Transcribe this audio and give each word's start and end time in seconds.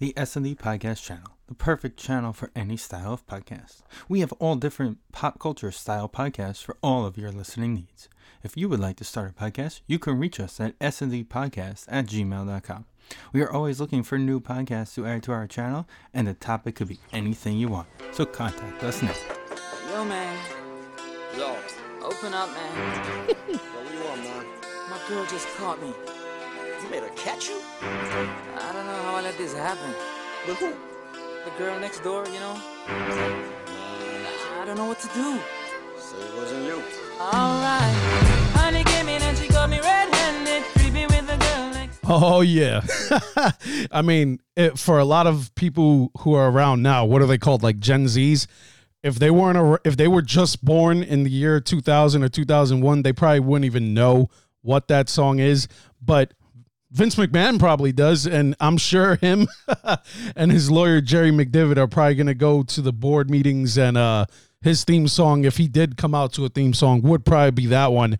the 0.00 0.16
S&D 0.16 0.54
Podcast 0.54 1.04
Channel, 1.04 1.36
the 1.46 1.54
perfect 1.54 1.98
channel 1.98 2.32
for 2.32 2.50
any 2.56 2.78
style 2.78 3.12
of 3.12 3.26
podcast. 3.26 3.82
We 4.08 4.20
have 4.20 4.32
all 4.38 4.56
different 4.56 4.96
pop 5.12 5.38
culture 5.38 5.70
style 5.70 6.08
podcasts 6.08 6.64
for 6.64 6.78
all 6.82 7.04
of 7.04 7.18
your 7.18 7.30
listening 7.30 7.74
needs. 7.74 8.08
If 8.42 8.56
you 8.56 8.70
would 8.70 8.80
like 8.80 8.96
to 8.96 9.04
start 9.04 9.30
a 9.30 9.34
podcast, 9.34 9.82
you 9.86 9.98
can 9.98 10.18
reach 10.18 10.40
us 10.40 10.58
at 10.58 10.78
sndpodcast 10.78 11.84
at 11.88 12.06
gmail.com. 12.06 12.86
We 13.34 13.42
are 13.42 13.52
always 13.52 13.78
looking 13.78 14.02
for 14.02 14.16
new 14.16 14.40
podcasts 14.40 14.94
to 14.94 15.06
add 15.06 15.22
to 15.24 15.32
our 15.32 15.46
channel, 15.46 15.86
and 16.14 16.26
the 16.26 16.32
topic 16.32 16.76
could 16.76 16.88
be 16.88 17.00
anything 17.12 17.58
you 17.58 17.68
want. 17.68 17.88
So 18.12 18.24
contact 18.24 18.82
us 18.82 19.02
now. 19.02 19.14
Yo, 19.90 20.04
man. 20.06 20.38
Yo, 21.36 21.54
Open 22.02 22.32
up, 22.32 22.48
man. 22.48 23.28
yo, 23.48 23.54
what 23.54 23.92
you 23.92 24.00
want, 24.02 24.22
man? 24.22 24.46
My 24.88 24.98
girl 25.08 25.26
just 25.26 25.46
caught 25.58 25.82
me. 25.82 25.92
You 26.82 26.88
made 26.88 27.02
her 27.02 27.10
catch 27.10 27.48
you? 27.48 27.60
I 27.82 28.72
don't 28.72 28.86
know 28.86 29.02
how 29.02 29.16
I 29.16 29.22
let 29.22 29.36
this 29.36 29.52
happen. 29.52 29.94
With 30.48 30.56
who? 30.58 30.72
The 31.44 31.50
girl 31.58 31.78
next 31.78 32.00
door, 32.00 32.26
you 32.26 32.40
know? 32.40 32.54
I 32.86 34.64
don't 34.64 34.76
know 34.76 34.86
what 34.86 34.98
to 35.00 35.08
do. 35.08 35.38
Say 35.98 36.16
it 36.16 36.36
wasn't 36.36 36.64
you. 36.64 36.82
Alright. 37.20 37.94
Honey 38.54 38.82
came 38.84 39.08
in 39.08 39.20
and 39.20 39.36
she 39.36 39.48
caught 39.48 39.68
me 39.68 39.78
red-handed, 39.80 40.62
creeping 40.76 41.06
with 41.08 41.26
the 41.26 41.36
girl 41.36 41.70
next 41.70 41.98
Oh 42.04 42.40
yeah, 42.40 42.80
I 43.92 44.02
mean, 44.02 44.40
it, 44.56 44.78
for 44.78 44.98
a 44.98 45.04
lot 45.04 45.26
of 45.26 45.54
people 45.54 46.10
who 46.20 46.34
are 46.34 46.50
around 46.50 46.82
now, 46.82 47.04
what 47.04 47.20
are 47.20 47.26
they 47.26 47.38
called? 47.38 47.62
Like 47.62 47.78
Gen 47.78 48.06
Zs. 48.06 48.46
If 49.02 49.18
they 49.18 49.30
weren't, 49.30 49.58
a, 49.58 49.80
if 49.84 49.96
they 49.96 50.08
were 50.08 50.22
just 50.22 50.64
born 50.64 51.02
in 51.02 51.24
the 51.24 51.30
year 51.30 51.60
2000 51.60 52.22
or 52.22 52.28
2001, 52.28 53.02
they 53.02 53.12
probably 53.12 53.40
wouldn't 53.40 53.66
even 53.66 53.92
know 53.94 54.30
what 54.62 54.88
that 54.88 55.08
song 55.08 55.38
is. 55.38 55.68
But 56.02 56.34
Vince 56.90 57.14
McMahon 57.14 57.58
probably 57.58 57.92
does, 57.92 58.26
and 58.26 58.56
I'm 58.58 58.76
sure 58.76 59.16
him 59.16 59.46
and 60.36 60.50
his 60.50 60.70
lawyer 60.70 61.00
Jerry 61.00 61.30
McDevitt 61.30 61.76
are 61.76 61.86
probably 61.86 62.16
going 62.16 62.26
to 62.26 62.34
go 62.34 62.62
to 62.64 62.82
the 62.82 62.92
board 62.92 63.30
meetings 63.30 63.78
and 63.78 63.96
uh, 63.96 64.26
his 64.60 64.84
theme 64.84 65.08
song, 65.08 65.44
if 65.44 65.56
he 65.56 65.68
did 65.68 65.96
come 65.96 66.14
out 66.14 66.32
to 66.34 66.44
a 66.44 66.48
theme 66.48 66.74
song, 66.74 67.02
would 67.02 67.24
probably 67.24 67.52
be 67.52 67.66
that 67.66 67.92
one. 67.92 68.18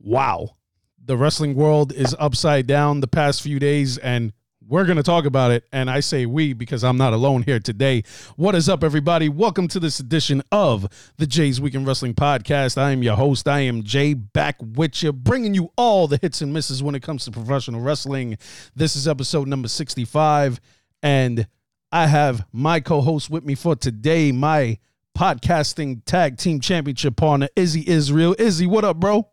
Wow 0.00 0.56
the 1.04 1.16
wrestling 1.16 1.54
world 1.54 1.92
is 1.92 2.14
upside 2.18 2.66
down 2.66 3.00
the 3.00 3.08
past 3.08 3.42
few 3.42 3.58
days 3.58 3.98
and 3.98 4.32
we're 4.72 4.86
going 4.86 4.96
to 4.96 5.02
talk 5.02 5.26
about 5.26 5.50
it 5.50 5.68
and 5.70 5.90
i 5.90 6.00
say 6.00 6.24
we 6.24 6.54
because 6.54 6.82
i'm 6.82 6.96
not 6.96 7.12
alone 7.12 7.42
here 7.42 7.60
today. 7.60 8.02
What 8.36 8.54
is 8.54 8.70
up 8.70 8.82
everybody? 8.82 9.28
Welcome 9.28 9.68
to 9.68 9.78
this 9.78 10.00
edition 10.00 10.42
of 10.50 11.12
the 11.18 11.26
jay's 11.26 11.60
weekend 11.60 11.86
wrestling 11.86 12.14
podcast. 12.14 12.78
I 12.78 12.92
am 12.92 13.02
your 13.02 13.16
host. 13.16 13.46
I 13.46 13.60
am 13.60 13.82
jay 13.82 14.14
back 14.14 14.56
with 14.60 15.02
you 15.02 15.12
bringing 15.12 15.52
you 15.52 15.70
all 15.76 16.08
the 16.08 16.18
hits 16.22 16.40
and 16.40 16.54
misses 16.54 16.82
when 16.82 16.94
it 16.94 17.02
comes 17.02 17.26
to 17.26 17.30
professional 17.30 17.82
wrestling. 17.82 18.38
This 18.74 18.96
is 18.96 19.06
episode 19.06 19.46
number 19.46 19.68
65 19.68 20.58
and 21.02 21.46
i 21.90 22.06
have 22.06 22.46
my 22.50 22.80
co-host 22.80 23.28
with 23.28 23.44
me 23.44 23.54
for 23.54 23.76
today 23.76 24.32
my 24.32 24.78
podcasting 25.16 26.00
tag 26.06 26.38
team 26.38 26.60
championship 26.60 27.16
partner 27.16 27.48
izzy 27.56 27.86
israel. 27.86 28.34
Izzy 28.38 28.66
what 28.66 28.84
up 28.84 28.96
bro 28.96 29.31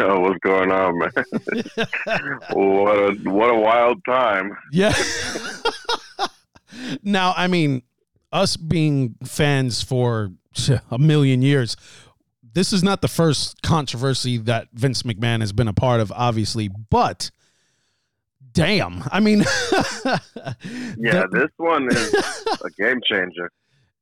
Yo, 0.00 0.20
what's 0.20 0.38
going 0.40 0.70
on, 0.72 0.98
man? 0.98 1.10
what 2.52 2.96
a 2.98 3.14
what 3.24 3.50
a 3.50 3.54
wild 3.54 4.04
time. 4.04 4.56
Yeah. 4.72 4.92
now, 7.02 7.32
I 7.36 7.46
mean, 7.46 7.82
us 8.32 8.56
being 8.56 9.14
fans 9.24 9.82
for 9.82 10.30
a 10.90 10.98
million 10.98 11.42
years, 11.42 11.76
this 12.52 12.72
is 12.72 12.82
not 12.82 13.02
the 13.02 13.08
first 13.08 13.62
controversy 13.62 14.36
that 14.38 14.68
Vince 14.72 15.02
McMahon 15.04 15.40
has 15.40 15.52
been 15.52 15.68
a 15.68 15.72
part 15.72 16.00
of, 16.00 16.10
obviously, 16.12 16.68
but 16.90 17.30
damn. 18.52 19.04
I 19.12 19.20
mean, 19.20 19.40
Yeah, 19.40 20.18
the- 21.26 21.28
this 21.32 21.50
one 21.56 21.88
is 21.92 22.14
a 22.64 22.70
game 22.78 23.00
changer. 23.08 23.50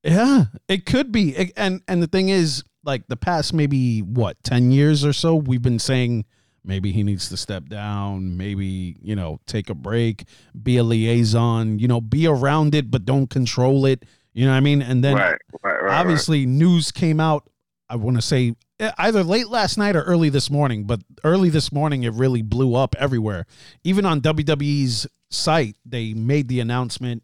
yeah, 0.03 0.45
it 0.69 0.87
could 0.87 1.13
be. 1.13 1.53
And 1.57 1.83
and 1.89 2.03
the 2.03 2.07
thing 2.07 2.29
is, 2.31 2.65
like 2.85 3.07
the 3.09 3.17
past 3.17 3.53
maybe 3.53 4.01
what, 4.01 4.43
10 4.43 4.71
years 4.71 5.05
or 5.05 5.13
so, 5.13 5.35
we've 5.35 5.63
been 5.63 5.79
saying 5.79 6.25
maybe 6.65 6.93
he 6.93 7.03
needs 7.03 7.29
to 7.29 7.37
step 7.37 7.69
down, 7.69 8.37
maybe, 8.37 8.97
you 9.03 9.17
know, 9.17 9.41
take 9.47 9.71
a 9.71 9.75
break, 9.75 10.25
be 10.63 10.77
a 10.77 10.85
liaison, 10.85 11.79
you 11.79 11.89
know, 11.89 12.01
be 12.01 12.27
around 12.27 12.75
it 12.75 12.91
but 12.91 13.05
don't 13.05 13.29
control 13.29 13.87
it. 13.87 14.05
You 14.33 14.47
know 14.47 14.51
what 14.51 14.57
I 14.57 14.61
mean? 14.61 14.83
And 14.83 15.05
then 15.05 15.15
right, 15.15 15.39
right, 15.63 15.83
right. 15.83 16.01
obviously 16.01 16.47
news 16.47 16.91
came 16.91 17.21
out 17.21 17.49
i 17.89 17.97
want 17.97 18.17
to 18.17 18.23
say 18.23 18.55
eh, 18.81 18.91
either 18.99 19.23
late 19.23 19.49
last 19.49 19.79
night 19.79 19.97
or 19.97 20.03
early 20.03 20.29
this 20.29 20.51
morning 20.51 20.85
but 20.85 21.01
early 21.23 21.49
this 21.49 21.73
morning 21.73 22.03
it 22.03 22.13
really 22.15 22.43
blew 22.43 22.75
up 22.75 22.95
everywhere 22.99 23.47
even 23.83 24.05
on 24.05 24.21
wwe's 24.21 25.07
site 25.31 25.77
they 25.85 26.15
made 26.15 26.49
the 26.49 26.61
announcement 26.61 27.23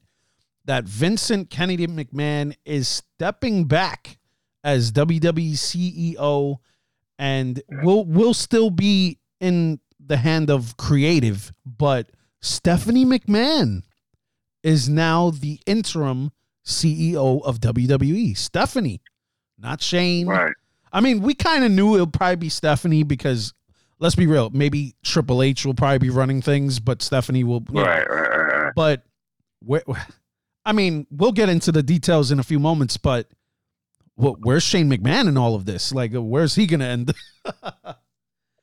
that 0.64 0.84
vincent 0.84 1.50
kennedy 1.50 1.86
mcmahon 1.86 2.54
is 2.64 2.88
stepping 2.88 3.64
back 3.64 4.18
as 4.64 4.92
wwe 4.92 5.52
ceo 5.52 6.58
and 7.18 7.62
will 7.82 8.04
will 8.04 8.34
still 8.34 8.70
be 8.70 9.18
in 9.40 9.80
the 10.04 10.16
hand 10.16 10.50
of 10.50 10.76
creative 10.76 11.52
but 11.64 12.10
stephanie 12.40 13.04
mcmahon 13.04 13.82
is 14.62 14.88
now 14.88 15.30
the 15.30 15.58
interim 15.66 16.30
CEO 16.66 17.42
of 17.42 17.60
WWE. 17.60 18.36
Stephanie, 18.36 19.00
not 19.58 19.82
Shane. 19.82 20.26
Right. 20.26 20.52
I 20.92 21.00
mean, 21.00 21.22
we 21.22 21.34
kind 21.34 21.64
of 21.64 21.70
knew 21.70 21.96
it 21.96 22.00
would 22.00 22.12
probably 22.12 22.36
be 22.36 22.48
Stephanie 22.48 23.02
because 23.02 23.52
let's 23.98 24.14
be 24.14 24.26
real, 24.26 24.50
maybe 24.50 24.94
Triple 25.04 25.42
H 25.42 25.64
will 25.64 25.74
probably 25.74 25.98
be 25.98 26.10
running 26.10 26.42
things, 26.42 26.80
but 26.80 27.02
Stephanie 27.02 27.44
will. 27.44 27.64
you 27.68 27.76
know, 27.76 27.82
Right, 27.82 28.08
right, 28.08 28.28
right, 28.28 28.64
right. 28.64 28.72
But 28.74 29.04
I 30.64 30.72
mean, 30.72 31.06
we'll 31.10 31.32
get 31.32 31.48
into 31.48 31.72
the 31.72 31.82
details 31.82 32.30
in 32.30 32.38
a 32.38 32.42
few 32.42 32.58
moments, 32.58 32.96
but 32.96 33.28
wh- 34.20 34.38
where's 34.44 34.62
Shane 34.62 34.90
McMahon 34.90 35.28
in 35.28 35.36
all 35.36 35.54
of 35.54 35.64
this? 35.66 35.92
Like, 35.92 36.12
where's 36.14 36.54
he 36.54 36.66
to 36.68 36.80
end? 36.82 37.12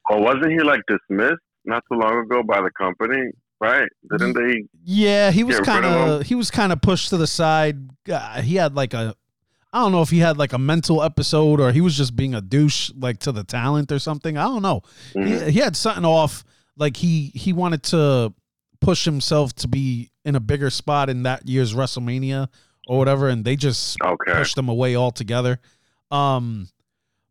Oh, 0.10 0.22
wasn't 0.22 0.52
he 0.52 0.60
like 0.60 0.80
dismissed 0.88 1.42
not 1.66 1.84
too 1.92 2.00
long 2.00 2.20
ago 2.20 2.42
by 2.42 2.62
the 2.62 2.72
company? 2.72 3.30
Right? 3.60 3.90
Didn't 4.10 4.36
they? 4.36 4.64
Yeah, 4.86 5.32
he 5.32 5.44
was 5.44 5.60
kind 5.60 5.84
of 5.86 6.24
he 6.24 6.34
was 6.36 6.50
kind 6.52 6.72
of 6.72 6.82
pushed 6.82 7.10
to 7.10 7.18
the 7.18 7.28
side. 7.28 7.90
Uh, 8.10 8.42
he 8.42 8.56
had 8.56 8.74
like 8.76 8.94
a 8.94 9.14
I 9.74 9.82
don't 9.82 9.92
know 9.92 10.02
if 10.02 10.10
he 10.10 10.20
had 10.20 10.38
like 10.38 10.54
a 10.54 10.58
mental 10.58 11.04
episode 11.04 11.60
or 11.60 11.74
he 11.74 11.82
was 11.82 11.98
just 11.98 12.16
being 12.16 12.34
a 12.36 12.40
douche 12.42 12.90
like 12.98 13.20
to 13.20 13.34
the 13.34 13.44
talent 13.44 13.92
or 13.92 14.00
something. 14.00 14.38
I 14.38 14.44
don't 14.44 14.62
know. 14.62 14.82
Mhm. 15.14 15.46
He, 15.48 15.52
he 15.54 15.60
had 15.60 15.76
something 15.76 16.06
off 16.06 16.46
like 16.78 16.96
he 16.96 17.32
he 17.36 17.52
wanted 17.52 17.84
to 17.84 18.34
push 18.80 19.04
himself 19.04 19.54
to 19.56 19.68
be 19.68 20.10
in 20.24 20.36
a 20.36 20.40
bigger 20.40 20.70
spot 20.70 21.10
in 21.10 21.24
that 21.24 21.48
year's 21.50 21.74
WrestleMania 21.74 22.48
or 22.88 22.98
whatever 22.98 23.28
and 23.28 23.44
they 23.46 23.56
just 23.56 23.98
Okay. 24.02 24.34
pushed 24.34 24.58
him 24.58 24.70
away 24.70 24.96
altogether. 24.96 25.60
Um, 26.12 26.70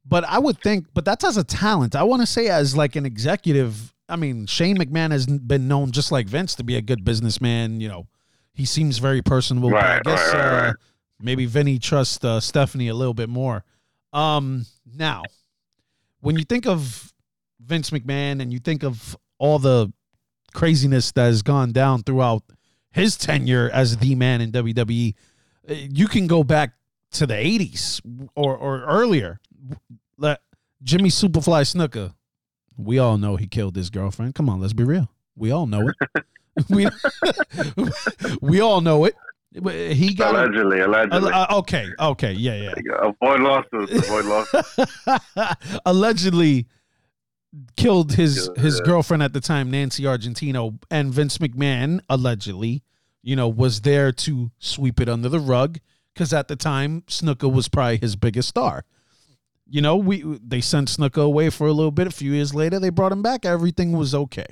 but 0.04 0.24
I 0.24 0.38
would 0.38 0.60
think, 0.60 0.86
but 0.94 1.04
that's 1.04 1.24
as 1.24 1.36
a 1.36 1.44
talent. 1.44 1.96
I 1.96 2.02
want 2.04 2.22
to 2.22 2.26
say 2.26 2.48
as 2.48 2.76
like 2.76 2.94
an 2.96 3.04
executive. 3.06 3.92
I 4.08 4.14
mean, 4.16 4.46
Shane 4.46 4.76
McMahon 4.76 5.10
has 5.10 5.26
been 5.26 5.66
known 5.66 5.90
just 5.90 6.12
like 6.12 6.26
Vince 6.28 6.54
to 6.56 6.64
be 6.64 6.76
a 6.76 6.80
good 6.82 7.04
businessman. 7.04 7.80
You 7.80 7.88
know, 7.88 8.06
he 8.54 8.64
seems 8.64 8.98
very 8.98 9.20
personable. 9.22 9.70
but 9.70 9.82
I 9.82 10.00
guess 10.04 10.32
right, 10.32 10.38
right, 10.38 10.58
uh, 10.58 10.64
right. 10.66 10.74
maybe 11.20 11.46
Vinny 11.46 11.78
trusts 11.80 12.24
uh, 12.24 12.38
Stephanie 12.38 12.88
a 12.88 12.94
little 12.94 13.14
bit 13.14 13.28
more. 13.28 13.64
Um, 14.12 14.66
now, 14.94 15.22
when 16.20 16.38
you 16.38 16.44
think 16.44 16.66
of 16.66 17.12
Vince 17.60 17.90
McMahon 17.90 18.40
and 18.40 18.52
you 18.52 18.60
think 18.60 18.84
of 18.84 19.16
all 19.38 19.58
the 19.58 19.92
craziness 20.54 21.10
that 21.12 21.24
has 21.24 21.42
gone 21.42 21.72
down 21.72 22.02
throughout 22.02 22.42
his 22.92 23.16
tenure 23.16 23.68
as 23.72 23.96
the 23.98 24.14
man 24.14 24.40
in 24.40 24.52
WWE, 24.52 25.14
you 25.68 26.06
can 26.08 26.26
go 26.26 26.44
back 26.44 26.72
to 27.12 27.26
the 27.26 27.34
80s 27.34 28.00
or, 28.34 28.56
or 28.56 28.82
earlier. 28.84 29.40
Let 30.18 30.40
Jimmy 30.82 31.08
Superfly 31.08 31.62
Snuka, 31.62 32.14
we 32.76 32.98
all 32.98 33.18
know 33.18 33.36
he 33.36 33.46
killed 33.46 33.76
his 33.76 33.90
girlfriend. 33.90 34.34
Come 34.34 34.48
on, 34.48 34.60
let's 34.60 34.72
be 34.72 34.84
real. 34.84 35.10
We 35.36 35.50
all 35.50 35.66
know 35.66 35.88
it. 35.88 36.24
we, 36.70 36.86
we 38.40 38.60
all 38.60 38.80
know 38.80 39.04
it. 39.04 39.14
He 39.94 40.12
got 40.14 40.34
a- 40.34 40.44
Allegedly, 40.44 40.80
allegedly. 40.80 41.32
uh, 41.32 41.56
okay, 41.58 41.86
okay, 41.98 42.32
yeah, 42.32 42.54
yeah. 42.84 42.98
avoid 43.00 43.40
lawsuits. 43.40 43.92
Avoid 43.92 44.24
lawsuits. 44.26 44.76
allegedly 45.86 46.66
killed 47.76 48.12
his 48.12 48.50
Yeah, 48.56 48.62
his 48.62 48.78
yeah. 48.80 48.84
girlfriend 48.86 49.22
at 49.22 49.32
the 49.32 49.40
time, 49.40 49.70
Nancy 49.70 50.02
Argentino, 50.02 50.78
and 50.90 51.12
Vince 51.12 51.38
McMahon 51.38 52.00
allegedly, 52.10 52.82
you 53.26 53.34
know, 53.34 53.48
was 53.48 53.80
there 53.80 54.12
to 54.12 54.52
sweep 54.60 55.00
it 55.00 55.08
under 55.08 55.28
the 55.28 55.40
rug 55.40 55.80
because 56.14 56.32
at 56.32 56.46
the 56.46 56.54
time 56.54 57.02
Snuka 57.08 57.52
was 57.52 57.66
probably 57.66 57.96
his 57.96 58.14
biggest 58.14 58.48
star. 58.48 58.84
You 59.68 59.80
know, 59.80 59.96
we 59.96 60.22
they 60.40 60.60
sent 60.60 60.86
Snuka 60.88 61.24
away 61.24 61.50
for 61.50 61.66
a 61.66 61.72
little 61.72 61.90
bit. 61.90 62.06
A 62.06 62.12
few 62.12 62.32
years 62.32 62.54
later, 62.54 62.78
they 62.78 62.88
brought 62.88 63.10
him 63.10 63.22
back. 63.22 63.44
Everything 63.44 63.90
was 63.90 64.14
okay. 64.14 64.46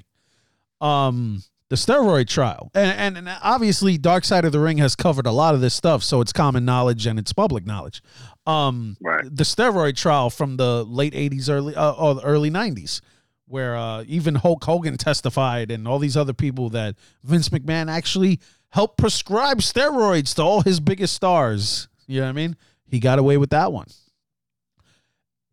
Um, 0.81 1.45
the 1.69 1.77
steroid 1.77 2.27
trial, 2.27 2.73
and, 2.75 3.17
and 3.17 3.29
and 3.29 3.39
obviously, 3.43 3.97
Dark 3.97 4.25
Side 4.25 4.45
of 4.45 4.51
the 4.51 4.59
Ring 4.59 4.79
has 4.79 4.97
covered 4.97 5.27
a 5.27 5.31
lot 5.33 5.55
of 5.55 5.61
this 5.61 5.73
stuff, 5.73 6.03
so 6.03 6.21
it's 6.21 6.33
common 6.33 6.65
knowledge 6.65 7.07
and 7.07 7.17
it's 7.17 7.33
public 7.33 7.65
knowledge. 7.65 8.03
Um, 8.45 8.97
Right. 9.01 9.25
the 9.25 9.45
steroid 9.45 9.97
trial 9.97 10.31
from 10.31 10.57
the 10.57 10.83
late 10.85 11.15
80s 11.15 11.49
early 11.49 11.77
uh, 11.77 11.93
or 11.93 12.17
the 12.17 12.23
early 12.23 12.51
90s 12.51 13.01
where 13.47 13.77
uh, 13.77 14.03
even 14.07 14.35
Hulk 14.35 14.65
Hogan 14.65 14.97
testified 14.97 15.71
and 15.71 15.87
all 15.87 15.99
these 15.99 16.17
other 16.17 16.33
people 16.33 16.71
that 16.71 16.97
Vince 17.23 17.51
McMahon 17.51 17.91
actually 17.91 18.41
helped 18.75 18.99
prescribe 18.99 19.59
steroids 19.59 20.35
to 20.35 20.43
all 20.43 20.61
his 20.63 20.81
biggest 20.81 21.15
stars. 21.15 21.87
You 22.09 22.19
know 22.21 22.27
what 22.27 22.31
I 22.31 22.33
mean? 22.33 22.57
He 22.87 22.99
got 22.99 23.19
away 23.21 23.37
with 23.39 23.51
that 23.51 23.73
one. 23.73 23.87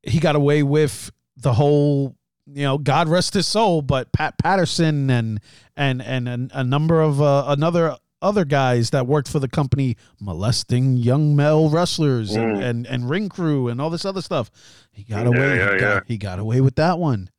He 0.01 0.19
got 0.19 0.35
away 0.35 0.63
with 0.63 1.11
the 1.37 1.53
whole, 1.53 2.15
you 2.47 2.63
know, 2.63 2.79
God 2.79 3.07
rest 3.07 3.35
his 3.35 3.45
soul, 3.47 3.83
but 3.83 4.11
Pat 4.11 4.37
Patterson 4.39 5.09
and 5.11 5.39
and 5.77 6.01
and, 6.01 6.27
and 6.27 6.51
a 6.53 6.63
number 6.63 6.99
of 6.99 7.21
uh, 7.21 7.45
another 7.47 7.95
other 8.23 8.43
guys 8.45 8.89
that 8.89 9.05
worked 9.05 9.27
for 9.29 9.39
the 9.39 9.47
company 9.47 9.97
molesting 10.19 10.97
young 10.97 11.35
male 11.35 11.69
wrestlers 11.69 12.33
and, 12.35 12.57
Mm. 12.57 12.63
and 12.63 12.87
and 12.87 13.09
ring 13.09 13.29
crew 13.29 13.67
and 13.67 13.79
all 13.79 13.91
this 13.91 14.05
other 14.05 14.21
stuff. 14.21 14.49
He 14.91 15.03
got 15.03 15.23
Yeah, 15.25 15.29
away. 15.29 15.57
yeah, 15.57 15.73
he, 15.73 15.79
got, 15.79 15.93
yeah. 15.93 15.99
he 16.07 16.17
got 16.17 16.39
away 16.39 16.59
with 16.61 16.75
that 16.75 16.97
one. 16.97 17.29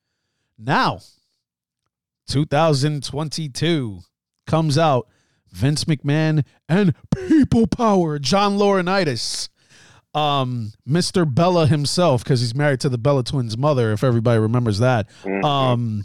Now, 0.59 1.01
2022 2.29 4.01
comes 4.47 4.79
out. 4.79 5.09
Vince 5.53 5.85
McMahon 5.85 6.45
and 6.69 6.95
People 7.29 7.67
Power, 7.67 8.19
John 8.19 8.59
Laurinaitis, 8.59 9.49
um, 10.15 10.73
Mr. 10.89 11.33
Bella 11.33 11.67
himself, 11.67 12.25
because 12.25 12.41
he's 12.41 12.55
married 12.55 12.81
to 12.81 12.89
the 12.89 12.99
Bella 12.99 13.23
twins' 13.25 13.57
mother. 13.57 13.93
If 13.93 14.03
everybody 14.05 14.39
remembers 14.41 14.79
that, 14.81 15.09
Mhm. 15.25 15.45
um, 15.45 16.05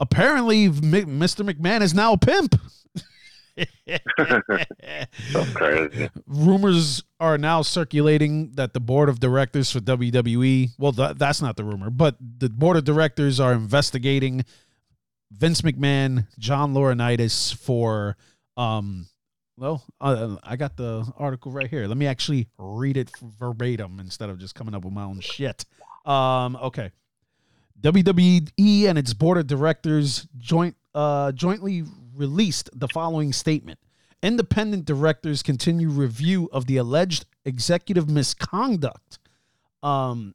apparently 0.00 0.64
M- 0.64 0.72
Mr. 0.80 1.48
McMahon 1.48 1.82
is 1.82 1.94
now 1.94 2.14
a 2.14 2.18
pimp. 2.18 2.56
Rumors 6.26 7.02
are 7.20 7.38
now 7.38 7.62
circulating 7.62 8.52
that 8.52 8.72
the 8.74 8.80
board 8.80 9.08
of 9.08 9.20
directors 9.20 9.70
for 9.70 9.80
WWE, 9.80 10.70
well, 10.78 10.92
th- 10.92 11.16
that's 11.16 11.40
not 11.40 11.56
the 11.56 11.64
rumor, 11.64 11.90
but 11.90 12.16
the 12.20 12.48
board 12.48 12.76
of 12.76 12.84
directors 12.84 13.40
are 13.40 13.52
investigating 13.52 14.44
Vince 15.30 15.62
McMahon, 15.62 16.26
John 16.38 16.74
Laurinaitis 16.74 17.54
for, 17.54 18.16
um, 18.56 19.06
well, 19.58 19.82
uh, 20.00 20.36
I 20.42 20.56
got 20.56 20.76
the 20.76 21.10
article 21.16 21.50
right 21.50 21.68
here. 21.68 21.86
Let 21.86 21.96
me 21.96 22.06
actually 22.06 22.48
read 22.58 22.96
it 22.96 23.10
verbatim 23.38 24.00
instead 24.00 24.28
of 24.28 24.38
just 24.38 24.54
coming 24.54 24.74
up 24.74 24.84
with 24.84 24.92
my 24.92 25.04
own 25.04 25.20
shit. 25.20 25.64
Um, 26.04 26.56
okay. 26.56 26.90
WWE 27.80 28.84
and 28.84 28.98
its 28.98 29.12
board 29.14 29.38
of 29.38 29.46
directors 29.46 30.26
joint 30.38 30.76
uh, 30.94 31.32
jointly 31.32 31.84
released 32.14 32.70
the 32.72 32.88
following 32.88 33.32
statement. 33.32 33.78
Independent 34.22 34.86
directors 34.86 35.42
continue 35.42 35.88
review 35.88 36.48
of 36.52 36.66
the 36.66 36.78
alleged 36.78 37.26
executive 37.44 38.08
misconduct. 38.08 39.18
Um, 39.82 40.34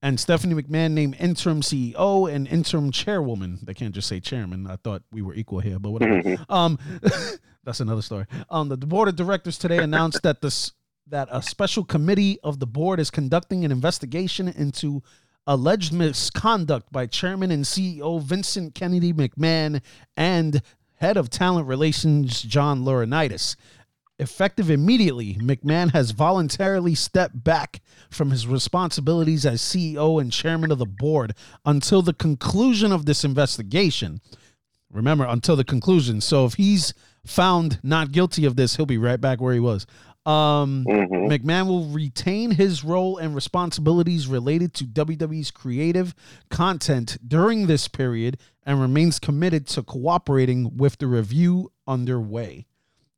and 0.00 0.18
Stephanie 0.18 0.60
McMahon 0.60 0.92
named 0.92 1.16
interim 1.18 1.60
CEO 1.60 2.32
and 2.32 2.46
interim 2.48 2.90
chairwoman. 2.90 3.58
They 3.62 3.74
can't 3.74 3.94
just 3.94 4.08
say 4.08 4.20
chairman. 4.20 4.66
I 4.66 4.76
thought 4.76 5.02
we 5.10 5.22
were 5.22 5.34
equal 5.34 5.60
here, 5.60 5.78
but 5.78 5.90
whatever. 5.90 6.36
um, 6.48 6.78
that's 7.68 7.80
another 7.80 8.00
story. 8.00 8.24
Um, 8.48 8.70
the, 8.70 8.78
board 8.78 9.08
of 9.08 9.16
directors 9.16 9.58
today 9.58 9.76
announced 9.76 10.22
that 10.22 10.40
this 10.40 10.72
that 11.06 11.28
a 11.30 11.42
special 11.42 11.84
committee 11.84 12.38
of 12.42 12.60
the 12.60 12.66
board 12.66 12.98
is 12.98 13.10
conducting 13.10 13.62
an 13.62 13.70
investigation 13.70 14.48
into 14.48 15.02
alleged 15.46 15.92
misconduct 15.92 16.90
by 16.90 17.04
chairman 17.04 17.50
and 17.50 17.64
CEO 17.64 18.22
Vincent 18.22 18.74
Kennedy 18.74 19.12
McMahon 19.12 19.82
and 20.16 20.62
head 20.94 21.18
of 21.18 21.28
talent 21.28 21.66
relations 21.66 22.40
John 22.40 22.84
Laurinaitis. 22.84 23.54
Effective 24.18 24.70
immediately, 24.70 25.34
McMahon 25.34 25.92
has 25.92 26.12
voluntarily 26.12 26.94
stepped 26.94 27.44
back 27.44 27.82
from 28.08 28.30
his 28.30 28.46
responsibilities 28.46 29.44
as 29.44 29.60
CEO 29.60 30.18
and 30.18 30.32
chairman 30.32 30.72
of 30.72 30.78
the 30.78 30.86
board 30.86 31.34
until 31.66 32.00
the 32.00 32.14
conclusion 32.14 32.92
of 32.92 33.04
this 33.04 33.24
investigation. 33.24 34.22
Remember, 34.90 35.26
until 35.26 35.54
the 35.54 35.64
conclusion. 35.64 36.20
So 36.22 36.46
if 36.46 36.54
he's 36.54 36.94
found 37.28 37.78
not 37.82 38.10
guilty 38.12 38.44
of 38.44 38.56
this, 38.56 38.76
he'll 38.76 38.86
be 38.86 38.98
right 38.98 39.20
back 39.20 39.40
where 39.40 39.54
he 39.54 39.60
was. 39.60 39.86
Um, 40.26 40.84
Mhm. 40.86 41.28
McMahon 41.28 41.66
will 41.68 41.86
retain 41.86 42.50
his 42.50 42.84
role 42.84 43.16
and 43.16 43.34
responsibilities 43.34 44.26
related 44.26 44.74
to 44.74 44.84
WWE's 44.84 45.50
creative 45.50 46.14
content 46.50 47.16
during 47.26 47.66
this 47.66 47.88
period 47.88 48.36
and 48.64 48.80
remains 48.80 49.18
committed 49.18 49.66
to 49.68 49.82
cooperating 49.82 50.76
with 50.76 50.98
the 50.98 51.06
review 51.06 51.70
underway. 51.86 52.66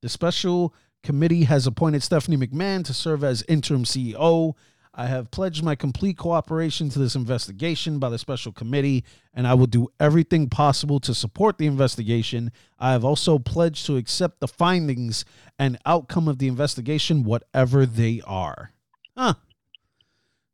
The 0.02 0.08
special 0.08 0.72
committee 1.02 1.44
has 1.44 1.66
appointed 1.66 2.02
Stephanie 2.02 2.36
McMahon 2.36 2.84
to 2.84 2.94
serve 2.94 3.24
as 3.24 3.42
interim 3.48 3.84
CEO. 3.84 4.54
I 5.00 5.06
have 5.06 5.30
pledged 5.30 5.64
my 5.64 5.76
complete 5.76 6.18
cooperation 6.18 6.90
to 6.90 6.98
this 6.98 7.14
investigation 7.14 7.98
by 7.98 8.10
the 8.10 8.18
special 8.18 8.52
committee, 8.52 9.02
and 9.32 9.46
I 9.46 9.54
will 9.54 9.64
do 9.66 9.88
everything 9.98 10.50
possible 10.50 11.00
to 11.00 11.14
support 11.14 11.56
the 11.56 11.64
investigation. 11.66 12.52
I 12.78 12.92
have 12.92 13.02
also 13.02 13.38
pledged 13.38 13.86
to 13.86 13.96
accept 13.96 14.40
the 14.40 14.46
findings 14.46 15.24
and 15.58 15.78
outcome 15.86 16.28
of 16.28 16.36
the 16.36 16.48
investigation, 16.48 17.24
whatever 17.24 17.86
they 17.86 18.20
are. 18.26 18.72
Huh. 19.16 19.34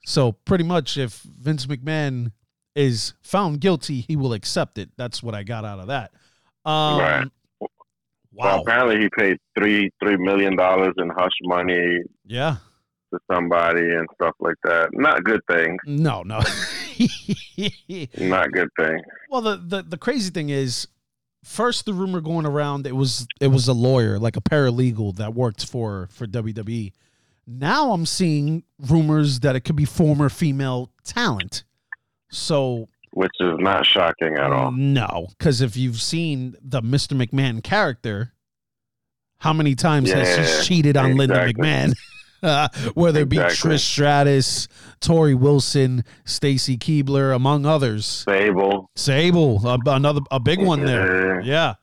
So, 0.04 0.30
pretty 0.30 0.62
much, 0.62 0.96
if 0.96 1.22
Vince 1.22 1.66
McMahon 1.66 2.30
is 2.76 3.14
found 3.22 3.60
guilty, 3.60 4.02
he 4.02 4.14
will 4.14 4.32
accept 4.32 4.78
it. 4.78 4.90
That's 4.96 5.24
what 5.24 5.34
I 5.34 5.42
got 5.42 5.64
out 5.64 5.80
of 5.80 5.88
that. 5.88 6.12
Um, 6.64 7.00
Right. 7.00 7.28
Well, 7.58 7.68
Wow. 8.32 8.60
apparently 8.60 9.00
he 9.00 9.08
paid 9.18 9.38
three 9.58 9.90
three 10.00 10.16
million 10.18 10.54
dollars 10.54 10.94
in 10.98 11.08
hush 11.08 11.32
money 11.42 11.98
Yeah. 12.24 12.58
To 13.12 13.18
somebody 13.32 13.82
and 13.94 14.06
stuff 14.14 14.34
like 14.40 14.56
that. 14.64 14.88
Not 14.92 15.24
good 15.24 15.40
thing. 15.50 15.78
No, 15.86 16.22
no. 16.22 16.40
Not 18.18 18.52
good 18.52 18.68
thing. 18.78 19.00
well, 19.30 19.40
the, 19.40 19.56
the 19.56 19.82
the 19.82 19.96
crazy 19.98 20.30
thing 20.30 20.48
is, 20.50 20.88
first 21.44 21.84
the 21.86 21.92
rumor 21.92 22.20
going 22.20 22.46
around 22.46 22.86
it 22.86 22.94
was 22.96 23.26
it 23.40 23.48
was 23.48 23.68
a 23.68 23.72
lawyer, 23.72 24.18
like 24.18 24.36
a 24.36 24.40
paralegal 24.40 25.16
that 25.16 25.34
worked 25.34 25.66
for 25.66 26.08
for 26.12 26.26
WWE. 26.26 26.92
Now 27.46 27.92
I'm 27.92 28.06
seeing 28.06 28.64
rumors 28.78 29.40
that 29.40 29.54
it 29.56 29.60
could 29.60 29.76
be 29.76 29.84
former 29.84 30.28
female 30.28 30.90
talent. 31.04 31.62
So 32.28 32.88
Which 33.12 33.30
is 33.40 33.54
not 33.58 33.86
shocking 33.86 34.34
at 34.36 34.52
all. 34.52 34.72
no, 34.72 35.28
because 35.38 35.60
if 35.60 35.76
you've 35.76 36.00
seen 36.02 36.56
the 36.60 36.82
Mr. 36.82 37.16
McMahon 37.16 37.62
character, 37.62 38.32
how 39.38 39.52
many 39.52 39.74
times 39.76 40.10
has 40.10 40.36
Yeah, 40.36 40.60
he 40.60 40.66
cheated 40.66 40.96
on 40.96 41.16
Linda. 41.16 41.46
McMahon? 41.52 41.94
Whether 42.94 43.20
it 43.20 43.28
be 43.28 43.38
Exactly. 43.38 43.70
Trish 43.72 43.80
Stratus, 43.80 44.68
Torrie 45.00 45.34
Wilson, 45.38 46.04
Stacy 46.24 46.76
Keibler, 46.76 47.34
among 47.34 47.66
others. 47.66 48.04
Sable. 48.06 48.90
Sable, 48.94 49.66
a, 49.66 49.78
another 49.86 50.20
a 50.30 50.40
big 50.40 50.60
one 50.60 50.84
there. 50.84 51.40
Yeah. 51.42 51.74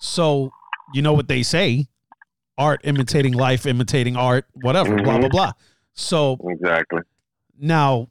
So 0.00 0.50
you 0.94 1.02
know 1.02 1.12
what 1.12 1.28
they 1.28 1.42
say: 1.42 1.86
art 2.58 2.80
imitating 2.84 3.34
life, 3.34 3.66
imitating 3.66 4.16
art, 4.16 4.46
whatever. 4.54 4.96
Blah 4.96 5.18
blah 5.18 5.28
Mhm. 5.28 5.30
blah. 5.30 5.52
So 5.94 6.38
Exactly. 6.48 7.00
now, 7.58 8.08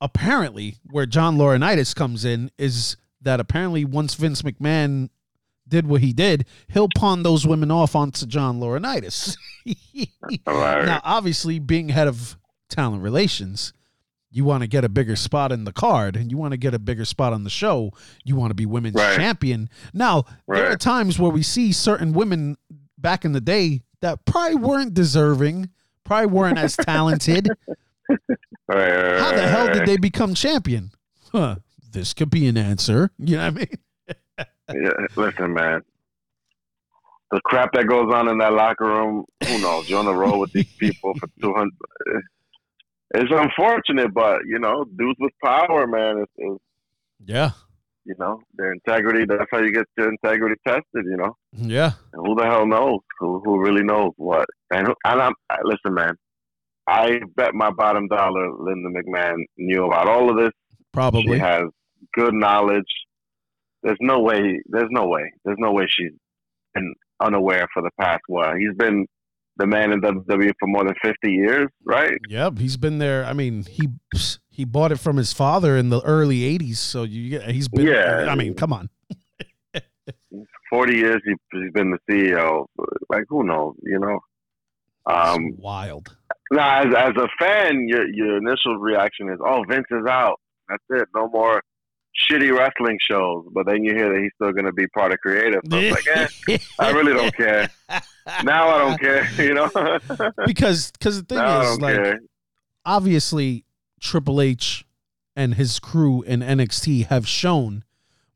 apparently, 0.00 0.76
where 0.90 1.06
John 1.06 1.36
Laurinaitis 1.36 1.94
comes 1.94 2.24
in 2.24 2.50
is 2.58 2.96
that 3.20 3.40
apparently 3.40 3.84
once 3.84 4.14
Vince 4.14 4.42
McMahon 4.42 5.08
did 5.68 5.86
what 5.86 6.00
he 6.00 6.12
did, 6.12 6.46
he'll 6.68 6.88
pawn 6.96 7.22
those 7.22 7.46
women 7.46 7.70
off 7.70 7.96
onto 7.96 8.26
John 8.26 8.60
Laurinaitis. 8.60 9.36
Now, 10.46 11.00
obviously, 11.04 11.58
being 11.58 11.88
head 11.88 12.06
of 12.08 12.36
talent 12.68 13.02
relations, 13.02 13.72
you 14.30 14.44
want 14.44 14.62
to 14.62 14.66
get 14.68 14.84
a 14.84 14.88
bigger 14.88 15.16
spot 15.16 15.50
in 15.52 15.64
the 15.64 15.72
card 15.72 16.14
and 16.16 16.30
you 16.30 16.36
want 16.36 16.52
to 16.52 16.56
get 16.56 16.74
a 16.74 16.78
bigger 16.78 17.04
spot 17.04 17.32
on 17.32 17.44
the 17.44 17.50
show. 17.50 17.92
You 18.24 18.36
want 18.36 18.50
to 18.50 18.54
be 18.54 18.66
women's 18.66 18.94
Right. 18.96 19.16
champion. 19.16 19.68
Now, 19.92 20.24
there 20.48 20.70
are 20.70 20.76
times 20.76 21.18
where 21.18 21.30
we 21.30 21.42
see 21.42 21.72
certain 21.72 22.12
women 22.12 22.56
back 22.98 23.24
in 23.24 23.32
the 23.32 23.40
day 23.40 23.82
that 24.02 24.24
probably 24.24 24.56
weren't 24.56 24.94
deserving, 24.94 25.70
probably 26.04 26.26
weren't 26.26 26.58
as 26.58 26.76
talented. 26.76 27.48
Right, 28.08 28.18
right, 28.68 29.18
How 29.20 29.32
the 29.32 29.48
hell 29.48 29.72
did 29.72 29.86
they 29.86 29.96
become 29.96 30.34
champion? 30.34 30.90
Huh. 31.32 31.56
This 31.90 32.12
could 32.14 32.30
be 32.30 32.46
an 32.46 32.56
answer. 32.58 33.10
You 33.18 33.36
know 33.36 33.44
what 33.44 33.54
I 33.54 33.58
mean? 33.58 33.78
Yeah, 34.72 34.90
listen, 35.16 35.52
man. 35.54 35.80
The 37.30 37.40
crap 37.44 37.72
that 37.72 37.86
goes 37.88 38.12
on 38.12 38.28
in 38.28 38.38
that 38.38 38.52
locker 38.52 38.84
room, 38.86 39.24
who 39.46 39.58
knows? 39.60 39.88
You're 39.88 39.98
on 39.98 40.04
the 40.06 40.14
road 40.14 40.38
with 40.38 40.52
these 40.52 40.72
people 40.74 41.12
for 41.18 41.28
200. 41.40 41.68
Eh, 42.14 42.20
it's 43.14 43.32
unfortunate, 43.32 44.12
but, 44.14 44.40
you 44.46 44.58
know, 44.58 44.84
dudes 44.96 45.18
with 45.20 45.32
power, 45.44 45.86
man, 45.86 46.18
is, 46.18 46.28
is, 46.38 46.58
Yeah. 47.24 47.50
you 48.04 48.14
know, 48.18 48.40
their 48.54 48.72
integrity, 48.72 49.24
that's 49.28 49.48
how 49.50 49.58
you 49.58 49.72
get 49.72 49.86
your 49.96 50.08
integrity 50.08 50.54
tested, 50.66 51.04
you 51.04 51.16
know? 51.16 51.36
Yeah. 51.52 51.92
And 52.12 52.26
who 52.26 52.34
the 52.36 52.44
hell 52.44 52.66
knows? 52.66 53.00
Who, 53.18 53.40
who 53.44 53.60
really 53.60 53.82
knows 53.84 54.12
what? 54.16 54.46
And, 54.70 54.88
and 55.04 55.22
I'm, 55.22 55.32
I, 55.50 55.56
listen, 55.64 55.94
man, 55.94 56.14
I 56.88 57.20
bet 57.36 57.54
my 57.54 57.70
bottom 57.70 58.06
dollar 58.06 58.52
Linda 58.56 58.88
McMahon 58.90 59.36
knew 59.56 59.84
about 59.86 60.08
all 60.08 60.30
of 60.30 60.36
this. 60.36 60.52
Probably. 60.92 61.34
She 61.36 61.38
has 61.40 61.64
good 62.14 62.34
knowledge. 62.34 62.84
There's 63.82 63.98
no 64.00 64.20
way. 64.20 64.60
There's 64.66 64.90
no 64.90 65.06
way. 65.06 65.32
There's 65.44 65.58
no 65.58 65.72
way 65.72 65.86
she's 65.88 66.12
been 66.74 66.94
unaware 67.20 67.66
for 67.72 67.82
the 67.82 67.90
past 68.00 68.22
while. 68.26 68.54
He's 68.56 68.74
been 68.76 69.06
the 69.56 69.66
man 69.66 69.92
in 69.92 70.00
WWE 70.00 70.52
for 70.58 70.66
more 70.66 70.84
than 70.84 70.94
50 71.02 71.30
years, 71.30 71.68
right? 71.84 72.18
Yep, 72.28 72.58
he's 72.58 72.76
been 72.76 72.98
there. 72.98 73.24
I 73.24 73.32
mean, 73.32 73.64
he 73.64 73.88
he 74.50 74.64
bought 74.64 74.92
it 74.92 74.98
from 74.98 75.16
his 75.16 75.32
father 75.32 75.76
in 75.76 75.90
the 75.90 76.00
early 76.02 76.40
'80s, 76.58 76.76
so 76.76 77.02
you 77.02 77.40
he's 77.40 77.68
been. 77.68 77.86
Yeah. 77.86 78.26
I 78.28 78.34
mean, 78.34 78.54
come 78.54 78.72
on. 78.72 78.90
forty 80.70 80.96
years 80.96 81.20
he, 81.24 81.34
he's 81.52 81.72
been 81.72 81.90
the 81.90 81.98
CEO. 82.10 82.66
Like 83.10 83.24
who 83.28 83.44
knows? 83.44 83.74
You 83.82 83.98
know. 83.98 84.20
Um, 85.08 85.56
Wild. 85.58 86.16
now, 86.50 86.80
as 86.80 86.86
as 86.96 87.12
a 87.16 87.28
fan, 87.38 87.86
your 87.86 88.08
your 88.08 88.38
initial 88.38 88.76
reaction 88.78 89.28
is, 89.30 89.38
"Oh, 89.44 89.64
Vince 89.68 89.86
is 89.90 90.06
out. 90.08 90.40
That's 90.68 90.82
it. 90.90 91.08
No 91.14 91.28
more 91.28 91.62
shitty 92.28 92.56
wrestling 92.56 92.98
shows." 93.00 93.46
But 93.52 93.66
then 93.66 93.84
you 93.84 93.94
hear 93.94 94.12
that 94.12 94.20
he's 94.20 94.32
still 94.36 94.52
going 94.52 94.64
to 94.66 94.72
be 94.72 94.86
part 94.88 95.12
of 95.12 95.18
creative. 95.20 95.60
So 95.70 95.76
it's 95.78 96.06
like, 96.06 96.30
eh, 96.48 96.58
I 96.78 96.90
really 96.92 97.12
don't 97.12 97.34
care. 97.36 97.68
Now 98.44 98.68
I 98.68 98.78
don't 98.78 99.00
care. 99.00 99.28
You 99.38 99.54
know. 99.54 99.70
because 100.46 100.90
because 100.92 101.18
the 101.22 101.26
thing 101.28 101.38
now 101.38 101.60
is 101.72 101.80
like 101.80 101.96
care. 101.96 102.20
obviously 102.84 103.64
Triple 104.00 104.40
H 104.40 104.84
and 105.34 105.54
his 105.54 105.78
crew 105.78 106.22
in 106.22 106.40
NXT 106.40 107.06
have 107.06 107.26
shown 107.28 107.84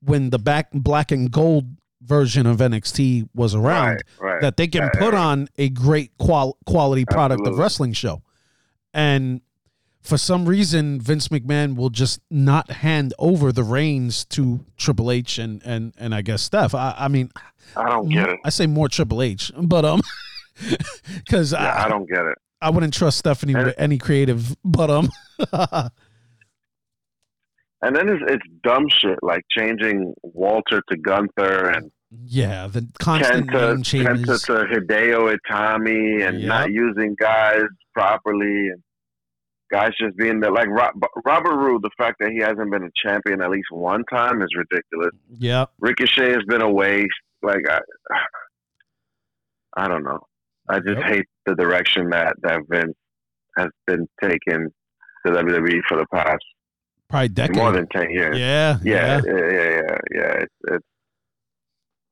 when 0.03 0.31
the 0.31 0.39
back 0.39 0.69
black 0.73 1.11
and 1.13 1.31
gold 1.31 1.77
version 2.03 2.47
of 2.47 2.59
NXT 2.59 3.29
was 3.35 3.55
around 3.55 4.03
Right, 4.19 4.33
right. 4.33 4.41
that 4.43 4.57
they 4.57 4.67
can 4.69 4.83
Yeah, 4.85 5.01
put 5.01 5.13
yeah. 5.15 5.21
on 5.27 5.49
a 5.59 5.69
great 5.69 6.13
qual- 6.19 6.57
quality 6.67 7.05
product 7.05 7.47
of 7.47 7.59
wrestling 7.59 7.93
show. 7.93 8.23
And 8.95 9.43
for 10.01 10.17
some 10.19 10.47
reason 10.47 11.01
Vince 11.01 11.29
McMahon 11.29 11.77
will 11.77 11.91
just 11.91 12.21
not 12.31 12.71
hand 12.71 13.13
over 13.19 13.53
the 13.53 13.63
reins 13.63 14.25
to 14.27 14.65
Triple 14.77 15.11
H 15.11 15.39
and 15.39 15.63
and 15.65 15.93
and 15.99 16.15
I 16.15 16.23
guess 16.23 16.43
Steph. 16.43 16.75
I, 16.75 16.95
I 16.99 17.09
mean 17.09 17.31
I 17.77 17.89
don't 17.89 18.09
get 18.09 18.29
it. 18.29 18.39
I 18.45 18.51
say 18.51 18.67
more 18.67 18.89
Triple 18.89 19.23
H, 19.23 19.53
but 19.57 19.85
um 19.85 20.01
cuz 21.31 21.53
Yeah, 21.53 21.59
I, 21.59 21.85
I 21.85 21.89
don't 21.89 22.09
get 22.09 22.25
it. 22.25 22.39
I 22.63 22.71
wouldn't 22.71 22.93
trust 22.95 23.19
Stephanie 23.19 23.55
And- 23.55 23.67
with 23.67 23.75
any 23.79 23.99
creative, 23.99 24.57
but 24.65 24.91
um 24.91 25.09
And 27.83 27.97
then 27.97 28.09
it's, 28.11 28.23
it's 28.29 28.43
dumb 28.63 28.87
shit 28.91 29.19
like 29.23 29.43
changing 29.57 30.13
Walter 30.23 30.83
to 30.91 30.97
Gunther 30.99 31.71
and 31.71 31.91
Yeah, 32.27 32.67
the 32.67 32.87
constant 32.99 33.49
Kenta, 33.51 33.53
name 33.53 33.77
Kenta 33.79 33.85
changes. 34.17 34.43
to 34.43 34.53
Hideo 34.53 35.35
Itami 35.37 36.27
and 36.27 36.41
Yep. 36.41 36.49
not 36.49 36.71
using 36.71 37.17
guys 37.19 37.63
properly 37.95 38.69
and 38.69 38.83
guys 39.71 39.91
just 40.01 40.17
being 40.17 40.41
there. 40.41 40.53
Like 40.53 40.69
Rob, 40.69 40.95
Robert 41.25 41.57
Roode, 41.57 41.83
the 41.83 41.91
fact 41.99 42.17
that 42.21 42.31
he 42.31 42.39
hasn't 42.39 42.71
been 42.71 42.85
a 42.85 42.91
champion 43.09 43.41
at 43.43 43.51
least 43.51 43.69
one 43.71 44.05
time 44.13 44.43
is 44.43 44.49
ridiculous. 44.57 45.13
Yeah, 45.39 45.67
Ricochet 45.79 46.31
has 46.33 46.43
been 46.47 46.63
a 46.63 46.71
waste. 46.71 47.09
Like 47.43 47.63
I, 47.69 47.81
I 49.77 49.89
don't 49.89 50.05
know. 50.05 50.21
I 50.69 50.79
just 50.81 50.99
Yep. 50.99 51.07
hate 51.07 51.27
the 51.47 51.55
direction 51.55 52.11
that 52.11 52.35
that 52.43 52.61
Vince 52.69 52.95
has 53.57 53.69
been 53.87 54.07
taking 54.23 54.69
to 55.27 55.33
WWE 55.33 55.81
for 55.89 55.97
the 55.97 56.07
past 56.13 56.45
probably 57.09 57.29
decade. 57.29 57.57
more 57.57 57.73
than 57.73 57.87
ten 57.89 58.11
years. 58.11 58.39
yeah, 58.39 58.79
Yeah, 58.83 59.21
yeah, 59.25 59.33
yeah, 59.35 59.51
yeah, 59.53 59.71
yeah. 59.71 59.99
yeah. 60.13 60.33
It's, 60.43 60.55
it's 60.69 60.85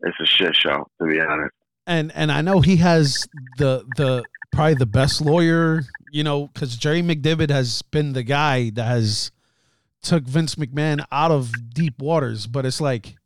it's 0.01 0.17
a 0.21 0.27
shit 0.27 0.57
show 0.57 0.87
to 1.01 1.09
be 1.09 1.21
honest. 1.21 1.53
And 1.89 2.13
and 2.15 2.31
I 2.31 2.43
know 2.43 2.61
he 2.61 2.77
has 2.77 3.27
the 3.57 3.85
the 3.97 4.23
probably 4.53 4.75
the 4.75 4.87
best 4.87 5.23
lawyer, 5.23 5.83
you 6.13 6.23
know, 6.23 6.49
because 6.49 6.77
Jerry 6.77 7.03
McDevitt 7.03 7.49
has 7.49 7.81
been 7.81 8.13
the 8.13 8.23
guy 8.23 8.71
that 8.71 8.85
has 8.85 9.33
took 10.03 10.25
Vince 10.25 10.57
McMahon 10.57 11.03
out 11.11 11.31
of 11.31 11.51
deep 11.73 11.99
waters. 11.99 12.47
But 12.47 12.67
it's 12.67 12.81
like, 12.81 13.17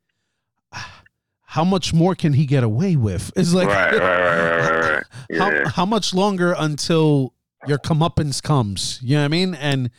how 1.43 1.65
much 1.65 1.93
more 1.93 2.15
can 2.15 2.35
he 2.35 2.47
get 2.47 2.63
away 2.63 2.95
with? 2.95 3.33
It's 3.35 3.53
like, 3.53 3.67
right, 3.67 3.93
right, 3.93 4.01
right, 4.01 4.71
right, 4.71 5.05
right. 5.31 5.39
how 5.39 5.69
how 5.69 5.85
much 5.85 6.15
longer 6.15 6.55
until 6.57 7.35
your 7.67 7.79
comeuppance 7.79 8.41
comes? 8.41 9.01
You 9.03 9.17
know 9.17 9.23
what 9.23 9.27
I 9.27 9.29
mean? 9.29 9.55
And 9.57 9.91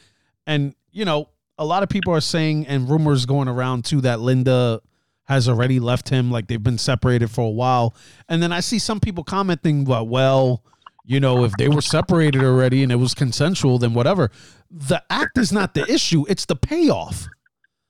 and 0.48 0.74
you 0.93 1.03
know, 1.03 1.27
a 1.58 1.65
lot 1.65 1.84
of 1.84 1.89
people 1.89 2.13
are 2.13 2.22
saying 2.22 2.67
and 2.67 2.89
rumors 2.89 3.25
going 3.25 3.50
around 3.50 3.84
too 3.84 4.00
that 4.01 4.22
Linda 4.22 4.82
has 5.25 5.48
already 5.48 5.80
left 5.80 6.10
him, 6.10 6.32
like 6.32 6.48
they've 6.48 6.62
been 6.62 6.77
separated 6.77 7.30
for 7.32 7.46
a 7.46 7.50
while. 7.50 7.96
And 8.27 8.42
then 8.44 8.51
I 8.51 8.60
see 8.60 8.80
some 8.80 9.00
people 9.00 9.24
commenting, 9.24 9.86
well, 9.86 10.06
well, 10.06 10.63
you 11.06 11.20
know, 11.20 11.44
if 11.44 11.51
they 11.58 11.68
were 11.70 11.82
separated 11.82 12.44
already 12.44 12.84
and 12.84 12.92
it 12.92 12.96
was 12.96 13.13
consensual, 13.13 13.77
then 13.77 13.94
whatever. 13.94 14.32
The 14.72 15.03
act 15.10 15.38
is 15.38 15.51
not 15.51 15.74
the 15.74 15.86
issue; 15.92 16.25
it's 16.27 16.46
the 16.46 16.56
payoff. 16.56 17.27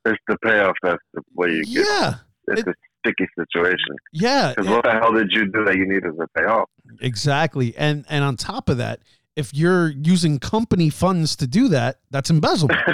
It's 0.05 0.19
the 0.27 0.37
payoff 0.43 0.75
that's 0.83 1.01
the 1.13 1.21
way 1.35 1.49
you 1.49 1.63
get. 1.63 1.87
Yeah, 1.87 2.13
It's 2.47 2.61
it- 2.61 2.67
a 2.67 2.73
sticky 3.05 3.27
situation. 3.37 3.95
yeah. 4.13 4.53
Because 4.55 4.69
what 4.69 4.83
the 4.83 4.91
hell 4.91 5.11
did 5.13 5.31
you 5.31 5.45
do 5.51 5.63
that 5.65 5.75
you 5.75 5.87
need 5.87 6.05
as 6.05 6.13
a 6.19 6.27
payoff? 6.39 6.69
Exactly. 7.01 7.73
And 7.77 8.05
and 8.09 8.23
on 8.23 8.35
top 8.37 8.67
of 8.69 8.77
that, 8.77 8.99
if 9.35 9.53
you're 9.53 9.89
using 9.89 10.39
company 10.39 10.89
funds 10.89 11.35
to 11.37 11.47
do 11.47 11.67
that, 11.69 11.99
that's 12.11 12.29
embezzlement. 12.29 12.79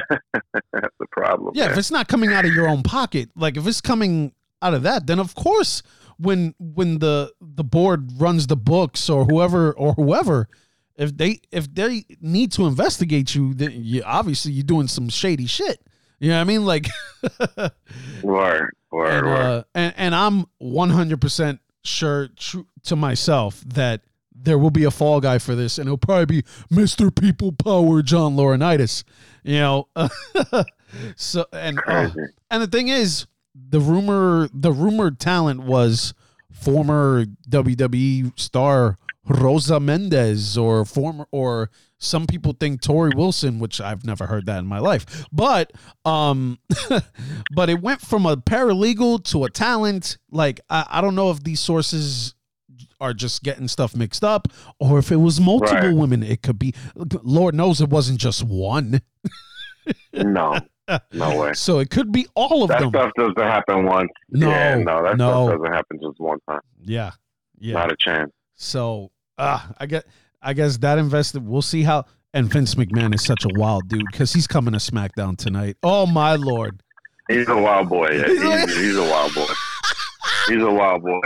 That's 0.71 0.95
the 0.99 1.07
problem. 1.11 1.51
yeah, 1.55 1.63
man. 1.65 1.71
if 1.73 1.77
it's 1.77 1.91
not 1.91 2.07
coming 2.07 2.31
out 2.33 2.45
of 2.45 2.53
your 2.53 2.67
own 2.67 2.81
pocket, 2.83 3.29
like 3.35 3.57
if 3.57 3.67
it's 3.67 3.81
coming 3.81 4.33
out 4.61 4.73
of 4.73 4.83
that, 4.83 5.05
then 5.07 5.19
of 5.19 5.35
course 5.35 5.83
when 6.17 6.53
when 6.59 6.99
the 6.99 7.31
the 7.41 7.63
board 7.63 8.09
runs 8.17 8.47
the 8.47 8.55
books 8.55 9.09
or 9.09 9.25
whoever 9.25 9.71
or 9.73 9.93
whoever 9.93 10.47
if 10.95 11.15
they 11.15 11.39
if 11.51 11.73
they 11.73 12.03
need 12.21 12.51
to 12.53 12.65
investigate 12.67 13.35
you, 13.35 13.53
then 13.53 13.71
you 13.73 14.01
obviously 14.05 14.51
you're 14.51 14.63
doing 14.63 14.87
some 14.87 15.09
shady 15.09 15.45
shit. 15.45 15.81
You 16.19 16.29
know 16.29 16.35
what 16.35 16.41
I 16.41 16.43
mean? 16.45 16.65
Like 16.65 16.87
Word, 18.23 18.75
word, 18.91 19.09
and, 19.17 19.27
word. 19.27 19.39
uh, 19.39 19.63
and 19.75 19.93
and 19.97 20.15
I'm 20.15 20.45
100% 20.61 21.59
sure 21.83 22.27
tr- 22.35 22.59
to 22.83 22.95
myself 22.95 23.61
that 23.67 24.01
there 24.41 24.57
will 24.57 24.71
be 24.71 24.83
a 24.83 24.91
fall 24.91 25.19
guy 25.19 25.37
for 25.37 25.55
this, 25.55 25.77
and 25.77 25.87
it'll 25.87 25.97
probably 25.97 26.25
be 26.25 26.43
Mr. 26.71 27.13
People 27.13 27.51
Power 27.51 28.01
John 28.01 28.35
Laurinaitis. 28.35 29.03
You 29.43 29.59
know, 29.59 29.87
so 31.15 31.45
and 31.53 31.79
uh, 31.87 32.09
and 32.49 32.63
the 32.63 32.67
thing 32.67 32.87
is, 32.87 33.27
the 33.53 33.79
rumor 33.79 34.49
the 34.53 34.71
rumored 34.71 35.19
talent 35.19 35.61
was 35.61 36.13
former 36.51 37.25
WWE 37.49 38.37
star 38.39 38.97
Rosa 39.25 39.79
Mendes 39.79 40.57
or 40.57 40.85
former 40.85 41.27
or 41.31 41.69
some 41.99 42.25
people 42.25 42.55
think 42.57 42.81
Torrie 42.81 43.15
Wilson, 43.15 43.59
which 43.59 43.81
I've 43.81 44.05
never 44.05 44.25
heard 44.25 44.45
that 44.45 44.59
in 44.59 44.65
my 44.65 44.79
life. 44.79 45.27
But 45.31 45.73
um 46.05 46.59
but 47.51 47.69
it 47.69 47.81
went 47.81 48.01
from 48.01 48.25
a 48.25 48.37
paralegal 48.37 49.23
to 49.25 49.43
a 49.43 49.49
talent. 49.49 50.17
Like 50.31 50.59
I, 50.69 50.85
I 50.89 51.01
don't 51.01 51.15
know 51.15 51.29
if 51.31 51.43
these 51.43 51.59
sources 51.59 52.35
are 52.99 53.13
just 53.13 53.43
getting 53.43 53.67
stuff 53.67 53.95
mixed 53.95 54.23
up 54.23 54.47
or 54.79 54.99
if 54.99 55.11
it 55.11 55.17
was 55.17 55.39
multiple 55.39 55.75
Right. 55.87 55.95
women. 55.95 56.23
It 56.23 56.41
could 56.41 56.59
be 56.59 56.73
Lord 56.95 57.55
knows 57.55 57.81
it 57.81 57.89
wasn't 57.89 58.19
just 58.19 58.43
one. 58.43 59.01
No, 60.13 60.59
no 61.13 61.39
way. 61.41 61.53
So 61.53 61.79
it 61.79 61.89
could 61.89 62.11
be 62.11 62.27
all 62.35 62.63
of 62.63 62.69
That 62.69 62.79
them. 62.81 62.91
That 62.91 63.11
stuff 63.17 63.33
doesn't 63.35 63.49
happen 63.49 63.85
once. 63.85 64.09
No, 64.29 64.49
yeah, 64.49 64.75
no, 64.75 65.03
that 65.03 65.17
no. 65.17 65.47
stuff 65.47 65.59
doesn't 65.59 65.73
happen 65.73 65.99
just 66.01 66.19
one 66.19 66.39
time. 66.49 66.59
Yeah. 66.81 67.11
Yeah. 67.59 67.73
Not 67.73 67.91
a 67.91 67.95
chance. 67.99 68.31
So 68.55 69.11
uh, 69.37 69.59
I 69.77 69.85
get 69.85 70.05
I 70.41 70.53
guess 70.53 70.77
that 70.77 70.97
invested 70.97 71.45
we'll 71.47 71.61
see 71.61 71.83
how 71.83 72.05
and 72.33 72.47
Vince 72.51 72.75
McMahon 72.75 73.13
is 73.15 73.23
such 73.23 73.43
a 73.45 73.49
wild 73.59 73.87
dude 73.87 74.03
because 74.11 74.33
he's 74.33 74.45
coming 74.47 74.73
to 74.73 74.77
SmackDown 74.79 75.37
tonight. 75.37 75.77
Oh 75.83 76.05
my 76.05 76.35
lord. 76.35 76.81
He's 77.27 77.47
a 77.47 77.57
wild 77.57 77.89
boy. 77.89 78.09
Yeah. 78.11 78.27
He's 78.27 78.41
He's, 78.41 78.77
he's 78.77 78.97
a 78.97 79.03
wild 79.03 79.33
boy. 79.33 79.45
He's 80.47 80.61
a 80.63 80.71
wild 80.71 81.03
boy. 81.03 81.21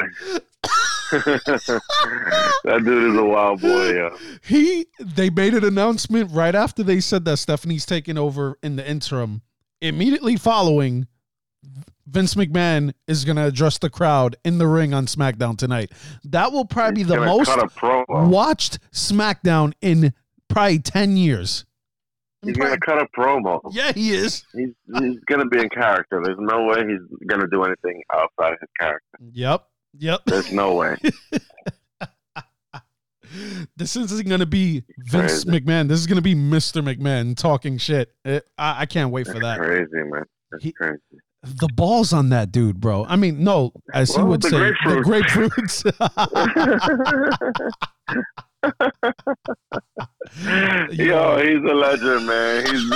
that 2.64 2.82
dude 2.84 3.14
is 3.14 3.20
a 3.20 3.24
wild 3.24 3.62
boy. 3.62 3.94
Yeah. 3.94 4.10
He 4.44 4.88
they 5.00 5.30
made 5.30 5.54
an 5.54 5.64
announcement 5.64 6.32
right 6.32 6.56
after 6.56 6.84
they 6.84 7.00
said 7.00 7.26
that 7.26 7.38
Stephanie's 7.38 7.86
taking 7.86 8.18
over 8.18 8.58
in 8.64 8.76
the 8.76 8.90
interim. 8.90 9.42
Immediately 9.82 10.38
following, 10.38 11.08
Vince 12.08 12.36
McMahon 12.36 12.94
is 13.08 13.26
gonna 13.26 13.46
address 13.46 13.78
the 13.78 13.90
crowd 13.90 14.36
in 14.44 14.58
the 14.58 14.68
ring 14.68 14.94
on 14.94 15.06
SmackDown 15.06 15.58
tonight. 15.58 15.92
That 16.24 16.52
will 16.52 16.66
probably 16.66 17.02
He's 17.02 17.10
be 17.10 17.16
the 17.16 17.26
most 17.26 17.48
cut 17.48 17.64
a 17.64 17.68
promo. 17.68 18.28
watched 18.28 18.80
SmackDown 18.92 19.74
in 19.82 20.14
probably 20.48 20.80
ten 20.80 21.18
years. 21.18 21.66
He's 22.44 22.58
gonna 22.58 22.78
cut 22.78 23.02
a 23.02 23.08
promo. 23.18 23.62
Yeah, 23.72 23.94
he 23.94 24.12
is. 24.14 24.44
He's 24.54 24.70
he's 25.00 25.20
gonna 25.28 25.46
be 25.46 25.60
in 25.60 25.70
character. 25.70 26.22
There's 26.24 26.38
no 26.40 26.66
way 26.66 26.84
he's 26.86 27.28
gonna 27.28 27.48
do 27.48 27.64
anything 27.64 28.02
outside 28.14 28.58
his 28.60 28.70
character. 28.80 29.18
Yep. 29.32 29.66
Yep. 30.00 30.22
There's 30.26 30.52
no 30.52 30.74
way. 30.76 30.98
this 33.78 33.96
isn't 33.96 34.28
going 34.28 34.40
to 34.40 34.46
be 34.46 34.84
Vince 34.98 35.44
Crazy. 35.44 35.60
McMahon. 35.60 35.88
This 35.88 36.00
is 36.00 36.08
going 36.08 36.16
to 36.18 36.22
be 36.22 36.36
Mr. 36.36 36.84
McMahon 36.84 37.36
talking 37.38 37.78
shit. 37.78 38.12
It- 38.26 38.46
I, 38.58 38.82
I 38.82 38.86
can't 38.86 39.12
wait 39.12 39.28
for 39.28 39.34
That's 39.34 39.44
that. 39.44 39.58
crazy, 39.60 39.88
man. 39.94 40.24
That's 40.52 40.64
He- 40.64 40.72
crazy. 40.72 41.00
The 41.46 41.68
balls 41.76 42.14
on 42.14 42.30
that 42.30 42.54
dude, 42.54 42.80
bro. 42.80 43.04
I 43.04 43.18
mean, 43.18 43.44
no, 43.44 43.74
as 43.94 44.16
he 44.16 44.22
would 44.22 44.42
the 44.42 44.50
say, 44.50 44.70
the 44.86 45.02
grapefruits. 45.04 45.84
Yo, 50.98 51.38
he's 51.38 51.70
a 51.70 51.74
legend, 51.76 52.26
man. 52.26 52.66
He's 52.66 52.92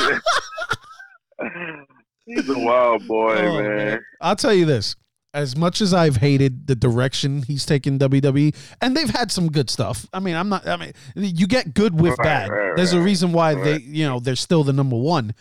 he's 2.25 2.50
a 2.50 2.58
wild 2.60 3.06
boy, 3.08 3.36
Oh, 3.38 3.62
man. 3.62 4.00
I'll 4.22 4.36
tell 4.38 4.54
you 4.54 4.66
this. 4.66 4.96
As 5.38 5.56
much 5.56 5.82
as 5.82 5.94
I've 5.94 6.15
hated 6.17 6.65
the 6.65 6.75
direction 6.75 7.44
he's 7.44 7.63
taken 7.63 8.00
WWE, 8.00 8.56
and 8.82 8.98
they've 8.98 9.10
had 9.10 9.32
some 9.32 9.51
good 9.51 9.70
stuff. 9.70 10.08
I 10.12 10.20
mean, 10.20 10.36
I'm 10.36 10.50
not. 10.50 10.67
I 10.67 10.77
mean, 10.77 10.94
you 11.15 11.46
get 11.46 11.75
good 11.75 11.94
with 12.00 12.17
Right, 12.17 12.24
bad. 12.24 12.50
right, 12.50 12.75
There's 12.75 12.94
a 12.94 13.00
reason 13.00 13.34
why 13.34 13.53
they, 13.53 13.77
you 13.82 14.08
know, 14.08 14.20
they're 14.20 14.36
still 14.36 14.63
the 14.63 14.74
number 14.74 14.96
one. 14.98 15.36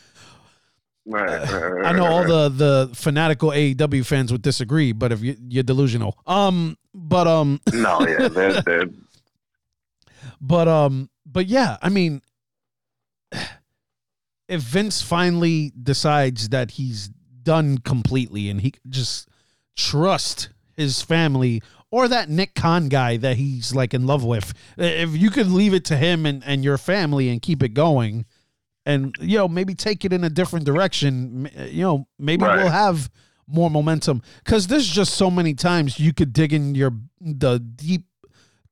Right, 1.07 1.51
right, 1.51 1.63
right, 1.73 1.87
I 1.87 1.93
know 1.93 2.05
all 2.05 2.25
the 2.25 2.49
the 2.51 2.91
fanatical 2.95 3.51
AEW 3.51 4.05
fans 4.05 4.31
would 4.33 4.43
disagree, 4.43 4.93
but 4.93 5.13
if 5.13 5.23
you, 5.23 5.37
you're 5.49 5.63
delusional, 5.63 6.19
um, 6.27 6.77
but 6.93 7.27
um, 7.27 7.61
No, 7.73 8.07
yeah, 8.07 8.29
they're, 8.29 8.61
they're, 8.61 8.85
but 10.41 10.69
um, 10.69 11.09
but 11.25 11.47
yeah, 11.47 11.77
I 11.81 11.89
mean, 11.89 12.21
if 14.49 14.61
Vince 14.61 15.01
finally 15.01 15.73
decides 15.81 16.51
that 16.51 16.73
he's 16.73 17.09
done 17.43 17.79
completely 17.79 18.51
and 18.51 18.61
he 18.61 18.75
just 18.89 19.29
trust 19.77 20.49
his 20.77 21.03
family 21.03 21.63
or 21.91 22.09
that 22.09 22.29
Nick 22.29 22.55
Khan 22.55 22.89
guy 22.89 23.17
that 23.19 23.37
he's 23.37 23.75
like 23.75 23.95
in 23.95 24.07
love 24.07 24.25
with, 24.25 24.53
if 24.77 25.17
you 25.17 25.31
could 25.31 25.47
leave 25.49 25.73
it 25.75 25.85
to 25.87 25.97
him 25.97 26.27
and, 26.27 26.43
and 26.45 26.65
your 26.65 26.79
family 26.79 27.29
and 27.29 27.41
keep 27.41 27.63
it 27.63 27.71
going 27.71 28.27
and, 28.85 29.15
you 29.21 29.39
know, 29.39 29.49
maybe 29.49 29.75
take 29.75 30.05
it 30.05 30.13
in 30.13 30.25
a 30.25 30.31
different 30.31 30.65
direction, 30.65 31.49
you 31.71 31.83
know, 31.83 32.09
maybe 32.19 32.45
Right. 32.45 32.57
we'll 32.59 32.69
have 32.71 33.11
more 33.47 33.71
momentum 33.71 34.23
because 34.45 34.67
there's 34.67 34.89
just 34.89 35.15
so 35.15 35.31
many 35.31 35.55
times 35.55 36.01
you 36.01 36.13
could 36.13 36.33
dig 36.33 36.53
in 36.53 36.75
your, 36.75 36.93
the 37.21 37.59
deep 37.61 38.05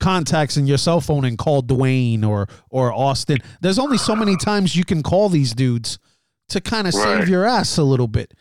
contacts 0.01 0.57
in 0.57 0.67
your 0.67 0.77
cell 0.77 1.01
phone 1.01 1.25
and 1.25 1.39
call 1.39 1.63
Dwayne 1.63 2.27
or 2.27 2.49
or 2.69 2.93
Austin. 2.93 3.39
There's 3.61 3.79
only 3.79 3.97
so 3.97 4.17
many 4.17 4.37
times 4.37 4.75
you 4.75 4.85
can 4.85 5.03
call 5.05 5.29
these 5.29 5.55
dudes 5.55 6.01
to 6.49 6.61
kind 6.61 6.89
of 6.89 6.93
save 6.93 7.29
your 7.29 7.45
ass 7.45 7.79
a 7.79 7.85
little 7.85 8.09
bit. 8.09 8.35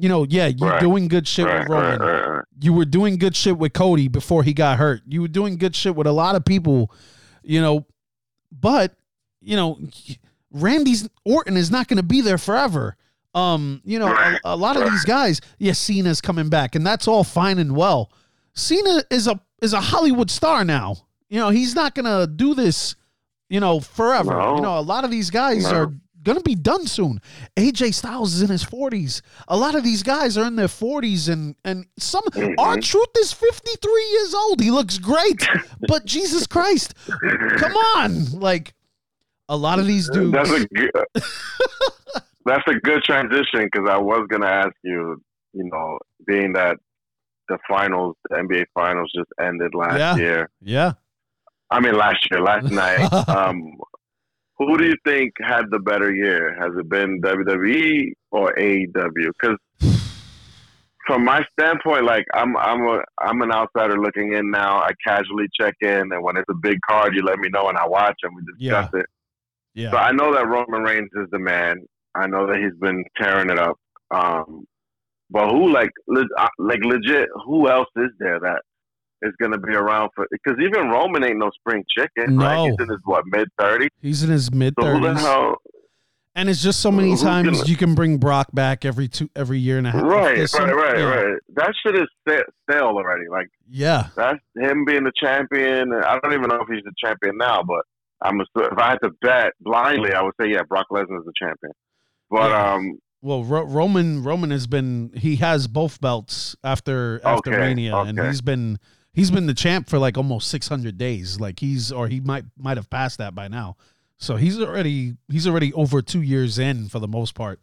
You 0.00 0.08
know, 0.08 0.24
yeah, 0.28 0.46
you're 0.46 0.70
Right. 0.70 0.80
doing 0.80 1.08
good 1.08 1.28
shit 1.28 1.44
right, 1.46 1.60
with 1.60 1.68
Roman. 1.68 1.98
right. 2.00 2.44
You 2.60 2.72
were 2.72 2.84
doing 2.86 3.18
good 3.18 3.36
shit 3.36 3.58
with 3.58 3.72
Cody 3.74 4.08
before 4.08 4.42
he 4.42 4.54
got 4.54 4.78
hurt. 4.78 5.02
You 5.06 5.20
were 5.22 5.28
doing 5.28 5.56
good 5.58 5.76
shit 5.76 5.94
with 5.94 6.06
a 6.06 6.12
lot 6.12 6.36
of 6.36 6.44
people, 6.44 6.90
you 7.42 7.60
know, 7.60 7.86
but 8.50 8.96
you 9.42 9.56
know, 9.56 9.78
Randy's 10.52 11.08
Orton 11.24 11.56
is 11.56 11.70
not 11.70 11.88
going 11.88 11.96
to 11.98 12.02
be 12.02 12.20
there 12.20 12.38
forever. 12.38 12.96
Um, 13.34 13.80
you 13.84 13.98
know, 13.98 14.08
a, 14.08 14.38
a 14.44 14.56
lot 14.56 14.76
of 14.76 14.90
these 14.90 15.04
guys, 15.04 15.40
yes, 15.58 15.78
Cena's 15.78 16.20
coming 16.20 16.48
back, 16.48 16.74
and 16.74 16.84
that's 16.86 17.06
all 17.06 17.22
fine 17.22 17.58
and 17.58 17.76
well. 17.76 18.10
Cena 18.54 19.02
is 19.10 19.26
a 19.28 19.40
is 19.62 19.72
a 19.72 19.80
Hollywood 19.80 20.30
star 20.30 20.64
now. 20.64 20.96
You 21.28 21.38
know, 21.38 21.50
he's 21.50 21.74
not 21.76 21.94
gonna 21.94 22.26
do 22.26 22.54
this, 22.54 22.96
you 23.48 23.60
know, 23.60 23.78
forever. 23.80 24.32
No. 24.32 24.56
You 24.56 24.62
know, 24.62 24.78
a 24.78 24.80
lot 24.80 25.04
of 25.04 25.10
these 25.12 25.30
guys 25.30 25.64
No. 25.70 25.76
are 25.76 25.92
gonna 26.22 26.40
be 26.40 26.54
done 26.54 26.86
soon. 26.86 27.20
AJ 27.56 27.94
Styles 27.94 28.34
is 28.34 28.42
in 28.42 28.48
his 28.48 28.62
forties. 28.62 29.22
A 29.48 29.56
lot 29.56 29.74
of 29.74 29.82
these 29.84 30.02
guys 30.02 30.36
are 30.36 30.46
in 30.46 30.56
their 30.56 30.68
forties, 30.68 31.28
and 31.28 31.54
and 31.64 31.86
some 31.98 32.24
Mhm. 32.34 32.54
R-Truth 32.58 33.08
is 33.18 33.32
fifty 33.32 33.72
three 33.82 34.08
years 34.12 34.34
old. 34.34 34.60
He 34.60 34.70
looks 34.70 34.98
great, 34.98 35.46
but 35.88 36.04
Jesus 36.04 36.46
Christ, 36.46 36.94
come 37.56 37.72
on, 37.96 38.26
like 38.32 38.74
a 39.48 39.56
lot 39.56 39.78
of 39.78 39.86
these 39.86 40.08
dudes. 40.10 40.32
That's 40.32 40.50
a 40.50 40.66
good, 40.68 40.90
that's 42.44 42.66
a 42.68 42.74
good 42.74 43.02
transition 43.04 43.64
because 43.64 43.88
I 43.88 43.98
was 43.98 44.26
gonna 44.28 44.46
ask 44.46 44.74
you, 44.82 45.22
you 45.52 45.64
know, 45.64 45.98
being 46.26 46.52
that 46.54 46.76
the 47.48 47.58
finals, 47.68 48.16
the 48.28 48.36
NBA 48.36 48.64
finals 48.74 49.10
just 49.14 49.28
ended 49.40 49.74
last 49.74 49.98
Yeah. 49.98 50.16
year. 50.16 50.50
yeah, 50.60 50.92
I 51.70 51.80
mean, 51.80 51.94
last 51.94 52.26
year, 52.30 52.40
last 52.40 52.70
night. 52.70 53.12
Um, 53.28 53.72
who 54.60 54.76
do 54.76 54.84
you 54.84 54.94
think 55.06 55.32
had 55.40 55.62
the 55.70 55.78
better 55.78 56.14
year? 56.14 56.54
Has 56.60 56.72
it 56.78 56.88
been 56.88 57.20
WWE 57.22 58.12
or 58.30 58.54
AEW? 58.54 59.30
Because 59.40 59.56
from 61.06 61.24
my 61.24 61.42
standpoint, 61.58 62.04
like 62.04 62.26
I'm, 62.34 62.56
I'm 62.58 62.82
a, 62.86 63.00
I'm 63.20 63.40
an 63.40 63.52
outsider 63.52 63.98
looking 63.98 64.34
in 64.34 64.50
now. 64.50 64.76
I 64.78 64.90
casually 65.04 65.46
check 65.58 65.74
in, 65.80 66.12
and 66.12 66.22
when 66.22 66.36
it's 66.36 66.48
a 66.50 66.54
big 66.54 66.78
card, 66.88 67.14
you 67.14 67.22
let 67.22 67.38
me 67.38 67.48
know, 67.48 67.68
and 67.68 67.78
I 67.78 67.86
watch, 67.88 68.16
and 68.22 68.36
we 68.36 68.42
discuss 68.52 68.90
it. 69.00 69.06
yeah. 69.74 69.90
So 69.92 69.96
I 69.96 70.12
know 70.12 70.32
that 70.34 70.46
Roman 70.46 70.82
Reigns 70.82 71.10
is 71.14 71.28
the 71.32 71.38
man. 71.38 71.78
I 72.14 72.26
know 72.26 72.46
that 72.46 72.58
he's 72.58 72.78
been 72.78 73.02
tearing 73.20 73.48
it 73.48 73.58
up. 73.58 73.78
Um, 74.10 74.66
but 75.30 75.48
who 75.48 75.72
like 75.72 75.90
le- 76.06 76.26
uh, 76.36 76.48
like 76.58 76.80
legit? 76.84 77.28
Who 77.46 77.68
else 77.70 77.88
is 77.96 78.10
there 78.18 78.38
that 78.40 78.62
is 79.22 79.32
going 79.40 79.52
to 79.52 79.58
be 79.58 79.72
around 79.74 80.10
for? 80.14 80.26
Because 80.30 80.58
even 80.60 80.88
Roman 80.88 81.24
ain't 81.24 81.38
no 81.38 81.50
spring 81.50 81.84
chicken. 81.96 82.36
No. 82.36 82.44
Right? 82.44 82.70
He's 82.70 82.80
in 82.80 82.88
his 82.88 82.98
what 83.04 83.24
mid 83.26 83.48
thirties. 83.58 83.88
He's 84.00 84.22
in 84.22 84.30
his 84.30 84.52
mid 84.52 84.74
thirties. 84.80 85.20
hell? 85.20 85.56
And 86.36 86.48
it's 86.48 86.62
just 86.62 86.80
so 86.80 86.92
many 86.92 87.16
times 87.16 87.58
gonna- 87.58 87.68
you 87.68 87.76
can 87.76 87.94
bring 87.96 88.18
Brock 88.18 88.48
back 88.54 88.84
every 88.84 89.08
two 89.08 89.28
every 89.34 89.58
year 89.58 89.78
and 89.78 89.86
a 89.86 89.90
half. 89.90 90.02
Right, 90.02 90.36
There's 90.36 90.52
some- 90.52 90.64
right, 90.70 90.74
right, 90.74 90.98
yeah. 90.98 91.04
right. 91.04 91.38
That 91.54 91.72
shit 91.84 91.96
is 91.96 92.06
stale 92.68 92.84
already. 92.84 93.24
Like 93.28 93.48
Yeah, 93.68 94.06
that's 94.14 94.38
him 94.56 94.84
being 94.84 95.02
the 95.04 95.12
champion. 95.20 95.92
I 95.92 96.18
don't 96.20 96.32
even 96.32 96.48
know 96.48 96.60
if 96.62 96.68
he's 96.68 96.84
the 96.84 96.92
champion 97.04 97.36
now, 97.36 97.62
but 97.64 97.82
I'm 98.22 98.40
a, 98.40 98.44
if 98.60 98.78
I 98.78 98.90
had 98.90 98.98
to 99.02 99.10
bet 99.20 99.54
blindly, 99.60 100.12
I 100.14 100.22
would 100.22 100.34
say 100.40 100.48
yeah, 100.48 100.62
Brock 100.68 100.86
Lesnar 100.92 101.18
is 101.18 101.24
the 101.26 101.32
champion. 101.36 101.72
But 102.30 102.50
Yeah. 102.50 102.74
um, 102.74 102.98
Well, 103.22 103.42
Ro- 103.44 103.64
Roman 103.64 104.22
Roman 104.22 104.50
has 104.52 104.68
been 104.68 105.10
he 105.16 105.36
has 105.36 105.66
both 105.66 106.00
belts 106.00 106.54
after 106.62 107.20
after 107.24 107.50
Okay, 107.52 107.58
Mania, 107.60 107.96
and 107.96 108.18
he's 108.20 108.40
been 108.40 108.78
he's 109.12 109.30
been 109.30 109.46
the 109.46 109.54
champ 109.54 109.88
for 109.88 109.98
like 109.98 110.16
almost 110.16 110.48
six 110.48 110.68
hundred 110.68 110.98
days. 110.98 111.40
Like 111.40 111.60
he's 111.60 111.90
or 111.92 112.08
he 112.08 112.20
might 112.20 112.44
might 112.58 112.76
have 112.76 112.90
passed 112.90 113.18
that 113.18 113.34
by 113.34 113.48
now. 113.48 113.76
So 114.18 114.36
he's 114.36 114.60
already 114.60 115.14
he's 115.28 115.46
already 115.46 115.72
over 115.72 116.02
two 116.02 116.22
years 116.22 116.58
in 116.58 116.88
for 116.88 116.98
the 116.98 117.08
most 117.08 117.34
part. 117.34 117.60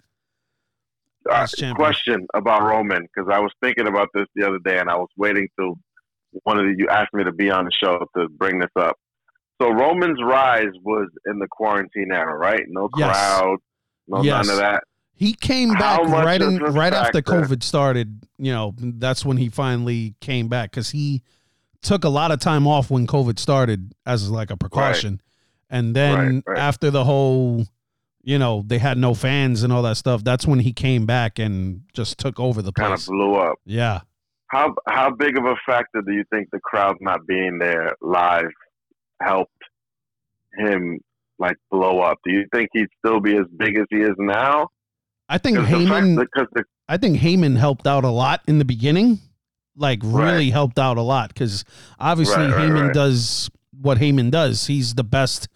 Uh, 1.29 1.45
question 1.75 2.25
about 2.33 2.61
Roman 2.63 3.01
because 3.03 3.29
I 3.29 3.39
was 3.39 3.51
thinking 3.61 3.85
about 3.85 4.07
this 4.13 4.27
the 4.35 4.47
other 4.47 4.59
day 4.59 4.79
and 4.79 4.89
I 4.89 4.95
was 4.95 5.09
waiting 5.17 5.49
till 5.59 5.77
one 6.43 6.57
of 6.57 6.65
the, 6.65 6.75
you 6.77 6.87
asked 6.87 7.13
me 7.13 7.23
to 7.25 7.33
be 7.33 7.49
on 7.49 7.65
the 7.65 7.71
show 7.71 8.05
to 8.15 8.29
bring 8.29 8.59
this 8.59 8.71
up. 8.79 8.97
So 9.61 9.69
Roman's 9.69 10.21
rise 10.23 10.71
was 10.83 11.09
in 11.25 11.39
the 11.39 11.47
quarantine 11.49 12.11
era, 12.13 12.37
right? 12.37 12.61
No 12.67 12.87
Yes. 12.95 13.11
crowd, 13.11 13.57
no 14.07 14.21
Yes. 14.23 14.45
none 14.47 14.53
of 14.55 14.59
that. 14.61 14.83
He 15.15 15.33
came 15.33 15.69
How 15.69 16.05
back 16.05 16.25
right 16.25 16.41
in 16.41 16.59
right 16.59 16.93
after 16.93 17.21
COVID 17.21 17.61
started. 17.63 18.21
You 18.37 18.53
know, 18.53 18.73
that's 18.77 19.25
when 19.25 19.35
he 19.37 19.49
finally 19.49 20.15
came 20.21 20.47
back 20.47 20.71
because 20.71 20.91
he 20.91 21.23
took 21.81 22.03
a 22.03 22.09
lot 22.09 22.31
of 22.31 22.39
time 22.39 22.67
off 22.67 22.89
when 22.89 23.07
COVID 23.07 23.39
started 23.39 23.93
as 24.05 24.29
like 24.29 24.49
a 24.51 24.57
precaution, 24.57 25.21
and 25.69 25.95
then 25.95 26.17
Right, 26.17 26.43
right. 26.47 26.57
after 26.57 26.89
the 26.91 27.03
whole, 27.03 27.65
you 28.23 28.37
know, 28.39 28.63
they 28.65 28.77
had 28.77 28.97
no 28.97 29.13
fans 29.13 29.63
and 29.63 29.71
all 29.71 29.81
that 29.83 29.97
stuff. 29.97 30.23
That's 30.23 30.45
when 30.47 30.59
he 30.59 30.73
came 30.73 31.05
back 31.05 31.39
and 31.39 31.81
just 31.93 32.17
took 32.17 32.39
over 32.39 32.61
the 32.61 32.71
Kind 32.71 32.93
of 32.93 33.05
blew 33.05 33.35
up. 33.35 33.57
Yeah, 33.65 34.01
How 34.47 34.73
how 34.87 35.11
big 35.11 35.37
of 35.37 35.45
a 35.45 35.55
factor 35.65 36.01
do 36.05 36.13
you 36.13 36.23
think 36.33 36.49
the 36.51 36.59
crowd 36.59 36.97
not 37.01 37.25
being 37.27 37.59
there 37.59 37.95
live 38.01 38.49
helped 39.21 39.51
him 40.57 40.99
like 41.39 41.57
blow 41.71 41.99
up? 41.99 42.17
Do 42.25 42.31
you 42.33 42.45
think 42.53 42.69
he'd 42.73 42.87
still 43.05 43.19
be 43.19 43.35
as 43.35 43.45
big 43.57 43.77
as 43.77 43.85
he 43.89 43.97
is 43.97 44.15
now? 44.17 44.69
I 45.29 45.37
think 45.37 45.57
Because 45.57 45.79
the, 45.83 45.87
fact- 45.87 46.15
because 46.31 46.47
the 46.53 46.63
I 46.89 46.95
think 46.97 47.19
Heyman 47.19 47.57
helped 47.57 47.85
out 47.85 48.05
a 48.05 48.09
lot 48.09 48.41
in 48.47 48.59
the 48.59 48.65
beginning, 48.65 49.19
like 49.77 49.99
really 50.03 50.45
Right. 50.47 50.51
helped 50.53 50.79
out 50.79 50.97
a 50.97 51.01
lot 51.01 51.29
because 51.29 51.63
obviously 51.99 52.35
Right, 52.45 52.51
right, 52.55 52.69
Heyman 52.71 52.93
does 52.93 53.49
what 53.79 53.99
Heyman 53.99 54.31
does. 54.31 54.65
He's 54.67 54.95
the 54.95 55.03
best. 55.03 55.47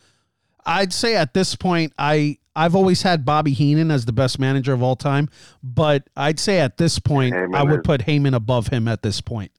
I'd 0.66 0.94
say 0.94 1.16
at 1.16 1.34
this 1.34 1.56
point, 1.56 1.92
I 1.98 2.38
I've 2.56 2.76
always 2.76 3.02
had 3.02 3.24
Bobby 3.26 3.54
Heenan 3.54 3.90
as 3.92 4.04
the 4.06 4.12
best 4.12 4.38
manager 4.38 4.74
of 4.74 4.84
all 4.84 4.96
time, 4.98 5.30
but 5.64 6.10
I'd 6.18 6.38
say 6.40 6.60
at 6.60 6.78
this 6.78 7.00
point, 7.00 7.34
Heyman 7.34 7.56
I 7.56 7.64
would 7.64 7.80
is- 7.80 7.86
put 7.86 8.02
Heyman 8.02 8.36
above 8.36 8.68
him 8.68 8.88
at 8.90 9.02
this 9.04 9.22
point. 9.22 9.52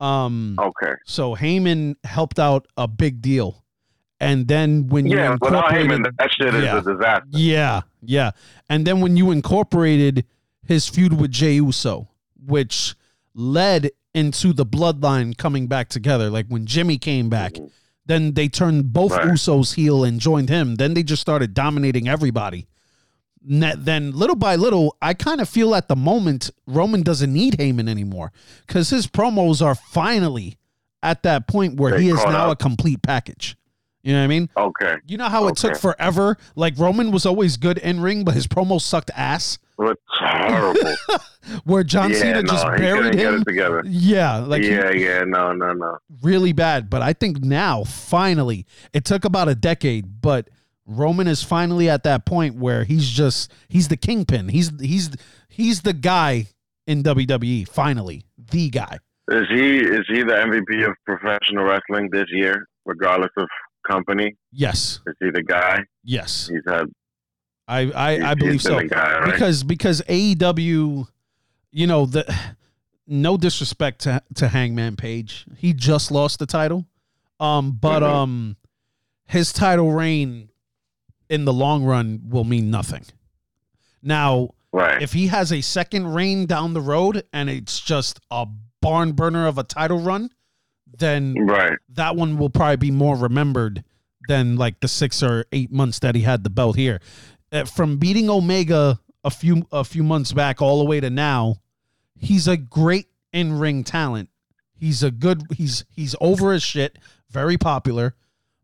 Um, 0.00 0.56
okay. 0.58 0.94
so 1.04 1.36
Heyman 1.36 1.96
helped 2.04 2.38
out 2.38 2.66
a 2.78 2.88
big 2.88 3.20
deal, 3.20 3.62
and 4.18 4.48
then 4.48 4.86
when 4.88 5.06
you 5.06 5.18
Yeah, 5.18 5.36
without 5.40 5.66
Heyman, 5.70 6.10
that 6.18 6.30
shit 6.32 6.54
is 6.54 6.64
Yeah. 6.64 6.78
a 6.78 6.82
disaster. 6.82 7.26
yeah, 7.32 7.80
yeah. 8.02 8.30
And 8.70 8.86
then 8.86 9.02
when 9.02 9.18
you 9.18 9.30
incorporated 9.30 10.24
his 10.64 10.88
feud 10.88 11.12
with 11.20 11.30
Jey 11.30 11.56
Uso, 11.56 12.08
which 12.46 12.94
led 13.34 13.90
into 14.14 14.52
the 14.52 14.66
bloodline 14.66 15.36
coming 15.36 15.66
back 15.66 15.88
together, 15.88 16.30
like 16.30 16.46
when 16.48 16.66
Jimmy 16.66 16.98
came 16.98 17.28
back, 17.28 17.52
mm-hmm. 17.54 17.66
then 18.06 18.34
they 18.34 18.48
turned 18.48 18.92
both 18.92 19.12
Right. 19.12 19.26
Usos 19.28 19.74
heel 19.74 20.04
and 20.04 20.20
joined 20.20 20.48
him. 20.48 20.76
Then 20.76 20.94
they 20.94 21.02
just 21.02 21.22
started 21.22 21.54
dominating 21.54 22.08
everybody. 22.08 22.66
Then 23.42 24.12
little 24.12 24.36
by 24.36 24.56
little, 24.56 24.96
I 25.00 25.14
kind 25.14 25.40
of 25.40 25.48
feel 25.48 25.74
at 25.74 25.88
the 25.88 25.96
moment 25.96 26.50
Roman 26.66 27.02
doesn't 27.02 27.32
need 27.32 27.56
Heyman 27.56 27.88
anymore 27.88 28.32
because 28.66 28.90
his 28.90 29.06
promos 29.06 29.64
are 29.64 29.74
finally 29.74 30.58
at 31.02 31.22
that 31.22 31.46
point 31.48 31.76
where 31.80 31.92
They 31.96 32.02
he 32.04 32.08
is 32.10 32.16
now 32.16 32.50
up. 32.50 32.52
a 32.52 32.56
complete 32.56 33.00
package. 33.02 33.56
You 34.02 34.12
know 34.12 34.18
what 34.20 34.24
I 34.24 34.28
mean? 34.28 34.48
Okay. 34.56 34.96
You 35.06 35.16
know 35.18 35.28
how 35.28 35.48
it 35.48 35.56
took 35.56 35.76
forever? 35.76 36.36
Like 36.54 36.78
Roman 36.78 37.10
was 37.10 37.24
always 37.24 37.56
good 37.56 37.78
in 37.78 38.00
ring, 38.00 38.24
but 38.24 38.34
his 38.34 38.46
promos 38.46 38.82
sucked 38.82 39.10
ass. 39.14 39.58
Well, 39.80 39.94
terrible. 40.18 40.94
Where 41.64 41.82
John 41.82 42.10
yeah, 42.10 42.16
Cena 42.18 42.42
no, 42.42 42.52
just 42.52 42.64
he 42.64 42.76
buried 42.76 43.14
him. 43.14 43.40
it 43.40 43.44
together. 43.46 43.82
Yeah, 43.86 44.36
like 44.38 44.60
he- 44.62 44.68
yeah, 44.70 44.90
yeah, 44.90 45.24
no, 45.26 45.52
no, 45.52 45.72
no. 45.72 45.96
really 46.22 46.52
bad. 46.52 46.90
But 46.90 47.00
I 47.00 47.14
think 47.14 47.42
now, 47.42 47.84
finally, 47.84 48.66
it 48.92 49.06
took 49.06 49.24
about 49.24 49.48
a 49.48 49.54
decade, 49.54 50.20
but 50.20 50.50
Roman 50.86 51.26
is 51.26 51.42
finally 51.42 51.88
at 51.88 52.02
that 52.04 52.26
point 52.26 52.56
where 52.56 52.84
he's 52.84 53.08
just 53.08 53.50
he's 53.68 53.88
the 53.88 53.96
kingpin. 53.96 54.48
He's 54.50 54.70
he's 54.80 55.10
he's 55.48 55.80
the 55.80 55.94
guy 55.94 56.48
in 56.86 57.02
WWE. 57.02 57.66
Finally, 57.66 58.24
the 58.50 58.68
guy. 58.68 58.98
Is 59.30 59.46
he 59.48 59.78
is 59.78 60.04
he 60.08 60.22
the 60.24 60.34
MVP 60.34 60.86
of 60.86 60.94
professional 61.06 61.64
wrestling 61.64 62.10
this 62.12 62.26
year, 62.32 62.66
regardless 62.84 63.30
of 63.38 63.48
company? 63.90 64.36
Yes, 64.52 65.00
Is 65.06 65.14
he 65.20 65.30
the 65.30 65.42
guy? 65.42 65.84
yes. 66.04 66.48
He's 66.52 66.62
had 66.68 66.84
I 67.70 67.90
I, 67.92 68.30
I 68.30 68.34
believe 68.34 68.60
so 68.62 68.80
guy, 68.86 69.20
right? 69.20 69.32
because 69.32 69.62
because 69.64 70.02
AEW, 70.08 71.06
you 71.72 71.86
know 71.86 72.06
the. 72.06 72.34
No 73.12 73.36
disrespect 73.36 74.02
to 74.02 74.22
to 74.36 74.46
Hangman 74.46 74.94
Page, 74.94 75.44
he 75.56 75.72
just 75.72 76.12
lost 76.12 76.38
the 76.38 76.46
title, 76.46 76.86
um, 77.40 77.72
but 77.72 78.02
Mhm. 78.04 78.08
um, 78.08 78.56
his 79.26 79.52
title 79.52 79.90
reign 79.90 80.48
in 81.28 81.44
the 81.44 81.52
long 81.52 81.82
run 81.82 82.20
will 82.28 82.44
mean 82.44 82.70
nothing. 82.70 83.04
Now, 84.00 84.50
right. 84.70 85.02
if 85.02 85.12
he 85.12 85.26
has 85.26 85.52
a 85.52 85.60
second 85.60 86.14
reign 86.14 86.46
down 86.46 86.72
the 86.72 86.80
road 86.80 87.24
and 87.32 87.50
it's 87.50 87.80
just 87.80 88.20
a 88.30 88.46
barn 88.80 89.10
burner 89.12 89.48
of 89.48 89.58
a 89.58 89.64
title 89.64 89.98
run, 89.98 90.30
then 90.96 91.34
right. 91.34 91.78
that 91.88 92.14
one 92.14 92.36
will 92.38 92.50
probably 92.50 92.76
be 92.76 92.90
more 92.92 93.16
remembered 93.16 93.82
than 94.28 94.54
like 94.54 94.78
the 94.78 94.88
six 94.88 95.20
or 95.20 95.46
eight 95.50 95.72
months 95.72 95.98
that 95.98 96.14
he 96.14 96.22
had 96.22 96.44
the 96.44 96.50
belt 96.50 96.76
here. 96.76 97.00
From 97.74 97.98
beating 97.98 98.30
Omega 98.30 99.00
a 99.24 99.30
few 99.30 99.66
a 99.72 99.84
few 99.84 100.02
months 100.02 100.32
back 100.32 100.62
all 100.62 100.78
the 100.78 100.84
way 100.84 101.00
to 101.00 101.10
now, 101.10 101.56
he's 102.18 102.46
a 102.48 102.56
great 102.56 103.08
in 103.32 103.58
ring 103.58 103.84
talent. 103.84 104.28
He's 104.72 105.02
a 105.02 105.10
good. 105.10 105.42
He's 105.56 105.84
he's 105.90 106.14
over 106.20 106.52
his 106.52 106.62
shit. 106.62 106.98
Very 107.30 107.56
popular, 107.58 108.14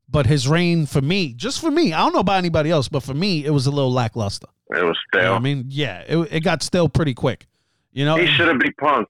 but 0.08 0.26
his 0.26 0.48
reign 0.48 0.86
for 0.86 1.00
me, 1.00 1.34
just 1.34 1.60
for 1.60 1.70
me, 1.70 1.92
I 1.92 1.98
don't 1.98 2.12
know 2.14 2.20
about 2.20 2.38
anybody 2.38 2.70
else, 2.70 2.88
but 2.88 3.02
for 3.02 3.14
me, 3.14 3.44
it 3.44 3.50
was 3.50 3.66
a 3.66 3.70
little 3.70 3.92
lackluster. 3.92 4.48
It 4.70 4.82
was 4.82 4.98
You 5.12 5.20
know 5.20 5.24
stale. 5.24 5.32
I 5.34 5.38
mean, 5.38 5.66
yeah, 5.68 6.02
it, 6.06 6.16
it 6.32 6.40
got 6.40 6.62
stale 6.62 6.88
pretty 6.88 7.14
quick. 7.14 7.46
You 7.92 8.04
know, 8.04 8.16
he 8.16 8.26
should 8.26 8.48
have 8.48 8.58
beat 8.58 8.76
Punk. 8.76 9.08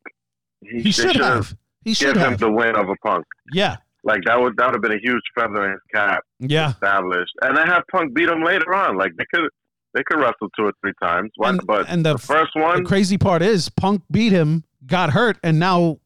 He 0.62 0.82
they 0.82 0.90
should 0.90 1.16
have. 1.16 1.56
He 1.84 1.90
Give 1.90 1.96
should 1.96 2.16
him 2.16 2.30
have. 2.32 2.40
the 2.40 2.50
win 2.50 2.76
over 2.76 2.94
Punk. 3.04 3.24
Yeah, 3.52 3.76
Like 4.02 4.20
that 4.26 4.40
would 4.40 4.56
that 4.56 4.66
would 4.66 4.74
have 4.74 4.82
been 4.82 4.92
a 4.92 5.00
huge 5.00 5.22
feather 5.34 5.64
in 5.66 5.72
his 5.72 5.80
cap 5.94 6.22
yeah. 6.40 6.70
established. 6.72 7.32
And 7.42 7.56
then 7.56 7.66
have 7.66 7.84
Punk 7.90 8.12
beat 8.14 8.28
him 8.28 8.42
later 8.42 8.74
on. 8.74 8.96
Like 8.96 9.12
they 9.16 9.24
could 9.32 9.48
they 9.96 10.02
could 10.04 10.18
wrestle 10.20 10.48
two 10.56 10.66
or 10.66 10.72
three 10.82 10.92
times. 11.02 11.30
Why, 11.37 11.48
And- 11.50 11.66
but 11.66 11.88
and 11.88 12.04
the 12.04 12.12
the 12.12 12.18
first 12.18 12.54
one, 12.54 12.82
The 12.82 12.88
crazy 12.88 13.16
part 13.18 13.40
is 13.42 13.68
Punk 13.70 14.02
beat 14.11 14.30
him, 14.32 14.62
got 14.87 15.11
hurt, 15.11 15.38
and 15.42 15.59
now 15.59 15.98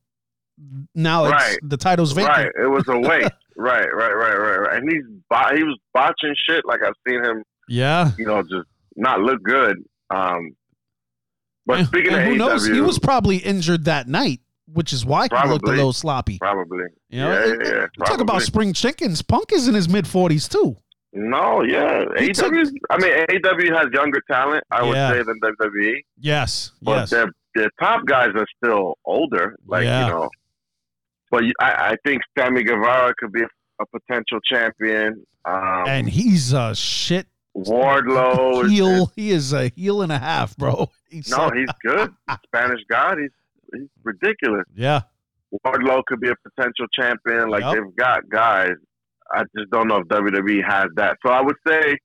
now 0.95 1.25
it's, 1.25 1.33
Right. 1.33 1.59
the 1.63 1.77
title's 1.77 2.13
vacant. 2.13 2.37
right? 2.37 2.51
It 2.63 2.69
was 2.69 2.85
a 2.89 2.99
waste. 3.09 3.33
right, 3.57 3.89
right, 3.93 4.15
right, 4.15 4.39
right, 4.39 4.57
right. 4.61 4.77
And 4.77 4.91
he's 4.91 5.05
bo- 5.29 5.57
he 5.57 5.65
was 5.65 5.77
botching 5.93 6.35
shit. 6.49 6.65
Like 6.67 6.81
I've 6.87 6.95
seen 7.09 7.25
him, 7.25 7.43
Yeah. 7.69 8.11
you 8.19 8.27
know, 8.27 8.43
just 8.43 8.69
not 8.97 9.21
look 9.21 9.43
good. 9.43 9.79
Um, 10.11 10.55
but 11.67 11.79
And- 11.81 11.89
speaking 11.89 12.13
and 12.13 12.23
of 12.23 12.29
who 12.29 12.37
knows? 12.37 12.67
He 12.67 12.81
was 12.81 12.99
probably 12.99 13.39
injured 13.39 13.87
that 13.87 14.07
night, 14.09 14.41
which 14.73 14.93
is 14.93 15.05
why 15.05 15.29
he 15.31 15.49
looked 15.49 15.67
a 15.67 15.71
little 15.73 15.93
sloppy. 15.95 16.39
probably. 16.39 16.85
You 17.09 17.21
know, 17.21 17.33
yeah, 17.33 17.55
yeah, 17.65 17.87
yeah, 17.99 18.05
talk 18.07 18.21
about 18.21 18.43
spring 18.43 18.73
chickens. 18.73 19.23
Punk 19.23 19.53
is 19.53 19.67
in 19.67 19.75
his 19.75 19.89
mid 19.89 20.07
forties 20.07 20.47
too. 20.49 20.77
No, 21.13 21.63
yeah. 21.63 22.05
He 22.19 22.31
took- 22.33 22.53
I 22.55 22.99
mean, 22.99 23.13
AEW 23.29 23.75
has 23.77 23.89
younger 23.93 24.21
talent, 24.31 24.63
I 24.71 24.83
would 24.85 24.95
Yeah. 24.97 25.11
say, 25.13 25.23
than 25.23 25.41
WWE. 25.41 26.05
Yes, 26.19 26.73
But 26.83 26.93
yes, 27.01 27.11
their 27.11 27.27
their 27.57 27.71
top 27.81 28.05
guys 28.07 28.29
are 28.37 28.47
still 28.63 28.97
older. 29.05 29.57
Like 29.67 29.83
Yeah. 29.85 30.07
you 30.07 30.13
know. 30.13 30.31
But 31.33 31.45
I, 31.61 31.91
I 31.93 31.97
think 32.05 32.23
Sammy 32.39 32.63
Guevara 32.63 33.13
could 33.19 33.33
be 33.33 33.43
a, 33.43 33.49
a 33.83 33.87
potential 33.87 34.39
champion. 34.45 35.27
Um, 35.45 35.85
and 35.89 36.09
he's 36.09 36.53
a 36.53 36.75
shit 36.77 37.27
Wardlow. 37.57 38.65
is- 38.67 38.71
heel. 38.71 39.13
He 39.17 39.31
is 39.33 39.53
a 39.53 39.69
heel 39.71 40.03
and 40.03 40.13
a 40.13 40.19
half, 40.19 40.57
bro. 40.57 40.91
He's 41.11 41.29
no, 41.31 41.49
so- 41.49 41.55
he's 41.57 41.69
good. 41.83 42.13
Spanish 42.47 42.81
God. 42.89 43.19
He's 43.19 43.31
he's 43.73 43.89
ridiculous. 44.05 44.65
yeah, 44.77 45.01
Wardlow 45.65 46.05
could 46.07 46.21
be 46.21 46.29
a 46.29 46.35
potential 46.49 46.87
champion. 46.93 47.49
Like 47.49 47.63
Yep. 47.65 47.75
they've 47.75 47.97
got 47.97 48.29
guys. 48.29 48.75
I 49.33 49.43
just 49.57 49.71
don't 49.71 49.89
know 49.89 49.99
if 49.99 50.09
WWE 50.09 50.63
has 50.67 50.87
that. 50.97 51.17
So 51.25 51.33
I 51.33 51.41
would 51.41 51.57
say 51.67 51.97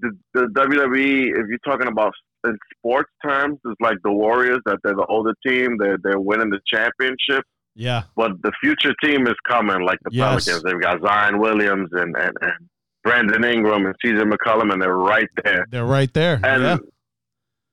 the 0.00 0.10
the 0.34 0.42
WWE, 0.54 1.30
if 1.30 1.46
you're 1.48 1.58
talking 1.64 1.88
about 1.88 2.12
in 2.44 2.56
sports 2.76 3.10
terms, 3.24 3.58
is 3.66 3.74
like 3.80 3.96
the 4.04 4.12
Warriors. 4.12 4.58
That 4.66 4.78
they're 4.84 4.94
the 4.94 5.06
older 5.06 5.34
team. 5.46 5.76
They're 5.78 5.98
they're 6.02 6.20
winning 6.20 6.50
the 6.50 6.60
championship. 6.66 7.44
yeah, 7.74 8.04
But 8.16 8.32
the 8.42 8.52
future 8.62 8.94
team 9.02 9.26
is 9.26 9.34
coming, 9.48 9.82
like 9.84 9.98
the 10.04 10.10
Yes. 10.12 10.44
Pelicans. 10.46 10.62
They've 10.64 10.80
got 10.80 11.00
Zion 11.02 11.38
Williams 11.38 11.88
and, 11.92 12.16
and, 12.16 12.36
and 12.40 12.68
Brandon 13.04 13.44
Ingram 13.44 13.86
and 13.86 13.94
CJ 14.04 14.30
McCollum, 14.32 14.72
and 14.72 14.80
they're 14.82 14.96
right 14.96 15.28
there. 15.44 15.66
they're 15.70 15.84
right 15.84 16.12
there. 16.14 16.40
And 16.42 16.62
yeah, 16.62 16.76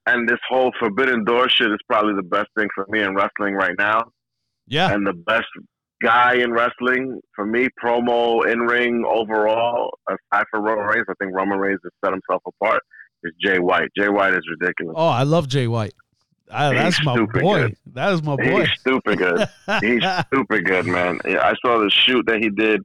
and 0.05 0.27
this 0.29 0.39
whole 0.49 0.71
Forbidden 0.79 1.23
Door 1.25 1.49
shit 1.49 1.69
is 1.71 1.79
probably 1.89 2.13
the 2.15 2.23
best 2.23 2.47
thing 2.57 2.67
for 2.75 2.85
me 2.89 3.01
in 3.01 3.15
wrestling 3.15 3.53
right 3.55 3.75
now. 3.77 4.03
yeah, 4.67 4.93
And 4.93 5.05
the 5.05 5.13
best 5.13 5.47
guy 6.01 6.35
in 6.35 6.51
wrestling 6.51 7.19
for 7.35 7.45
me, 7.45 7.67
promo, 7.83 8.45
in 8.49 8.59
ring, 8.59 9.03
overall, 9.07 9.97
aside 10.09 10.45
for 10.51 10.61
Roman 10.61 10.85
Reigns, 10.85 11.05
I 11.09 11.13
think 11.19 11.35
Roman 11.35 11.59
Reigns 11.59 11.79
has 11.83 11.91
set 12.03 12.11
himself 12.13 12.41
apart. 12.45 12.81
Is 13.23 13.33
Jay 13.43 13.59
White? 13.59 13.89
Jay 13.97 14.09
White 14.09 14.33
is 14.33 14.43
ridiculous. 14.59 14.95
Oh, 14.97 15.07
I 15.07 15.23
love 15.23 15.47
Jay 15.47 15.67
White. 15.67 15.93
He's 16.49 16.53
that's 16.53 17.03
my 17.03 17.17
boy. 17.17 17.27
good. 17.27 17.77
That 17.93 18.13
is 18.13 18.23
my 18.23 18.35
boy. 18.37 18.61
He's 18.61 18.79
stupid 18.79 19.17
good. 19.17 19.49
He's 19.81 20.03
super 20.33 20.61
good, 20.61 20.85
man. 20.85 21.19
Yeah, 21.25 21.41
I 21.41 21.53
saw 21.65 21.79
the 21.79 21.89
shoot 21.89 22.25
that 22.27 22.41
he 22.41 22.49
did 22.49 22.81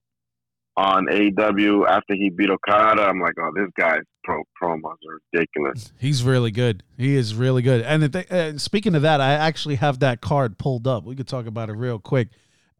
on 0.77 1.07
AEW 1.07 1.87
after 1.89 2.15
he 2.15 2.31
beat 2.31 2.51
Okada. 2.51 3.03
I'm 3.03 3.21
like, 3.21 3.35
oh, 3.39 3.53
this 3.55 3.69
guy's 3.79 4.01
pro 4.25 4.43
promos 4.61 4.97
are 5.09 5.21
ridiculous. 5.33 5.93
He's 5.99 6.25
really 6.25 6.51
good. 6.51 6.83
He 6.97 7.15
is 7.15 7.35
really 7.35 7.63
good. 7.63 7.83
And 7.83 8.03
the 8.03 8.09
th- 8.09 8.31
uh, 8.33 8.59
speaking 8.59 8.95
of 8.95 9.03
that, 9.03 9.21
I 9.21 9.35
actually 9.35 9.77
have 9.77 10.01
that 10.01 10.21
card 10.21 10.59
pulled 10.59 10.87
up. 10.89 11.05
We 11.05 11.15
could 11.15 11.29
talk 11.29 11.47
about 11.47 11.69
it 11.69 11.75
real 11.75 11.99
quick. 11.99 12.29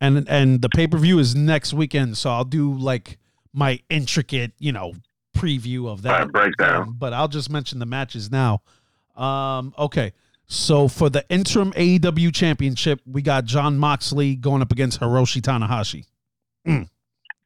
And 0.03 0.29
and 0.29 0.61
the 0.61 0.69
pay 0.69 0.89
per 0.89 0.99
view 0.99 1.21
is 1.21 1.37
next 1.37 1.73
weekend, 1.73 2.19
so 2.19 2.29
I'll 2.31 2.45
do 2.45 2.75
like 2.75 3.19
my 3.53 3.81
intricate, 3.89 4.51
you 4.59 4.73
know, 4.73 4.95
preview 5.37 5.87
of 5.89 6.03
that 6.03 6.19
Right, 6.23 6.33
breakdown. 6.33 6.83
Um, 6.83 6.97
But 6.99 7.13
I'll 7.13 7.29
just 7.29 7.49
mention 7.51 7.79
the 7.79 7.87
matches 7.87 8.29
now. 8.29 8.63
Um, 9.15 9.73
okay. 9.79 10.13
So 10.47 10.89
for 10.89 11.09
the 11.09 11.25
interim 11.31 11.73
AEW 11.75 12.35
championship, 12.35 13.01
we 13.07 13.23
got 13.23 13.45
Jon 13.45 13.79
Moxley 13.79 14.35
going 14.35 14.61
up 14.61 14.73
against 14.73 15.01
Hiroshi 15.01 15.41
Tanahashi. 15.41 16.07
Mm, 16.67 16.89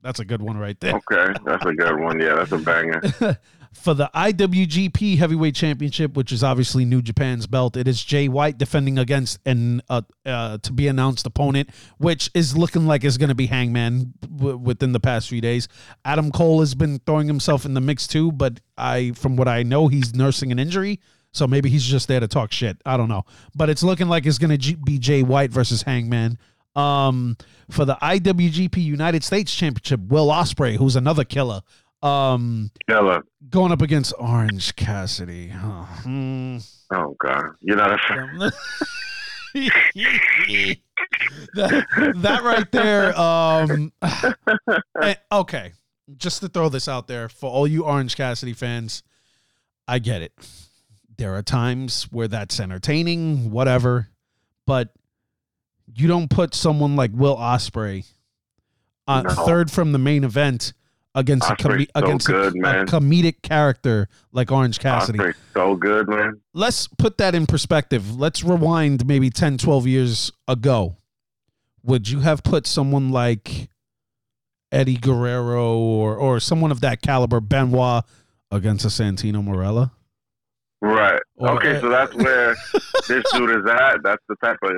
that's 0.02 0.18
a 0.18 0.24
good 0.24 0.40
one 0.40 0.56
right 0.56 0.80
there. 0.80 0.94
Okay, 0.94 1.38
that's 1.44 1.66
a 1.66 1.74
good 1.74 2.00
one. 2.00 2.18
Yeah, 2.18 2.36
that's 2.36 2.52
a 2.52 2.58
banger. 2.58 3.00
for 3.76 3.94
the 3.94 4.10
IWGP 4.14 5.18
Heavyweight 5.18 5.54
Championship, 5.54 6.14
which 6.14 6.32
is 6.32 6.42
obviously 6.42 6.84
New 6.84 7.02
Japan's 7.02 7.46
belt, 7.46 7.76
it 7.76 7.86
is 7.86 8.02
Jay 8.02 8.26
White 8.26 8.58
defending 8.58 8.98
against 8.98 9.38
an 9.46 9.80
uh, 9.88 10.02
uh, 10.24 10.58
to 10.58 10.72
be 10.72 10.88
announced 10.88 11.26
opponent, 11.26 11.70
which 11.98 12.30
is 12.34 12.56
looking 12.56 12.86
like 12.86 13.04
it's 13.04 13.16
going 13.16 13.28
to 13.28 13.34
be 13.34 13.46
Hangman 13.46 14.14
w- 14.22 14.56
within 14.56 14.92
the 14.92 14.98
past 14.98 15.28
few 15.28 15.40
days. 15.40 15.68
Adam 16.04 16.32
Cole 16.32 16.60
has 16.60 16.74
been 16.74 16.98
throwing 17.06 17.28
himself 17.28 17.64
in 17.64 17.74
the 17.74 17.80
mix 17.80 18.06
too, 18.06 18.32
but 18.32 18.60
I, 18.76 19.12
from 19.12 19.36
what 19.36 19.46
I 19.46 19.62
know, 19.62 19.88
he's 19.88 20.14
nursing 20.14 20.50
an 20.50 20.58
injury. 20.58 21.00
So 21.32 21.46
maybe 21.46 21.68
he's 21.68 21.84
just 21.84 22.08
there 22.08 22.20
to 22.20 22.26
talk 22.26 22.50
shit. 22.50 22.78
I 22.86 22.96
don't 22.96 23.08
know, 23.08 23.24
but 23.54 23.68
it's 23.68 23.82
looking 23.82 24.08
like 24.08 24.26
it's 24.26 24.38
going 24.38 24.58
to 24.58 24.76
be 24.78 24.98
Jay 24.98 25.22
White 25.22 25.50
versus 25.50 25.82
Hangman. 25.82 26.38
Um, 26.74 27.36
for 27.70 27.84
the 27.84 27.96
IWGP 28.02 28.76
United 28.76 29.24
States 29.24 29.54
Championship, 29.54 30.00
Will 30.08 30.28
Ospreay, 30.28 30.76
who's 30.76 30.96
another 30.96 31.24
killer. 31.24 31.62
Um, 32.06 32.70
Killer. 32.88 33.22
going 33.50 33.72
up 33.72 33.82
against 33.82 34.14
Orange 34.18 34.74
Cassidy. 34.76 35.48
Huh. 35.48 35.84
Hmm. 36.02 36.58
Oh 36.92 37.16
God, 37.18 37.46
you're 37.60 37.76
not 37.76 37.92
a 37.92 37.98
fan. 38.08 38.38
that, 41.54 42.12
that 42.16 42.42
right 42.42 42.70
there. 42.72 43.18
Um, 43.18 43.92
eh, 45.02 45.14
okay, 45.32 45.72
just 46.16 46.40
to 46.42 46.48
throw 46.48 46.68
this 46.68 46.88
out 46.88 47.08
there 47.08 47.28
for 47.28 47.50
all 47.50 47.66
you 47.66 47.84
Orange 47.84 48.16
Cassidy 48.16 48.52
fans, 48.52 49.02
I 49.88 49.98
get 49.98 50.22
it. 50.22 50.32
There 51.16 51.34
are 51.34 51.42
times 51.42 52.04
where 52.12 52.28
that's 52.28 52.60
entertaining, 52.60 53.50
whatever, 53.50 54.08
but 54.66 54.90
you 55.94 56.06
don't 56.08 56.28
put 56.28 56.54
someone 56.54 56.94
like 56.96 57.10
Will 57.14 57.36
Ospreay 57.36 58.04
uh, 59.08 59.22
No. 59.22 59.30
third 59.30 59.70
from 59.70 59.92
the 59.92 59.98
main 59.98 60.24
event 60.24 60.72
against 61.16 61.50
a, 61.50 61.56
com- 61.56 61.80
so 61.80 61.86
against 61.96 62.26
good, 62.28 62.54
a, 62.54 62.58
man. 62.58 62.86
comedic 62.86 63.42
character 63.42 64.08
like 64.32 64.52
Orange 64.52 64.78
Cassidy 64.78 65.18
Ospreay's 65.18 65.36
so 65.54 65.74
good, 65.74 66.08
man. 66.08 66.40
let's 66.54 66.86
put 66.86 67.18
that 67.18 67.34
in 67.34 67.46
perspective. 67.46 68.16
Let's 68.16 68.44
rewind 68.44 69.04
maybe 69.06 69.30
10, 69.30 69.58
12 69.58 69.86
years 69.88 70.30
ago. 70.46 70.98
Would 71.82 72.08
you 72.08 72.20
have 72.20 72.42
put 72.44 72.66
someone 72.66 73.10
like 73.10 73.68
Eddie 74.70 74.96
Guerrero 74.96 75.76
or 75.78 76.16
or 76.16 76.38
someone 76.40 76.70
of 76.70 76.80
that 76.82 77.00
caliber, 77.00 77.40
Benoit, 77.40 78.04
against 78.50 78.84
a 78.84 78.88
Santino 78.88 79.42
Marella? 79.42 79.92
Right. 80.82 81.20
Or- 81.36 81.50
okay, 81.56 81.80
so 81.80 81.88
that's 81.88 82.14
where 82.14 82.54
this 83.08 83.24
dude 83.32 83.50
is 83.50 83.66
at. 83.70 84.02
That's 84.02 84.22
the 84.28 84.36
type 84.44 84.58
of 84.62 84.72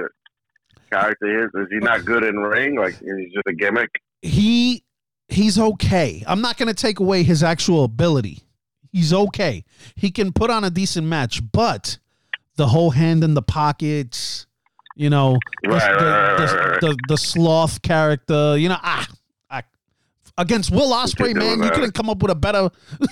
character 0.90 1.26
he 1.26 1.32
is. 1.32 1.66
Is 1.66 1.68
he 1.70 1.78
not 1.78 2.04
good 2.04 2.22
in 2.24 2.36
ring? 2.36 2.76
Like 2.76 2.98
he's 2.98 3.32
just 3.32 3.46
a 3.46 3.52
gimmick. 3.54 3.90
He 4.22 4.84
he's 5.28 5.58
okay. 5.58 6.22
I'm 6.26 6.40
not 6.40 6.56
going 6.56 6.68
to 6.68 6.74
take 6.74 7.00
away 7.00 7.22
his 7.22 7.42
actual 7.42 7.84
ability. 7.84 8.40
He's 8.90 9.12
okay. 9.12 9.64
He 9.94 10.10
can 10.10 10.32
put 10.32 10.50
on 10.50 10.64
a 10.64 10.70
decent 10.70 11.06
match, 11.06 11.40
but 11.52 11.98
the 12.56 12.66
whole 12.66 12.90
hand 12.90 13.22
in 13.22 13.34
the 13.34 13.42
pockets, 13.42 14.46
you 14.96 15.10
know, 15.10 15.38
the, 15.62 15.70
Right, 15.70 15.82
right, 15.82 15.98
the, 15.98 16.04
right, 16.04 16.36
the, 16.36 16.68
right, 16.70 16.80
the, 16.80 16.98
the 17.08 17.16
sloth 17.16 17.82
character, 17.82 18.56
you 18.56 18.68
know, 18.68 18.78
ah, 18.82 19.06
ah 19.50 19.62
against 20.36 20.70
Will 20.70 20.90
Ospreay, 20.92 21.34
man, 21.34 21.62
you 21.62 21.70
couldn't 21.70 21.92
come 21.92 22.10
up 22.10 22.22
with 22.22 22.30
a 22.30 22.34
better. 22.34 22.70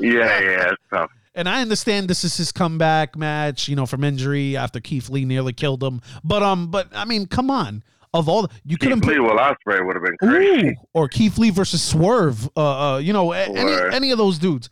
Yeah, 0.00 0.40
yeah, 0.40 0.68
it's 0.70 0.82
tough. 0.88 1.10
and 1.34 1.48
I 1.48 1.62
understand 1.62 2.08
this 2.08 2.22
is 2.22 2.36
his 2.36 2.52
comeback 2.52 3.16
match, 3.16 3.66
you 3.66 3.74
know, 3.74 3.86
from 3.86 4.04
injury 4.04 4.56
after 4.56 4.78
Keith 4.78 5.08
Lee 5.08 5.24
nearly 5.24 5.52
killed 5.52 5.82
him. 5.82 6.00
But 6.22 6.44
um, 6.44 6.70
but 6.70 6.88
I 6.92 7.04
mean, 7.04 7.26
come 7.26 7.50
on. 7.50 7.82
Of 8.18 8.28
all 8.28 8.48
you 8.64 8.76
could 8.76 8.92
Keith 8.92 9.04
have 9.04 9.12
Lee 9.12 9.20
Will 9.20 9.36
Ospreay 9.36 9.84
would 9.86 9.96
have 9.96 10.04
been 10.04 10.16
crazy. 10.18 10.68
Ooh, 10.68 10.74
or 10.92 11.08
Keith 11.08 11.38
Lee 11.38 11.50
versus 11.50 11.82
Swerve. 11.82 12.48
Uh, 12.56 12.94
uh 12.94 12.98
you 12.98 13.12
know, 13.12 13.32
any 13.32 13.94
any 13.94 14.10
of 14.10 14.18
those 14.18 14.38
dudes. 14.38 14.68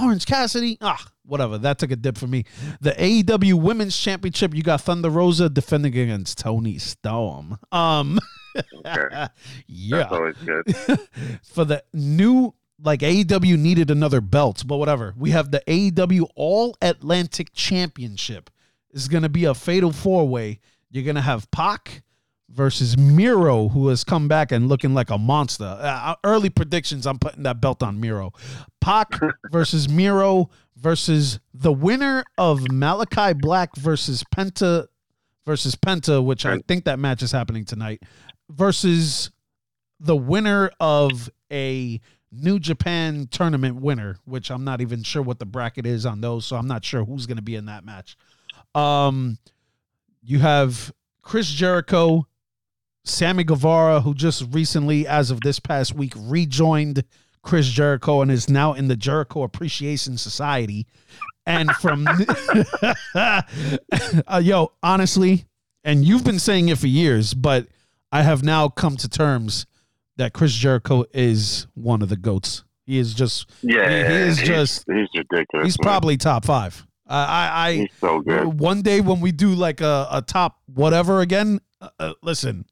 Orange 0.00 0.24
Cassidy, 0.26 0.78
ah, 0.80 1.04
whatever. 1.26 1.58
That 1.58 1.78
took 1.78 1.90
a 1.90 1.96
dip 1.96 2.16
for 2.16 2.28
me. 2.28 2.44
The 2.80 2.92
AEW 2.92 3.54
Women's 3.54 3.98
Championship, 3.98 4.54
you 4.54 4.62
got 4.62 4.82
Thunder 4.82 5.10
Rosa 5.10 5.48
defending 5.48 5.98
against 5.98 6.38
Toni 6.38 6.78
Storm. 6.78 7.58
Um, 7.72 8.20
Okay. 8.56 9.26
yeah, 9.66 9.98
That's 9.98 10.12
always 10.12 10.36
good. 10.36 10.76
for 11.42 11.64
the 11.64 11.84
new 11.92 12.54
like 12.82 13.00
AEW 13.00 13.58
needed 13.58 13.90
another 13.90 14.20
belt, 14.20 14.64
but 14.66 14.76
whatever. 14.76 15.14
We 15.16 15.30
have 15.30 15.50
the 15.50 15.62
AEW 15.66 16.28
All 16.34 16.76
Atlantic 16.82 17.52
Championship. 17.52 18.50
It's 18.90 19.08
gonna 19.08 19.28
be 19.28 19.44
a 19.44 19.54
fatal 19.54 19.92
four 19.92 20.28
way. 20.28 20.60
You're 20.90 21.04
gonna 21.04 21.22
have 21.22 21.50
Pac 21.50 22.02
versus 22.50 22.96
Miro, 22.96 23.68
who 23.68 23.88
has 23.88 24.04
come 24.04 24.28
back 24.28 24.52
and 24.52 24.68
looking 24.68 24.94
like 24.94 25.10
a 25.10 25.18
monster. 25.18 25.64
Uh, 25.64 26.14
early 26.24 26.50
predictions, 26.50 27.06
I'm 27.06 27.18
putting 27.18 27.42
that 27.44 27.60
belt 27.60 27.82
on 27.82 28.00
Miro. 28.00 28.32
Pac 28.80 29.18
versus 29.50 29.88
Miro 29.88 30.50
versus 30.76 31.40
the 31.52 31.72
winner 31.72 32.24
of 32.38 32.70
Malachi 32.70 33.32
Black 33.32 33.74
versus 33.76 34.24
Penta 34.34 34.86
versus 35.46 35.74
Penta, 35.74 36.24
which 36.24 36.46
I 36.46 36.58
think 36.66 36.84
that 36.84 36.98
match 36.98 37.22
is 37.22 37.32
happening 37.32 37.64
tonight, 37.64 38.02
versus 38.48 39.30
the 40.00 40.16
winner 40.16 40.70
of 40.80 41.30
a 41.52 42.00
New 42.32 42.58
Japan 42.58 43.28
tournament 43.30 43.76
winner, 43.76 44.16
which 44.24 44.50
I'm 44.50 44.64
not 44.64 44.80
even 44.80 45.02
sure 45.02 45.22
what 45.22 45.38
the 45.38 45.46
bracket 45.46 45.86
is 45.86 46.04
on 46.06 46.20
those, 46.20 46.46
so 46.46 46.56
I'm 46.56 46.66
not 46.66 46.84
sure 46.84 47.04
who's 47.04 47.26
going 47.26 47.36
to 47.36 47.42
be 47.42 47.54
in 47.54 47.66
that 47.66 47.84
match. 47.84 48.16
Um, 48.74 49.38
you 50.22 50.40
have 50.40 50.92
Chris 51.22 51.48
Jericho, 51.48 52.26
Sammy 53.04 53.44
Guevara, 53.44 54.00
who 54.00 54.14
just 54.14 54.44
recently, 54.52 55.06
as 55.06 55.30
of 55.30 55.40
this 55.42 55.58
past 55.60 55.94
week, 55.94 56.14
rejoined 56.16 57.04
Chris 57.42 57.68
Jericho 57.68 58.22
and 58.22 58.30
is 58.30 58.48
now 58.48 58.72
in 58.72 58.88
the 58.88 58.96
Jericho 58.96 59.42
Appreciation 59.42 60.16
Society. 60.16 60.86
And 61.46 61.70
from, 61.72 62.06
uh, 63.14 63.42
yo, 64.42 64.72
honestly, 64.82 65.44
and 65.84 66.04
you've 66.04 66.24
been 66.24 66.38
saying 66.38 66.70
it 66.70 66.78
for 66.78 66.86
years, 66.86 67.34
but 67.34 67.66
I 68.10 68.22
have 68.22 68.42
now 68.42 68.68
come 68.68 68.96
to 68.96 69.08
terms 69.08 69.66
that 70.16 70.32
Chris 70.32 70.54
Jericho 70.54 71.04
is 71.12 71.66
one 71.74 72.00
of 72.00 72.08
the 72.08 72.16
goats. 72.16 72.64
He 72.86 72.98
is 72.98 73.12
just, 73.12 73.50
Yeah, 73.62 73.88
he, 73.90 73.96
he 74.14 74.20
is 74.22 74.38
he's, 74.38 74.48
just, 74.48 74.84
he's 74.86 75.08
ridiculous. 75.14 75.66
he's 75.66 75.78
man. 75.78 75.84
probably 75.84 76.16
top 76.16 76.46
five. 76.46 76.86
I, 77.06 77.24
I, 77.24 77.68
I 77.68 77.72
he's 77.74 77.88
so 78.00 78.20
good. 78.20 78.58
one 78.58 78.80
day 78.80 79.02
when 79.02 79.20
we 79.20 79.30
do 79.32 79.50
like 79.54 79.82
a, 79.82 80.08
a 80.10 80.22
top 80.22 80.60
whatever 80.66 81.20
again, 81.20 81.60
uh, 81.82 81.90
uh, 81.98 82.12
listen, 82.22 82.64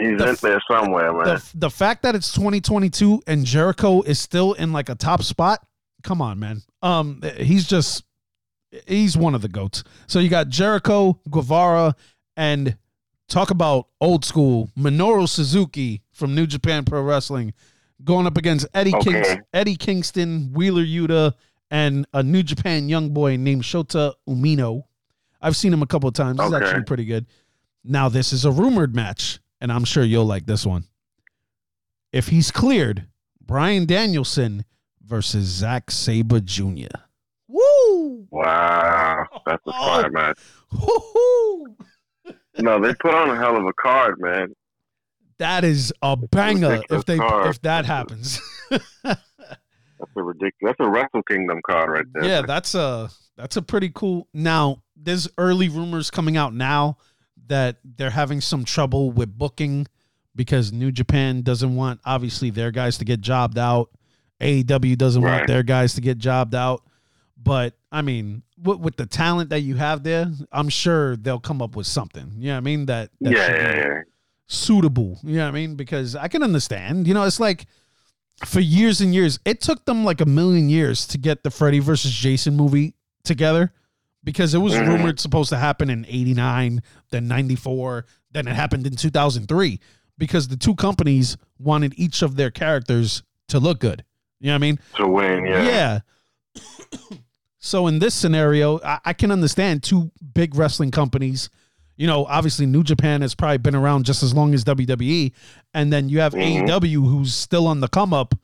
He's 0.00 0.18
the 0.18 0.28
in 0.30 0.36
there 0.42 0.60
somewhere, 0.70 1.12
man. 1.12 1.24
the 1.24 1.50
the 1.54 1.70
fact 1.70 2.02
that 2.02 2.14
it's 2.14 2.32
2022 2.32 3.22
and 3.26 3.44
Jericho 3.44 4.02
is 4.02 4.18
still 4.18 4.52
in 4.54 4.72
like 4.72 4.88
a 4.88 4.94
top 4.94 5.22
spot, 5.22 5.64
come 6.02 6.20
on, 6.22 6.38
man. 6.38 6.62
Um, 6.82 7.20
he's 7.36 7.66
just 7.66 8.04
he's 8.86 9.16
one 9.16 9.34
of 9.34 9.42
the 9.42 9.48
goats. 9.48 9.84
So 10.06 10.18
you 10.18 10.28
got 10.28 10.48
Jericho, 10.48 11.20
Guevara, 11.30 11.94
and 12.36 12.76
talk 13.28 13.50
about 13.50 13.88
old 14.00 14.24
school 14.24 14.70
Minoru 14.78 15.28
Suzuki 15.28 16.02
from 16.12 16.34
New 16.34 16.46
Japan 16.46 16.84
Pro 16.84 17.02
Wrestling 17.02 17.52
going 18.02 18.26
up 18.26 18.36
against 18.36 18.66
Eddie 18.74 18.94
Okay. 18.96 19.22
Kings, 19.22 19.42
Eddie 19.54 19.76
Kingston, 19.76 20.52
Wheeler 20.52 20.84
Yuta, 20.84 21.32
and 21.70 22.06
a 22.12 22.22
New 22.22 22.42
Japan 22.42 22.88
young 22.88 23.10
boy 23.10 23.36
named 23.36 23.62
Shota 23.62 24.12
Umino. 24.28 24.82
I've 25.40 25.56
seen 25.56 25.72
him 25.72 25.82
a 25.82 25.86
couple 25.86 26.08
of 26.08 26.14
times. 26.14 26.40
He's 26.42 26.52
Okay. 26.52 26.64
actually 26.64 26.84
pretty 26.84 27.04
good. 27.04 27.26
Now 27.84 28.08
this 28.08 28.32
is 28.32 28.44
a 28.44 28.50
rumored 28.50 28.94
match, 28.94 29.38
and 29.64 29.72
I'm 29.72 29.84
sure 29.84 30.04
you'll 30.04 30.26
like 30.26 30.44
this 30.44 30.66
one. 30.66 30.84
If 32.12 32.28
he's 32.28 32.50
cleared, 32.50 33.06
Bryan 33.40 33.86
Danielson 33.86 34.66
versus 35.02 35.46
Zack 35.46 35.90
Sabre 35.90 36.40
Jr. 36.40 36.88
Woo! 37.48 38.26
wow, 38.30 39.24
that's 39.46 39.66
a 39.66 39.70
Oh. 39.74 39.86
fire 40.02 40.10
match. 40.10 40.38
Woo-hoo! 40.70 41.76
No, 42.58 42.78
they 42.78 42.94
put 42.94 43.14
on 43.14 43.30
a 43.30 43.36
hell 43.36 43.56
of 43.56 43.64
a 43.64 43.72
card, 43.72 44.20
man. 44.20 44.48
That 45.38 45.64
is 45.64 45.94
a 46.02 46.14
banger 46.16 46.68
ridiculous 46.68 47.00
if 47.00 47.06
they 47.06 47.16
card. 47.16 47.48
if 47.48 47.62
that 47.62 47.86
happens. 47.86 48.40
That's 49.02 50.10
a 50.16 50.22
ridiculous. 50.22 50.76
That's 50.78 50.86
a 50.86 50.90
Wrestle 50.90 51.22
Kingdom 51.22 51.60
card 51.66 51.88
right 51.90 52.04
there. 52.12 52.24
yeah, 52.24 52.42
that's 52.42 52.74
a 52.74 53.08
that's 53.36 53.56
a 53.56 53.62
pretty 53.62 53.90
cool. 53.94 54.28
Now, 54.34 54.82
there's 54.96 55.28
early 55.38 55.68
rumors 55.70 56.10
coming 56.10 56.36
out 56.36 56.52
now 56.54 56.98
that 57.48 57.76
they're 57.84 58.10
having 58.10 58.40
some 58.40 58.64
trouble 58.64 59.10
with 59.10 59.36
booking 59.36 59.86
because 60.36 60.72
New 60.72 60.90
Japan 60.90 61.42
doesn't 61.42 61.74
want 61.74 62.00
obviously 62.04 62.50
their 62.50 62.70
guys 62.70 62.98
to 62.98 63.04
get 63.04 63.20
jobbed 63.20 63.58
out. 63.58 63.90
AEW 64.40 64.98
doesn't 64.98 65.22
want 65.22 65.46
their 65.46 65.62
guys 65.62 65.94
to 65.94 66.00
get 66.00 66.18
jobbed 66.18 66.54
out. 66.54 66.82
But 67.40 67.74
I 67.92 68.02
mean, 68.02 68.42
with, 68.62 68.80
with 68.80 68.96
the 68.96 69.06
talent 69.06 69.50
that 69.50 69.60
you 69.60 69.76
have 69.76 70.02
there, 70.02 70.30
I'm 70.50 70.68
sure 70.68 71.16
they'll 71.16 71.40
come 71.40 71.62
up 71.62 71.76
with 71.76 71.86
something. 71.86 72.32
You 72.38 72.48
know 72.48 72.52
what 72.54 72.58
I 72.58 72.60
mean? 72.60 72.86
That, 72.86 73.10
that 73.20 73.32
yeah, 73.32 73.50
yeah, 73.50 73.76
yeah. 73.76 74.00
suitable. 74.46 75.18
You 75.22 75.36
know 75.36 75.44
what 75.44 75.48
I 75.48 75.52
mean? 75.52 75.76
Because 75.76 76.16
I 76.16 76.28
can 76.28 76.42
understand. 76.42 77.06
You 77.06 77.14
know, 77.14 77.24
it's 77.24 77.40
like 77.40 77.66
for 78.44 78.60
years 78.60 79.00
and 79.00 79.14
years, 79.14 79.38
it 79.44 79.60
took 79.60 79.84
them 79.84 80.04
like 80.04 80.20
a 80.20 80.26
million 80.26 80.68
years 80.68 81.06
to 81.08 81.18
get 81.18 81.44
the 81.44 81.50
Freddy 81.50 81.78
versus 81.78 82.12
Jason 82.12 82.56
movie 82.56 82.94
together 83.22 83.72
because 84.24 84.54
it 84.54 84.58
was 84.58 84.72
Mhm. 84.74 84.88
rumored 84.88 85.20
supposed 85.20 85.50
to 85.50 85.58
happen 85.58 85.90
in 85.90 86.04
89, 86.08 86.82
then 87.10 87.28
94, 87.28 88.06
then 88.32 88.48
it 88.48 88.54
happened 88.56 88.86
in 88.86 88.96
2003 88.96 89.78
because 90.18 90.48
the 90.48 90.56
two 90.56 90.74
companies 90.74 91.36
wanted 91.58 91.92
each 91.96 92.22
of 92.22 92.36
their 92.36 92.50
characters 92.50 93.22
to 93.48 93.60
look 93.60 93.78
good. 93.80 94.02
You 94.40 94.46
know 94.48 94.52
what 94.54 94.56
I 94.56 94.58
mean? 94.58 94.78
To 94.96 95.06
win, 95.06 95.46
yeah. 95.46 95.62
Yeah. 95.62 96.00
so 97.58 97.86
in 97.86 97.98
this 97.98 98.14
scenario, 98.14 98.80
I, 98.82 98.98
I 99.06 99.12
can 99.12 99.30
understand 99.30 99.82
two 99.82 100.10
big 100.34 100.54
wrestling 100.54 100.90
companies. 100.90 101.48
You 101.96 102.06
know, 102.06 102.24
obviously 102.26 102.66
New 102.66 102.82
Japan 102.82 103.20
has 103.22 103.34
probably 103.34 103.58
been 103.58 103.74
around 103.76 104.04
just 104.04 104.22
as 104.22 104.34
long 104.34 104.52
as 104.54 104.64
WWE, 104.64 105.32
and 105.72 105.92
then 105.92 106.08
you 106.08 106.20
have 106.20 106.32
Mhm. 106.34 106.66
AEW 106.68 107.06
who's 107.08 107.34
still 107.34 107.66
on 107.66 107.80
the 107.80 107.88
come 107.88 108.12
up, 108.12 108.34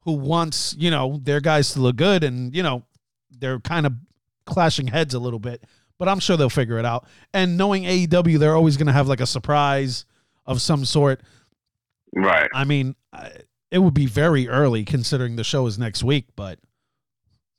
who 0.00 0.12
wants 0.12 0.74
you 0.78 0.90
know 0.90 1.20
their 1.22 1.40
guys 1.40 1.72
to 1.72 1.80
look 1.80 1.96
good, 1.96 2.24
and 2.24 2.54
you 2.54 2.62
know 2.62 2.84
they're 3.30 3.60
kind 3.60 3.86
of 3.86 3.92
clashing 4.46 4.86
heads 4.86 5.14
a 5.14 5.18
little 5.18 5.38
bit. 5.38 5.62
But 5.98 6.08
I'm 6.08 6.20
sure 6.20 6.36
they'll 6.36 6.50
figure 6.50 6.78
it 6.78 6.84
out. 6.84 7.06
And 7.32 7.56
knowing 7.56 7.84
AEW, 7.84 8.38
they're 8.38 8.54
always 8.54 8.76
going 8.76 8.86
to 8.86 8.92
have 8.92 9.08
like 9.08 9.20
a 9.20 9.26
surprise 9.26 10.04
of 10.44 10.60
some 10.60 10.84
sort. 10.84 11.20
Right. 12.14 12.50
I 12.54 12.64
mean, 12.64 12.94
it 13.70 13.78
would 13.78 13.94
be 13.94 14.06
very 14.06 14.48
early 14.48 14.84
considering 14.84 15.36
the 15.36 15.44
show 15.44 15.66
is 15.66 15.78
next 15.78 16.02
week, 16.02 16.26
but 16.36 16.58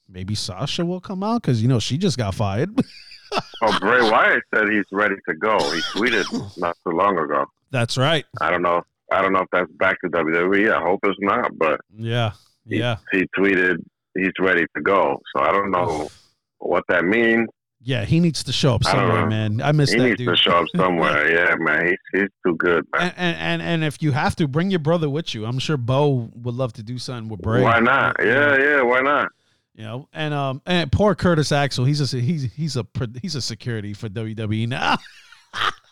maybe 0.08 0.36
Sasha 0.36 0.86
will 0.86 1.02
come 1.02 1.24
out 1.24 1.42
because 1.42 1.62
you 1.62 1.68
know 1.68 1.80
she 1.80 1.98
just 1.98 2.18
got 2.18 2.36
fired. 2.36 2.70
Oh, 3.62 3.78
Bray 3.80 4.02
Wyatt 4.02 4.44
said 4.56 4.70
he's 4.70 4.86
ready 4.92 5.16
to 5.28 5.36
go. 5.36 5.58
He 5.58 5.82
tweeted 5.82 6.58
not 6.58 6.78
too 6.86 6.96
long 6.96 7.18
ago. 7.18 7.46
That's 7.72 7.98
right. 7.98 8.26
I 8.40 8.50
don't 8.50 8.62
know. 8.62 8.84
I 9.12 9.22
don't 9.22 9.34
know 9.34 9.42
if 9.42 9.50
that's 9.52 9.72
back 9.74 10.00
to 10.02 10.10
WWE. 10.10 10.72
I 10.72 10.82
hope 10.82 11.00
it's 11.04 11.18
not, 11.20 11.58
but 11.58 11.82
Yeah, 11.94 12.32
he, 12.66 12.78
yeah, 12.80 12.98
he 13.12 13.28
tweeted 13.38 13.78
he's 14.16 14.32
ready 14.40 14.66
to 14.76 14.82
go. 14.82 15.22
So 15.36 15.44
I 15.44 15.52
don't 15.52 15.72
know 15.72 16.10
what 16.60 16.84
that 16.90 17.06
means. 17.06 17.48
yeah. 17.82 18.06
He 18.06 18.20
needs 18.20 18.44
to 18.44 18.52
show 18.52 18.76
up 18.76 18.84
somewhere, 18.84 19.22
know. 19.22 19.28
man. 19.28 19.62
I 19.62 19.72
miss 19.72 19.92
He 19.92 19.98
that 19.98 20.04
He 20.04 20.10
needs 20.10 20.20
dude. 20.20 20.30
to 20.30 20.36
show 20.36 20.52
up 20.52 20.66
somewhere. 20.76 21.32
yeah, 21.34 21.56
man. 21.60 21.88
He's 21.88 21.98
he's 22.22 22.30
too 22.46 22.56
good, 22.56 22.86
man. 22.94 23.02
and, 23.02 23.14
and 23.18 23.38
and 23.42 23.62
and 23.62 23.84
if 23.84 24.02
you 24.02 24.12
have 24.12 24.36
to, 24.38 24.48
bring 24.48 24.70
your 24.70 24.80
brother 24.80 25.10
with 25.10 25.34
you. 25.36 25.46
I'm 25.46 25.60
sure 25.60 25.78
Bo 25.78 26.30
would 26.36 26.56
love 26.56 26.74
to 26.74 26.84
do 26.84 26.98
something 26.98 27.30
with 27.30 27.42
Bray. 27.42 27.62
Why 27.62 27.80
not? 27.80 28.16
Yeah, 28.20 28.58
yeah. 28.58 28.82
Why 28.82 29.02
not? 29.02 29.30
You 29.76 29.84
know, 29.84 30.10
and 30.12 30.34
um, 30.34 30.62
and 30.66 30.92
poor 30.92 31.14
Curtis 31.14 31.52
Axel. 31.52 31.86
He's 31.86 32.02
a 32.14 32.18
he's 32.20 32.52
he's 32.54 32.76
a 32.78 32.86
he's 33.22 33.36
a 33.36 33.42
security 33.42 33.94
for 33.94 34.10
WWE 34.10 34.68
now. 34.68 34.98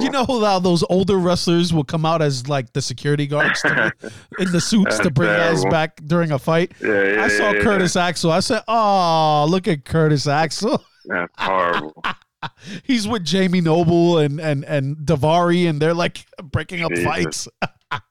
You 0.00 0.10
know 0.10 0.24
how 0.24 0.58
those 0.58 0.82
older 0.88 1.18
wrestlers 1.18 1.72
will 1.72 1.84
come 1.84 2.06
out 2.06 2.22
as 2.22 2.48
like 2.48 2.72
the 2.72 2.80
security 2.80 3.26
guards 3.26 3.60
to, 3.62 3.92
in 4.38 4.50
the 4.52 4.60
suits 4.60 4.98
to 5.00 5.10
bring 5.10 5.28
guys 5.28 5.64
back 5.66 6.00
during 6.06 6.32
a 6.32 6.38
fight? 6.38 6.72
yeah, 6.80 7.14
yeah, 7.14 7.24
I 7.24 7.28
saw 7.28 7.50
yeah. 7.52 7.62
Curtis 7.62 7.96
Axel. 7.96 8.30
I 8.30 8.40
said, 8.40 8.62
"Oh, 8.66 9.46
look 9.48 9.68
at 9.68 9.84
Curtis 9.84 10.26
Axel. 10.26 10.82
That's 11.04 11.32
horrible. 11.36 12.02
He's 12.84 13.06
with 13.06 13.24
Jamie 13.24 13.60
Noble 13.60 14.18
and 14.18 14.40
and 14.40 14.64
and 14.64 14.96
Daivari, 14.96 15.68
and 15.68 15.80
they're 15.80 15.94
like 15.94 16.24
breaking 16.42 16.82
up 16.82 16.90
Jesus. 16.90 17.04
fights." 17.04 17.48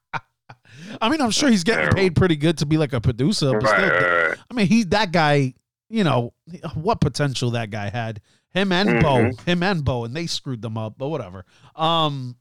I 1.01 1.09
mean, 1.09 1.21
I'm 1.21 1.31
sure 1.31 1.49
he's 1.49 1.63
getting 1.63 1.91
paid 1.91 2.15
pretty 2.15 2.35
good 2.35 2.57
to 2.59 2.65
be 2.65 2.77
like 2.77 2.93
a 2.93 3.01
producer, 3.01 3.51
but 3.51 3.63
right, 3.63 3.77
still, 3.77 3.89
right, 3.89 4.27
right. 4.29 4.37
I 4.49 4.53
mean, 4.53 4.67
he 4.67 4.83
that 4.85 5.11
guy. 5.11 5.53
You 5.91 6.03
know 6.03 6.33
what 6.75 7.01
potential 7.01 7.51
that 7.51 7.71
guy 7.71 7.89
had. 7.89 8.21
Him 8.53 8.71
and 8.71 8.89
Mhm. 8.89 9.01
Bo, 9.01 9.43
him 9.43 9.63
and 9.63 9.83
Bo, 9.85 10.05
and 10.05 10.15
they 10.15 10.25
screwed 10.27 10.61
them 10.61 10.77
up. 10.77 10.95
But 10.97 11.09
whatever. 11.09 11.45
Um, 11.75 12.35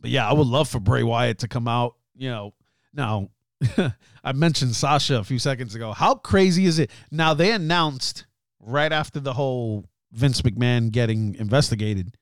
but 0.00 0.10
yeah, 0.10 0.28
I 0.28 0.32
would 0.32 0.46
love 0.46 0.68
for 0.68 0.78
Bray 0.80 1.02
Wyatt 1.02 1.38
to 1.40 1.48
come 1.48 1.66
out. 1.68 1.94
You 2.16 2.30
know, 2.30 2.54
now 2.92 3.28
I 4.24 4.32
mentioned 4.32 4.76
Sasha 4.76 5.16
a 5.18 5.24
few 5.24 5.38
seconds 5.38 5.74
ago. 5.74 5.92
How 5.92 6.14
crazy 6.14 6.66
is 6.66 6.78
it? 6.78 6.90
Now 7.10 7.34
they 7.34 7.50
announced 7.52 8.26
right 8.60 8.92
after 8.92 9.18
the 9.20 9.32
whole 9.34 9.86
Vince 10.12 10.40
McMahon 10.42 10.90
getting 10.92 11.34
investigated 11.34 12.16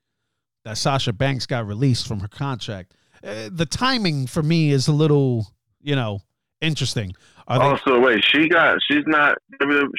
that 0.64 0.78
Sasha 0.78 1.12
Banks 1.12 1.46
got 1.46 1.66
released 1.66 2.06
from 2.08 2.20
her 2.20 2.28
contract. 2.28 2.94
Uh, 3.22 3.48
the 3.50 3.66
timing 3.66 4.26
for 4.26 4.42
me 4.42 4.70
is 4.70 4.88
a 4.88 4.92
little, 4.92 5.46
you 5.80 5.94
know, 5.94 6.20
interesting. 6.60 7.12
Are 7.46 7.58
they, 7.58 7.64
Oh, 7.64 7.78
so 7.86 8.00
wait, 8.00 8.24
she 8.24 8.48
got 8.48 8.78
she's 8.90 9.04
not 9.06 9.36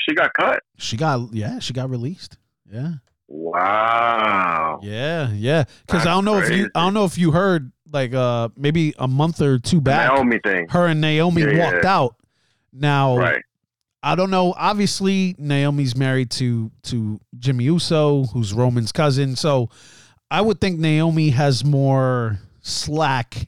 she 0.07 0.13
got 0.15 0.31
cut. 0.33 0.62
she 0.77 0.97
got 0.97 1.33
yeah, 1.33 1.60
she 1.60 1.73
got 1.73 1.89
released. 1.89 2.38
Yeah. 2.71 2.93
Wow. 3.27 4.80
Yeah, 4.84 5.32
yeah. 5.34 5.63
Because 5.86 6.06
I 6.06 6.12
don't 6.12 6.25
know 6.25 6.38
if 6.38 6.49
you. 6.49 6.69
I 6.75 6.82
don't 6.84 6.93
know 6.93 7.06
if 7.06 7.17
you 7.17 7.32
heard 7.32 7.71
like 7.91 8.13
uh 8.13 8.49
maybe 8.58 8.93
a 8.99 9.08
month 9.08 9.41
or 9.41 9.60
two 9.60 9.80
back, 9.82 10.12
Naomi 10.12 10.39
thing. 10.43 10.67
her 10.69 10.88
and 10.88 10.99
Naomi 11.01 11.41
Yeah, 11.41 11.49
yeah. 11.51 11.71
walked 11.73 11.86
out. 11.86 12.15
Now 12.73 13.17
Right. 13.17 13.41
I 14.03 14.15
don't 14.15 14.30
know. 14.30 14.53
Obviously, 14.58 15.36
Naomi's 15.38 15.95
married 15.95 16.30
to 16.32 16.71
to 16.84 17.19
Jimmy 17.38 17.65
Uso, 17.65 18.25
who's 18.25 18.53
Roman's 18.53 18.91
cousin. 18.91 19.36
So 19.36 19.69
I 20.30 20.41
would 20.41 20.60
think 20.62 20.80
Naomi 20.80 21.30
has 21.32 21.63
more 21.65 22.39
slack 22.62 23.47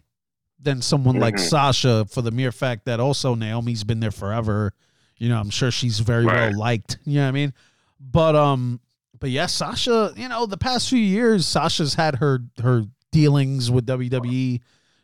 than 0.62 0.82
someone 0.82 1.19
like 1.19 1.36
Mhm. 1.36 1.39
Sasha 1.49 2.05
for 2.10 2.21
the 2.21 2.32
mere 2.32 2.51
fact 2.51 2.86
that 2.86 2.99
also 2.99 3.36
Naomi's 3.36 3.84
been 3.84 3.99
there 3.99 4.12
forever. 4.12 4.73
You 5.17 5.29
know, 5.29 5.39
I'm 5.39 5.49
sure 5.49 5.71
she's 5.71 5.99
very 5.99 6.25
Right. 6.25 6.49
well 6.51 6.58
liked. 6.60 6.97
You 7.05 7.15
know 7.19 7.23
what 7.23 7.29
I 7.29 7.32
mean? 7.32 7.53
But 7.99 8.36
um, 8.36 8.79
but 9.19 9.29
yeah, 9.29 9.45
Sasha. 9.47 10.13
You 10.15 10.29
know, 10.29 10.45
the 10.45 10.58
past 10.58 10.89
few 10.89 10.99
years, 10.99 11.45
Sasha's 11.45 11.93
had 11.95 12.15
her 12.15 12.39
her 12.62 12.84
dealings 13.12 13.69
with 13.71 13.86
WWE. 13.86 14.62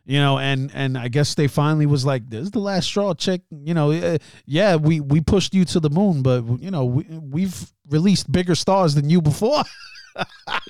You 0.07 0.19
know, 0.19 0.37
and 0.37 0.69
and 0.75 0.97
I 0.99 1.07
guess 1.07 1.33
they 1.33 1.47
finally 1.47 1.87
was 1.87 2.05
like, 2.05 2.29
"This 2.29 2.43
is 2.43 2.51
the 2.51 2.59
last 2.59 2.85
straw, 2.85 3.15
chick." 3.15 3.41
You 3.49 3.73
know, 3.73 3.89
eh, 3.89 4.19
yeah, 4.45 4.75
we 4.75 4.99
we 4.99 5.19
pushed 5.19 5.55
you 5.55 5.65
to 5.65 5.79
the 5.79 5.89
moon, 5.89 6.21
but 6.21 6.43
you 6.61 6.69
know, 6.69 6.85
we 6.85 7.03
we've 7.09 7.73
released 7.89 8.31
bigger 8.31 8.53
stars 8.53 8.93
than 8.93 9.09
you 9.09 9.21
before. 9.21 9.63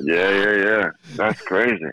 Yeah, 0.01 0.29
yeah, 0.31 0.51
yeah. 0.55 0.89
That's 1.15 1.39
crazy. 1.41 1.85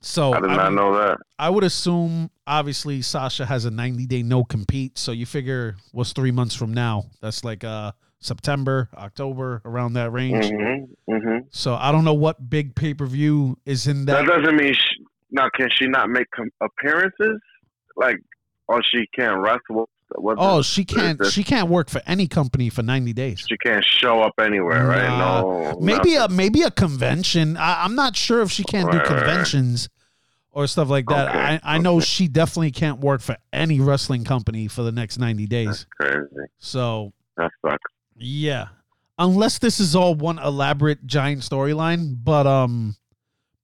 So 0.00 0.32
I 0.32 0.40
did 0.40 0.50
I 0.50 0.56
not 0.56 0.70
would- 0.70 0.76
know 0.76 0.94
that. 0.98 1.18
I 1.38 1.48
would 1.48 1.62
assume, 1.64 2.30
obviously, 2.46 3.02
Sasha 3.02 3.46
has 3.46 3.64
a 3.66 3.70
90 3.70 4.06
day 4.06 4.22
no 4.24 4.42
compete. 4.42 4.98
So 4.98 5.12
you 5.12 5.26
figure 5.26 5.76
what's 5.92 6.12
three 6.12 6.32
months 6.32 6.54
from 6.56 6.74
now? 6.74 7.04
That's 7.20 7.44
like 7.44 7.62
uh 7.64 7.92
September, 8.20 8.88
October, 8.94 9.62
around 9.64 9.94
that 9.94 10.10
range. 10.12 10.46
Mm-hmm. 10.46 11.12
Mm-hmm. 11.12 11.38
So 11.50 11.74
I 11.74 11.92
don't 11.92 12.04
know 12.04 12.14
what 12.14 12.48
big 12.48 12.74
pay 12.74 12.94
per 12.94 13.06
view 13.06 13.58
is 13.64 13.86
in 13.86 14.04
that. 14.06 14.26
That 14.26 14.42
doesn't 14.42 14.56
mean 14.56 14.74
she, 14.74 15.04
now. 15.30 15.48
Can 15.54 15.68
she 15.70 15.86
not 15.86 16.08
make 16.08 16.26
appearances? 16.60 17.40
Like, 17.96 18.16
or 18.68 18.82
she 18.82 19.06
can't 19.14 19.40
wrestle? 19.40 19.88
What 20.14 20.36
oh, 20.38 20.58
the- 20.58 20.62
she 20.62 20.84
can't. 20.84 21.24
She 21.26 21.42
can't 21.44 21.68
work 21.68 21.90
for 21.90 22.00
any 22.06 22.28
company 22.28 22.70
for 22.70 22.82
90 22.82 23.12
days. 23.12 23.44
she 23.48 23.56
can't 23.58 23.84
show 23.84 24.22
up 24.22 24.34
anywhere, 24.40 24.86
right? 24.86 25.18
No, 25.18 25.78
maybe 25.80 26.14
nothing. 26.14 26.34
a 26.34 26.36
maybe 26.36 26.62
a 26.62 26.70
convention. 26.70 27.56
I, 27.56 27.84
I'm 27.84 27.94
not 27.94 28.16
sure 28.16 28.40
if 28.42 28.50
she 28.50 28.64
can't 28.64 28.90
do 28.90 28.98
Right, 28.98 29.08
right, 29.08 29.12
right. 29.12 29.26
conventions 29.26 29.88
or 30.52 30.66
stuff 30.66 30.88
like 30.88 31.06
that. 31.06 31.28
Okay, 31.28 31.38
I, 31.38 31.74
I 31.74 31.78
know 31.78 32.00
she 32.00 32.28
definitely 32.28 32.70
can't 32.70 32.98
work 33.00 33.20
for 33.20 33.36
any 33.52 33.78
wrestling 33.80 34.24
company 34.24 34.68
for 34.68 34.82
the 34.82 34.92
next 34.92 35.18
90 35.18 35.46
days. 35.46 35.86
crazy. 36.00 36.24
So 36.58 37.12
That 37.36 37.50
sucks. 37.60 37.92
Yeah, 38.18 38.68
unless 39.18 39.58
this 39.58 39.80
is 39.80 39.94
all 39.96 40.14
one 40.14 40.38
elaborate 40.38 41.06
giant 41.06 41.42
storyline, 41.42 42.16
but 42.22 42.46
um. 42.46 42.96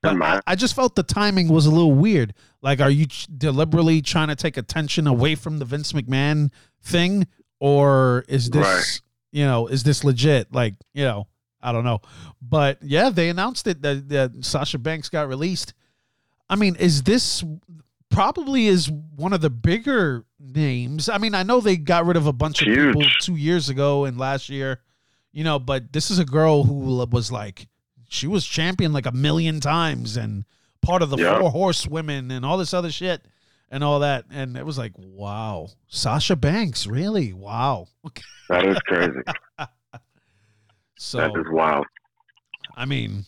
But 0.02 0.20
I. 0.20 0.40
I 0.48 0.54
just 0.56 0.74
felt 0.74 0.96
the 0.96 1.04
timing 1.04 1.48
was 1.48 1.66
a 1.66 1.70
little 1.70 1.92
weird. 1.92 2.34
Like, 2.60 2.80
are 2.80 2.90
you 2.90 3.06
ch- 3.06 3.28
deliberately 3.38 4.02
trying 4.02 4.28
to 4.28 4.36
take 4.36 4.56
attention 4.56 5.06
away 5.06 5.36
from 5.36 5.58
the 5.60 5.64
Vince 5.64 5.92
McMahon 5.92 6.50
thing, 6.82 7.28
or 7.60 8.24
is 8.26 8.50
this, 8.50 8.66
Right. 8.66 9.00
you 9.30 9.44
know, 9.44 9.68
is 9.68 9.84
this 9.84 10.02
legit? 10.02 10.52
Like, 10.52 10.74
you 10.92 11.04
know, 11.04 11.28
I 11.60 11.70
don't 11.70 11.84
know. 11.84 12.00
But 12.40 12.78
yeah, 12.82 13.10
they 13.10 13.28
announced 13.28 13.68
it 13.68 13.82
that, 13.82 14.08
that 14.08 14.44
Sasha 14.44 14.78
Banks 14.78 15.08
got 15.08 15.28
released. 15.28 15.72
I 16.50 16.56
mean, 16.56 16.74
is 16.76 17.04
this 17.04 17.44
probably 18.12 18.66
is 18.66 18.90
one 18.90 19.32
of 19.32 19.40
the 19.40 19.50
bigger 19.50 20.24
names? 20.38 21.08
I 21.08 21.18
mean, 21.18 21.34
I 21.34 21.42
know 21.42 21.60
they 21.60 21.76
got 21.76 22.06
rid 22.06 22.16
of 22.16 22.26
a 22.26 22.32
bunch 22.32 22.62
of 22.62 22.68
people 22.68 23.02
two 23.20 23.36
years 23.36 23.68
ago 23.68 24.04
and 24.04 24.16
last 24.18 24.48
year, 24.48 24.80
you 25.32 25.42
know, 25.42 25.58
but 25.58 25.92
this 25.92 26.10
is 26.10 26.18
a 26.18 26.24
girl 26.24 26.62
who 26.64 27.04
was 27.10 27.32
like, 27.32 27.66
she 28.08 28.26
was 28.26 28.44
champion 28.46 28.92
like 28.92 29.06
a 29.06 29.12
million 29.12 29.58
times 29.60 30.16
and 30.16 30.44
part 30.82 31.02
of 31.02 31.10
the 31.10 31.16
Yeah. 31.16 31.38
four 31.40 31.50
horsewomen 31.50 32.30
and 32.30 32.44
all 32.44 32.58
this 32.58 32.74
other 32.74 32.90
shit 32.90 33.24
and 33.70 33.82
all 33.82 34.00
that. 34.00 34.26
And 34.30 34.56
it 34.56 34.66
was 34.66 34.76
like, 34.78 34.92
wow, 34.96 35.68
Sasha 35.88 36.36
Banks, 36.36 36.86
really? 36.86 37.32
Wow. 37.32 37.88
That 38.48 38.66
is 38.66 38.78
crazy. 38.80 39.20
So 40.96 41.18
that 41.18 41.30
is 41.30 41.46
wild. 41.50 41.86
I 42.76 42.84
mean, 42.84 43.24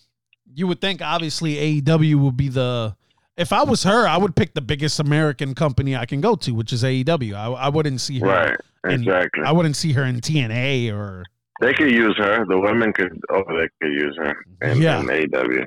you 0.55 0.66
would 0.68 0.81
think 0.81 1.03
obviously 1.03 1.81
AEW 1.83 2.14
would 2.16 2.37
be 2.37 2.49
the. 2.49 2.94
If 3.37 3.53
I 3.53 3.64
was 3.64 3.83
her, 3.83 4.07
I 4.07 4.16
would 4.16 4.37
pick 4.37 4.55
the 4.55 4.61
biggest 4.61 5.01
American 5.01 5.55
company 5.55 5.97
I 5.97 6.07
can 6.07 6.20
go 6.20 6.37
to, 6.37 6.53
which 6.53 6.73
is 6.73 6.85
AEW. 6.85 7.35
I, 7.35 7.47
I 7.47 7.68
wouldn't 7.68 8.01
see 8.01 8.20
her. 8.20 8.27
Right. 8.27 8.57
in- 8.85 9.03
Exactly. 9.03 9.42
I 9.44 9.51
wouldn't 9.53 9.77
see 9.77 9.92
her 9.92 10.05
in 10.05 10.20
TNA 10.20 10.92
or. 10.94 11.25
They 11.61 11.73
could 11.73 11.90
use 11.90 12.14
her. 12.18 12.44
The 12.47 12.59
women 12.59 12.92
could. 12.92 13.18
Oh, 13.31 13.42
they 13.49 13.68
could 13.81 13.92
use 13.92 14.16
her. 14.18 14.37
In, 14.62 14.81
Yeah. 14.83 15.01
in 15.01 15.11
AW. 15.35 15.64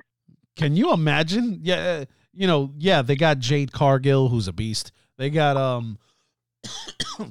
Can 0.56 0.76
you 0.76 0.92
imagine? 0.94 1.60
Yeah, 1.62 1.76
uh, 2.02 2.06
you 2.34 2.48
know, 2.48 2.72
yeah, 2.78 3.02
they 3.02 3.16
got 3.16 3.40
Jade 3.40 3.72
Cargill, 3.72 4.30
who's 4.30 4.48
a 4.48 4.54
beast. 4.54 4.92
They 5.18 5.30
got 5.30 5.58
um 5.58 5.98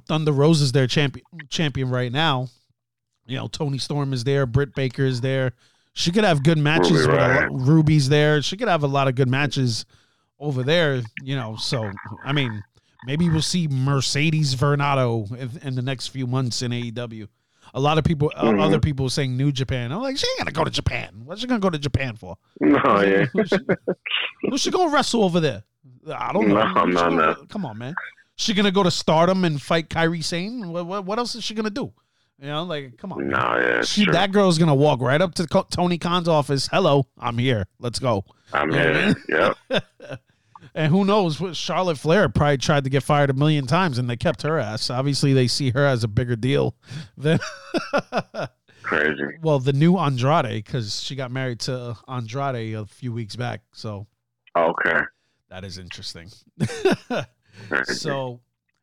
Thunder 0.08 0.32
Rosa 0.32 0.64
is 0.64 0.72
their 0.72 0.86
champion 0.86 1.24
champion 1.48 1.90
right 1.90 2.10
now. 2.12 2.48
You 3.26 3.36
know, 3.36 3.48
Toni 3.48 3.78
Storm 3.78 4.12
is 4.12 4.24
there, 4.24 4.46
Britt 4.46 4.74
Baker 4.74 5.04
is 5.04 5.20
there. 5.20 5.52
She 5.92 6.10
could 6.12 6.24
have 6.24 6.42
good 6.42 6.58
matches. 6.58 7.06
Ruby 7.06 7.46
Ruby's 7.50 8.08
there. 8.08 8.42
She 8.42 8.56
could 8.56 8.68
have 8.68 8.82
a 8.82 8.86
lot 8.88 9.08
of 9.08 9.14
good 9.14 9.28
matches 9.28 9.86
over 10.38 10.62
there. 10.62 11.02
You 11.22 11.36
know, 11.36 11.56
so 11.56 11.90
I 12.24 12.32
mean, 12.32 12.62
maybe 13.06 13.28
we'll 13.28 13.42
see 13.42 13.68
Mercedes 13.68 14.54
Varnado 14.54 15.30
in, 15.36 15.50
in 15.68 15.74
the 15.74 15.82
next 15.82 16.08
few 16.08 16.26
months 16.26 16.62
in 16.62 16.70
AEW. 16.72 17.28
A 17.74 17.80
lot 17.80 17.98
of 17.98 18.04
people, 18.04 18.32
Mhm. 18.36 18.62
other 18.62 18.78
people 18.80 19.10
saying 19.10 19.36
New 19.36 19.52
Japan. 19.52 19.92
I'm 19.92 20.00
like, 20.00 20.16
she 20.16 20.26
ain't 20.28 20.38
gonna 20.38 20.52
go 20.52 20.64
to 20.64 20.70
Japan. 20.70 21.22
What's 21.24 21.40
she 21.40 21.46
gonna 21.46 21.60
go 21.60 21.68
to 21.70 21.78
Japan 21.78 22.16
for? 22.16 22.36
No, 22.60 23.00
yeah. 23.02 23.26
Who's 23.32 23.48
she, 23.48 23.56
who's 24.42 24.60
she 24.62 24.70
gonna 24.70 24.92
wrestle 24.92 25.24
over 25.24 25.40
there? 25.40 25.62
I 26.12 26.32
don't 26.32 26.48
know. 26.48 26.54
No, 26.54 26.84
no, 26.84 26.94
gonna- 26.94 27.16
no. 27.16 27.34
Come 27.48 27.66
on, 27.66 27.76
man. 27.78 27.94
She 28.36 28.54
gonna 28.54 28.70
go 28.70 28.82
to 28.82 28.90
Stardom 28.90 29.44
and 29.44 29.60
fight 29.60 29.88
Kairi 29.90 30.22
Sane? 30.22 30.68
What, 30.70 30.86
what, 30.86 31.04
what 31.04 31.18
else 31.18 31.34
is 31.34 31.42
she 31.44 31.54
gonna 31.54 31.70
do? 31.70 31.92
You 32.40 32.48
know, 32.48 32.64
like, 32.64 32.98
come 32.98 33.12
on. 33.12 33.28
No, 33.28 33.36
yeah. 33.58 33.82
She, 33.82 34.04
that 34.10 34.30
girl's 34.30 34.58
gonna 34.58 34.74
walk 34.74 35.00
right 35.00 35.20
up 35.20 35.34
to 35.36 35.46
Tony 35.70 35.98
Khan's 35.98 36.28
office. 36.28 36.68
Hello, 36.68 37.06
I'm 37.18 37.36
here. 37.38 37.66
Let's 37.80 37.98
go. 37.98 38.24
I'm 38.52 38.72
oh, 38.72 38.76
Yeah. 38.76 39.14
Yep. 39.70 39.84
And 40.74 40.90
who 40.92 41.04
knows? 41.06 41.40
Charlotte 41.56 41.96
Flair 41.96 42.28
probably 42.28 42.58
tried 42.58 42.84
to 42.84 42.90
get 42.90 43.02
fired 43.02 43.30
a 43.30 43.34
million 43.34 43.66
times, 43.66 43.96
and 43.98 44.10
they 44.10 44.16
kept 44.16 44.42
her 44.42 44.58
ass. 44.58 44.90
Obviously, 44.90 45.32
they 45.32 45.46
see 45.46 45.70
her 45.70 45.86
as 45.86 46.04
a 46.04 46.08
bigger 46.08 46.36
deal 46.36 46.74
than 47.16 47.38
Crazy. 48.82 49.38
well, 49.42 49.58
the 49.58 49.72
new 49.72 49.96
Andrade 49.96 50.64
because 50.64 51.00
she 51.02 51.14
got 51.16 51.30
married 51.30 51.60
to 51.60 51.96
Andrade 52.08 52.74
a 52.74 52.84
few 52.84 53.12
weeks 53.12 53.36
back. 53.36 53.62
So 53.72 54.06
Okay. 54.56 55.00
that 55.50 55.64
is 55.64 55.78
interesting. 55.78 56.28
So, 57.84 58.40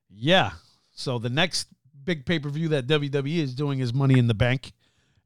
yeah. 0.10 0.52
So 0.96 1.20
the 1.20 1.30
next 1.30 1.68
big 2.04 2.26
pay 2.26 2.40
per 2.40 2.50
view 2.50 2.70
that 2.70 2.88
WWE 2.88 3.38
is 3.38 3.54
doing 3.54 3.80
is 3.80 3.94
Money 3.94 4.18
in 4.18 4.28
the 4.28 4.34
Bank, 4.34 4.74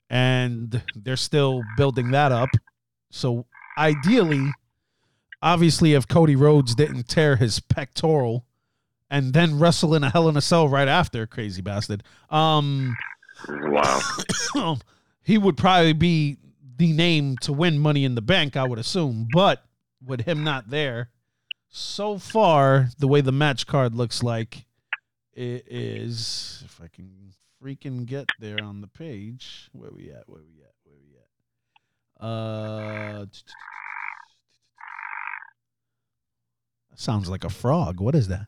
and 0.09 0.81
they're 0.95 1.15
still 1.15 1.61
building 1.77 2.11
that 2.11 2.31
up. 2.33 2.49
So 3.09 3.45
ideally, 3.77 4.51
obviously, 5.41 5.93
if 5.93 6.07
Cody 6.07 6.35
Rhodes 6.35 6.75
didn't 6.75 7.07
tear 7.07 7.35
his 7.35 7.59
pectoral 7.59 8.45
and 9.09 9.33
then 9.33 9.59
wrestle 9.59 9.93
in 9.93 10.03
a 10.03 10.09
Hell 10.09 10.27
in 10.27 10.35
a 10.35 10.41
Cell 10.41 10.67
right 10.67 10.87
after, 10.87 11.25
crazy 11.27 11.61
bastard, 11.61 12.03
um, 12.29 12.95
wow. 13.47 14.01
he 15.23 15.37
would 15.37 15.57
probably 15.57 15.93
be 15.93 16.37
the 16.77 16.93
name 16.93 17.37
to 17.41 17.53
win 17.53 17.79
Money 17.79 18.03
in 18.03 18.15
the 18.15 18.21
Bank, 18.21 18.55
I 18.55 18.63
would 18.63 18.79
assume. 18.79 19.27
But 19.33 19.63
with 20.05 20.21
him 20.21 20.43
not 20.43 20.69
there, 20.69 21.09
so 21.69 22.17
far 22.17 22.89
the 22.97 23.07
way 23.07 23.21
the 23.21 23.31
match 23.31 23.67
card 23.67 23.95
looks 23.95 24.23
like, 24.23 24.65
it 25.33 25.65
is. 25.69 26.63
If 26.65 26.81
I 26.81 26.87
can 26.87 27.33
freaking 27.63 28.05
get 28.05 28.27
there 28.39 28.61
on 28.63 28.81
the 28.81 28.87
page, 28.87 29.69
where 29.71 29.91
we 29.91 30.11
at? 30.11 30.27
Where 30.27 30.41
we 30.41 30.63
at? 30.63 30.66
Where 32.19 32.29
we 32.29 33.21
at? 33.21 33.21
Uh. 33.21 33.25
Sounds 36.95 37.29
like 37.29 37.43
a 37.43 37.49
frog. 37.49 37.99
What 37.99 38.15
is 38.15 38.27
that? 38.27 38.47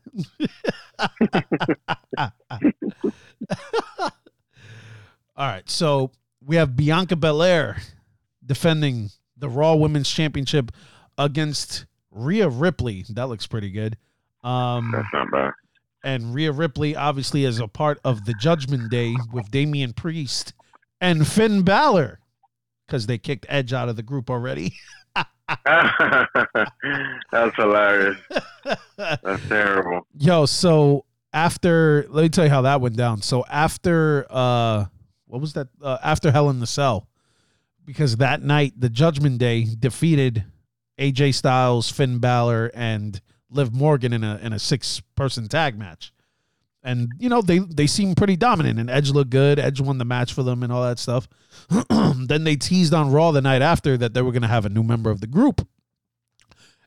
All 5.36 5.46
right, 5.46 5.68
so 5.70 6.10
we 6.44 6.56
have 6.56 6.76
Bianca 6.76 7.16
Belair 7.16 7.78
defending 8.44 9.10
the 9.36 9.48
Raw 9.48 9.74
Women's 9.74 10.10
Championship 10.10 10.70
against 11.16 11.86
Rhea 12.10 12.48
Ripley. 12.48 13.04
That 13.10 13.28
looks 13.28 13.46
pretty 13.46 13.70
good. 13.70 13.96
Um, 14.42 14.90
That's 14.92 15.08
not 15.12 15.30
bad. 15.30 15.52
and 16.04 16.34
Rhea 16.34 16.52
Ripley 16.52 16.94
obviously 16.96 17.44
is 17.44 17.58
a 17.60 17.68
part 17.68 18.00
of 18.04 18.24
the 18.26 18.34
Judgment 18.40 18.90
Day 18.90 19.14
with 19.32 19.50
Damian 19.50 19.92
Priest 19.92 20.52
and 21.00 21.26
Finn 21.26 21.62
Balor 21.62 22.19
because 22.90 23.06
they 23.06 23.16
kicked 23.18 23.46
Edge 23.48 23.72
out 23.72 23.88
of 23.88 23.94
the 23.94 24.02
group 24.02 24.28
already. 24.28 24.74
That's 25.64 27.56
hilarious. 27.56 28.18
That's 28.96 29.48
terrible. 29.48 30.06
Yo, 30.18 30.46
so 30.46 31.04
after 31.32 32.06
let 32.08 32.22
me 32.22 32.28
tell 32.28 32.44
you 32.44 32.50
how 32.50 32.62
that 32.62 32.80
went 32.80 32.96
down. 32.96 33.22
So 33.22 33.44
after 33.48 34.26
uh 34.28 34.86
what 35.26 35.40
was 35.40 35.52
that 35.54 35.68
uh, 35.82 35.98
after 36.02 36.30
Hell 36.30 36.50
in 36.50 36.60
the 36.60 36.66
Cell 36.66 37.08
because 37.84 38.16
that 38.16 38.42
night 38.42 38.74
the 38.76 38.88
Judgment 38.88 39.38
Day 39.38 39.66
defeated 39.78 40.44
AJ 40.98 41.34
Styles, 41.34 41.90
Finn 41.90 42.18
Balor 42.18 42.70
and 42.74 43.20
Liv 43.50 43.72
Morgan 43.72 44.12
in 44.12 44.22
a 44.22 44.38
in 44.42 44.52
a 44.52 44.58
six 44.58 45.00
person 45.16 45.48
tag 45.48 45.78
match. 45.78 46.12
And 46.82 47.12
you 47.18 47.28
know, 47.28 47.42
they 47.42 47.58
they 47.58 47.86
seemed 47.86 48.16
pretty 48.16 48.36
dominant 48.36 48.78
and 48.78 48.88
Edge 48.88 49.10
looked 49.10 49.30
good. 49.30 49.58
Edge 49.58 49.80
won 49.80 49.98
the 49.98 50.04
match 50.04 50.32
for 50.32 50.42
them 50.42 50.62
and 50.62 50.72
all 50.72 50.82
that 50.82 50.98
stuff. 50.98 51.28
then 51.90 52.44
they 52.44 52.56
teased 52.56 52.94
on 52.94 53.12
Raw 53.12 53.32
the 53.32 53.42
night 53.42 53.62
after 53.62 53.96
that 53.98 54.14
they 54.14 54.22
were 54.22 54.32
going 54.32 54.42
to 54.42 54.48
have 54.48 54.64
a 54.64 54.70
new 54.70 54.82
member 54.82 55.10
of 55.10 55.20
the 55.20 55.26
group. 55.26 55.66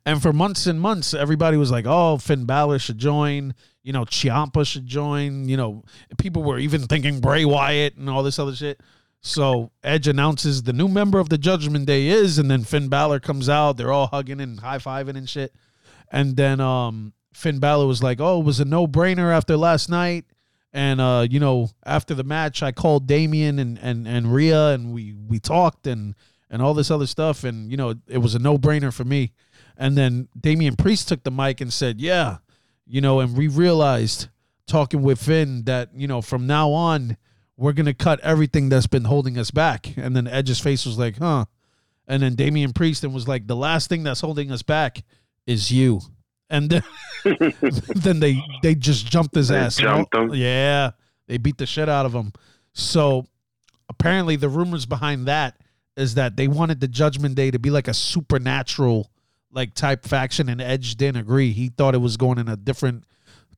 And 0.05 0.21
for 0.21 0.33
months 0.33 0.67
and 0.67 0.81
months, 0.81 1.13
everybody 1.13 1.57
was 1.57 1.71
like, 1.71 1.85
"Oh, 1.87 2.17
Finn 2.17 2.45
Balor 2.45 2.79
should 2.79 2.97
join." 2.97 3.53
You 3.83 3.93
know, 3.93 4.03
Ciampa 4.03 4.65
should 4.65 4.85
join. 4.85 5.47
You 5.47 5.57
know, 5.57 5.83
people 6.17 6.43
were 6.43 6.57
even 6.57 6.87
thinking 6.87 7.19
Bray 7.19 7.45
Wyatt 7.45 7.95
and 7.95 8.09
all 8.09 8.23
this 8.23 8.39
other 8.39 8.55
shit. 8.55 8.81
So 9.21 9.71
Edge 9.83 10.09
announces 10.09 10.63
the 10.63 10.73
new 10.73 10.89
member 10.89 11.19
of 11.19 11.29
the 11.29 11.37
Judgment 11.37 11.85
Day 11.85 12.07
is, 12.07 12.37
and 12.37 12.51
then 12.51 12.65
Finn 12.65 12.89
Balor 12.89 13.21
comes 13.21 13.47
out. 13.47 13.77
They're 13.77 13.91
all 13.91 14.07
hugging 14.07 14.41
and 14.41 14.59
high 14.59 14.79
fiving 14.79 15.15
and 15.15 15.29
shit. 15.29 15.55
And 16.11 16.35
then 16.35 16.59
um, 16.59 17.13
Finn 17.33 17.59
Balor 17.59 17.87
was 17.87 18.03
like, 18.03 18.19
"Oh, 18.19 18.39
it 18.39 18.45
was 18.45 18.59
a 18.59 18.65
no 18.65 18.87
brainer 18.87 19.35
after 19.35 19.57
last 19.57 19.89
night." 19.89 20.25
And 20.71 20.99
uh, 20.99 21.27
you 21.29 21.39
know, 21.39 21.69
after 21.85 22.13
the 22.13 22.23
match, 22.23 22.63
I 22.63 22.71
called 22.71 23.07
Damian 23.07 23.59
and 23.59 23.77
and 23.79 24.07
and 24.07 24.33
Rhea, 24.33 24.69
and 24.69 24.93
we 24.93 25.13
we 25.13 25.39
talked 25.39 25.87
and 25.87 26.15
and 26.49 26.61
all 26.61 26.73
this 26.73 26.91
other 26.91 27.07
stuff, 27.07 27.43
and 27.43 27.69
you 27.69 27.77
know, 27.77 27.95
it 28.07 28.19
was 28.19 28.35
a 28.35 28.39
no 28.39 28.57
brainer 28.57 28.93
for 28.93 29.03
me. 29.03 29.33
And 29.77 29.97
then 29.97 30.29
Damian 30.39 30.75
Priest 30.75 31.07
took 31.07 31.23
the 31.23 31.31
mic 31.31 31.61
and 31.61 31.71
said, 31.71 31.99
"Yeah, 31.99 32.37
you 32.85 33.01
know," 33.01 33.19
and 33.19 33.35
we 33.37 33.47
realized 33.47 34.29
talking 34.65 35.01
with 35.01 35.21
Finn 35.21 35.63
that 35.65 35.89
you 35.95 36.07
know 36.07 36.21
from 36.21 36.47
now 36.47 36.71
on 36.71 37.17
we're 37.57 37.73
gonna 37.73 37.93
cut 37.93 38.19
everything 38.21 38.69
that's 38.69 38.87
been 38.87 39.05
holding 39.05 39.37
us 39.37 39.51
back. 39.51 39.95
And 39.97 40.15
then 40.15 40.27
Edge's 40.27 40.59
face 40.59 40.85
was 40.85 40.97
like, 40.97 41.17
"Huh," 41.17 41.45
and 42.07 42.23
then 42.23 42.35
Damian 42.35 42.73
Priest 42.73 43.03
and 43.03 43.13
was 43.13 43.27
like, 43.27 43.47
"The 43.47 43.55
last 43.55 43.89
thing 43.89 44.03
that's 44.03 44.21
holding 44.21 44.51
us 44.51 44.63
back 44.63 45.03
is 45.45 45.71
you." 45.71 46.01
And 46.53 46.69
then, 46.69 46.83
then 47.95 48.19
they 48.19 48.39
they 48.61 48.75
just 48.75 49.05
jumped 49.07 49.33
his 49.33 49.47
They 49.47 49.57
ass. 49.57 49.75
jumped 49.75 50.13
him? 50.13 50.33
Yeah, 50.35 50.91
they 51.27 51.37
beat 51.37 51.57
the 51.57 51.65
shit 51.65 51.89
out 51.89 52.05
of 52.05 52.13
him. 52.13 52.31
So 52.73 53.25
apparently, 53.89 54.35
the 54.35 54.49
rumors 54.49 54.85
behind 54.85 55.27
that 55.27 55.57
is 55.97 56.13
that 56.15 56.37
they 56.37 56.47
wanted 56.47 56.79
the 56.79 56.87
Judgment 56.87 57.33
Day 57.35 57.49
to 57.51 57.57
be 57.59 57.69
like 57.71 57.87
a 57.87 57.93
supernatural 57.93 59.09
like 59.51 59.73
type 59.73 60.05
faction, 60.05 60.47
and 60.47 60.61
Edge 60.61 60.95
didn't 60.95 61.17
agree. 61.21 61.51
He 61.53 61.69
thought 61.69 61.95
it 61.95 61.99
was 61.99 62.17
going 62.17 62.37
in 62.37 62.47
a 62.47 62.55
different 62.55 63.03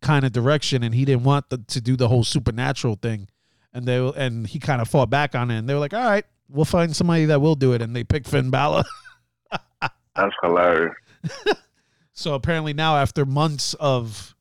kind 0.02 0.26
of 0.26 0.32
direction, 0.32 0.82
and 0.82 0.96
he 0.96 1.04
didn't 1.04 1.24
want 1.24 1.50
the, 1.50 1.58
to 1.68 1.82
do 1.82 1.96
the 1.98 2.08
whole 2.08 2.24
supernatural 2.24 2.96
thing. 3.02 3.28
And 3.74 3.86
they 3.86 3.98
and 4.16 4.48
he 4.48 4.60
kind 4.60 4.82
of 4.82 4.88
fought 4.88 5.10
back 5.10 5.36
on 5.36 5.52
it, 5.52 5.58
and 5.58 5.68
they 5.68 5.74
were 5.74 5.82
like, 5.82 5.94
"All 5.94 6.00
right, 6.04 6.24
we'll 6.48 6.64
find 6.64 6.96
somebody 6.96 7.26
that 7.26 7.42
will 7.42 7.56
do 7.56 7.74
it." 7.74 7.82
And 7.82 7.94
they 7.94 8.06
picked 8.06 8.28
Finn 8.30 8.50
Balor. 8.52 8.84
That's 10.16 10.34
hilarious. 10.42 10.96
So 12.18 12.34
apparently 12.34 12.74
now, 12.74 12.96
after 12.96 13.26
months 13.26 13.74
of 13.76 14.34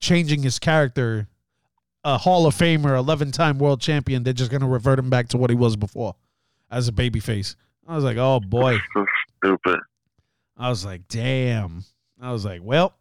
changing 0.00 0.42
his 0.42 0.58
character, 0.58 1.28
a 2.02 2.16
Hall 2.16 2.46
of 2.46 2.54
Famer, 2.54 2.96
eleven-time 2.96 3.58
world 3.58 3.80
champion, 3.80 4.22
they're 4.22 4.32
just 4.32 4.50
gonna 4.50 4.66
revert 4.66 4.98
him 4.98 5.10
back 5.10 5.28
to 5.28 5.36
what 5.36 5.50
he 5.50 5.56
was 5.56 5.76
before, 5.76 6.14
as 6.70 6.88
a 6.88 6.92
babyface. 6.92 7.54
I 7.86 7.94
was 7.94 8.02
like, 8.02 8.16
oh 8.16 8.40
boy. 8.40 8.78
So 8.94 9.06
stupid. 9.36 9.78
I 10.56 10.70
was 10.70 10.84
like, 10.86 11.06
damn. 11.06 11.84
I 12.20 12.32
was 12.32 12.46
like, 12.46 12.62
well, 12.64 12.94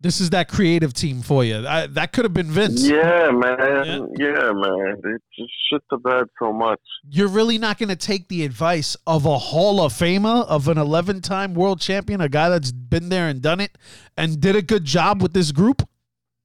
this 0.00 0.20
is 0.20 0.30
that 0.30 0.48
creative 0.48 0.92
team 0.92 1.22
for 1.22 1.44
you. 1.44 1.66
I, 1.66 1.86
that 1.88 2.12
could 2.12 2.24
have 2.24 2.34
been 2.34 2.50
Vince. 2.50 2.86
Yeah, 2.86 3.30
man. 3.32 4.08
Yeah, 4.16 4.52
man. 4.52 5.00
They 5.02 5.12
just 5.36 5.52
shit 5.70 5.82
the 5.90 5.98
bed 5.98 6.24
so 6.38 6.52
much. 6.52 6.80
You're 7.08 7.28
really 7.28 7.58
not 7.58 7.78
going 7.78 7.88
to 7.88 7.96
take 7.96 8.28
the 8.28 8.44
advice 8.44 8.96
of 9.06 9.26
a 9.26 9.38
Hall 9.38 9.80
of 9.80 9.92
Famer, 9.92 10.46
of 10.46 10.68
an 10.68 10.78
11 10.78 11.20
time 11.20 11.54
world 11.54 11.80
champion, 11.80 12.20
a 12.20 12.28
guy 12.28 12.48
that's 12.48 12.72
been 12.72 13.08
there 13.08 13.28
and 13.28 13.42
done 13.42 13.60
it 13.60 13.76
and 14.16 14.40
did 14.40 14.56
a 14.56 14.62
good 14.62 14.84
job 14.84 15.22
with 15.22 15.32
this 15.32 15.52
group. 15.52 15.88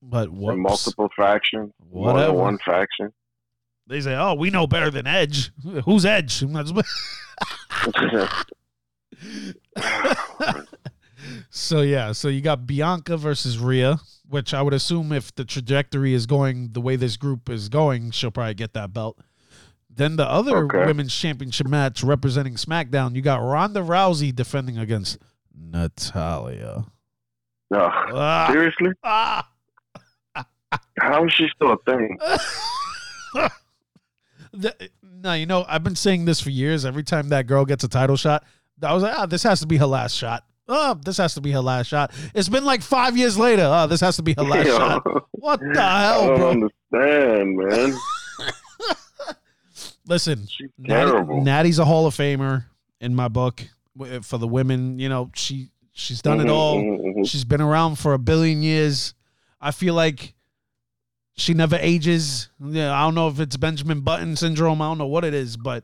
But 0.02 0.32
what? 0.32 0.58
Multiple 0.58 1.10
Whatever. 1.90 2.28
than 2.28 2.36
one 2.36 2.58
faction. 2.60 3.14
They 3.88 4.02
say, 4.02 4.16
oh, 4.16 4.34
we 4.34 4.50
know 4.50 4.68
better 4.68 4.90
than 4.90 5.06
Edge. 5.06 5.52
Who's 5.86 6.06
Edge? 6.06 6.44
so, 11.50 11.82
yeah. 11.82 12.12
So 12.12 12.28
you 12.28 12.42
got 12.42 12.66
Bianca 12.68 13.18
versus 13.18 13.58
Rhea, 13.58 13.98
which 14.28 14.54
I 14.54 14.62
would 14.62 14.74
assume 14.74 15.12
if 15.12 15.34
the 15.36 15.46
trajectory 15.46 16.14
is 16.14 16.26
going 16.26 16.70
the 16.74 16.82
way 16.82 16.96
this 16.96 17.18
group 17.18 17.50
is 17.50 17.70
going, 17.70 18.12
she'll 18.12 18.32
probably 18.32 18.54
get 18.56 18.74
that 18.74 18.94
belt. 18.94 19.20
Then 19.90 20.16
the 20.18 20.26
other 20.30 20.66
Okay. 20.66 20.86
women's 20.86 21.16
championship 21.16 21.68
match 21.68 22.04
representing 22.04 22.56
SmackDown, 22.56 23.16
you 23.16 23.22
got 23.22 23.38
Ronda 23.38 23.80
Rousey 23.82 24.36
defending 24.36 24.78
against 24.78 25.18
Natalya. 25.58 26.86
no. 27.72 27.90
Ah, 27.92 28.50
Seriously? 28.52 28.90
ah. 29.04 29.48
How 31.00 31.26
is 31.26 31.32
she 31.34 31.48
still 31.56 31.72
a 31.74 31.78
thing? 31.90 32.18
The- 34.54 34.90
no, 35.02 35.34
you 35.34 35.46
know, 35.46 35.66
I've 35.68 35.84
been 35.84 35.96
saying 35.96 36.26
this 36.26 36.40
for 36.40 36.50
years. 36.50 36.86
Every 36.86 37.04
time 37.04 37.30
that 37.30 37.46
girl 37.48 37.66
gets 37.66 37.84
a 37.84 37.88
title 37.90 38.16
shot, 38.16 38.44
I 38.82 38.94
was 38.94 39.04
like, 39.04 39.18
ah, 39.18 39.26
this 39.26 39.44
has 39.44 39.60
to 39.62 39.68
be 39.68 39.78
her 39.78 39.86
last 39.86 40.16
shot. 40.16 40.46
Oh, 40.68 40.96
this 41.04 41.18
has 41.18 41.36
to 41.36 41.42
be 41.42 41.52
her 41.52 41.60
last 41.62 41.88
shot. 41.88 42.12
It's 42.34 42.50
been 42.50 42.66
like 42.66 42.82
five 42.82 43.16
years 43.16 43.38
later. 43.38 43.64
Oh, 43.66 43.86
this 43.88 44.02
has 44.02 44.16
to 44.16 44.24
be 44.24 44.34
her 44.38 44.44
last 44.44 44.66
Yo, 44.68 44.78
shot. 44.78 45.04
What 45.32 45.60
the 45.60 45.74
I 45.82 46.02
hell, 46.02 46.28
don't 46.28 46.38
bro? 46.38 46.50
understand, 46.52 47.58
man. 47.58 47.98
Listen, 50.08 50.46
She's 50.48 50.70
Natty. 50.78 51.12
Natty's 51.42 51.80
a 51.80 51.86
Hall 51.86 52.06
of 52.06 52.16
Famer 52.16 52.66
in 53.02 53.16
my 53.16 53.28
book 53.28 53.64
for 54.22 54.38
the 54.38 54.48
women. 54.48 55.00
You 55.00 55.10
know, 55.10 55.32
she 55.36 55.70
she's 55.94 56.22
done 56.22 56.40
it 56.42 56.46
Mhm, 56.48 56.52
all. 56.52 56.76
mhm, 56.78 57.16
mhm. 57.18 57.28
She's 57.30 57.44
been 57.46 57.62
around 57.62 57.98
for 57.98 58.14
a 58.14 58.20
billion 58.20 58.62
years. 58.62 59.14
I 59.60 59.72
feel 59.72 59.94
like 59.96 60.34
she 61.38 61.54
never 61.54 61.78
ages. 61.82 62.50
Yeah, 62.64 62.94
I 62.94 63.02
don't 63.04 63.16
know 63.16 63.28
if 63.30 63.40
it's 63.40 63.58
Benjamin 63.58 64.02
Button 64.02 64.36
syndrome. 64.36 64.82
I 64.82 64.88
don't 64.90 64.98
know 65.00 65.08
what 65.08 65.26
it 65.26 65.34
is, 65.34 65.58
but 65.58 65.84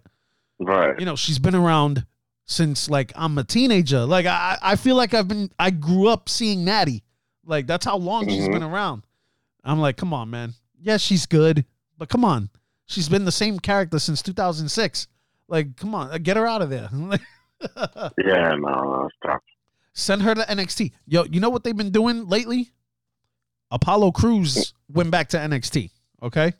Right. 0.59 0.97
you 0.99 1.05
know, 1.05 1.15
she's 1.15 1.39
been 1.39 1.55
around 1.55 2.05
since 2.51 2.89
like 2.89 3.13
I'm 3.15 3.37
a 3.37 3.43
teenager. 3.45 4.05
Like 4.05 4.25
I, 4.25 4.57
I 4.61 4.75
feel 4.75 4.95
like 4.97 5.13
I've 5.13 5.27
been, 5.27 5.49
I 5.57 5.69
grew 5.71 6.07
up 6.09 6.27
seeing 6.27 6.65
Natty. 6.65 7.03
Like 7.45 7.65
that's 7.65 7.85
how 7.85 7.97
long 7.97 8.27
she's 8.27 8.47
Mhm. 8.47 8.51
been 8.53 8.63
around. 8.63 9.03
I'm 9.63 9.79
like, 9.79 9.95
come 9.97 10.13
on, 10.13 10.29
man. 10.29 10.53
Yeah, 10.79 10.97
she's 10.97 11.25
good, 11.25 11.65
but 11.97 12.09
come 12.09 12.25
on, 12.25 12.49
she's 12.87 13.07
been 13.07 13.25
the 13.25 13.31
same 13.31 13.59
character 13.59 13.99
since 13.99 14.21
2006. 14.21 15.07
Like, 15.47 15.75
come 15.77 15.93
on, 15.95 16.21
get 16.23 16.37
her 16.37 16.45
out 16.47 16.61
of 16.61 16.69
there. 16.69 16.89
Yeah, 18.17 18.55
no, 18.55 18.69
no, 18.83 19.09
stop. 19.17 19.43
Send 19.93 20.23
her 20.23 20.33
to 20.33 20.41
NXT. 20.41 20.93
Yo, 21.05 21.25
you 21.25 21.39
know 21.39 21.49
what 21.51 21.63
they've 21.63 21.77
been 21.77 21.91
doing 21.91 22.27
lately? 22.27 22.71
Apollo 23.69 24.13
Crews 24.13 24.73
went 24.91 25.11
back 25.11 25.29
to 25.29 25.37
NXT. 25.37 25.91
Okay, 26.23 26.53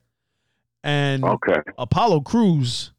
and 0.84 1.24
Okay. 1.26 1.60
Apollo 1.78 2.22
Crews 2.22 2.92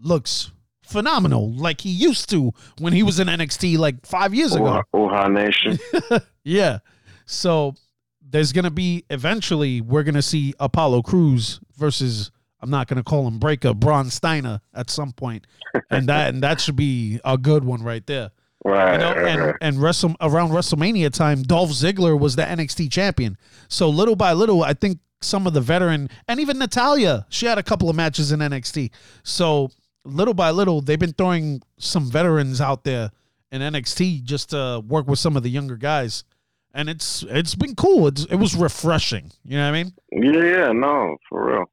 looks 0.00 0.50
phenomenal, 0.92 1.52
like 1.52 1.80
he 1.80 1.90
used 1.90 2.28
to 2.30 2.52
when 2.78 2.92
he 2.92 3.02
was 3.02 3.18
in 3.18 3.28
NXT 3.28 3.78
like 3.78 4.06
five 4.06 4.34
years 4.34 4.54
ago. 4.54 4.82
Uhaa 4.94 5.32
Nation. 5.32 5.78
Yeah. 6.44 6.78
So 7.24 7.74
there's 8.20 8.52
gonna 8.52 8.70
be 8.70 9.04
eventually 9.10 9.80
we're 9.80 10.02
gonna 10.02 10.22
see 10.22 10.54
Apollo 10.58 11.02
Crews 11.02 11.60
versus 11.76 12.32
I'm 12.60 12.70
not 12.70 12.88
gonna 12.88 13.04
call 13.04 13.26
him 13.28 13.38
Breaker 13.38 13.74
Braun 13.74 14.10
Steiner 14.10 14.60
at 14.74 14.90
some 14.90 15.12
point, 15.12 15.46
and 15.90 16.08
that 16.08 16.34
and 16.34 16.42
that 16.42 16.60
should 16.60 16.74
be 16.76 17.20
a 17.24 17.38
good 17.38 17.64
one 17.64 17.82
right 17.82 18.06
there. 18.06 18.30
Right. 18.64 18.92
You 18.92 18.98
know, 18.98 19.12
and 19.12 19.58
and 19.60 19.82
Wrestle, 19.82 20.14
around 20.20 20.50
WrestleMania 20.50 21.12
time, 21.12 21.42
Dolph 21.42 21.70
Ziggler 21.70 22.16
was 22.16 22.36
the 22.36 22.42
NXT 22.42 22.92
champion. 22.92 23.36
So 23.66 23.88
little 23.88 24.14
by 24.14 24.34
little, 24.34 24.62
I 24.62 24.72
think 24.72 25.00
some 25.20 25.48
of 25.48 25.52
the 25.52 25.60
veteran 25.60 26.08
and 26.28 26.38
even 26.38 26.58
Natalya, 26.58 27.26
she 27.28 27.46
had 27.46 27.58
a 27.58 27.62
couple 27.64 27.90
of 27.90 27.96
matches 27.96 28.30
in 28.30 28.38
NXT. 28.38 28.92
So 29.24 29.70
little 30.04 30.34
by 30.34 30.50
little, 30.50 30.80
they've 30.80 30.98
been 30.98 31.12
throwing 31.12 31.62
some 31.78 32.10
veterans 32.10 32.60
out 32.60 32.84
there 32.84 33.10
in 33.50 33.60
NXT 33.60 34.24
just 34.24 34.50
to 34.50 34.82
work 34.86 35.06
with 35.06 35.18
some 35.18 35.36
of 35.36 35.42
the 35.42 35.50
younger 35.50 35.76
guys, 35.76 36.24
and 36.72 36.88
it's 36.88 37.22
it's 37.28 37.54
been 37.54 37.74
cool. 37.74 38.08
It's, 38.08 38.24
it 38.24 38.36
was 38.36 38.54
refreshing. 38.54 39.30
You 39.44 39.58
know 39.58 39.70
what 39.70 39.76
I 39.76 39.82
mean? 39.82 39.92
Yeah, 40.10 40.44
yeah, 40.44 40.72
no, 40.72 41.16
for 41.28 41.52
real. 41.52 41.64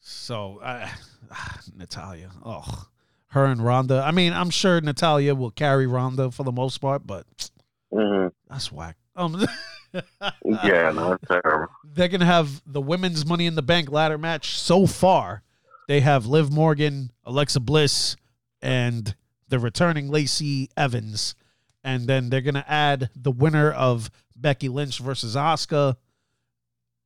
So 0.00 0.60
uh, 0.62 0.88
Natalya, 1.76 2.30
oh, 2.44 2.86
her 3.28 3.44
and 3.44 3.64
Ronda. 3.64 4.02
I 4.04 4.10
mean, 4.10 4.32
I'm 4.32 4.50
sure 4.50 4.80
Natalya 4.80 5.34
will 5.34 5.50
carry 5.50 5.86
Ronda 5.86 6.30
for 6.30 6.42
the 6.44 6.52
most 6.52 6.78
part, 6.78 7.06
but 7.06 7.26
hmm 7.92 8.28
that's 8.48 8.72
whack. 8.72 8.96
Um, 9.16 9.46
yeah, 9.92 10.90
no, 10.90 11.12
it's 11.12 11.24
terrible. 11.28 11.72
They're 11.84 12.08
gonna 12.08 12.24
have 12.24 12.62
the 12.66 12.80
women's 12.80 13.26
Money 13.26 13.46
in 13.46 13.54
the 13.54 13.62
Bank 13.62 13.90
ladder 13.90 14.18
match. 14.18 14.58
So 14.58 14.86
far, 14.86 15.42
they 15.88 16.00
have 16.00 16.26
Liv 16.26 16.52
Morgan, 16.52 17.10
Alexa 17.24 17.60
Bliss, 17.60 18.16
and 18.62 19.14
the 19.48 19.58
returning 19.58 20.08
Lacey 20.08 20.68
Evans, 20.76 21.34
and 21.82 22.06
then 22.06 22.30
they're 22.30 22.40
gonna 22.40 22.64
add 22.66 23.10
the 23.14 23.30
winner 23.30 23.70
of 23.70 24.10
Becky 24.36 24.68
Lynch 24.68 24.98
versus 24.98 25.36
Asuka, 25.36 25.96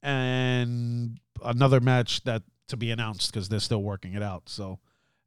and 0.02 1.18
another 1.44 1.80
match 1.80 2.22
that 2.24 2.42
to 2.68 2.76
be 2.76 2.90
announced 2.90 3.32
because 3.32 3.48
they're 3.48 3.60
still 3.60 3.82
working 3.82 4.14
it 4.14 4.22
out. 4.22 4.48
So, 4.48 4.78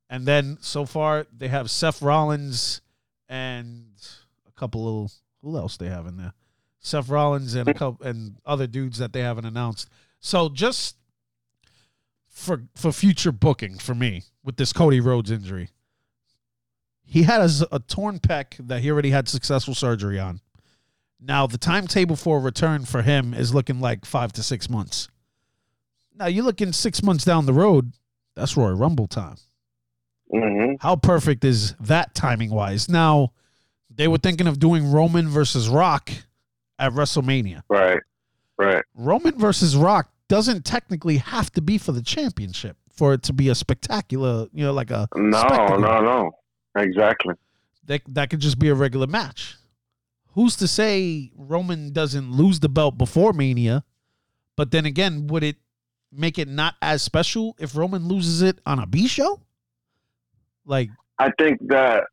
and 0.10 0.26
then 0.26 0.58
so 0.62 0.86
far 0.86 1.26
they 1.36 1.48
have 1.48 1.70
Seth 1.70 2.02
Rollins 2.02 2.82
and 3.28 3.86
a 4.48 4.52
couple 4.52 5.04
of 5.04 5.12
who 5.42 5.58
else 5.58 5.78
they 5.78 5.90
have 5.90 6.06
in 6.06 6.18
there? 6.18 6.34
Seth 6.80 7.10
Rollins 7.10 7.56
and 7.56 7.68
a 7.68 7.74
couple 7.74 8.06
and 8.06 8.38
other 8.46 8.68
dudes 8.68 8.98
that 9.00 9.14
they 9.14 9.22
haven't 9.22 9.46
announced. 9.46 9.90
So 10.20 10.50
just 10.50 10.96
for 12.32 12.64
for 12.76 12.92
future 12.92 13.32
booking 13.32 13.78
for 13.78 13.94
me 13.94 14.24
with 14.44 14.56
this 14.58 14.74
Cody 14.74 15.00
Rhodes 15.00 15.30
injury, 15.30 15.70
he 17.04 17.24
had 17.24 17.42
a 17.72 17.80
torn 17.80 18.20
pec 18.20 18.56
that 18.68 18.82
he 18.82 18.90
already 18.90 19.12
had 19.12 19.28
successful 19.28 19.76
surgery 19.76 20.18
on. 20.20 20.40
Now 21.20 21.46
the 21.46 21.58
timetable 21.58 22.16
for 22.16 22.40
return 22.40 22.86
for 22.86 23.02
him 23.04 23.34
is 23.34 23.54
looking 23.54 23.80
like 23.80 24.06
five 24.06 24.32
to 24.34 24.44
six 24.44 24.70
months. 24.70 25.08
Now 26.16 26.26
you're 26.28 26.46
looking 26.46 26.72
six 26.74 27.04
months 27.04 27.26
down 27.26 27.46
the 27.46 27.54
road. 27.54 27.94
That's 28.36 28.56
Royal 28.56 28.76
Rumble 28.76 29.08
time. 29.08 29.36
hmm 30.32 30.74
How 30.80 30.96
perfect 30.96 31.44
is 31.44 31.76
that 31.82 32.16
timing 32.16 32.50
wise? 32.50 32.88
Now, 32.90 33.34
they 33.94 34.08
were 34.08 34.18
thinking 34.18 34.48
of 34.48 34.58
doing 34.58 34.90
Roman 34.90 35.28
versus 35.28 35.68
Rock 35.68 36.10
at 36.80 36.94
WrestleMania. 36.94 37.64
Right, 37.70 38.00
right. 38.58 38.84
Roman 38.96 39.38
versus 39.38 39.76
Rock 39.76 40.10
doesn't 40.32 40.64
technically 40.64 41.18
have 41.18 41.52
to 41.52 41.62
be 41.62 41.78
for 41.78 41.92
the 41.92 42.02
championship 42.02 42.78
for 42.90 43.14
it 43.14 43.22
to 43.24 43.34
be 43.34 43.50
a 43.50 43.56
spectacular, 43.56 44.48
you 44.54 44.64
know, 44.64 44.72
like 44.72 44.90
a 44.90 45.10
No, 45.14 45.38
spectacle. 45.40 45.80
no, 45.80 46.00
no. 46.02 46.32
Exactly. 46.78 47.36
That, 47.88 48.02
that 48.08 48.30
could 48.30 48.40
just 48.40 48.58
be 48.58 48.70
a 48.70 48.74
regular 48.74 49.08
match. 49.08 49.58
Who's 50.34 50.56
to 50.56 50.70
say 50.70 51.34
Roman 51.36 51.92
doesn't 51.92 52.32
lose 52.32 52.62
the 52.62 52.70
belt 52.70 52.98
before 52.98 53.34
Mania? 53.34 53.84
But 54.56 54.72
then 54.72 54.86
again, 54.86 55.28
would 55.28 55.44
it 55.44 55.58
make 56.14 56.40
it 56.40 56.48
not 56.48 56.76
as 56.82 57.02
special 57.02 57.58
if 57.60 57.76
Roman 57.76 58.08
loses 58.08 58.42
it 58.42 58.60
on 58.66 58.80
a 58.80 58.88
B 58.88 59.08
show? 59.10 59.42
Like, 60.66 60.92
I 61.20 61.32
think 61.38 61.60
that 61.68 62.06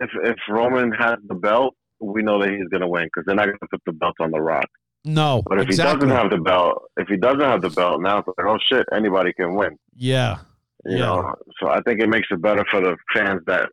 if 0.00 0.10
if 0.24 0.36
Roman 0.48 0.90
has 0.90 1.18
the 1.28 1.36
belt, 1.36 1.76
we 2.00 2.22
know 2.22 2.40
that 2.42 2.50
he's 2.50 2.66
gonna 2.72 2.88
win 2.88 3.04
because 3.04 3.24
they're 3.26 3.36
not 3.36 3.46
gonna 3.46 3.58
put 3.70 3.82
the 3.86 3.92
belt 3.92 4.16
on 4.18 4.32
the 4.32 4.40
Rock. 4.40 4.66
No. 5.08 5.42
But 5.46 5.58
if 5.60 5.66
exactly. 5.68 6.06
he 6.06 6.10
doesn't 6.12 6.16
have 6.22 6.30
the 6.30 6.38
belt, 6.42 6.82
if 6.96 7.08
he 7.08 7.16
doesn't 7.16 7.40
have 7.40 7.62
the 7.62 7.70
belt, 7.70 8.00
now 8.02 8.18
it's 8.18 8.28
like, 8.28 8.46
oh 8.46 8.58
shit, 8.70 8.86
anybody 8.92 9.32
can 9.32 9.54
win. 9.54 9.76
yeah. 9.96 10.38
You 10.86 10.96
Yeah. 10.98 11.06
know, 11.06 11.34
so 11.60 11.68
I 11.70 11.80
think 11.82 12.00
it 12.00 12.08
makes 12.08 12.28
it 12.30 12.40
better 12.40 12.64
for 12.70 12.80
the 12.80 12.96
fans 13.12 13.40
that 13.46 13.68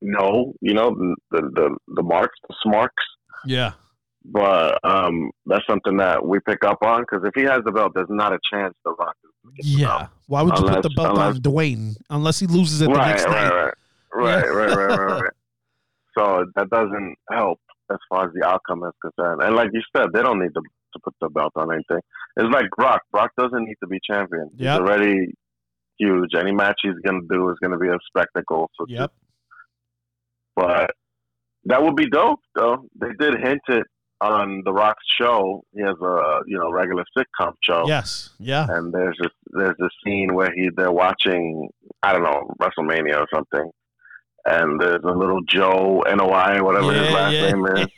know, 0.00 0.52
you 0.60 0.74
know, 0.74 0.94
the 1.30 1.42
the 1.42 1.76
the, 1.88 2.02
marks, 2.02 2.38
the 2.48 2.54
smarks. 2.62 3.02
Yeah. 3.44 3.72
But 4.24 4.78
um, 4.84 5.30
that's 5.46 5.66
something 5.68 5.96
that 5.98 6.24
we 6.24 6.38
pick 6.40 6.64
up 6.64 6.78
on 6.82 7.02
because 7.02 7.24
if 7.24 7.32
he 7.34 7.42
has 7.42 7.62
the 7.64 7.72
belt, 7.72 7.92
there's 7.94 8.06
not 8.10 8.32
a 8.32 8.38
chance 8.52 8.74
the 8.84 8.92
Rock 8.92 9.16
Yeah. 9.60 10.06
Why 10.28 10.42
would 10.42 10.56
you 10.58 10.64
put 10.68 10.82
the 10.82 10.90
belt 10.96 11.10
unless- 11.10 11.36
on 11.36 11.40
Dwayne 11.42 11.96
unless 12.10 12.38
he 12.40 12.46
loses 12.46 12.80
it 12.80 12.90
the 12.90 12.96
next 12.96 13.24
right, 13.24 13.32
night? 13.32 13.52
right, 13.52 13.74
right, 14.14 14.44
Yeah. 14.44 14.50
right, 14.50 14.76
right, 14.76 14.98
right, 14.98 15.20
right. 15.22 15.32
So 16.16 16.46
that 16.56 16.70
doesn't 16.70 17.16
help 17.30 17.60
as 17.90 17.98
far 18.08 18.26
as 18.26 18.32
the 18.34 18.46
outcome 18.46 18.82
is 18.84 18.92
concerned. 19.00 19.42
And 19.42 19.54
like 19.56 19.70
you 19.72 19.82
said, 19.96 20.08
they 20.12 20.22
don't 20.22 20.40
need 20.40 20.54
to 20.54 20.60
to 20.94 21.00
put 21.04 21.14
the 21.20 21.28
belt 21.28 21.52
on 21.56 21.72
anything. 21.72 22.00
It's 22.36 22.52
like 22.52 22.66
Brock. 22.76 23.02
Brock 23.12 23.30
doesn't 23.38 23.64
need 23.64 23.76
to 23.82 23.86
be 23.86 23.98
champion. 24.08 24.48
Yep. 24.56 24.58
He's 24.58 24.80
already 24.80 25.34
huge. 25.98 26.30
Any 26.38 26.52
match 26.52 26.76
he's 26.82 26.94
gonna 27.04 27.20
do 27.30 27.50
is 27.50 27.56
gonna 27.62 27.78
be 27.78 27.88
a 27.88 27.98
spectacle. 28.08 28.70
So 28.78 28.86
Yep. 28.88 29.12
but 30.54 30.90
that 31.64 31.82
would 31.82 31.96
be 31.96 32.08
dope, 32.08 32.40
though. 32.54 32.86
They 33.00 33.08
did 33.18 33.34
hint 33.42 33.60
it 33.68 33.84
on 34.20 34.62
The 34.64 34.72
Rock's 34.72 35.04
show. 35.20 35.62
He 35.74 35.82
has 35.82 35.96
a 36.00 36.40
you 36.46 36.58
know 36.58 36.70
regular 36.70 37.04
sitcom 37.16 37.52
show, 37.62 37.84
Yes. 37.86 38.30
Yeah. 38.38 38.66
and 38.70 38.92
there's 38.92 39.16
this 39.20 39.32
there's 39.52 39.76
this 39.78 39.90
scene 40.04 40.34
where 40.34 40.50
he 40.54 40.70
they're 40.76 40.92
watching 40.92 41.68
I 42.02 42.12
don't 42.12 42.22
know 42.22 42.50
WrestleMania 42.60 43.18
or 43.20 43.26
something, 43.34 43.70
and 44.48 44.80
there's 44.80 45.02
a 45.04 45.12
little 45.12 45.40
Joe 45.42 46.02
Noi 46.06 46.60
whatever 46.62 46.92
his 46.92 47.12
last 47.12 47.32
name 47.32 47.66
is, 47.66 47.88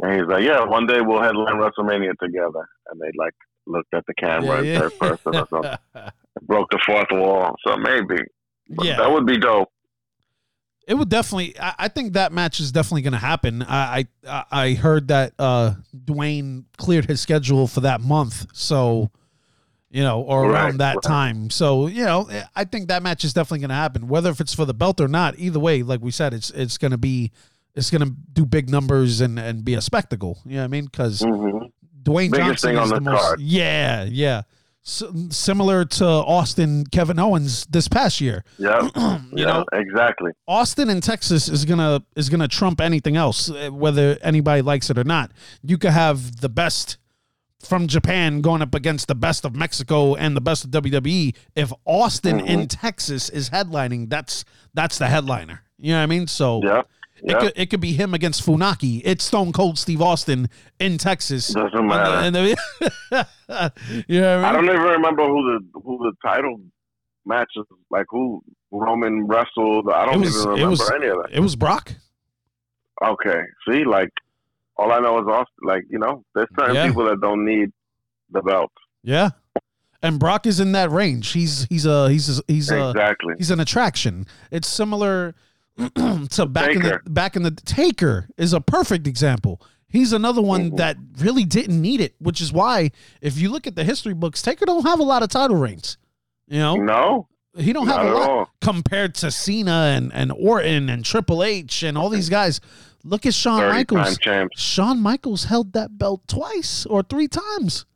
and 0.00 0.12
he's 0.14 0.28
like, 0.28 0.44
yeah, 0.44 0.64
one 0.64 0.86
day 0.86 1.00
we'll 1.00 1.22
headline 1.22 1.56
WrestleMania 1.56 2.12
together, 2.22 2.66
and 2.90 3.00
they 3.00 3.10
like 3.18 3.34
looked 3.66 3.92
at 3.94 4.04
the 4.06 4.14
camera 4.14 4.62
in 4.62 4.78
third 4.80 4.98
person 4.98 5.34
or 5.34 5.46
something, 5.52 6.10
broke 6.42 6.70
the 6.70 6.80
fourth 6.86 7.08
wall. 7.10 7.54
So 7.66 7.76
maybe, 7.76 8.22
but 8.70 8.86
Yeah. 8.86 8.96
that 8.98 9.10
would 9.10 9.26
be 9.26 9.38
dope. 9.38 9.68
It 10.88 10.94
would 10.94 11.08
definitely. 11.08 11.54
I, 11.60 11.74
I 11.80 11.88
think 11.88 12.14
that 12.14 12.32
match 12.32 12.58
is 12.58 12.72
definitely 12.72 13.02
going 13.02 13.12
to 13.12 13.18
happen. 13.18 13.62
I, 13.62 14.06
I 14.26 14.44
I 14.50 14.74
heard 14.74 15.08
that 15.08 15.34
uh, 15.38 15.74
Dwayne 15.96 16.64
cleared 16.78 17.06
his 17.06 17.20
schedule 17.20 17.68
for 17.68 17.80
that 17.80 18.00
month, 18.00 18.46
so 18.52 19.10
you 19.90 20.02
know, 20.02 20.20
or 20.20 20.50
around 20.50 20.78
that 20.78 20.96
right. 20.96 21.02
time. 21.02 21.50
So 21.50 21.86
you 21.86 22.04
know, 22.04 22.28
I 22.54 22.64
think 22.64 22.88
that 22.88 23.02
match 23.02 23.24
is 23.24 23.32
definitely 23.32 23.60
going 23.60 23.70
to 23.70 23.74
happen, 23.74 24.08
whether 24.08 24.30
if 24.30 24.40
it's 24.40 24.54
for 24.54 24.64
the 24.64 24.74
belt 24.74 25.00
or 25.00 25.08
not. 25.08 25.38
Either 25.38 25.58
way, 25.58 25.82
like 25.82 26.00
we 26.00 26.10
said, 26.10 26.32
it's 26.32 26.50
it's 26.50 26.78
going 26.78 26.92
to 26.92 26.98
be 26.98 27.32
it's 27.74 27.90
going 27.90 28.02
to 28.02 28.14
do 28.32 28.46
big 28.46 28.70
numbers 28.70 29.20
and 29.20 29.38
and 29.38 29.64
be 29.64 29.74
a 29.74 29.80
spectacle. 29.80 30.38
You 30.44 30.56
know 30.56 30.58
what 30.58 30.64
I 30.64 30.68
mean? 30.68 30.84
Because 30.86 31.20
hmm 31.20 31.66
Dwayne 32.02 32.30
Biggest 32.30 32.64
Johnson 32.64 32.70
thing 32.70 32.78
on 32.78 32.84
is 32.84 32.90
the, 32.90 32.94
the 32.96 33.00
most. 33.02 33.40
Yeah, 33.40 34.04
yeah. 34.04 34.42
S 34.82 35.02
similar 35.28 35.84
to 35.84 36.06
Austin, 36.06 36.86
Kevin 36.86 37.18
Owens 37.18 37.66
this 37.66 37.86
past 37.88 38.20
year. 38.20 38.44
Yeah, 38.58 38.88
you 38.96 39.20
yeah, 39.32 39.44
know, 39.44 39.64
exactly. 39.72 40.32
Austin 40.48 40.88
in 40.88 41.00
Texas 41.00 41.48
is 41.48 41.64
gonna 41.64 42.02
is 42.16 42.30
gonna 42.30 42.48
trump 42.48 42.80
anything 42.80 43.16
else, 43.16 43.50
uh, 43.50 43.68
whether 43.70 44.16
anybody 44.22 44.62
likes 44.62 44.88
it 44.88 44.96
or 44.96 45.04
not. 45.04 45.32
You 45.62 45.76
could 45.76 45.90
have 45.90 46.40
the 46.40 46.48
best 46.48 46.96
from 47.60 47.86
Japan 47.86 48.40
going 48.40 48.62
up 48.62 48.74
against 48.74 49.08
the 49.08 49.14
best 49.14 49.44
of 49.44 49.54
Mexico 49.54 50.14
and 50.14 50.36
the 50.36 50.40
best 50.40 50.64
of 50.64 50.70
WWE. 50.70 51.34
If 51.54 51.72
Austin 51.84 52.40
in 52.40 52.60
mm-hmm. 52.60 52.66
Texas 52.66 53.28
is 53.28 53.50
headlining, 53.50 54.08
that's 54.08 54.44
that's 54.74 54.98
the 54.98 55.06
headliner. 55.08 55.62
You 55.78 55.92
know 55.92 55.98
what 55.98 56.02
I 56.04 56.06
mean? 56.06 56.26
So 56.26 56.60
Yeah, 56.62 56.80
it 57.22 57.30
yeah. 57.30 57.38
could 57.40 57.52
it 57.56 57.66
could 57.70 57.80
be 57.80 57.92
him 57.92 58.14
against 58.14 58.44
Funaki. 58.44 59.02
It's 59.04 59.24
Stone 59.24 59.52
Cold 59.52 59.78
Steve 59.78 60.00
Austin 60.02 60.48
in 60.78 60.98
Texas. 60.98 61.48
Doesn't 61.48 61.86
matter. 61.86 62.12
And 62.12 62.34
the- 62.34 62.56
you 64.08 64.20
know 64.20 64.40
I 64.42 64.48
I 64.48 64.52
don't 64.52 64.64
even 64.64 64.80
remember 64.80 65.26
who 65.26 65.58
the 65.58 65.80
who 65.80 65.98
the 65.98 66.12
title 66.26 66.60
matches 67.26 67.64
like 67.90 68.06
who 68.08 68.42
Roman 68.70 69.26
wrestled. 69.26 69.90
I 69.90 70.06
don't 70.06 70.20
was- 70.20 70.36
even 70.36 70.48
remember 70.50 70.70
was- 70.70 70.90
any 70.92 71.06
of 71.06 71.16
that. 71.22 71.28
It 71.32 71.40
was 71.40 71.56
Brock. 71.56 71.94
Okay, 73.02 73.40
see, 73.66 73.84
like 73.84 74.10
all 74.80 74.92
I 74.92 74.98
know 75.00 75.18
is 75.20 75.26
Austin. 75.28 75.46
Like 75.62 75.84
you 75.90 75.98
know, 75.98 76.24
there's 76.34 76.48
certain 76.58 76.74
Yeah. 76.74 76.86
people 76.88 77.04
that 77.04 77.20
don't 77.20 77.44
need 77.44 77.70
the 78.30 78.42
belt. 78.42 78.72
Yeah. 79.02 79.30
And 80.02 80.18
Brock 80.18 80.46
is 80.46 80.60
in 80.60 80.72
that 80.72 80.90
range. 80.90 81.32
He's 81.32 81.64
he's 81.68 81.84
a 81.86 82.08
he's 82.10 82.38
a, 82.38 82.42
he's 82.48 82.70
a 82.70 82.90
exactly. 82.90 83.34
he's 83.38 83.50
an 83.50 83.60
attraction. 83.60 84.26
It's 84.50 84.68
similar 84.68 85.34
to 85.76 86.46
back 86.46 86.70
in 86.70 86.82
the 86.82 87.00
back 87.06 87.36
in 87.36 87.42
the 87.42 87.50
Taker 87.50 88.28
is 88.36 88.52
a 88.52 88.60
perfect 88.60 89.06
example. 89.06 89.60
He's 89.88 90.12
another 90.12 90.40
one 90.40 90.70
Mhm. 90.72 90.76
that 90.76 90.96
really 91.18 91.44
didn't 91.44 91.80
need 91.80 92.00
it, 92.00 92.14
which 92.18 92.40
is 92.40 92.52
why 92.52 92.92
if 93.20 93.36
you 93.38 93.50
look 93.50 93.66
at 93.66 93.74
the 93.74 93.84
history 93.84 94.14
books, 94.14 94.40
Taker 94.40 94.64
don't 94.64 94.86
have 94.86 95.00
a 95.00 95.02
lot 95.04 95.22
of 95.22 95.28
title 95.30 95.56
reigns. 95.56 95.98
You 96.46 96.60
know, 96.60 96.76
No, 96.76 97.28
he 97.56 97.72
don't 97.72 97.86
have 97.88 98.04
not 98.04 98.06
a 98.06 98.18
lot 98.18 98.30
all. 98.30 98.50
compared 98.60 99.14
to 99.16 99.30
Cena 99.30 99.92
and 99.96 100.12
and 100.14 100.32
Orton 100.32 100.88
and 100.88 101.04
Triple 101.04 101.42
H 101.42 101.82
and 101.82 101.98
all 101.98 102.08
these 102.08 102.28
guys. 102.28 102.60
Look 103.04 103.24
at 103.26 103.34
Shawn 103.34 103.68
Michaels. 103.68 104.18
Shawn 104.56 105.00
Michaels 105.00 105.44
held 105.44 105.72
that 105.72 105.96
belt 105.98 106.26
twice 106.28 106.84
or 106.86 107.02
three 107.02 107.28
times, 107.28 107.86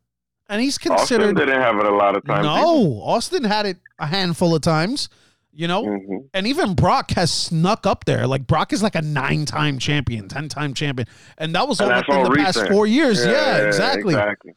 and 0.48 0.62
he's 0.62 0.76
Austin 0.78 0.96
considered 0.96 1.36
didn't 1.36 1.60
have 1.60 1.76
it 1.78 1.84
a 1.86 1.94
lot 1.94 2.16
of 2.16 2.24
times. 2.24 2.44
no, 2.44 3.00
Austin 3.02 3.44
had 3.44 3.66
it 3.66 3.76
a 3.98 4.06
handful 4.06 4.54
of 4.54 4.62
times, 4.62 5.08
you 5.52 5.68
know, 5.68 5.84
hmm 5.84 6.16
and 6.32 6.46
even 6.46 6.74
Brock 6.74 7.10
has 7.12 7.30
snuck 7.32 7.86
up 7.86 8.06
there. 8.06 8.26
Like 8.26 8.46
Brock 8.46 8.72
is 8.72 8.82
like 8.82 8.94
a 8.96 9.02
nine-time 9.02 9.78
champion, 9.78 10.26
ten-time 10.28 10.74
champion, 10.74 11.06
and 11.38 11.54
that 11.54 11.68
was 11.68 11.80
all 11.80 11.88
And 11.88 11.96
that's 11.98 12.08
within 12.08 12.24
all 12.24 12.30
the 12.30 12.36
past 12.36 12.66
four 12.68 12.86
years. 12.86 13.24
Yeah, 13.24 13.58
exactly. 13.58 14.14
Exactly. 14.14 14.54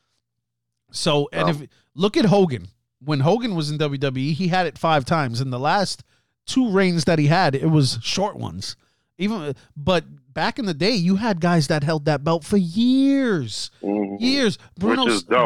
So, 0.91 1.30
and 1.34 1.43
Oh. 1.43 1.50
if 1.50 1.62
look 1.93 2.16
at 2.18 2.26
Hogan, 2.26 2.70
when 3.04 3.20
Hogan 3.20 3.54
was 3.54 3.70
in 3.70 3.78
WWE, 3.78 4.34
he 4.34 4.48
had 4.48 4.66
it 4.66 4.78
five 4.78 5.06
times. 5.06 5.41
In 5.41 5.50
the 5.50 5.60
last 5.60 6.04
two 6.45 6.70
reigns 6.72 7.04
that 7.06 7.20
he 7.20 7.28
had, 7.28 7.54
it 7.54 7.68
was 7.70 8.00
short 8.02 8.38
ones. 8.38 8.76
Even, 9.20 9.54
but 9.76 10.06
back 10.38 10.59
in 10.59 10.65
the 10.67 10.73
day, 10.75 10.91
you 10.91 11.15
had 11.15 11.41
guys 11.41 11.65
that 11.65 11.83
held 11.83 12.05
that 12.05 12.23
belt 12.23 12.43
for 12.43 12.57
years 12.57 13.71
Mhm. 13.81 14.21
years. 14.21 14.59
Bruno. 14.77 15.05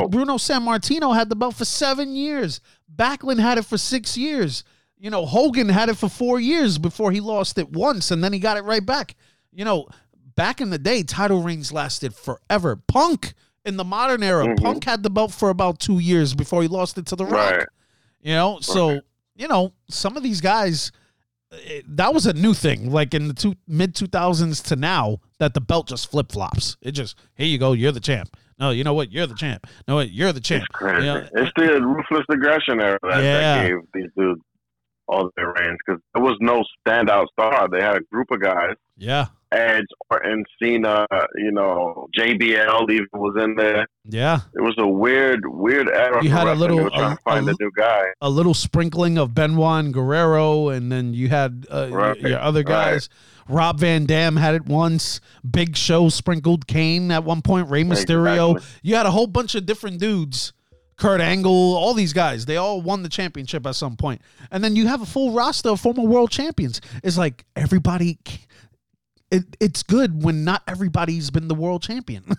Bruno 0.09 0.35
Sammartino 0.35 1.15
had 1.15 1.29
the 1.29 1.35
belt 1.37 1.55
for 1.55 1.63
seven 1.63 2.13
years. 2.13 2.59
Backlund 2.93 3.39
had 3.39 3.57
it 3.57 3.63
for 3.63 3.77
six 3.77 4.17
years. 4.17 4.65
You 4.99 5.09
know, 5.09 5.25
Hogan 5.25 5.69
had 5.69 5.87
it 5.87 5.95
for 5.97 6.09
four 6.09 6.41
years 6.41 6.77
before 6.77 7.13
he 7.13 7.21
lost 7.21 7.57
it 7.57 7.71
once, 7.71 8.11
and 8.11 8.21
then 8.21 8.33
he 8.33 8.39
got 8.39 8.57
it 8.57 8.65
right 8.65 8.85
back. 8.85 9.15
You 9.53 9.63
know, 9.63 9.87
back 10.35 10.59
in 10.59 10.71
the 10.71 10.77
day, 10.77 11.03
title 11.03 11.41
reigns 11.41 11.71
lasted 11.71 12.13
forever. 12.13 12.75
Punk 12.75 13.33
In 13.63 13.77
the 13.77 13.83
modern 13.85 14.23
era, 14.23 14.45
Mhm. 14.47 14.59
Punk 14.59 14.83
had 14.85 15.03
the 15.03 15.09
belt 15.11 15.31
for 15.31 15.51
about 15.51 15.79
two 15.79 15.99
years 15.99 16.33
before 16.33 16.63
he 16.63 16.67
lost 16.67 16.97
it 16.97 17.05
to 17.05 17.15
The 17.15 17.25
Rock. 17.25 17.51
Right. 17.51 17.67
You 18.19 18.33
know, 18.33 18.57
so 18.59 19.01
you 19.35 19.47
know 19.47 19.71
some 19.87 20.17
of 20.17 20.23
these 20.23 20.41
guys, 20.41 20.91
eh, 21.51 21.81
that 21.87 22.13
was 22.13 22.25
a 22.25 22.33
new 22.33 22.53
thing. 22.53 22.91
Like 22.91 23.13
in 23.13 23.27
the 23.27 23.33
two, 23.33 23.55
mid 23.67 23.95
two 23.95 24.07
thousands 24.07 24.61
to 24.63 24.75
now, 24.75 25.19
that 25.39 25.53
the 25.53 25.61
belt 25.61 25.87
just 25.87 26.09
flip 26.11 26.31
flops. 26.31 26.77
It 26.81 26.91
just 26.91 27.17
here 27.35 27.47
you 27.47 27.57
go, 27.57 27.73
you're 27.73 27.91
the 27.91 27.99
champ. 27.99 28.35
No, 28.59 28.69
you 28.69 28.83
know 28.83 28.93
what? 28.93 29.11
You're 29.11 29.25
the 29.27 29.33
champ. 29.35 29.65
No, 29.87 29.95
what? 29.95 30.11
You're 30.11 30.31
the 30.33 30.39
champ. 30.39 30.63
It's 30.63 30.75
crazy. 30.75 31.07
You 31.07 31.13
know, 31.13 31.27
it's 31.33 31.51
the 31.57 31.81
ruthless 31.81 32.25
aggression 32.29 32.79
era 32.79 32.99
that, 33.01 33.23
Yeah. 33.23 33.63
that 33.63 33.69
gave 33.69 33.77
these 33.93 34.11
dudes 34.15 34.41
all 35.07 35.29
their 35.35 35.47
reigns 35.53 35.77
because 35.85 35.99
there 36.13 36.23
was 36.23 36.37
no 36.39 36.63
standout 36.87 37.25
star. 37.33 37.67
They 37.69 37.81
had 37.81 37.97
a 37.97 38.01
group 38.11 38.29
of 38.31 38.39
guys. 38.41 38.75
yeah, 38.97 39.25
Edge, 39.51 39.85
Orton, 40.09 40.45
Cena, 40.61 41.05
you 41.35 41.51
know, 41.51 42.07
JBL 42.17 42.89
even 42.89 43.07
was 43.13 43.35
in 43.43 43.55
there. 43.55 43.85
yeah. 44.05 44.39
It 44.55 44.61
was 44.61 44.75
a 44.77 44.87
weird, 44.87 45.41
weird 45.45 45.89
era. 45.89 46.23
You 46.23 46.29
had 46.29 46.47
a 46.47 46.55
little- 46.55 46.89
trying 46.89 47.11
a- 47.11 47.15
to 47.15 47.21
find 47.23 47.47
a 47.49 47.51
a, 47.51 47.55
new 47.59 47.71
guy. 47.75 48.03
a 48.21 48.29
little 48.29 48.53
sprinkling 48.53 49.17
of 49.17 49.33
Benoit 49.35 49.83
and 49.85 49.93
Guerrero, 49.93 50.69
and 50.69 50.91
then 50.91 51.13
you 51.13 51.27
had 51.29 51.65
uh, 51.69 51.89
Right, 51.91 52.19
your 52.21 52.39
other 52.39 52.63
guys. 52.63 53.09
Rob 53.49 53.79
Van 53.79 54.05
Dam 54.05 54.37
had 54.37 54.55
it 54.55 54.65
once. 54.65 55.19
Big 55.49 55.75
Show 55.75 56.07
sprinkled 56.09 56.67
Kane 56.67 57.11
at 57.11 57.23
one 57.25 57.41
point. 57.41 57.69
Rey 57.69 57.83
Mysterio. 57.83 58.51
Exactly. 58.55 58.79
You 58.83 58.95
had 58.95 59.05
a 59.05 59.11
whole 59.11 59.27
bunch 59.27 59.55
of 59.55 59.65
different 59.65 59.99
dudes. 59.99 60.53
Kurt 60.95 61.19
Angle, 61.19 61.51
all 61.51 61.95
these 61.95 62.13
guys, 62.13 62.45
they 62.45 62.57
all 62.57 62.79
won 62.79 63.01
the 63.01 63.09
championship 63.09 63.65
at 63.65 63.75
some 63.75 63.95
point. 63.97 64.21
And 64.51 64.63
then 64.63 64.75
you 64.75 64.85
have 64.87 65.01
a 65.01 65.05
full 65.07 65.31
roster 65.33 65.69
of 65.69 65.79
former 65.81 66.03
world 66.03 66.29
champions. 66.29 66.79
It's 67.03 67.17
like 67.17 67.43
everybody, 67.55 68.19
it, 69.31 69.57
it's 69.59 69.83
good 69.83 70.23
when 70.23 70.43
not 70.43 70.61
everybody's 70.67 71.29
been 71.31 71.47
the 71.47 71.55
world 71.55 71.83
champion. 71.83 72.23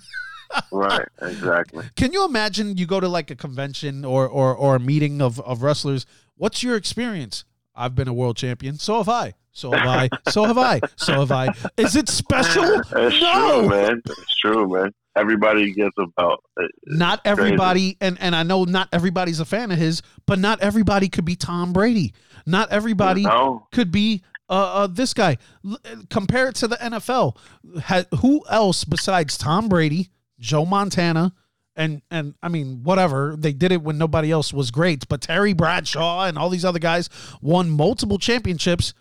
Right, 0.70 1.09
exactly. 1.22 1.86
Can 1.97 2.12
you 2.12 2.26
imagine 2.26 2.76
you 2.76 2.84
go 2.84 3.01
to 3.01 3.09
like 3.09 3.30
a 3.30 3.34
convention 3.34 4.05
or 4.05 4.28
or, 4.28 4.55
or 4.55 4.76
a 4.76 4.78
meeting 4.78 5.22
of, 5.22 5.40
of 5.40 5.62
wrestlers? 5.62 6.05
What's 6.36 6.62
your 6.62 6.76
experience? 6.76 7.45
I've 7.74 7.95
been 7.95 8.07
a 8.07 8.12
world 8.12 8.36
champion. 8.36 8.76
So 8.76 8.99
have 8.99 9.09
I. 9.09 9.32
So 9.53 9.70
have 9.72 9.86
I. 9.88 10.09
So 10.30 10.45
have 10.45 10.59
I. 10.59 10.80
So 10.97 11.20
have 11.20 11.32
I. 11.32 11.49
Is 11.78 11.97
it 11.97 12.11
special? 12.11 12.64
It's 12.80 12.93
no. 13.22 13.61
true, 13.62 13.68
man. 13.70 14.03
It's 14.05 14.36
true, 14.43 14.68
man. 14.68 14.93
Everybody 15.16 15.72
gets 15.72 15.97
a 15.99 16.07
belt. 16.18 16.45
It- 16.59 16.70
Not 16.84 17.20
everybody, 17.24 17.97
and, 18.03 18.18
and 18.20 18.36
I 18.36 18.43
know 18.43 18.64
not 18.64 18.88
everybody's 18.93 19.40
a 19.40 19.45
fan 19.47 19.70
of 19.70 19.78
his, 19.78 20.03
but 20.26 20.38
not 20.38 20.61
everybody 20.61 21.09
could 21.09 21.24
be 21.24 21.36
Tom 21.36 21.72
Brady. 21.72 22.12
Not 22.47 22.70
everybody 22.70 23.22
No. 23.22 23.66
could 23.72 23.90
be 23.90 24.22
uh, 24.53 24.72
uh, 24.82 24.86
this 24.86 25.14
guy. 25.14 25.38
L- 25.64 25.78
compare 26.11 26.48
it 26.48 26.57
to 26.57 26.68
the 26.68 26.76
NFL. 26.76 27.36
Ha- 27.84 28.05
who 28.20 28.44
else 28.50 28.84
besides 28.84 29.38
Tom 29.38 29.68
Brady, 29.68 30.11
Joe 30.38 30.66
Montana, 30.66 31.32
and 31.74 32.03
and 32.11 32.34
I 32.42 32.48
mean 32.48 32.82
whatever 32.82 33.34
they 33.36 33.53
did 33.53 33.72
it 33.72 33.82
when 33.82 33.96
nobody 33.96 34.30
else 34.30 34.53
was 34.53 34.70
great, 34.70 35.09
but 35.09 35.22
Terry 35.22 35.55
Bradshaw 35.55 36.24
and 36.26 36.36
all 36.36 36.50
these 36.50 36.64
other 36.66 36.78
guys 36.78 37.09
won 37.40 37.70
multiple 37.70 38.18
championships, 38.18 38.92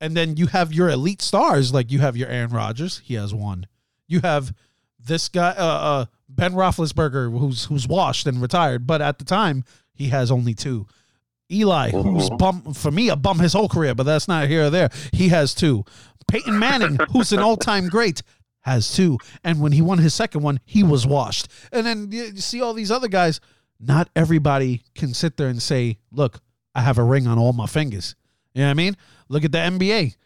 and 0.00 0.14
then 0.14 0.36
you 0.36 0.46
have 0.48 0.72
your 0.72 0.90
elite 0.90 1.22
stars 1.22 1.72
like 1.72 1.90
you 1.90 2.00
have 2.00 2.16
your 2.16 2.28
Aaron 2.28 2.50
Rodgers, 2.50 2.98
he 3.04 3.14
has 3.14 3.32
one. 3.32 3.66
You 4.06 4.20
have 4.20 4.52
this 4.98 5.28
guy, 5.28 5.50
uh, 5.50 5.64
uh, 5.64 6.06
Ben 6.28 6.52
Roethlisberger, 6.52 7.38
who's 7.38 7.64
who's 7.64 7.88
washed 7.88 8.26
and 8.26 8.42
retired, 8.42 8.86
but 8.86 9.00
at 9.00 9.18
the 9.18 9.24
time 9.24 9.64
he 9.94 10.08
has 10.08 10.30
only 10.30 10.52
two. 10.52 10.86
Eli, 11.50 11.90
who's 11.90 12.28
Mhm. 12.30 12.38
bum 12.38 12.74
for 12.74 12.90
me 12.90 13.08
a 13.08 13.16
bum 13.16 13.38
his 13.38 13.52
whole 13.54 13.68
career, 13.68 13.94
but 13.94 14.04
that's 14.04 14.28
not 14.28 14.48
here 14.48 14.66
or 14.66 14.70
there. 14.70 14.90
He 15.12 15.28
has 15.28 15.54
two. 15.54 15.84
Peyton 16.26 16.58
Manning, 16.58 16.98
who's 17.12 17.32
an 17.32 17.38
all-time 17.38 17.88
great, 17.88 18.22
has 18.62 18.92
two. 18.92 19.16
And 19.42 19.60
when 19.60 19.72
he 19.72 19.80
won 19.80 19.98
his 19.98 20.12
second 20.14 20.42
one, 20.42 20.60
he 20.66 20.82
was 20.82 21.06
washed. 21.06 21.48
And 21.72 21.86
then 21.86 22.08
you 22.12 22.24
you 22.34 22.40
see 22.40 22.60
all 22.60 22.74
these 22.74 22.90
other 22.90 23.08
guys. 23.08 23.40
Not 23.80 24.10
everybody 24.16 24.82
can 24.94 25.14
sit 25.14 25.36
there 25.36 25.48
and 25.48 25.62
say, 25.62 25.98
"Look, 26.12 26.40
I 26.74 26.82
have 26.82 26.98
a 26.98 27.04
ring 27.04 27.26
on 27.26 27.38
all 27.38 27.52
my 27.52 27.66
fingers." 27.66 28.14
You 28.54 28.62
know 28.62 28.66
what 28.68 28.72
I 28.72 28.74
mean? 28.74 28.96
Look 29.28 29.44
at 29.44 29.52
the 29.52 29.58
NBA. 29.58 30.16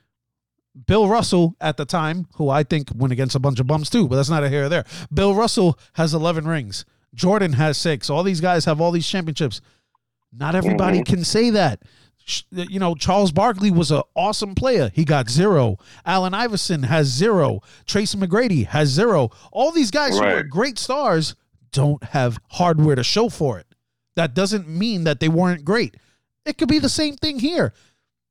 Bill 0.86 1.06
Russell 1.06 1.54
at 1.60 1.76
the 1.76 1.84
time, 1.84 2.26
who 2.36 2.48
I 2.48 2.62
think 2.62 2.88
went 2.94 3.12
against 3.12 3.34
a 3.34 3.38
bunch 3.38 3.60
of 3.60 3.66
bums 3.66 3.90
too, 3.90 4.08
but 4.08 4.16
that's 4.16 4.30
not 4.30 4.42
a 4.42 4.48
here 4.48 4.64
or 4.64 4.68
there. 4.70 4.84
Bill 5.12 5.34
Russell 5.34 5.78
has 5.94 6.14
11 6.14 6.46
rings. 6.48 6.86
Jordan 7.14 7.52
has 7.54 7.76
six. 7.76 8.08
All 8.08 8.22
these 8.22 8.40
guys 8.40 8.64
have 8.64 8.80
all 8.80 8.90
these 8.90 9.06
championships. 9.06 9.60
Not 10.32 10.54
everybody 10.54 10.98
mm-hmm. 10.98 11.14
can 11.14 11.24
say 11.24 11.50
that. 11.50 11.82
You 12.50 12.78
know, 12.78 12.94
Charles 12.94 13.32
Barkley 13.32 13.70
was 13.70 13.90
an 13.90 14.02
awesome 14.14 14.54
player. 14.54 14.90
He 14.94 15.04
got 15.04 15.28
zero. 15.28 15.78
Allen 16.06 16.34
Iverson 16.34 16.84
has 16.84 17.08
zero. 17.08 17.60
Tracy 17.84 18.16
McGrady 18.16 18.66
has 18.66 18.88
zero. 18.88 19.30
All 19.50 19.72
these 19.72 19.90
guys 19.90 20.16
who 20.16 20.24
are 20.24 20.42
great 20.44 20.78
stars 20.78 21.34
don't 21.72 22.02
have 22.04 22.38
hardware 22.48 22.94
to 22.94 23.02
show 23.02 23.28
for 23.28 23.58
it. 23.58 23.66
That 24.14 24.34
doesn't 24.34 24.68
mean 24.68 25.04
that 25.04 25.20
they 25.20 25.28
weren't 25.28 25.64
great. 25.64 25.96
It 26.44 26.58
could 26.58 26.68
be 26.68 26.78
the 26.78 26.88
same 26.88 27.16
thing 27.16 27.38
here. 27.38 27.72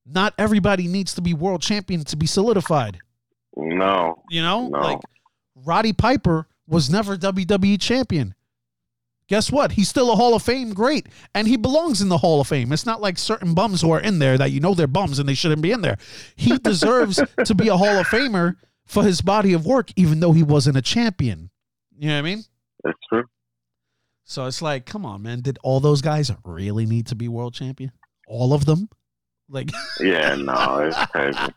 Not 0.05 0.33
everybody 0.37 0.87
needs 0.87 1.13
to 1.15 1.21
be 1.21 1.33
world 1.33 1.61
champion 1.61 2.03
to 2.05 2.15
be 2.15 2.27
solidified. 2.27 2.99
No. 3.55 4.23
You 4.29 4.41
know, 4.41 4.67
No. 4.67 4.79
like 4.79 4.99
Roddy 5.55 5.93
Piper 5.93 6.47
was 6.67 6.89
never 6.89 7.17
WWE 7.17 7.79
champion. 7.79 8.33
Guess 9.27 9.51
what? 9.51 9.71
He's 9.73 9.87
still 9.87 10.11
a 10.11 10.15
Hall 10.15 10.33
of 10.35 10.43
Fame 10.43 10.73
great, 10.73 11.07
and 11.33 11.47
he 11.47 11.55
belongs 11.55 12.01
in 12.01 12.09
the 12.09 12.17
Hall 12.17 12.41
of 12.41 12.47
Fame. 12.47 12.73
It's 12.73 12.85
not 12.85 12.99
like 13.01 13.17
certain 13.17 13.53
bums 13.53 13.81
who 13.81 13.91
are 13.91 13.99
in 14.01 14.19
there 14.19 14.37
that 14.37 14.51
you 14.51 14.59
know 14.59 14.73
they're 14.73 14.87
bums 14.87 15.19
and 15.19 15.29
they 15.29 15.33
shouldn't 15.35 15.61
be 15.61 15.71
in 15.71 15.81
there. 15.81 15.97
He 16.35 16.57
deserves 16.63 17.21
to 17.45 17.55
be 17.55 17.69
a 17.69 17.77
Hall 17.77 17.97
of 17.97 18.07
Famer 18.07 18.55
for 18.85 19.03
his 19.03 19.21
body 19.21 19.53
of 19.53 19.65
work, 19.65 19.89
even 19.95 20.19
though 20.19 20.33
he 20.33 20.43
wasn't 20.43 20.75
a 20.75 20.81
champion. 20.81 21.49
You 21.97 22.09
know 22.09 22.15
what 22.15 22.19
I 22.19 22.21
mean? 22.23 22.43
It's 22.83 22.99
true. 23.07 23.23
So 24.25 24.45
it's 24.47 24.61
like, 24.61 24.85
come 24.85 25.05
on, 25.05 25.21
man. 25.21 25.41
Did 25.41 25.59
all 25.63 25.79
those 25.79 26.01
guys 26.01 26.31
really 26.43 26.85
need 26.85 27.07
to 27.07 27.15
be 27.15 27.27
world 27.27 27.53
champion? 27.53 27.91
All 28.27 28.53
of 28.53 28.65
them? 28.65 28.89
Like, 29.49 29.69
Yeah, 29.99 30.35
no, 30.35 30.79
it's 30.89 31.05
crazy. 31.11 31.39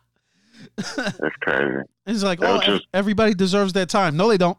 It's 0.78 1.36
crazy. 1.40 1.82
it's 2.06 2.22
like, 2.22 2.40
They'll 2.40 2.56
oh, 2.56 2.60
just- 2.60 2.86
everybody 2.94 3.34
deserves 3.34 3.72
their 3.72 3.86
time. 3.86 4.16
No, 4.16 4.28
they 4.28 4.38
don't. 4.38 4.58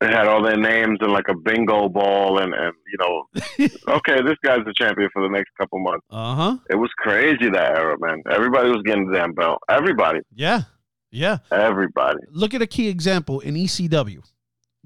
They 0.00 0.06
had 0.06 0.26
all 0.26 0.42
their 0.42 0.56
names 0.56 0.98
in 1.02 1.10
like 1.10 1.26
a 1.28 1.36
bingo 1.36 1.88
ball, 1.90 2.38
and 2.38 2.54
and 2.54 2.72
you 2.90 2.98
know, 2.98 3.68
okay, 3.96 4.22
this 4.22 4.36
guy's 4.42 4.64
the 4.64 4.72
champion 4.74 5.10
for 5.12 5.22
the 5.22 5.28
next 5.28 5.50
couple 5.58 5.78
months. 5.78 6.06
Uh 6.10 6.34
huh. 6.34 6.56
It 6.70 6.76
was 6.76 6.90
crazy 6.96 7.50
that 7.50 7.76
era, 7.76 7.96
man. 8.00 8.22
Everybody 8.30 8.70
was 8.70 8.82
getting 8.86 9.06
the 9.10 9.18
damn 9.18 9.34
belt. 9.34 9.58
Everybody, 9.68 10.20
Yeah. 10.34 10.62
Yeah. 11.10 11.38
everybody. 11.50 12.20
look 12.30 12.54
at 12.54 12.62
a 12.62 12.66
key 12.66 12.88
example 12.88 13.40
in 13.40 13.54
ECW. 13.56 14.22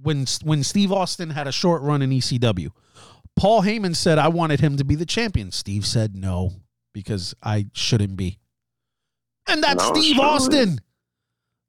When 0.03 0.27
when 0.43 0.65
Steve 0.65 0.91
Austin 0.91 1.31
had 1.31 1.47
a 1.47 1.53
short 1.53 1.83
run 1.83 2.03
in 2.03 2.11
ECW, 2.11 2.71
Paul 3.37 3.63
Heyman 3.63 3.95
said 3.95 4.19
I 4.19 4.27
wanted 4.29 4.59
him 4.61 4.77
to 4.79 4.85
be 4.85 4.97
the 4.97 5.07
champion. 5.07 5.53
Steve 5.53 5.87
said 5.87 6.17
no 6.17 6.51
because 6.93 7.35
I 7.43 7.67
shouldn't 7.73 8.17
be. 8.17 8.41
And 9.47 9.63
that's 9.63 9.85
No, 9.89 9.95
Steve 9.95 10.17
surely. 10.17 10.29
Austin. 10.31 10.79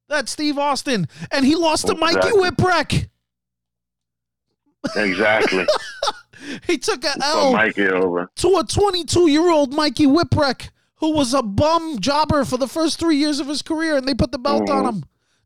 That's 0.09 0.31
Steve 0.31 0.57
Austin, 0.57 1.07
and 1.31 1.45
he 1.45 1.55
lost 1.55 1.85
to 1.87 1.95
Mikey 1.95 2.29
Whipwreck. 2.29 3.09
Exactly. 4.95 5.65
He 6.67 6.77
took 6.77 7.03
a 7.03 7.13
L 7.23 7.53
Mikey 7.53 7.87
over. 7.87 8.29
to 8.35 8.57
a 8.57 8.63
22 8.63 9.29
year 9.31 9.49
old 9.49 9.73
Mikey 9.73 10.05
Whipwreck 10.05 10.69
who 10.97 11.11
was 11.11 11.33
a 11.33 11.41
bum 11.41 11.97
jobber 11.99 12.45
for 12.45 12.57
the 12.57 12.67
first 12.67 12.99
three 12.99 13.15
years 13.17 13.39
of 13.39 13.47
his 13.47 13.63
career, 13.63 13.97
and 13.97 14.07
they 14.07 14.13
put 14.13 14.31
the 14.31 14.37
belt 14.37 14.69
on 14.69 14.83
Mhm. 14.83 14.89
him 14.89 15.03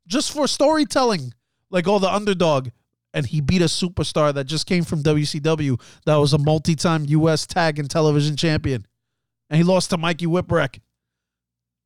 just 0.08 0.32
for 0.34 0.46
storytelling, 0.46 1.34
like 1.70 1.88
all 1.88 2.00
the 2.00 2.14
underdog. 2.14 2.70
And 3.14 3.26
he 3.28 3.40
beat 3.40 3.62
a 3.62 3.66
superstar 3.66 4.34
that 4.34 4.44
just 4.44 4.66
came 4.68 4.84
from 4.84 5.02
WCW 5.02 5.78
that 6.06 6.16
was 6.18 6.34
a 6.34 6.38
multi 6.38 6.76
time 6.76 7.06
U.S. 7.08 7.46
tag 7.46 7.80
and 7.80 7.90
television 7.90 8.36
champion. 8.36 8.86
And 9.50 9.58
he 9.58 9.64
lost 9.64 9.90
to 9.92 9.98
Mikey 9.98 10.26
Whipwreck. 10.28 10.80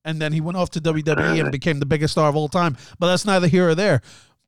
And 0.04 0.20
then 0.22 0.34
he 0.34 0.42
went 0.42 0.58
off 0.58 0.72
to 0.72 0.82
WWE 0.82 1.40
and 1.40 1.52
became 1.52 1.80
the 1.80 1.86
biggest 1.86 2.14
star 2.14 2.30
of 2.30 2.36
all 2.36 2.50
time. 2.50 2.78
But 2.98 3.08
that's 3.08 3.26
neither 3.26 3.48
here 3.48 3.70
or 3.70 3.76
there. 3.76 4.02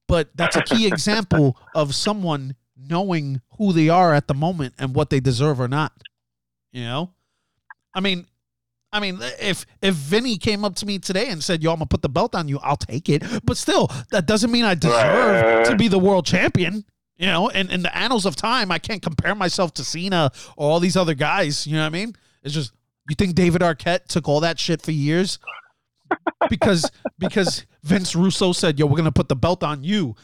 But 0.08 0.30
that's 0.36 0.56
a 0.56 0.64
key 0.64 0.88
example 0.92 1.56
of 1.76 1.94
someone 1.94 2.56
knowing 2.78 3.42
who 3.58 3.74
they 3.74 3.90
are 3.90 4.14
at 4.14 4.28
the 4.28 4.34
moment 4.34 4.74
and 4.78 4.94
what 4.96 5.10
they 5.10 5.20
deserve 5.20 5.60
or 5.60 5.68
not. 5.68 5.92
You 6.72 6.84
know? 6.84 7.14
I 7.94 8.02
mean, 8.02 8.28
I 8.92 9.00
mean, 9.00 9.20
if 9.42 9.66
if 9.82 9.94
Vinny 9.94 10.38
came 10.38 10.64
up 10.64 10.76
to 10.76 10.86
me 10.86 11.00
today 11.00 11.28
and 11.30 11.44
said, 11.44 11.62
"Yo, 11.62 11.72
I'm 11.72 11.78
gonna 11.78 11.88
put 11.88 12.02
the 12.02 12.10
belt 12.10 12.34
on 12.34 12.48
you," 12.48 12.60
I'll 12.60 12.78
take 12.78 13.10
it. 13.10 13.24
But 13.44 13.58
still, 13.58 13.92
that 14.12 14.26
doesn't 14.26 14.52
mean 14.52 14.64
I 14.64 14.74
deserve 14.76 15.68
to 15.68 15.76
be 15.76 15.90
the 15.90 16.00
world 16.00 16.26
champion. 16.26 16.86
You 17.18 17.28
know, 17.28 17.50
and 17.50 17.70
in 17.72 17.82
the 17.82 17.98
annals 17.98 18.26
of 18.26 18.36
time, 18.36 18.72
I 18.72 18.80
can't 18.80 19.02
compare 19.02 19.36
myself 19.36 19.74
to 19.76 19.84
Cena 19.84 20.32
or 20.58 20.70
all 20.70 20.80
these 20.80 20.98
other 20.98 21.14
guys. 21.14 21.66
You 21.68 21.76
know 21.76 21.82
what 21.82 21.88
I 21.88 21.90
mean? 21.90 22.16
It's 22.44 22.54
just 22.54 22.72
you 23.10 23.16
think 23.16 23.36
David 23.36 23.62
Arquette 23.62 24.08
took 24.08 24.28
all 24.28 24.40
that 24.42 24.60
shit 24.60 24.82
for 24.82 24.92
years 24.92 25.40
because 26.50 26.90
because 27.20 27.66
Vince 27.84 28.16
Russo 28.16 28.54
said, 28.54 28.80
"Yo, 28.80 28.86
we're 28.86 28.98
gonna 28.98 29.12
put 29.12 29.30
the 29.30 29.36
belt 29.36 29.64
on 29.64 29.84
you. 29.84 30.16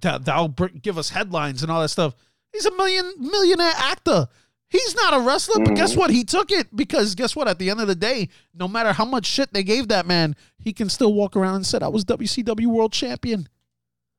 That 0.00 0.24
that'll 0.24 0.48
give 0.48 0.98
us 0.98 1.10
headlines 1.10 1.62
and 1.62 1.70
all 1.70 1.80
that 1.80 1.88
stuff." 1.88 2.14
He's 2.52 2.66
a 2.66 2.74
million 2.76 3.12
millionaire 3.18 3.72
actor. 3.76 4.28
He's 4.70 4.94
not 4.94 5.14
a 5.14 5.20
wrestler, 5.20 5.64
but 5.64 5.74
guess 5.76 5.96
what? 5.96 6.10
He 6.10 6.24
took 6.24 6.50
it 6.50 6.74
because 6.76 7.14
guess 7.14 7.34
what? 7.34 7.48
At 7.48 7.58
the 7.58 7.70
end 7.70 7.80
of 7.80 7.88
the 7.88 7.94
day, 7.94 8.28
no 8.54 8.68
matter 8.68 8.92
how 8.92 9.06
much 9.06 9.24
shit 9.24 9.52
they 9.52 9.62
gave 9.62 9.88
that 9.88 10.06
man, 10.06 10.36
he 10.58 10.74
can 10.74 10.90
still 10.90 11.14
walk 11.14 11.36
around 11.36 11.56
and 11.56 11.66
said, 11.66 11.82
"I 11.82 11.88
was 11.88 12.04
WCW 12.04 12.66
World 12.66 12.92
Champion." 12.92 13.48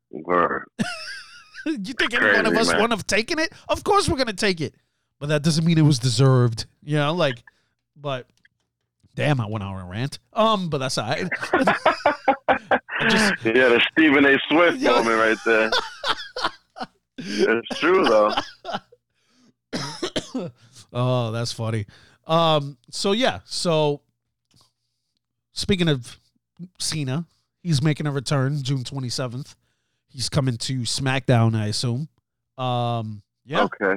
Word. 0.09 0.65
you 1.65 1.93
think 1.93 2.13
any 2.15 2.33
one 2.33 2.45
of 2.47 2.57
us 2.57 2.71
man. 2.71 2.81
would 2.81 2.91
have 2.91 3.05
taken 3.05 3.37
it? 3.37 3.53
Of 3.67 3.83
course 3.83 4.09
we're 4.09 4.17
gonna 4.17 4.33
take 4.33 4.59
it, 4.59 4.73
but 5.19 5.29
that 5.29 5.43
doesn't 5.43 5.65
mean 5.65 5.77
it 5.77 5.83
was 5.83 5.99
deserved. 5.99 6.65
You 6.83 6.97
know, 6.97 7.13
like, 7.13 7.43
but 7.95 8.25
damn, 9.15 9.39
I 9.39 9.45
went 9.45 9.63
on 9.63 9.79
a 9.79 9.85
rant. 9.85 10.17
Um, 10.33 10.69
but 10.69 10.79
that's 10.79 10.97
all 10.97 11.09
right. 11.09 11.29
just- 13.01 13.33
yeah, 13.45 13.69
the 13.69 13.81
Stephen 13.91 14.25
A. 14.25 14.37
Swift 14.49 14.77
Yeah. 14.79 14.91
moment 14.91 15.17
right 15.17 15.37
there. 15.45 15.71
It's 17.17 17.79
true 17.79 18.03
though. 18.05 18.33
oh, 20.93 21.31
that's 21.31 21.51
funny. 21.51 21.85
Um, 22.27 22.77
so 22.89 23.11
yeah, 23.11 23.39
so 23.45 24.01
speaking 25.53 25.89
of 25.89 26.17
Cena, 26.79 27.25
he's 27.63 27.81
making 27.81 28.07
a 28.07 28.11
return 28.11 28.61
June 28.63 28.83
twenty 28.83 29.09
seventh. 29.09 29.55
He's 30.07 30.29
coming 30.29 30.57
to 30.57 30.79
SmackDown, 30.81 31.55
I 31.55 31.67
assume. 31.67 32.07
Um, 32.57 33.21
yeah. 33.45 33.63
Okay. 33.63 33.95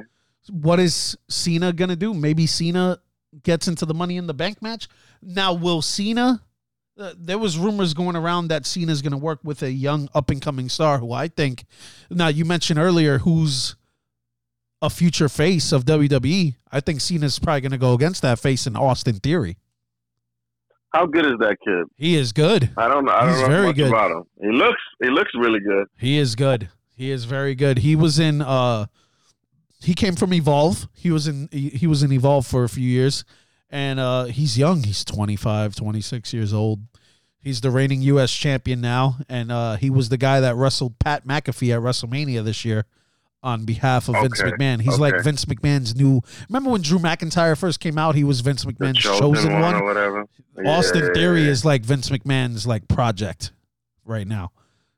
What 0.49 0.79
is 0.79 1.17
Cena 1.29 1.71
gonna 1.73 1.95
do? 1.95 2.13
Maybe 2.13 2.45
Cena 2.45 2.99
gets 3.43 3.67
into 3.67 3.85
the 3.85 3.93
Money 3.93 4.17
in 4.17 4.27
the 4.27 4.33
Bank 4.33 4.61
match. 4.61 4.87
Now, 5.21 5.53
will 5.53 5.81
Cena? 5.81 6.41
Uh, 6.97 7.13
there 7.17 7.39
was 7.39 7.57
rumors 7.57 7.93
going 7.95 8.15
around 8.15 8.49
that 8.49 8.65
Cena's 8.65 9.01
gonna 9.01 9.17
work 9.17 9.39
with 9.43 9.63
a 9.63 9.71
young 9.71 10.09
up 10.13 10.29
and 10.29 10.41
coming 10.41 10.69
star 10.69 10.99
who 10.99 11.11
I 11.11 11.27
think. 11.27 11.65
Now, 12.09 12.27
you 12.27 12.45
mentioned 12.45 12.77
earlier 12.79 13.17
who's 13.19 13.75
a 14.81 14.89
future 14.89 15.29
face 15.29 15.71
of 15.71 15.85
WWE. 15.85 16.55
I 16.71 16.79
think 16.81 17.01
Cena's 17.01 17.39
probably 17.39 17.61
gonna 17.61 17.77
go 17.79 17.93
against 17.93 18.21
that 18.21 18.37
face 18.37 18.67
in 18.67 18.75
Austin 18.75 19.15
Theory. 19.15 19.57
How 20.93 21.07
good 21.07 21.25
is 21.25 21.39
that 21.39 21.57
kid? 21.65 21.85
He 21.97 22.15
is 22.15 22.31
good. 22.31 22.69
I 22.77 22.87
don't 22.87 23.05
know. 23.05 23.11
I 23.13 23.27
He's 23.31 23.39
don't 23.39 23.49
know 23.49 23.61
very 23.61 23.73
good. 23.73 23.87
about 23.87 24.11
him. 24.11 24.23
He 24.39 24.51
looks. 24.55 24.81
He 25.01 25.09
looks 25.09 25.31
really 25.33 25.59
good. 25.59 25.87
He 25.97 26.19
is 26.19 26.35
good. 26.35 26.69
He 26.95 27.09
is 27.09 27.25
very 27.25 27.55
good. 27.55 27.79
He 27.79 27.95
was 27.95 28.19
in 28.19 28.43
uh 28.43 28.85
he 29.81 29.95
came 29.95 30.15
from 30.15 30.31
Evolve. 30.33 30.87
He 30.93 31.09
was 31.09 31.27
in 31.27 31.49
he 31.51 31.87
was 31.87 32.03
in 32.03 32.11
Evolve 32.11 32.45
for 32.45 32.63
a 32.63 32.69
few 32.69 32.87
years 32.87 33.23
and 33.73 33.99
uh 33.99 34.25
he's 34.25 34.57
young. 34.57 34.83
He's 34.83 35.03
25, 35.03 35.75
26 35.75 36.33
years 36.33 36.53
old. 36.53 36.79
He's 37.39 37.59
the 37.59 37.71
reigning 37.71 38.01
US 38.03 38.31
champion 38.31 38.79
now 38.79 39.17
and 39.27 39.51
uh 39.51 39.75
he 39.75 39.89
was 39.89 40.07
the 40.09 40.17
guy 40.17 40.39
that 40.39 40.55
wrestled 40.55 40.97
Pat 40.99 41.27
McAfee 41.27 41.73
at 41.75 41.81
WrestleMania 41.81 42.43
this 42.45 42.63
year 42.63 42.85
on 43.41 43.65
behalf 43.65 44.07
of 44.07 44.15
Vince 44.21 44.41
McMahon. 44.41 44.79
He's 44.79 44.99
like. 44.99 45.21
Vince 45.21 45.43
McMahon's 45.45 45.95
new 45.95 46.21
Remember 46.47 46.69
when 46.69 46.81
Drew 46.81 46.99
McIntyre 46.99 47.57
first 47.57 47.81
came 47.81 47.97
out, 47.97 48.15
he 48.15 48.23
was 48.23 48.39
Vince 48.39 48.63
McMahon's 48.63 48.99
chosen, 48.99 49.19
chosen, 49.33 49.59
one. 49.59 49.75
or 49.75 49.83
whatever. 49.83 50.25
Austin 50.65 51.03
Yeah, 51.03 51.13
Theory 51.13 51.47
is 51.49 51.65
like 51.65 51.83
Vince 51.83 52.09
McMahon's 52.09 52.65
like 52.65 52.87
project 52.87 53.51
right 54.05 54.27
now. 54.27 54.51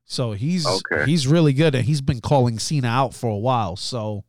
So 0.03 0.33
he's 0.33 0.67
Okay. 0.67 1.05
he's 1.09 1.25
really 1.25 1.53
good 1.53 1.73
and 1.73 1.85
he's 1.85 2.01
been 2.01 2.21
calling 2.21 2.59
Cena 2.59 2.87
out 2.89 3.15
for 3.15 3.29
a 3.31 3.37
while. 3.37 3.75
So 3.77 4.23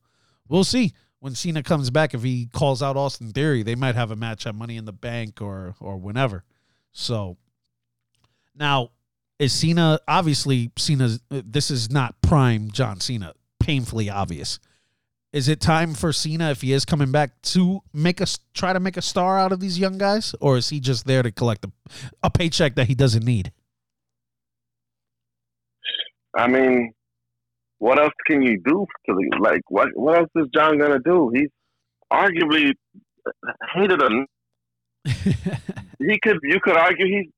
we'll 0.48 0.64
see 0.64 0.94
when 1.26 1.34
Cena 1.34 1.60
comes 1.60 1.90
back 1.90 2.14
if 2.14 2.22
he 2.22 2.46
calls 2.52 2.84
out 2.84 2.96
Austin 2.96 3.32
Theory, 3.32 3.64
they 3.64 3.74
might 3.74 3.96
have 3.96 4.12
a 4.12 4.16
match 4.16 4.46
at 4.46 4.54
Money 4.54 4.76
in 4.76 4.84
the 4.84 4.92
Bank 4.92 5.42
or 5.42 5.74
or 5.80 5.96
whenever. 5.96 6.44
So 6.92 7.36
now 8.54 8.90
is 9.40 9.52
Cena 9.52 9.98
obviously 10.06 10.70
Cena's 10.78 11.18
uh, 11.32 11.42
this 11.44 11.68
is 11.68 11.90
not 11.90 12.14
prime 12.22 12.70
John 12.70 13.00
Cena, 13.00 13.34
painfully 13.58 14.08
obvious. 14.08 14.60
Is 15.32 15.48
it 15.48 15.60
time 15.60 15.94
for 15.94 16.12
Cena 16.12 16.52
if 16.52 16.60
he 16.60 16.72
is 16.72 16.84
coming 16.84 17.10
back 17.10 17.42
to 17.42 17.80
make 17.92 18.20
us 18.20 18.38
try 18.54 18.72
to 18.72 18.78
make 18.78 18.96
a 18.96 19.02
star 19.02 19.36
out 19.36 19.50
of 19.50 19.58
these 19.58 19.80
young 19.80 19.98
guys, 19.98 20.32
or 20.40 20.56
is 20.56 20.68
he 20.68 20.78
just 20.78 21.08
there 21.08 21.24
to 21.24 21.32
collect 21.32 21.64
a, 21.64 21.72
a 22.22 22.30
paycheck 22.30 22.76
that 22.76 22.86
he 22.86 22.94
doesn't 22.94 23.24
need? 23.24 23.50
I 26.36 26.46
mean, 26.46 26.94
what 27.78 27.98
else 27.98 28.12
can 28.26 28.42
you 28.42 28.60
do 28.64 28.86
to 29.06 29.14
the 29.14 29.38
like? 29.40 29.62
What 29.68 29.88
what 29.94 30.18
else 30.18 30.30
is 30.36 30.46
John 30.54 30.78
gonna 30.78 30.98
do? 31.04 31.30
He's 31.34 31.50
arguably 32.12 32.72
hated 33.74 34.02
him. 34.02 34.26
He 35.98 36.18
could 36.22 36.36
you 36.42 36.60
could 36.62 36.76
argue 36.76 37.06
he's 37.06 37.32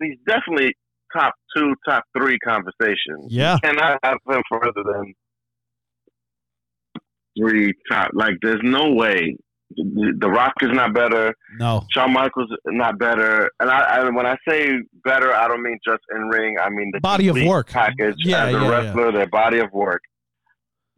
he's 0.00 0.16
definitely 0.26 0.72
top 1.14 1.34
two, 1.56 1.74
top 1.86 2.04
three 2.16 2.38
conversations. 2.38 3.26
yeah, 3.28 3.58
Cannot 3.62 3.98
have 4.02 4.18
him 4.28 4.42
further 4.48 4.82
than 4.84 5.14
three 7.38 7.72
top. 7.90 8.10
Like, 8.14 8.34
there's 8.42 8.60
no 8.62 8.92
way. 8.92 9.36
The 9.76 10.28
Rock 10.28 10.54
is 10.62 10.70
not 10.72 10.92
better. 10.94 11.34
no, 11.58 11.84
Shawn 11.92 12.12
Michaels 12.12 12.50
not 12.66 12.98
better, 12.98 13.50
and 13.60 13.70
I, 13.70 13.80
I 14.00 14.10
when 14.10 14.26
I 14.26 14.36
say 14.48 14.72
better, 15.04 15.34
I 15.34 15.48
don't 15.48 15.62
mean 15.62 15.78
just 15.86 16.02
in 16.14 16.22
ring. 16.28 16.56
I 16.62 16.68
mean 16.70 16.90
the 16.92 17.00
Body 17.00 17.28
of 17.28 17.36
work. 17.42 17.68
package 17.70 18.16
Yeah, 18.18 18.46
as 18.46 18.54
a 18.54 18.58
yeah, 18.58 18.68
wrestler, 18.68 19.12
their 19.12 19.26
body 19.28 19.58
of 19.58 19.72
work. 19.72 20.02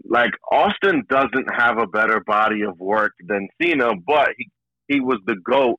Like 0.06 0.32
Austin 0.52 1.04
doesn't 1.08 1.48
have 1.54 1.78
a 1.78 1.86
better 1.86 2.20
body 2.26 2.62
of 2.62 2.78
work 2.78 3.12
than 3.26 3.48
Cena, 3.60 3.92
but 4.06 4.30
he 4.36 4.48
he 4.88 5.00
was 5.00 5.18
the 5.26 5.36
goat 5.44 5.78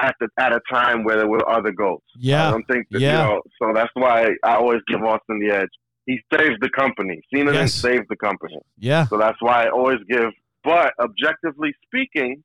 at 0.00 0.14
the 0.20 0.28
at 0.38 0.52
a 0.52 0.60
time 0.72 1.04
where 1.04 1.16
there 1.16 1.28
were 1.28 1.46
other 1.50 1.72
goats. 1.72 2.06
Yeah. 2.16 2.48
I 2.48 2.50
don't 2.52 2.64
think 2.70 2.86
that, 2.92 3.00
Yeah. 3.00 3.22
you 3.26 3.34
know. 3.34 3.42
So 3.60 3.72
that's 3.74 3.90
why 3.94 4.30
I 4.44 4.54
always 4.54 4.80
give 4.88 5.02
Austin 5.02 5.38
the 5.40 5.54
edge. 5.54 5.68
He 6.06 6.18
saved 6.32 6.62
the 6.62 6.70
company. 6.70 7.20
Cena 7.34 7.46
didn't 7.52 7.64
Yes. 7.64 7.74
save 7.74 8.08
the 8.08 8.16
company. 8.16 8.56
yeah, 8.78 9.06
So 9.08 9.18
that's 9.18 9.36
why 9.40 9.64
I 9.66 9.68
always 9.70 9.98
give. 10.08 10.30
But 10.64 10.92
objectively 11.00 11.72
speaking, 11.86 12.42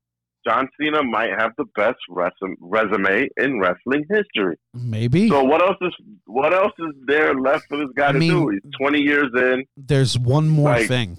John 0.47 0.67
Cena 0.79 1.03
might 1.03 1.29
have 1.37 1.51
the 1.57 1.65
best 1.75 1.97
resume, 2.09 2.55
resume 2.59 3.29
in 3.37 3.59
wrestling 3.59 4.05
history. 4.09 4.57
maybe. 4.73 5.29
So 5.29 5.43
what 5.43 5.61
else 5.61 5.77
is 5.81 5.93
what 6.25 6.53
else 6.53 6.73
is 6.79 6.93
there 7.07 7.33
left 7.33 7.65
for 7.69 7.77
this 7.77 7.87
guy 7.95 8.09
I 8.09 8.11
to 8.13 8.19
mean- 8.19 8.29
do? 8.31 8.49
He's 8.49 8.61
twenty 8.79 8.99
years 8.99 9.29
in. 9.35 9.63
There's 9.77 10.17
one 10.19 10.49
more 10.49 10.69
Like- 10.71 10.87
thing, 10.87 11.17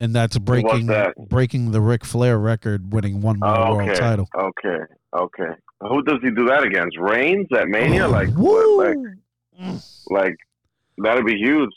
and 0.00 0.14
that's 0.14 0.38
breaking 0.38 0.86
that? 0.86 1.14
breaking 1.28 1.72
the 1.72 1.80
Ric 1.80 2.04
Flair 2.04 2.38
record, 2.38 2.92
winning 2.92 3.20
one 3.22 3.38
more 3.40 3.48
Oh, 3.58 3.76
world 3.76 3.94
title. 3.96 4.28
okay, 4.38 4.84
okay. 5.14 5.52
Who 5.80 6.02
does 6.02 6.18
he 6.22 6.30
do 6.30 6.46
that 6.46 6.62
against? 6.64 6.96
Reigns 6.98 7.48
at 7.56 7.68
Mania? 7.68 8.06
Oh, 8.06 8.10
like 8.10 8.28
woo! 8.36 8.78
Like 9.58 9.80
like 10.08 10.36
that'd 10.98 11.24
be 11.26 11.36
huge. 11.36 11.70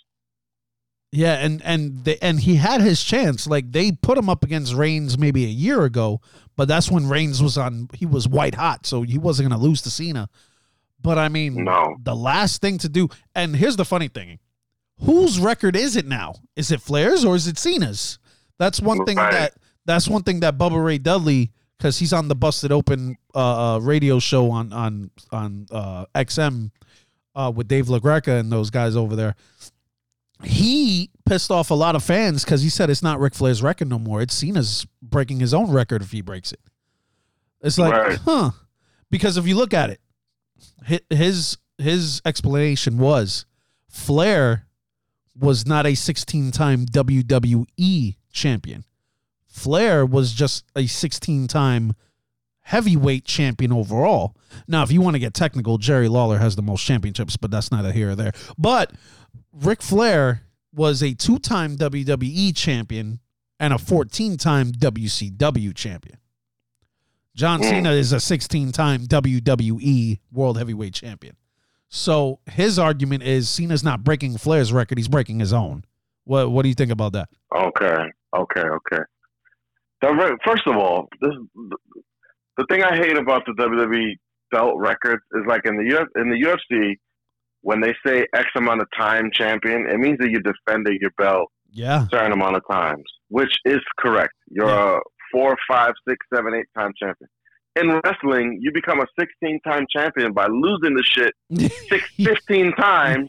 Yeah, 1.12 1.34
and 1.44 1.62
and 1.64 2.04
they, 2.04 2.18
and 2.22 2.40
he 2.40 2.56
had 2.56 2.82
his 2.82 3.04
chance. 3.04 3.48
Like 3.48 3.72
they 3.72 3.92
put 3.92 4.18
him 4.18 4.30
up 4.30 4.44
against 4.44 4.74
Reigns 4.76 5.18
maybe 5.18 5.44
a 5.46 5.50
year 5.50 5.84
ago, 5.84 6.22
but 6.56 6.68
that's 6.68 6.92
when 6.92 7.10
Reigns 7.10 7.42
was 7.42 7.58
on. 7.58 7.90
He 7.96 8.06
was 8.06 8.28
white 8.28 8.54
hot, 8.56 8.86
so 8.86 9.02
he 9.02 9.18
wasn't 9.18 9.50
going 9.50 9.60
to 9.60 9.66
lose 9.66 9.82
to 9.84 9.90
Cena. 9.90 10.30
But 11.02 11.18
I 11.18 11.28
mean, 11.30 11.64
No. 11.64 11.96
the 12.04 12.16
last 12.16 12.62
thing 12.62 12.78
to 12.80 12.90
do. 12.90 13.08
And 13.34 13.56
here's 13.56 13.76
the 13.76 13.86
funny 13.86 14.08
thing: 14.08 14.38
whose 15.00 15.40
record 15.40 15.76
is 15.76 15.96
it 15.96 16.06
now? 16.06 16.36
Is 16.56 16.72
it 16.72 16.80
Flair's 16.82 17.26
or 17.26 17.36
is 17.36 17.48
it 17.48 17.58
Cena's? 17.58 18.20
That's 18.60 18.80
one 18.80 19.04
thing 19.06 19.18
Right. 19.18 19.32
that 19.32 19.54
that's 19.86 20.08
one 20.08 20.22
thing 20.22 20.42
that 20.42 20.60
Bubba 20.60 20.84
Ray 20.84 21.00
Dudley, 21.00 21.52
because 21.80 21.98
he's 21.98 22.14
on 22.14 22.28
the 22.28 22.36
Busted 22.36 22.72
Open 22.72 23.18
uh, 23.34 23.78
uh, 23.78 23.80
radio 23.80 24.20
show 24.20 24.52
on 24.52 24.72
on 24.74 25.10
on 25.32 25.66
uh, 25.72 26.06
XM 26.14 26.70
uh, 27.34 27.52
with 27.56 27.68
Dave 27.68 27.88
LaGreca 27.88 28.40
and 28.40 28.52
those 28.52 28.70
guys 28.70 28.96
over 28.96 29.16
there 29.16 29.36
he 30.44 31.10
pissed 31.26 31.52
off 31.52 31.70
a 31.70 31.74
lot 31.76 31.96
of 31.96 32.04
fans 32.04 32.44
because 32.44 32.62
he 32.62 32.70
said 32.70 32.90
it's 32.90 33.04
not 33.04 33.20
Ric 33.20 33.34
Flair's 33.36 33.62
record 33.62 33.88
no 33.90 34.00
more. 34.00 34.22
It's 34.22 34.34
Cena's 34.34 34.86
breaking 35.02 35.40
his 35.40 35.54
own 35.54 35.72
record 35.72 36.02
if 36.02 36.12
he 36.12 36.22
breaks 36.22 36.52
it. 36.52 36.60
It's 37.62 37.78
like, 37.78 37.94
Right. 37.94 38.20
huh? 38.24 38.52
Because 39.12 39.38
if 39.38 39.46
you 39.48 39.56
look 39.56 39.74
at 39.74 39.90
it, 39.90 40.00
his 41.10 41.58
his 41.78 42.22
explanation 42.26 42.98
was 42.98 43.46
Flair 43.88 44.66
was 45.38 45.66
not 45.66 45.86
a 45.86 45.92
16-time 45.94 46.86
WWE 46.88 48.16
champion. 48.32 48.84
Flair 49.48 50.06
was 50.06 50.34
just 50.34 50.66
a 50.76 50.82
16-time 50.82 51.94
heavyweight 52.62 53.24
champion 53.26 53.72
overall. 53.72 54.36
Now, 54.68 54.84
if 54.84 54.92
you 54.92 55.02
want 55.02 55.16
to 55.16 55.20
get 55.20 55.34
technical, 55.34 55.78
Jerry 55.78 56.08
Lawler 56.10 56.38
has 56.38 56.56
the 56.58 56.62
most 56.62 56.84
championships, 56.86 57.38
but 57.38 57.50
that's 57.52 57.72
neither 57.72 57.92
here 57.94 58.12
or 58.12 58.16
there. 58.16 58.34
But 58.58 58.92
Ric 59.62 59.82
Flair 59.82 60.44
was 60.74 61.02
a 61.04 61.14
two-time 61.14 61.76
WWE 61.76 62.56
champion 62.56 63.20
and 63.60 63.74
a 63.74 63.78
14-time 63.78 64.72
WCW 64.72 65.76
champion. 65.76 66.18
John 67.36 67.62
Mm. 67.62 67.70
Cena 67.70 67.92
is 67.92 68.14
a 68.14 68.18
16-time 68.18 69.02
WWE 69.08 70.20
World 70.32 70.58
Heavyweight 70.58 70.94
Champion. 70.94 71.36
So 71.90 72.40
his 72.46 72.78
argument 72.78 73.24
is 73.24 73.50
Cena's 73.50 73.84
not 73.84 74.04
breaking 74.04 74.38
Flair's 74.38 74.72
record; 74.72 74.98
he's 75.00 75.08
breaking 75.08 75.40
his 75.40 75.52
own. 75.52 75.84
What 76.26 76.52
What 76.52 76.62
do 76.62 76.70
you 76.70 76.76
think 76.76 76.92
about 76.92 77.14
that? 77.14 77.30
Okay, 77.56 78.12
okay, 78.36 78.62
okay. 78.62 79.04
The 80.02 80.38
first 80.46 80.68
of 80.68 80.76
all, 80.78 81.08
this 81.20 81.34
the 82.58 82.66
thing 82.70 82.84
I 82.84 82.96
hate 82.96 83.18
about 83.18 83.42
the 83.48 83.54
WWE 83.54 84.18
belt 84.52 84.76
records 84.78 85.24
is 85.34 85.44
like 85.48 85.62
in 85.66 85.78
the 85.78 85.98
Uf- 86.00 86.10
in 86.16 86.30
the 86.30 86.36
UFC 86.36 86.98
when 87.70 87.80
they 87.82 87.94
say 88.06 88.16
X 88.34 88.48
amount 88.56 88.82
of 88.84 88.88
time 88.98 89.30
champion, 89.42 89.80
it 89.94 89.98
means 90.06 90.18
that 90.22 90.30
you 90.34 90.40
defended 90.52 90.96
your 91.04 91.12
belt 91.24 91.48
Yeah, 91.84 92.06
a 92.06 92.10
certain 92.10 92.32
amount 92.40 92.56
of 92.60 92.64
times, 92.80 93.04
which 93.38 93.54
is 93.66 93.82
correct. 94.04 94.34
You're 94.56 94.70
a 94.70 95.00
four, 95.32 95.56
five, 95.72 95.94
six, 96.08 96.18
seven, 96.34 96.52
eight 96.58 96.66
time 96.78 96.92
champion. 97.02 97.30
in 97.80 97.88
wrestling, 98.04 98.48
you 98.64 98.70
become 98.82 99.00
a 99.00 99.06
16 99.20 99.60
time 99.70 99.86
champion 99.96 100.34
by 100.34 100.48
losing 100.66 100.94
the 101.00 101.04
shit 101.16 101.34
six, 101.92 102.04
15 102.18 102.74
times. 102.74 103.28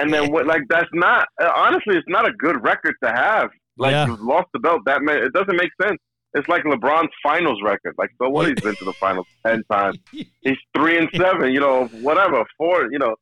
And 0.00 0.08
then 0.14 0.24
what? 0.32 0.46
Like 0.52 0.62
that's 0.74 0.92
not 1.06 1.26
honestly, 1.64 1.94
it's 2.00 2.08
not 2.16 2.24
a 2.28 2.32
good 2.44 2.58
record 2.70 2.94
to 3.04 3.10
have. 3.10 3.48
Like 3.76 3.92
Yeah. 3.92 4.06
you've 4.06 4.20
lost 4.34 4.48
the 4.54 4.60
belt 4.66 4.82
that 4.86 5.00
many. 5.02 5.20
It 5.28 5.32
doesn't 5.32 5.56
make 5.64 5.70
sense. 5.84 5.98
It's 6.34 6.48
like 6.48 6.62
LeBron's 6.64 7.14
finals 7.22 7.58
record. 7.72 7.94
Like 7.98 8.10
so, 8.18 8.28
what? 8.34 8.44
He's 8.48 8.60
been 8.66 8.76
to 8.76 8.84
the 8.90 8.94
finals 9.04 9.26
ten 9.46 9.58
times. 9.70 9.98
He's 10.46 10.60
three 10.76 10.96
and 11.00 11.08
seven. 11.16 11.46
You 11.52 11.60
know, 11.66 11.86
whatever. 12.08 12.38
Four. 12.56 12.76
You 12.94 13.00
know. 13.04 13.14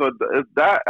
So 0.00 0.10
that. 0.56 0.82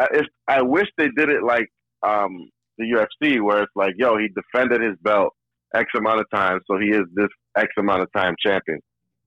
I 0.48 0.62
wish 0.62 0.86
they 0.96 1.08
did 1.16 1.28
it 1.28 1.42
like 1.42 1.68
um, 2.02 2.48
the 2.78 2.84
UFC, 2.84 3.40
where 3.42 3.62
it's 3.62 3.72
like, 3.74 3.94
yo, 3.96 4.16
he 4.18 4.28
defended 4.28 4.80
his 4.80 4.96
belt 5.02 5.34
X 5.74 5.86
amount 5.96 6.20
of 6.20 6.26
times, 6.34 6.62
so 6.66 6.78
he 6.78 6.88
is 6.88 7.04
this 7.14 7.28
X 7.56 7.68
amount 7.78 8.02
of 8.02 8.12
time 8.12 8.34
champion. 8.44 8.80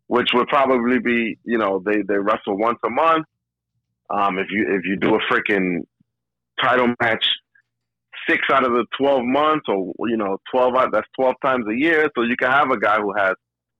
Which 0.07 0.29
would 0.33 0.47
probably 0.47 0.99
be, 0.99 1.37
you 1.43 1.57
know, 1.57 1.81
they 1.85 1.97
they 2.07 2.17
wrestle 2.17 2.57
once 2.57 2.79
a 2.85 2.89
month. 2.89 3.25
Um, 4.09 4.39
if 4.39 4.47
you 4.49 4.65
if 4.69 4.85
you 4.85 4.97
do 4.97 5.15
a 5.15 5.19
freaking 5.31 5.81
title 6.61 6.93
match 7.01 7.25
six 8.29 8.41
out 8.51 8.65
of 8.65 8.73
the 8.73 8.85
12 8.99 9.21
months 9.23 9.65
or 9.67 9.93
you 10.09 10.17
know 10.17 10.37
12 10.51 10.75
out 10.75 10.89
that's 10.91 11.07
12 11.15 11.35
times 11.43 11.65
a 11.71 11.75
year 11.75 12.09
so 12.15 12.23
you 12.23 12.35
can 12.35 12.51
have 12.51 12.71
a 12.71 12.79
guy 12.79 12.97
who 12.97 13.13
has 13.15 13.33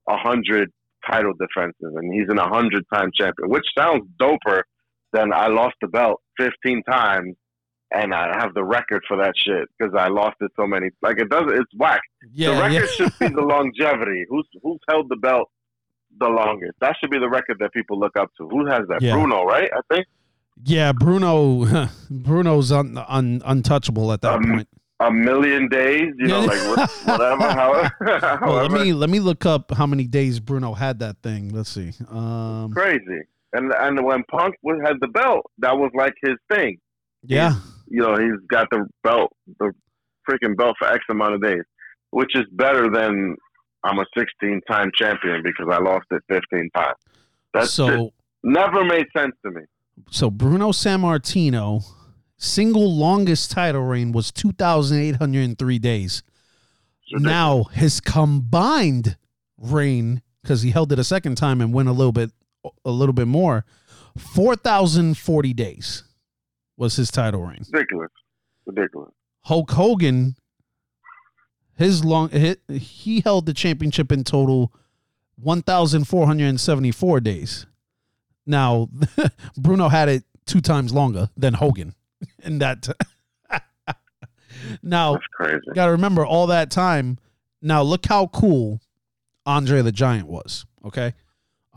a 0.08 0.14
100 0.14 0.72
title 1.10 1.34
defenses 1.34 1.76
and 1.82 2.14
he's 2.14 2.30
an 2.30 2.38
100 2.38 2.84
time 2.94 3.10
champion 3.14 3.50
which 3.50 3.66
sounds 3.78 4.04
doper 4.22 4.62
than 5.18 5.34
i 5.34 5.48
lost 5.48 5.76
the 5.82 5.88
belt 5.88 6.18
15 6.38 6.84
times 6.90 7.36
and 8.00 8.14
i 8.14 8.26
have 8.42 8.54
the 8.54 8.64
record 8.64 9.02
for 9.08 9.18
that 9.24 9.34
shit 9.44 9.66
because 9.78 9.94
i 9.98 10.08
lost 10.08 10.36
it 10.42 10.52
so 10.60 10.66
many 10.68 10.88
like 11.02 11.18
it 11.20 11.30
doesn't. 11.30 11.54
it's 11.62 11.74
whack 11.84 12.02
Yeah, 12.34 12.54
the 12.56 12.62
record 12.62 12.74
yeah. 12.74 12.96
should 12.96 13.14
be 13.20 13.28
the 13.42 13.42
longevity 13.56 14.22
who's 14.30 14.48
who's 14.64 14.80
held 14.90 15.06
the 15.10 15.16
belt 15.28 15.48
the 16.20 16.28
longest 16.42 16.74
that 16.82 16.96
should 17.00 17.12
be 17.16 17.20
the 17.20 17.30
record 17.30 17.58
that 17.60 17.72
people 17.74 18.00
look 18.00 18.16
up 18.18 18.30
to 18.38 18.48
who 18.50 18.66
has 18.74 18.84
that 18.90 19.02
Yeah. 19.02 19.14
bruno 19.16 19.44
right 19.56 19.70
i 19.74 19.82
think 19.94 20.06
Yeah, 20.76 20.92
Bruno. 20.92 21.36
Bruno's 22.10 22.72
un, 22.72 22.98
un, 23.18 23.42
untouchable 23.46 24.12
at 24.12 24.22
that 24.22 24.34
Um, 24.38 24.44
point. 24.52 24.68
a 25.00 25.12
million 25.12 25.64
days 25.70 26.10
you 26.18 26.28
know 26.28 26.42
like 26.52 26.60
whatever 27.10 27.48
however, 27.62 27.92
Well, 28.42 28.56
let 28.66 28.72
me 28.72 28.92
let 29.04 29.10
me 29.16 29.20
look 29.30 29.46
up 29.46 29.64
how 29.80 29.86
many 29.94 30.06
days 30.20 30.40
Bruno 30.40 30.74
had 30.74 30.96
that 31.06 31.18
thing. 31.22 31.42
Let's 31.58 31.70
see. 31.70 31.92
Um, 32.10 32.72
crazy. 32.74 33.22
And 33.54 33.72
and 33.74 34.04
when 34.04 34.24
Punk 34.30 34.56
was, 34.62 34.80
had 34.86 34.98
the 35.00 35.08
belt, 35.08 35.46
that 35.60 35.78
was 35.78 35.92
like 35.96 36.14
his 36.22 36.36
thing. 36.52 36.78
yeah, 37.24 37.56
You 37.88 38.02
know, 38.02 38.16
he's 38.18 38.40
got 38.50 38.70
the 38.72 38.86
belt, 39.04 39.32
the 39.60 39.72
freaking 40.30 40.58
belt 40.58 40.76
for 40.78 40.88
X 40.88 41.00
amount 41.10 41.36
of 41.36 41.42
days, 41.42 41.64
which 42.12 42.36
is 42.36 42.44
better 42.52 42.90
than 42.92 43.36
I'm 43.84 44.00
a 44.00 44.06
16 44.18 44.62
time 44.70 44.92
champion 44.96 45.42
because 45.44 45.68
I 45.72 45.80
lost 45.80 46.06
it 46.12 46.22
15 46.30 46.70
times. 46.76 46.96
That's 47.54 47.72
so 47.72 47.88
just 47.88 48.14
never 48.44 48.84
made 48.84 49.06
sense 49.16 49.36
to 49.46 49.52
me. 49.52 49.62
so 50.10 50.30
Bruno 50.30 50.72
Sammartino 50.72 51.84
single 52.38 52.94
longest 52.96 53.52
title 53.52 53.82
reign 53.84 54.12
was 54.12 54.32
2,803 54.32 55.80
days. 55.80 56.24
Ridiculous. 57.12 57.32
Now 57.32 57.64
his 57.72 58.00
combined 58.02 59.18
reign, 59.58 60.22
because 60.42 60.62
he 60.62 60.72
held 60.72 60.92
it 60.92 61.00
a 61.00 61.04
second 61.04 61.36
time 61.36 61.62
and 61.62 61.74
went 61.74 61.90
a 61.90 61.94
little 61.94 62.12
bit 62.12 62.32
a 62.86 62.92
little 62.92 63.14
bit 63.14 63.28
more, 63.28 63.66
4,040 64.18 65.54
days 65.54 66.04
was 66.78 66.96
his 66.96 67.12
title 67.12 67.44
reign. 67.44 67.64
ridiculous, 67.72 68.12
ridiculous. 68.66 69.12
Hulk 69.42 69.72
Hogan, 69.72 70.36
his 71.76 72.04
long 72.04 72.30
he, 72.30 72.56
he 72.78 73.22
held 73.22 73.46
the 73.46 73.54
championship 73.54 74.12
in 74.12 74.24
total 74.24 74.74
1,474 75.42 77.20
days. 77.20 77.66
Now, 78.46 78.90
Bruno 79.58 79.90
had 79.90 80.10
it 80.10 80.24
two 80.46 80.62
times 80.62 80.94
longer 80.94 81.30
than 81.38 81.54
Hogan 81.54 81.94
in 82.44 82.60
that. 82.60 82.82
t- 82.84 82.92
now, 84.82 85.20
got 85.74 85.86
to 85.86 85.92
remember 85.92 86.26
all 86.26 86.48
that 86.48 86.72
time. 86.72 87.18
Now, 87.62 87.82
look 87.82 88.06
how 88.06 88.28
cool 88.28 88.80
Andre 89.46 89.82
the 89.82 89.92
Giant 89.92 90.28
was. 90.28 90.66
Okay. 90.86 91.14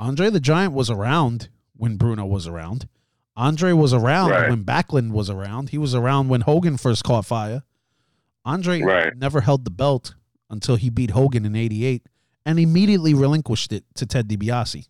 Andre 0.00 0.30
the 0.30 0.40
Giant 0.40 0.72
was 0.72 0.88
around 0.90 1.48
when 1.76 1.96
Bruno 1.96 2.24
was 2.26 2.46
around. 2.46 2.88
Andre 3.36 3.72
was 3.72 3.92
around 3.92 4.30
Right. 4.30 4.48
when 4.50 4.64
Backlund 4.64 5.12
was 5.12 5.28
around. 5.30 5.68
He 5.68 5.78
was 5.78 5.94
around 5.94 6.28
when 6.28 6.40
Hogan 6.40 6.76
first 6.78 7.04
caught 7.04 7.26
fire. 7.26 7.62
Andre 8.44 8.80
Right. 8.80 9.16
never 9.16 9.42
held 9.42 9.64
the 9.64 9.70
belt 9.70 10.14
until 10.48 10.76
he 10.76 10.88
beat 10.90 11.10
Hogan 11.10 11.44
in 11.44 11.54
88 11.54 12.02
and 12.46 12.58
immediately 12.58 13.12
relinquished 13.14 13.72
it 13.72 13.84
to 13.96 14.06
Ted 14.06 14.26
DiBiase. 14.28 14.88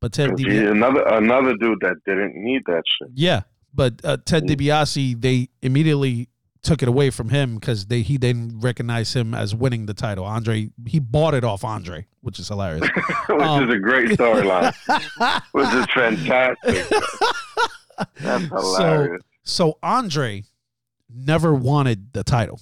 But 0.00 0.12
Ted 0.12 0.30
DiBiase, 0.30 0.70
another 0.70 1.02
another 1.06 1.54
dude 1.56 1.78
that 1.82 1.96
didn't 2.04 2.34
need 2.34 2.62
that 2.66 2.82
shit. 2.98 3.10
yeah, 3.14 3.42
but 3.72 4.00
uh, 4.04 4.16
Ted 4.24 4.44
Mm. 4.44 4.56
DiBiase, 4.56 5.20
they 5.20 5.48
immediately 5.62 6.28
took 6.62 6.82
it 6.82 6.88
away 6.88 7.10
from 7.10 7.28
him 7.30 7.54
because 7.54 7.86
they 7.86 8.02
he 8.02 8.18
didn't 8.18 8.60
recognize 8.60 9.14
him 9.14 9.32
as 9.34 9.54
winning 9.54 9.86
the 9.86 9.94
title. 9.94 10.24
Andre, 10.24 10.70
he 10.86 10.98
bought 10.98 11.34
it 11.34 11.42
off 11.44 11.64
Andre, 11.64 12.06
which 12.20 12.38
is 12.38 12.48
hilarious. 12.48 12.86
which 13.28 13.40
Um, 13.42 13.68
is 13.68 13.74
a 13.74 13.78
great 13.78 14.10
storyline. 14.10 14.74
which 15.52 15.72
is 15.72 15.86
fantastic. 15.94 16.86
That's 18.20 18.44
hilarious. 18.48 19.22
so 19.42 19.78
Andre 19.82 20.44
never 21.14 21.54
wanted 21.54 22.12
the 22.12 22.22
title, 22.24 22.60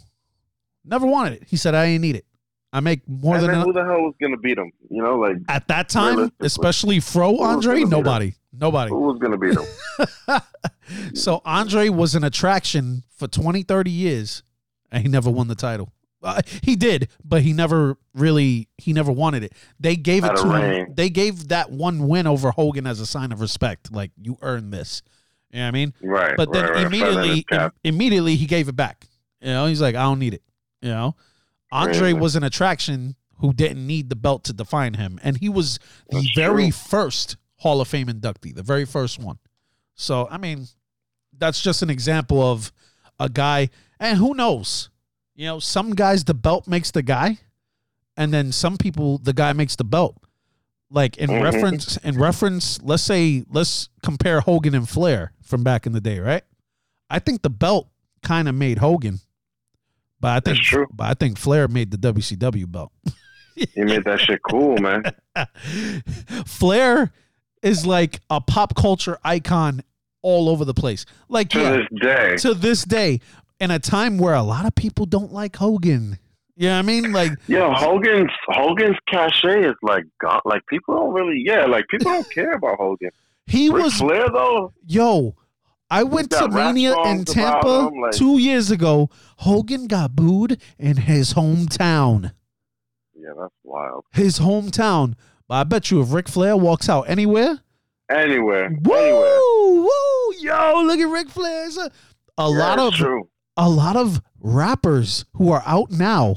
never 0.85 1.07
wanted 1.07 1.35
it. 1.35 1.45
He 1.49 1.57
said, 1.57 1.75
"I 1.75 1.87
ain't 1.87 2.03
need 2.03 2.17
it. 2.17 2.25
I 2.73 2.81
make 2.81 3.09
more 3.09 3.35
and 3.35 3.43
than 3.43 3.49
then 3.51 3.57
enough." 3.57 3.67
who 3.67 3.73
the 3.73 3.85
hell 3.85 4.01
was 4.03 4.15
gonna 4.21 4.37
beat 4.37 4.59
him? 4.59 4.71
You 4.91 5.03
know, 5.03 5.19
like 5.19 5.37
At 5.49 5.69
that 5.69 5.89
time, 5.89 6.31
especially 6.41 7.01
Fro 7.01 7.39
Andre, 7.39 7.75
gonna 7.75 7.77
beat 7.77 7.83
him? 7.85 7.91
nobody, 7.91 8.33
nobody. 8.53 8.91
who 8.91 9.01
was 9.01 9.19
gonna 9.19 9.39
beat 9.39 9.55
him? 9.57 10.41
so 11.15 11.41
Andre 11.45 11.89
was 11.89 12.15
an 12.15 12.25
attraction 12.25 13.05
for 13.17 13.29
20, 13.29 13.63
30 13.63 13.91
years, 13.91 14.43
and 14.91 15.03
he 15.03 15.09
never 15.09 15.31
won 15.31 15.49
the 15.49 15.55
title. 15.55 15.93
Uh, 16.23 16.41
he 16.63 16.75
did, 16.75 17.09
but 17.25 17.43
he 17.43 17.53
never 17.53 17.97
really 18.13 18.69
he 18.77 18.93
never 18.93 19.13
wanted 19.13 19.45
it. 19.45 19.53
They 19.79 19.95
gave 19.95 20.25
it 20.25 20.29
Had 20.33 20.37
to 20.39 20.53
him. 20.53 20.95
They 20.95 21.11
gave 21.11 21.49
that 21.49 21.71
one 21.71 22.09
win 22.09 22.27
over 22.27 22.51
Hogan 22.51 22.87
as 22.89 22.99
a 22.99 23.07
sign 23.07 23.31
of 23.31 23.41
respect, 23.41 23.93
like 23.93 24.11
you 24.21 24.37
earned 24.43 24.73
this. 24.73 25.03
You 25.53 25.61
know 25.61 25.65
what 25.65 25.69
I 25.69 25.71
mean? 25.71 25.95
Right. 26.03 26.37
But 26.37 26.53
then 26.53 26.65
right, 26.65 26.71
right. 26.73 26.77
Feather 26.83 26.87
in 26.87 26.93
his 26.93 27.01
immediately, 27.01 27.47
im- 27.53 27.73
immediately 27.85 28.37
he 28.37 28.47
gave 28.47 28.69
it 28.69 28.75
back. 28.77 29.07
You 29.41 29.49
know, 29.49 29.67
he's 29.67 29.81
like, 29.81 29.95
I 29.95 30.03
don't 30.03 30.19
need 30.19 30.35
it. 30.35 30.43
You 30.83 30.91
know, 30.91 31.17
Andre 31.71 31.99
Crazy. 32.01 32.15
was 32.15 32.35
an 32.37 32.43
attraction 32.43 33.15
who 33.39 33.53
didn't 33.53 33.87
need 33.87 34.11
the 34.11 34.17
belt 34.17 34.43
to 34.45 34.53
define 34.53 34.95
him, 34.95 35.21
and 35.23 35.37
he 35.37 35.49
was 35.49 35.79
the 36.11 36.17
That's 36.17 36.33
very 36.35 36.65
true. 36.65 36.73
first 36.73 37.37
Hall 37.59 37.81
of 37.81 37.89
Fame 37.89 38.07
inductee, 38.09 38.55
the 38.55 38.63
very 38.63 38.85
first 38.85 39.19
one. 39.19 39.39
So, 39.95 40.29
I 40.31 40.39
mean, 40.39 40.67
that's 41.37 41.61
just 41.61 41.83
an 41.83 41.91
example 41.91 42.41
of 42.41 42.73
a 43.21 43.29
guy, 43.29 43.69
and 44.01 44.17
who 44.19 44.35
knows? 44.35 44.91
You 45.35 45.47
know, 45.47 45.59
some 45.61 45.95
guys 45.95 46.25
the 46.25 46.35
belt 46.35 46.67
makes 46.69 46.91
the 46.91 47.03
guy, 47.03 47.39
and 48.17 48.33
then 48.33 48.53
some 48.53 48.77
people 48.77 49.19
the 49.19 49.33
guy 49.33 49.53
makes 49.53 49.77
the 49.77 49.85
belt. 49.85 50.17
Like 50.91 51.17
in 51.19 51.29
Mhm. 51.31 51.43
reference, 51.43 51.97
in 51.99 52.17
reference, 52.19 52.81
let's 52.83 53.03
say 53.03 53.45
let's 53.51 53.89
compare 54.03 54.41
Hogan 54.41 54.75
and 54.75 54.89
Flair 54.89 55.33
from 55.43 55.63
back 55.63 55.87
in 55.87 55.93
the 55.93 56.01
day, 56.01 56.19
right? 56.19 56.43
I 57.11 57.19
think 57.19 57.43
the 57.43 57.51
belt 57.51 57.89
kind 58.23 58.49
of 58.49 58.55
made 58.55 58.79
Hogan, 58.79 59.21
but 60.21 60.29
I 60.37 60.41
think 60.41 60.59
but 60.93 61.05
I 61.11 61.15
think 61.15 61.39
Flair 61.39 61.69
made 61.69 61.91
the 61.91 61.99
WCW 61.99 62.67
belt. 62.67 62.93
He 63.55 63.83
made 63.83 64.05
that 64.05 64.21
shit 64.21 64.41
cool, 64.49 64.77
man. 64.79 65.03
Flair 66.47 67.13
is 67.63 67.87
like 67.87 68.21
a 68.31 68.41
pop 68.41 68.75
culture 68.75 69.19
icon 69.25 69.83
all 70.23 70.49
over 70.49 70.65
the 70.65 70.75
place. 70.75 71.05
Like 71.29 71.51
To 71.51 71.61
yeah, 71.61 71.71
this 71.77 72.01
day. 72.01 72.37
to 72.39 72.55
this 72.55 72.85
day, 72.85 73.21
in 73.61 73.71
a 73.71 73.79
time 73.79 74.19
where 74.19 74.35
a 74.35 74.43
lot 74.43 74.67
of 74.67 74.75
people 74.75 75.07
don't 75.07 75.33
like 75.33 75.57
Hogan. 75.57 76.19
You 76.57 76.69
know 76.69 76.79
I 76.79 76.83
mean? 76.83 77.13
Like 77.13 77.33
yeah, 77.47 77.73
Hogan's 77.75 78.31
Hogan's 78.49 78.97
cachet 79.09 79.65
is 79.69 79.75
like 79.83 80.05
gone. 80.21 80.41
Like 80.45 80.63
people 80.69 80.95
don't 80.95 81.13
really, 81.15 81.43
yeah, 81.45 81.67
like 81.67 81.87
people 81.89 82.13
don't 82.13 82.31
care 82.33 82.53
about 82.53 82.77
Hogan. 82.79 83.11
he 83.47 83.69
Ric 83.71 83.85
was 83.85 83.95
Flair 83.95 84.27
though, 84.33 84.73
yo. 84.87 85.37
I 85.91 86.03
went 86.03 86.31
to 86.33 86.49
Mania 86.49 86.95
in 87.07 87.25
Tampa 87.25 87.91
like- 88.03 88.13
two 88.13 88.37
years 88.39 88.71
ago. 88.71 89.09
Hogan 89.39 89.87
got 89.87 90.15
booed 90.15 90.61
in 90.79 90.97
his 90.99 91.33
hometown. 91.33 92.33
yeah, 93.15 93.31
that's 93.39 93.55
wild. 93.65 94.05
His 94.13 94.39
hometown. 94.41 95.15
But 95.49 95.55
I 95.55 95.65
bet 95.65 95.91
you 95.91 96.01
if 96.03 96.13
Ric 96.13 96.29
Flair 96.29 96.57
walks 96.57 96.89
out 96.89 97.03
anywhere, 97.09 97.61
Anywhere, 98.11 98.71
woo, 98.83 98.95
anywhere. 98.95 99.39
woo, 99.39 100.35
yo, 100.41 100.83
look 100.87 100.99
at 100.99 101.09
Ric 101.09 101.29
Flair. 101.29 101.67
It's 101.67 101.77
A, 101.77 101.91
a 102.39 102.51
Yeah, 102.51 102.59
lot 102.59 102.79
of 102.79 102.95
true. 102.95 103.29
a 103.57 103.69
lot 103.69 103.97
of 103.97 104.23
rappers 104.41 105.25
who 105.35 105.51
are 105.51 105.63
out 105.67 105.91
now, 105.91 106.37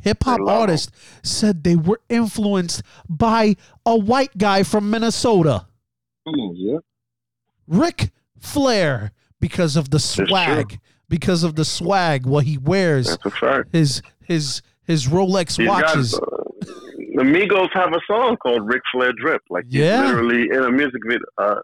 hip 0.00 0.24
hop 0.24 0.38
They 0.38 0.44
love 0.44 0.54
'em. 0.54 0.60
artists, 0.62 0.90
said 1.22 1.62
they 1.62 1.76
were 1.76 2.00
influenced 2.08 2.82
by 3.08 3.54
a 3.86 3.96
white 3.96 4.36
guy 4.38 4.62
from 4.64 4.90
Minnesota, 4.90 5.66
yeah. 6.26 6.78
Ric 7.68 8.10
Flair, 8.40 9.12
because 9.40 9.76
of 9.76 9.90
the 9.90 9.98
swag, 10.00 10.80
because 11.08 11.44
of 11.44 11.54
the 11.56 11.64
swag, 11.64 12.26
what 12.26 12.44
he 12.44 12.58
wears, 12.58 13.06
That's 13.08 13.26
a 13.26 13.30
fact. 13.30 13.68
his 13.72 14.02
his 14.24 14.62
his 14.84 15.06
Rolex 15.06 15.56
He's 15.56 15.66
got, 15.68 15.82
watches. 15.84 16.14
uh, 16.14 16.20
the 17.14 17.22
Migos 17.22 17.68
have 17.74 17.92
a 17.92 18.00
song 18.06 18.36
called 18.36 18.66
Ric 18.66 18.82
Flair 18.92 19.12
Drip. 19.12 19.42
Like 19.50 19.64
he's 19.64 19.74
Yeah. 19.80 20.06
literally 20.06 20.48
in 20.50 20.62
a 20.62 20.70
music 20.70 21.00
video. 21.06 21.24
Uh, 21.38 21.56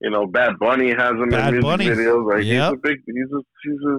you 0.00 0.10
know, 0.10 0.26
Bad 0.26 0.58
Bunny 0.58 0.90
has 0.90 1.12
him 1.12 1.28
Bad 1.30 1.54
in 1.54 1.60
music 1.60 1.62
Bunny. 1.62 1.86
videos. 1.86 2.28
Like 2.34 2.44
Yep. 2.44 2.70
he's 2.70 2.72
a 2.72 2.76
big, 2.82 2.98
he's 3.06 3.32
a, 3.32 3.40
he's 3.62 3.80
a, 3.88 3.98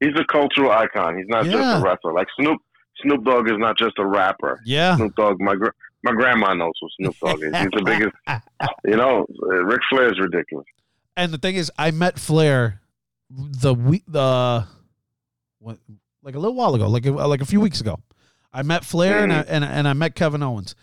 he's 0.00 0.20
a 0.20 0.24
cultural 0.32 0.70
icon. 0.70 1.16
He's 1.18 1.26
not 1.28 1.44
Yeah. 1.46 1.52
just 1.52 1.80
a 1.82 1.84
wrestler. 1.86 2.12
Like 2.14 2.28
Snoop, 2.40 2.58
Snoop 3.02 3.24
Dogg 3.24 3.46
is 3.48 3.58
not 3.58 3.76
just 3.78 3.98
a 3.98 4.06
rapper. 4.06 4.60
Yeah. 4.64 4.96
Snoop 4.96 5.14
Dogg, 5.16 5.40
my 5.40 5.54
gr- 5.54 5.70
my 6.04 6.12
grandma 6.12 6.52
knows 6.54 6.72
who 6.80 6.88
Snoop 7.00 7.16
Dogg 7.20 7.42
is. 7.42 7.56
He's 7.56 7.68
the 7.72 7.82
biggest. 7.84 8.12
You 8.84 8.96
know, 8.96 9.26
Ric 9.40 9.80
Flair 9.90 10.12
is 10.12 10.18
ridiculous. 10.20 10.66
And 11.16 11.32
the 11.32 11.38
thing 11.38 11.54
is, 11.56 11.70
I 11.78 11.90
met 11.90 12.18
Flair 12.18 12.80
the 13.30 13.72
week 13.74 14.02
the 14.08 14.66
what 15.58 15.78
like 16.22 16.34
a 16.34 16.38
little 16.38 16.54
while 16.56 16.74
ago, 16.74 16.88
like 16.88 17.04
like 17.06 17.40
a 17.40 17.44
few 17.46 17.60
weeks 17.60 17.80
ago. 17.80 17.98
I 18.52 18.62
met 18.62 18.84
Flair 18.84 19.22
and 19.22 19.32
I, 19.32 19.40
and 19.40 19.64
and 19.64 19.88
I 19.88 19.92
met 19.92 20.14
Kevin 20.14 20.42
Owens. 20.42 20.74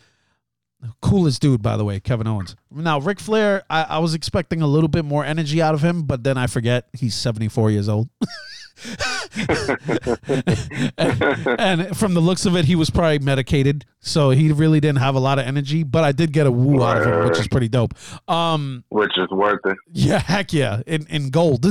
Coolest 1.01 1.41
dude, 1.41 1.61
by 1.61 1.75
the 1.75 1.83
way, 1.83 1.99
Kevin 1.99 2.25
Owens. 2.25 2.55
Now, 2.71 2.99
Ric 2.99 3.19
Flair, 3.19 3.63
I, 3.69 3.83
I 3.83 3.97
was 3.99 4.13
expecting 4.13 4.61
a 4.61 4.67
little 4.67 4.87
bit 4.87 5.03
more 5.03 5.25
energy 5.25 5.61
out 5.61 5.73
of 5.73 5.81
him, 5.81 6.03
but 6.03 6.23
then 6.23 6.37
I 6.37 6.47
forget 6.47 6.87
he's 6.93 7.15
74 7.15 7.69
years 7.71 7.89
old. 7.89 8.07
and, 10.97 11.59
and 11.59 11.97
from 11.97 12.13
the 12.13 12.21
looks 12.21 12.45
of 12.45 12.55
it, 12.55 12.65
he 12.65 12.75
was 12.75 12.89
probably 12.89 13.19
medicated, 13.19 13.85
so 13.99 14.29
he 14.29 14.51
really 14.51 14.79
didn't 14.79 14.99
have 14.99 15.15
a 15.15 15.19
lot 15.19 15.39
of 15.39 15.45
energy. 15.45 15.83
But 15.83 16.03
I 16.03 16.11
did 16.11 16.31
get 16.31 16.47
a 16.47 16.51
woo 16.51 16.81
out 16.83 16.97
of 16.97 17.05
him, 17.07 17.25
which 17.27 17.39
is 17.39 17.47
pretty 17.47 17.67
dope. 17.67 17.93
Um, 18.29 18.83
Which 18.89 19.17
is 19.17 19.29
worth 19.29 19.59
it. 19.65 19.77
yeah, 19.91 20.19
heck 20.19 20.53
yeah, 20.53 20.81
in 20.87 21.05
in 21.07 21.29
gold. 21.29 21.65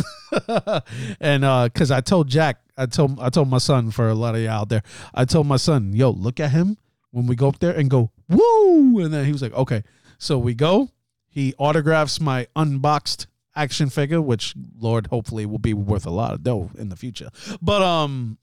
and 1.20 1.44
uh 1.44 1.68
cuz 1.74 1.90
I 1.90 2.01
told 2.01 2.28
Jack, 2.28 2.61
I 2.78 2.86
told 2.86 3.18
I 3.20 3.28
told 3.28 3.48
my 3.48 3.58
son 3.58 3.90
for 3.90 4.08
a 4.08 4.14
lot 4.14 4.34
of 4.36 4.40
y'all 4.40 4.52
out 4.52 4.68
there. 4.68 4.82
I 5.12 5.24
told 5.24 5.46
my 5.46 5.56
son, 5.56 5.92
"Yo, 5.92 6.10
look 6.10 6.38
at 6.38 6.52
him 6.52 6.78
when 7.10 7.26
we 7.26 7.34
go 7.34 7.48
up 7.48 7.58
there 7.58 7.76
and 7.76 7.90
go, 7.90 8.12
"Woo!" 8.28 9.00
And 9.00 9.12
then 9.12 9.24
he 9.24 9.32
was 9.32 9.42
like, 9.42 9.52
"Okay." 9.52 9.82
So 10.18 10.38
we 10.38 10.54
go. 10.54 10.90
He 11.28 11.54
autographs 11.58 12.20
my 12.20 12.46
unboxed 12.56 13.26
action 13.54 13.90
figure, 13.90 14.22
which 14.22 14.54
Lord 14.78 15.08
hopefully 15.08 15.44
will 15.44 15.58
be 15.58 15.74
worth 15.74 16.06
a 16.06 16.10
lot 16.10 16.32
of 16.32 16.42
dough 16.42 16.70
in 16.78 16.88
the 16.88 16.96
future. 16.96 17.30
But 17.60 17.82
um 17.82 18.38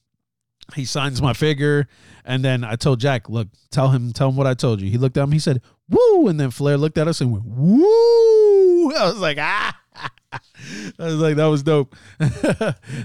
he 0.74 0.84
signs 0.84 1.22
my 1.22 1.34
figure 1.34 1.88
and 2.26 2.44
then 2.44 2.64
I 2.64 2.76
told 2.76 3.00
Jack, 3.00 3.30
"Look, 3.30 3.48
tell 3.72 3.90
him 3.90 4.12
tell 4.12 4.30
him 4.30 4.36
what 4.36 4.48
I 4.48 4.54
told 4.54 4.82
you." 4.82 4.90
He 4.90 4.98
looked 4.98 5.18
at 5.18 5.24
him, 5.24 5.32
he 5.32 5.40
said, 5.40 5.62
"Woo!" 5.90 6.28
And 6.28 6.40
then 6.40 6.52
Flair 6.52 6.78
looked 6.78 6.98
at 6.98 7.08
us 7.08 7.22
and 7.22 7.32
went, 7.32 7.46
"Woo!" 7.46 8.92
I 8.96 9.06
was 9.08 9.20
like, 9.20 9.38
"Ah." 9.40 9.80
I 11.00 11.06
was 11.06 11.16
like, 11.16 11.36
that 11.36 11.46
was 11.46 11.64
dope. 11.64 11.96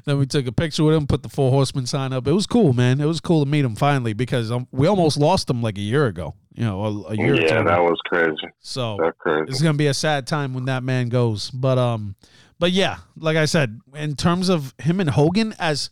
then 0.05 0.19
we 0.19 0.27
took 0.27 0.47
a 0.47 0.53
picture 0.53 0.85
with 0.85 0.95
him, 0.95 1.07
put 1.07 1.23
the 1.23 1.29
Four 1.29 1.51
Horsemen 1.51 1.87
sign 1.87 2.13
up. 2.13 2.27
It 2.27 2.33
was 2.33 2.47
cool, 2.47 2.73
man. 2.73 3.01
It 3.01 3.07
was 3.07 3.21
cool 3.21 3.45
to 3.45 3.51
meet 3.51 3.65
him 3.65 3.77
finally 3.77 4.13
because 4.13 4.51
um, 4.51 4.67
we 4.73 4.87
almost 4.87 5.19
lost 5.19 5.49
him 5.49 5.63
like 5.63 5.79
a 5.79 5.83
year 5.83 6.07
ago. 6.07 6.35
You 6.53 6.65
know, 6.65 6.85
a, 6.85 7.03
a 7.13 7.17
year. 7.17 7.41
Yeah, 7.41 7.63
that 7.63 7.79
was 7.79 7.99
crazy. 8.07 8.37
so 8.59 8.99
crazy. 9.19 9.47
it's 9.49 9.63
gonna 9.63 9.79
be 9.79 9.87
a 9.87 9.95
sad 9.95 10.27
time 10.27 10.53
when 10.53 10.65
that 10.67 10.83
man 10.83 11.09
goes. 11.09 11.51
But 11.51 11.79
um, 11.79 12.17
but 12.59 12.73
yeah, 12.73 12.99
like 13.17 13.37
I 13.37 13.47
said, 13.47 13.81
in 13.95 14.17
terms 14.17 14.49
of 14.49 14.75
him 14.79 15.01
and 15.01 15.09
Hogan, 15.09 15.55
as 15.59 15.91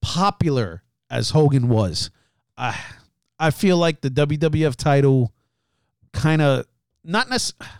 popular 0.00 0.82
as 1.10 1.30
Hogan 1.30 1.68
was, 1.68 2.10
I 2.56 2.78
I 3.38 3.50
feel 3.50 3.76
like 3.76 4.00
the 4.00 4.10
WWF 4.10 4.76
title 4.76 5.32
kind 6.12 6.42
of 6.42 6.66
not 7.04 7.28
necessarily. 7.28 7.74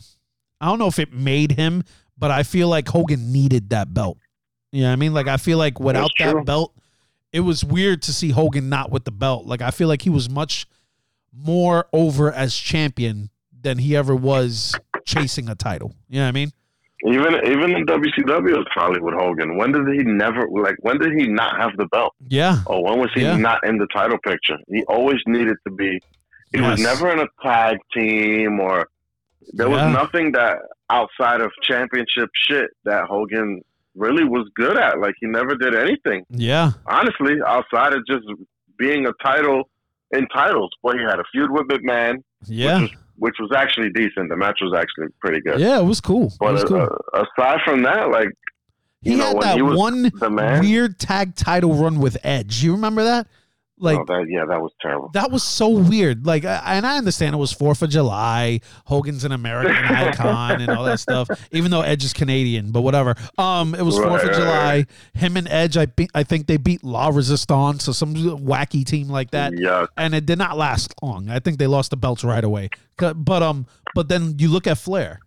I 0.60 0.66
don't 0.66 0.78
know 0.78 0.88
if 0.88 0.98
it 0.98 1.12
made 1.12 1.52
him, 1.52 1.84
but 2.18 2.30
I 2.30 2.42
feel 2.42 2.68
like 2.68 2.88
Hogan 2.88 3.32
needed 3.32 3.70
that 3.70 3.92
belt. 3.94 4.18
You 4.72 4.82
know 4.82 4.88
what 4.88 4.92
I 4.94 4.96
mean? 4.96 5.14
Like 5.14 5.28
I 5.28 5.36
feel 5.36 5.58
like 5.58 5.80
without 5.80 6.10
that 6.18 6.44
belt, 6.44 6.74
it 7.32 7.40
was 7.40 7.64
weird 7.64 8.02
to 8.02 8.12
see 8.12 8.30
Hogan 8.30 8.68
not 8.68 8.90
with 8.90 9.04
the 9.04 9.10
belt. 9.10 9.46
Like 9.46 9.62
I 9.62 9.70
feel 9.70 9.88
like 9.88 10.02
he 10.02 10.10
was 10.10 10.28
much 10.28 10.66
more 11.32 11.86
over 11.92 12.32
as 12.32 12.54
champion 12.56 13.30
than 13.60 13.78
he 13.78 13.96
ever 13.96 14.14
was 14.14 14.74
chasing 15.04 15.48
a 15.48 15.54
title. 15.54 15.94
You 16.08 16.16
know 16.18 16.24
what 16.24 16.28
I 16.28 16.32
mean? 16.32 16.50
Even 17.06 17.34
even 17.46 17.76
in 17.76 17.86
WCW 17.86 18.56
was 18.56 18.66
probably 18.72 19.00
with 19.00 19.14
Hogan. 19.14 19.56
When 19.56 19.70
did 19.72 19.86
he 19.94 20.02
never 20.02 20.48
like? 20.50 20.74
When 20.80 20.98
did 20.98 21.12
he 21.12 21.28
not 21.28 21.56
have 21.60 21.76
the 21.76 21.86
belt? 21.86 22.12
Yeah. 22.28 22.58
Or 22.66 22.82
when 22.84 22.98
was 22.98 23.10
he 23.14 23.22
Yeah. 23.22 23.36
not 23.36 23.64
in 23.66 23.78
the 23.78 23.86
title 23.94 24.18
picture? 24.18 24.56
He 24.68 24.82
always 24.84 25.18
needed 25.26 25.56
to 25.66 25.72
be. 25.72 26.00
He 26.52 26.60
was 26.60 26.80
never 26.80 27.10
in 27.10 27.20
a 27.20 27.26
tag 27.42 27.78
team 27.94 28.58
or. 28.58 28.88
There 29.52 29.68
Yeah. 29.68 29.86
was 29.86 29.94
nothing 29.94 30.32
that 30.32 30.58
outside 30.90 31.40
of 31.40 31.50
championship 31.62 32.30
shit 32.34 32.70
that 32.84 33.04
Hogan 33.04 33.62
really 33.94 34.24
was 34.24 34.48
good 34.54 34.76
at. 34.76 35.00
Like 35.00 35.14
he 35.20 35.26
never 35.26 35.54
did 35.56 35.74
anything. 35.74 36.24
Yeah. 36.30 36.72
Honestly, 36.86 37.36
outside 37.46 37.92
of 37.94 38.06
just 38.06 38.24
being 38.78 39.06
a 39.06 39.12
title 39.22 39.68
in 40.12 40.26
titles. 40.28 40.70
Boy, 40.82 40.92
he 40.98 41.02
had 41.02 41.18
a 41.18 41.24
feud 41.32 41.50
with 41.50 41.66
McMahon, 41.68 42.22
Yeah. 42.46 42.80
which 42.82 42.90
was 42.92 42.98
which 43.20 43.34
was 43.40 43.50
actually 43.52 43.90
decent. 43.90 44.28
The 44.28 44.36
match 44.36 44.60
was 44.62 44.72
actually 44.78 45.08
pretty 45.20 45.40
good. 45.40 45.58
Yeah, 45.58 45.80
it 45.80 45.84
was 45.84 46.00
cool. 46.00 46.28
It 46.28 46.34
But 46.38 46.52
was 46.52 46.62
cool. 46.64 46.82
uh, 47.12 47.24
aside 47.36 47.58
from 47.64 47.82
that, 47.82 48.10
like 48.10 48.28
he 49.02 49.16
know, 49.16 49.24
had 49.26 49.40
that 49.42 49.60
one 49.60 50.10
the 50.20 50.30
man, 50.30 50.60
weird 50.60 51.00
tag 51.00 51.34
title 51.34 51.74
run 51.74 51.98
with 51.98 52.16
Edge. 52.22 52.62
You 52.62 52.70
remember 52.72 53.02
that? 53.02 53.26
Like 53.80 53.98
oh, 53.98 54.04
that, 54.06 54.26
yeah, 54.28 54.44
that 54.44 54.60
was 54.60 54.72
terrible. 54.80 55.10
that 55.14 55.30
was 55.30 55.42
so 55.44 55.68
weird. 55.68 56.26
Like, 56.26 56.44
I- 56.44 56.62
and 56.76 56.86
I 56.86 56.98
understand 56.98 57.34
it 57.34 57.38
was 57.38 57.52
Fourth 57.52 57.80
of 57.82 57.90
July. 57.90 58.60
Hogan's 58.86 59.24
an 59.24 59.32
American 59.32 59.74
icon 59.84 60.60
and 60.60 60.70
all 60.70 60.84
that 60.84 61.00
stuff. 61.00 61.28
Even 61.52 61.70
though 61.70 61.82
Edge 61.82 62.04
is 62.04 62.12
Canadian, 62.12 62.72
but 62.72 62.82
whatever. 62.82 63.14
Um, 63.38 63.74
it 63.74 63.82
was 63.82 63.98
Right, 63.98 64.08
Fourth 64.08 64.22
of 64.24 64.28
right, 64.30 64.36
July. 64.36 64.64
right. 64.78 64.86
Him 65.14 65.36
and 65.36 65.48
Edge, 65.48 65.76
I 65.76 65.86
be- 65.86 66.10
I 66.14 66.22
think 66.24 66.46
they 66.48 66.56
beat 66.56 66.82
La 66.82 67.08
Resistance, 67.08 67.84
so 67.84 67.92
some 67.92 68.14
wacky 68.14 68.84
team 68.84 69.08
like 69.08 69.30
that. 69.30 69.52
yeah, 69.58 69.86
and 69.96 70.14
it 70.14 70.26
did 70.26 70.38
not 70.38 70.56
last 70.56 70.94
long. 71.02 71.28
I 71.30 71.38
think 71.38 71.58
they 71.58 71.66
lost 71.66 71.90
the 71.90 71.96
belts 71.96 72.24
right 72.24 72.42
away. 72.44 72.70
But 72.96 73.42
um, 73.42 73.66
but 73.94 74.08
then 74.08 74.34
you 74.38 74.48
look 74.48 74.66
at 74.66 74.78
Flair. 74.78 75.20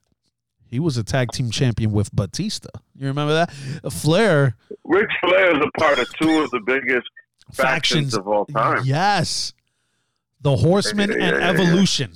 He 0.65 0.79
was 0.79 0.95
a 0.97 1.03
tag 1.03 1.31
team 1.33 1.51
champion 1.51 1.91
with 1.91 2.13
Batista. 2.15 2.69
You 2.95 3.07
remember 3.07 3.33
that? 3.33 3.51
Flair 3.91 4.55
Ric 4.85 5.07
Flair 5.21 5.51
is 5.57 5.61
a 5.65 5.79
part 5.79 5.99
of 5.99 6.07
two 6.15 6.39
of 6.39 6.49
the 6.51 6.61
biggest 6.65 7.07
factions, 7.51 8.13
factions. 8.13 8.17
of 8.17 8.27
all 8.27 8.45
time. 8.45 8.81
Yes, 8.85 9.53
the 10.41 10.55
Horsemen 10.55 11.11
Yeah, 11.11 11.17
yeah, 11.17 11.49
and. 11.49 11.59
Evolution. 11.59 12.13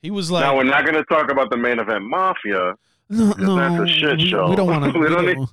He 0.00 0.10
was 0.12 0.30
like, 0.30 0.42
now 0.44 0.56
we're 0.56 0.62
not 0.62 0.84
going 0.84 0.94
to 0.94 1.04
talk 1.04 1.30
about 1.30 1.50
the 1.50 1.56
main 1.56 1.78
event 1.80 2.04
Mafia. 2.04 2.74
No, 3.10 3.56
that's 3.56 3.90
a 3.90 3.94
shit 3.94 4.18
we, 4.18 4.28
show. 4.28 4.48
We 4.50 4.56
don't 4.56 4.66
want 4.66 4.92
to. 4.92 4.98
We 4.98 5.08
don't 5.08 5.48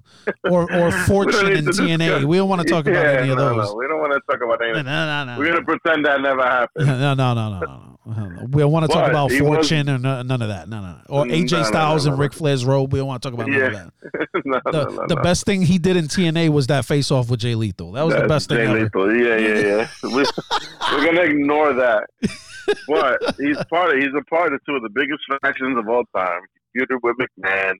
or 0.50 0.72
or 0.74 0.92
Fortune 1.08 1.46
need 1.48 1.58
and 1.60 1.68
TNA. 1.68 1.98
discuss- 2.00 2.24
We 2.26 2.38
don't 2.38 2.50
want 2.50 2.62
to 2.62 2.68
talk 2.68 2.86
about 2.88 3.04
Yeah, 3.06 3.22
any 3.22 3.30
of 3.32 3.38
those. 3.38 3.56
No, 3.70 3.76
we 3.76 3.88
don't 3.88 4.00
want 4.00 4.14
to 4.14 4.20
talk 4.30 4.44
about 4.44 4.60
No, 4.60 4.66
anything. 4.66 4.86
no, 4.86 5.26
no, 5.26 5.34
no. 5.34 5.40
We're 5.40 5.46
going 5.52 5.60
to 5.60 5.66
pretend 5.66 6.06
that 6.06 6.22
never 6.22 6.42
happened. 6.46 6.88
No, 6.88 7.14
no, 7.14 7.34
no, 7.34 7.34
no, 7.34 7.60
no, 7.60 7.60
no. 8.08 8.46
We 8.52 8.62
don't 8.62 8.72
want 8.72 8.86
to 8.86 8.92
talk 8.92 9.10
about 9.10 9.32
he 9.32 9.42
was- 9.42 9.68
fortune 9.70 9.90
or 9.90 9.98
no, 9.98 10.22
none 10.22 10.42
of 10.42 10.50
that. 10.50 10.68
No, 10.70 10.82
no, 10.82 10.88
no. 10.88 11.00
Or 11.10 11.26
AJ 11.26 11.52
no, 11.54 11.58
no, 11.60 11.64
Styles 11.64 12.06
no, 12.06 12.12
and 12.12 12.20
no. 12.20 12.24
Ric 12.24 12.34
Flair's 12.34 12.66
robe. 12.66 12.92
We 12.94 13.00
don't 13.00 13.08
want 13.08 13.22
to 13.24 13.30
talk 13.30 13.34
about 13.34 13.48
none 13.48 13.62
of 13.62 13.74
that. 13.74 13.92
no, 14.46 14.60
The, 14.66 14.72
no, 14.72 14.84
no, 14.84 15.08
the 15.08 15.16
no. 15.16 15.22
best 15.24 15.46
thing 15.46 15.62
he 15.62 15.78
did 15.78 15.96
in 15.98 16.06
TNA 16.06 16.50
was 16.50 16.68
that 16.68 16.86
face 16.86 17.10
off 17.12 17.30
with 17.30 17.40
Jay 17.40 17.56
Lethal. 17.56 17.94
That 17.94 18.04
was 18.04 18.14
the 18.16 18.22
That's 18.22 18.30
best 18.30 18.50
thing 18.50 18.58
Jay 18.58 18.66
ever. 18.66 18.80
Lethal. 18.84 19.16
Yeah, 19.16 19.38
yeah, 19.38 19.60
yeah. 19.78 19.88
we, 20.04 20.26
we're 20.92 21.06
gonna 21.06 21.22
ignore 21.22 21.74
that. 21.74 22.04
But 22.88 23.36
he's 23.40 23.58
part 23.66 23.96
of 23.96 24.02
he's 24.02 24.12
a 24.20 24.24
part 24.26 24.54
of 24.54 24.60
two 24.66 24.76
of 24.76 24.82
the 24.84 24.90
biggest 24.90 25.22
factions 25.42 25.78
of 25.78 25.88
all 25.88 26.04
time. 26.16 26.42
Feuded 26.76 27.00
with 27.04 27.16
McMahon. 27.18 27.74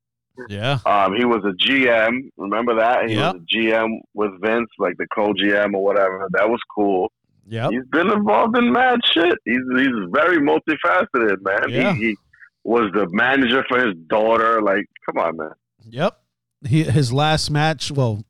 Yeah. 0.50 0.80
Um, 0.86 1.16
he 1.16 1.24
was 1.26 1.44
a 1.46 1.54
GM. 1.66 2.30
Remember 2.38 2.76
that? 2.76 3.08
He 3.10 3.16
Yep. 3.16 3.34
was 3.36 3.42
a 3.44 3.56
GM 3.58 3.88
with 4.14 4.32
Vince, 4.42 4.70
like 4.80 4.98
the 4.98 5.08
co-GM 5.16 5.74
or 5.74 5.84
whatever. 5.84 6.28
That 6.32 6.50
was 6.50 6.60
cool. 6.76 7.12
Yeah. 7.48 7.70
He's 7.70 7.86
been 7.92 8.12
involved 8.12 8.58
in 8.58 8.72
mad 8.72 9.00
shit. 9.14 9.38
He's 9.46 9.60
he's 9.78 9.96
very 10.12 10.38
multifaceted, 10.40 11.38
man. 11.42 11.70
Yeah. 11.70 11.94
He, 11.94 12.00
he 12.08 12.18
was 12.64 12.92
the 12.94 13.08
manager 13.12 13.64
for 13.70 13.80
his 13.86 13.96
daughter. 14.08 14.62
Like, 14.62 14.86
come 15.06 15.18
on, 15.24 15.38
man. 15.38 15.52
Yep. 15.88 16.20
He 16.68 16.84
his 16.84 17.14
last 17.14 17.50
match. 17.52 17.92
Well, 17.92 18.24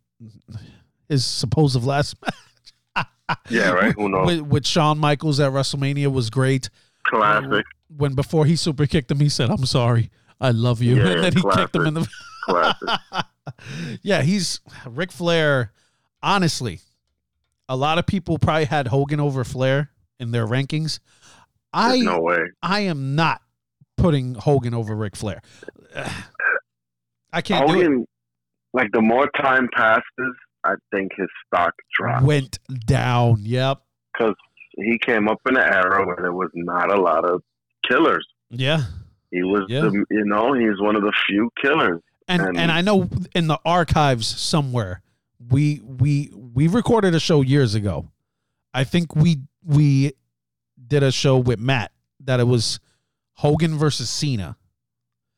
his 1.10 1.24
supposed 1.26 1.82
last 1.84 2.16
match. 2.98 3.08
Yeah, 3.50 3.72
right. 3.72 3.94
Who 3.96 4.10
knows? 4.10 4.28
With, 4.28 4.42
with 4.42 4.68
Shawn 4.68 5.00
Michaels 5.00 5.40
at 5.40 5.52
WrestleMania 5.52 6.12
was 6.12 6.30
great. 6.30 6.70
Classic, 7.08 7.66
When 7.96 8.14
before 8.14 8.46
he 8.46 8.56
super 8.56 8.86
kicked 8.86 9.10
him, 9.10 9.20
he 9.20 9.30
said, 9.30 9.50
"I'm 9.50 9.66
sorry, 9.66 10.12
I 10.40 10.52
love 10.52 10.82
you," 10.82 10.96
Yeah, 11.04 11.08
and 11.08 11.24
then 11.24 11.34
he 11.34 11.44
kicked 11.54 11.76
him 11.76 11.86
in 11.88 11.94
the. 11.94 12.08
classic. 12.46 12.90
yeah, 14.02 14.22
he's 14.22 14.60
Ric 14.86 15.12
Flair. 15.12 15.72
Honestly, 16.22 16.80
a 17.70 17.76
lot 17.76 17.98
of 17.98 18.06
people 18.06 18.38
probably 18.38 18.66
had 18.66 18.88
Hogan 18.88 19.20
over 19.20 19.44
Flair 19.44 19.92
in 20.20 20.32
their 20.32 20.48
rankings. 20.48 21.00
I 21.74 21.94
There's 21.94 22.04
no 22.04 22.20
way. 22.22 22.38
I 22.62 22.82
am 22.82 23.16
not 23.16 23.42
putting 23.98 24.36
Hogan 24.36 24.74
over 24.74 24.96
Ric 24.96 25.16
Flair. 25.16 25.42
I 27.34 27.42
can't 27.42 27.68
do 27.68 27.74
Hogan, 27.74 28.06
like 28.74 28.92
the 28.94 29.02
more 29.02 29.30
time 29.42 29.68
passes, 29.76 30.36
I 30.64 30.76
think 30.92 31.12
his 31.18 31.28
stock 31.48 31.74
it. 31.78 31.86
drops 31.98 32.24
Went 32.26 32.60
down. 32.86 33.40
Yep. 33.42 33.82
because 34.14 34.36
he 34.78 34.98
came 34.98 35.28
up 35.28 35.40
in 35.48 35.58
an 35.58 35.64
era 35.64 36.06
where 36.06 36.18
there 36.20 36.34
was 36.34 36.50
not 36.54 36.92
a 36.92 37.00
lot 37.02 37.26
of 37.26 37.42
killers. 37.88 38.26
Yeah. 38.50 38.84
He 39.36 39.44
was, 39.44 39.66
Yeah. 39.68 39.82
the, 39.82 40.06
you 40.10 40.24
know, 40.26 40.54
he's 40.54 40.80
one 40.80 40.96
of 40.96 41.02
the 41.02 41.12
few 41.28 41.50
killers. 41.62 42.02
And 42.28 42.42
And- 42.42 42.58
and 42.58 42.72
I 42.72 42.82
know 42.82 43.10
in 43.36 43.48
the 43.48 43.60
archives 43.66 44.26
somewhere 44.28 45.02
we 45.52 45.82
we 45.84 46.32
we 46.34 46.68
recorded 46.68 47.14
a 47.14 47.20
show 47.20 47.42
years 47.42 47.76
ago. 47.76 48.10
I 48.74 48.84
think 48.86 49.14
we 49.16 49.42
we 49.64 50.14
did 50.88 51.04
a 51.04 51.12
show 51.12 51.38
with 51.38 51.60
Matt 51.60 51.92
that 52.22 52.40
it 52.40 52.48
was 52.48 52.80
Hogan 53.34 53.78
versus 53.78 54.10
Cena, 54.10 54.56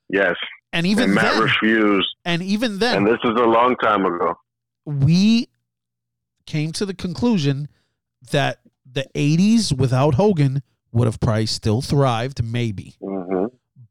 Yes, 0.09 0.35
and 0.71 0.85
even 0.85 1.05
and 1.05 1.15
Matt 1.15 1.33
then, 1.33 1.41
refused, 1.43 2.15
and 2.23 2.41
even 2.43 2.77
then, 2.79 2.97
and 2.97 3.07
this 3.07 3.19
is 3.23 3.31
a 3.31 3.47
long 3.47 3.75
time 3.77 4.05
ago. 4.05 4.35
we 4.85 5.47
came 6.45 6.71
to 6.73 6.85
the 6.85 6.93
conclusion 6.93 7.67
that 8.31 8.59
the 8.89 9.05
80s 9.15 9.73
without 9.73 10.13
Hogan 10.15 10.61
would 10.93 11.05
have 11.05 11.19
probably 11.19 11.45
still 11.47 11.81
thrived, 11.81 12.41
maybe. 12.43 12.95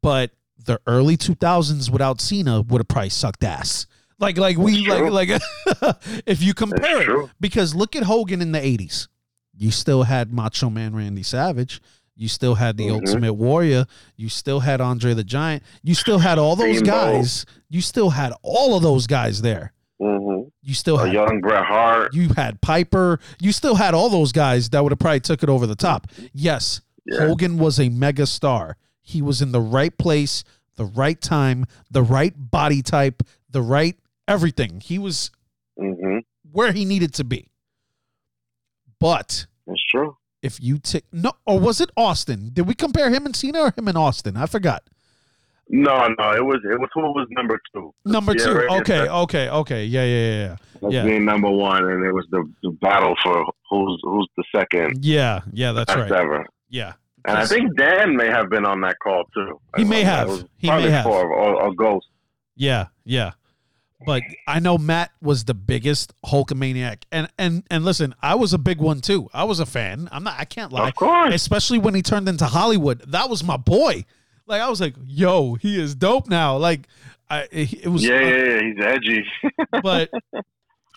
But 0.07 0.31
the 0.63 0.79
early 0.87 1.17
2000s 1.17 1.89
without 1.89 2.21
Cena 2.21 2.61
would 2.61 2.79
have 2.79 2.87
probably 2.87 3.09
sucked 3.09 3.43
ass. 3.43 3.87
Like, 4.19 4.37
like 4.37 4.57
we, 4.57 4.87
like, 4.87 5.11
like, 5.11 5.41
if 6.25 6.41
you 6.41 6.53
compare 6.53 7.01
it, 7.23 7.29
because 7.41 7.75
look 7.75 7.95
at 7.95 8.03
Hogan 8.03 8.41
in 8.41 8.51
the 8.53 8.59
80s. 8.59 9.09
You 9.55 9.69
still 9.71 10.03
had 10.03 10.31
Macho 10.31 10.69
Man 10.69 10.95
Randy 10.95 11.23
Savage. 11.23 11.81
You 12.15 12.27
still 12.27 12.55
had 12.55 12.77
the 12.77 12.87
Mhm. 12.87 12.93
Ultimate 12.93 13.33
Warrior. 13.33 13.85
You 14.15 14.29
still 14.29 14.61
had 14.61 14.79
Andre 14.81 15.13
the 15.13 15.23
Giant. 15.23 15.61
You 15.83 15.93
still 15.93 16.19
had 16.19 16.39
all 16.39 16.55
those 16.55 16.81
guys. 16.81 17.45
You 17.69 17.81
still 17.81 18.11
had 18.11 18.33
all 18.41 18.75
of 18.75 18.81
those 18.83 19.07
guys 19.07 19.41
there. 19.41 19.73
hmm 19.99 20.43
You 20.63 20.73
still 20.73 20.97
A 20.99 21.05
had 21.05 21.13
young 21.13 21.41
Bret 21.41 21.65
Hart. 21.65 22.13
you 22.13 22.29
had 22.35 22.61
Piper. 22.61 23.19
You 23.39 23.51
still 23.51 23.75
had 23.75 23.93
all 23.93 24.09
those 24.09 24.31
guys 24.31 24.69
that 24.69 24.81
would 24.83 24.91
have 24.91 24.99
probably 24.99 25.19
took 25.19 25.43
it 25.43 25.49
over 25.49 25.67
the 25.67 25.75
top. 25.75 26.07
Yes, 26.33 26.81
Yeah. 27.05 27.27
Hogan 27.27 27.57
was 27.57 27.79
a 27.79 27.89
mega 27.89 28.25
star. 28.25 28.77
He 29.07 29.21
was 29.21 29.41
in 29.41 29.53
the 29.53 29.61
right 29.61 29.97
place, 29.97 30.43
the 30.75 30.83
right 30.83 31.19
time, 31.21 31.65
the 31.89 32.03
right 32.03 32.33
body 32.35 32.81
type, 32.81 33.23
the 33.49 33.61
right 33.61 33.95
everything. 34.27 34.81
He 34.81 34.99
was 34.99 35.31
hmm 35.79 36.17
where 36.51 36.73
he 36.73 36.83
needed 36.83 37.13
to 37.13 37.23
be. 37.23 37.51
But 38.99 39.45
That's 39.65 39.81
true. 39.89 40.17
if 40.41 40.61
you 40.61 40.77
take 40.77 41.05
no, 41.13 41.31
or 41.45 41.57
was 41.57 41.79
it 41.79 41.89
Austin? 41.95 42.49
Did 42.51 42.67
we 42.67 42.73
compare 42.73 43.09
him 43.09 43.25
and 43.25 43.33
Cena 43.35 43.59
or 43.61 43.73
him 43.77 43.87
and 43.87 43.97
Austin? 43.97 44.35
I 44.35 44.45
forgot. 44.45 44.83
No, 45.69 45.95
no, 46.19 46.31
it 46.33 46.43
was 46.43 46.59
it 46.65 46.79
was 46.79 46.89
who 46.93 47.01
was 47.01 47.27
number 47.31 47.59
two. 47.73 47.93
Number 48.05 48.33
Yeah, 48.33 48.43
two. 48.45 48.53
right, 48.55 48.81
Okay, 48.81 49.07
okay, 49.07 49.49
okay. 49.49 49.85
Yeah, 49.85 50.03
yeah, 50.05 50.55
yeah, 50.81 50.89
yeah. 50.89 51.03
being 51.05 51.25
number 51.25 51.49
one, 51.49 51.83
and 51.83 52.05
it 52.05 52.11
was 52.13 52.25
the, 52.31 52.43
the 52.63 52.71
battle 52.81 53.15
for 53.23 53.45
who's 53.69 53.99
who's 54.03 54.27
the 54.37 54.43
second 54.55 55.03
Yeah, 55.05 55.41
yeah. 55.51 55.71
That's 55.73 55.93
right. 55.95 56.11
ever. 56.11 56.45
Yeah. 56.69 56.93
And 57.27 57.37
I 57.37 57.45
think 57.45 57.75
Dan 57.75 58.15
may 58.15 58.27
have 58.27 58.49
been 58.49 58.65
on 58.65 58.81
that 58.81 58.97
call 58.99 59.25
too. 59.33 59.59
He 59.75 59.83
may 59.83 60.03
have. 60.03 60.47
He 60.57 60.69
may 60.69 60.89
have. 60.89 61.05
Or, 61.05 61.33
or 61.33 61.73
Ghost. 61.73 62.07
Yeah, 62.55 62.87
yeah. 63.03 63.31
But 64.05 64.23
I 64.47 64.59
know 64.59 64.77
Matt 64.77 65.11
was 65.21 65.45
the 65.45 65.53
biggest 65.53 66.13
Hulkamaniac, 66.23 67.03
and 67.11 67.27
and 67.37 67.63
and 67.71 67.83
listen, 67.83 68.13
I 68.21 68.35
was 68.35 68.53
a 68.53 68.57
big 68.57 68.79
one 68.79 69.01
too. 69.01 69.27
I 69.33 69.43
was 69.43 69.59
a 69.59 69.65
fan. 69.65 70.07
I'm 70.11 70.23
not. 70.23 70.35
I 70.39 70.45
can't 70.45 70.71
lie. 70.71 70.89
Of 70.89 70.95
course. 70.95 71.33
Especially 71.33 71.79
when 71.79 71.95
he 71.95 72.01
turned 72.01 72.29
into 72.29 72.45
Hollywood, 72.45 73.03
that 73.11 73.29
was 73.29 73.43
my 73.43 73.57
boy. 73.57 74.05
Like 74.45 74.61
I 74.61 74.69
was 74.69 74.79
like, 74.79 74.95
yo, 75.05 75.55
he 75.55 75.81
is 75.81 75.95
dope 75.95 76.29
now. 76.29 76.57
Like, 76.57 76.87
I 77.29 77.47
it, 77.51 77.87
was. 77.87 78.05
yeah, 78.05 78.21
yeah, 78.21 78.45
yeah, 78.45 78.61
he's 78.61 78.85
edgy. 78.85 79.25
But 79.81 80.11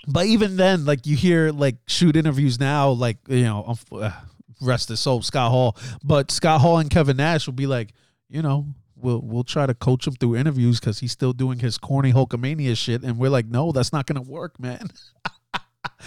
but 0.06 0.26
even 0.26 0.56
then, 0.56 0.84
like 0.84 1.06
you 1.06 1.16
hear 1.16 1.50
like 1.50 1.76
shoot 1.86 2.16
interviews 2.16 2.60
now, 2.60 2.90
like 2.90 3.16
you 3.28 3.44
know, 3.44 3.76
uh, 3.92 4.12
rest 4.60 4.88
his 4.88 5.00
soul, 5.00 5.22
Scott 5.22 5.50
Hall. 5.50 5.76
But 6.02 6.30
Scott 6.30 6.60
Hall 6.60 6.78
and 6.78 6.90
Kevin 6.90 7.16
Nash 7.16 7.46
will 7.46 7.54
be 7.54 7.66
like, 7.66 7.92
you 8.28 8.42
know, 8.42 8.66
we'll 8.96 9.20
we'll 9.22 9.44
try 9.44 9.66
to 9.66 9.74
coach 9.74 10.06
him 10.06 10.14
through 10.14 10.36
interviews 10.36 10.80
because 10.80 10.98
he's 11.00 11.12
still 11.12 11.32
doing 11.32 11.58
his 11.58 11.78
corny 11.78 12.12
Hulkamania 12.12 12.76
shit, 12.76 13.02
and 13.02 13.18
we're 13.18 13.30
like, 13.30 13.46
no, 13.46 13.72
that's 13.72 13.92
not 13.92 14.06
gonna 14.06 14.22
work, 14.22 14.58
man. 14.60 14.90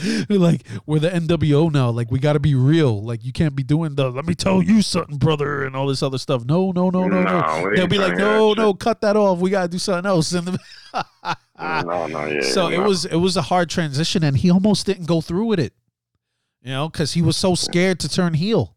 They're 0.01 0.39
like 0.39 0.65
we're 0.85 0.99
the 0.99 1.09
NWO 1.09 1.71
now. 1.71 1.89
Like 1.89 2.09
we 2.09 2.19
got 2.19 2.33
to 2.33 2.39
be 2.39 2.55
real. 2.55 3.03
Like 3.03 3.23
you 3.23 3.31
can't 3.31 3.55
be 3.55 3.63
doing 3.63 3.95
the 3.95 4.09
"let 4.09 4.25
me 4.25 4.33
tell 4.33 4.61
you 4.61 4.81
something, 4.81 5.17
brother" 5.17 5.65
and 5.65 5.75
all 5.75 5.87
this 5.87 6.01
other 6.01 6.17
stuff. 6.17 6.45
No, 6.45 6.71
no, 6.71 6.89
no, 6.89 7.07
no, 7.07 7.21
no. 7.21 7.39
No, 7.39 7.75
They'll 7.75 7.87
be 7.87 7.97
like, 7.97 8.15
trying 8.15 8.17
to 8.17 8.23
hear 8.23 8.33
no, 8.33 8.53
no, 8.53 8.73
cut 8.73 9.01
that 9.01 9.15
off. 9.15 9.39
We 9.39 9.49
gotta 9.49 9.67
do 9.67 9.77
something 9.79 10.07
else. 10.09 10.33
The- 10.43 10.59
no, 11.83 12.07
no, 12.07 12.25
yeah. 12.25 12.41
so 12.41 12.67
it 12.67 12.77
no. 12.77 12.87
was 12.87 13.05
it 13.05 13.15
was 13.15 13.37
a 13.37 13.41
hard 13.41 13.69
transition, 13.69 14.23
and 14.23 14.37
he 14.37 14.51
almost 14.51 14.85
didn't 14.85 15.05
go 15.05 15.21
through 15.21 15.45
with 15.45 15.59
it. 15.59 15.73
You 16.63 16.71
know, 16.71 16.89
because 16.89 17.13
he 17.13 17.21
was 17.21 17.35
so 17.35 17.55
scared 17.55 17.99
to 17.99 18.09
turn 18.09 18.33
heel. 18.35 18.75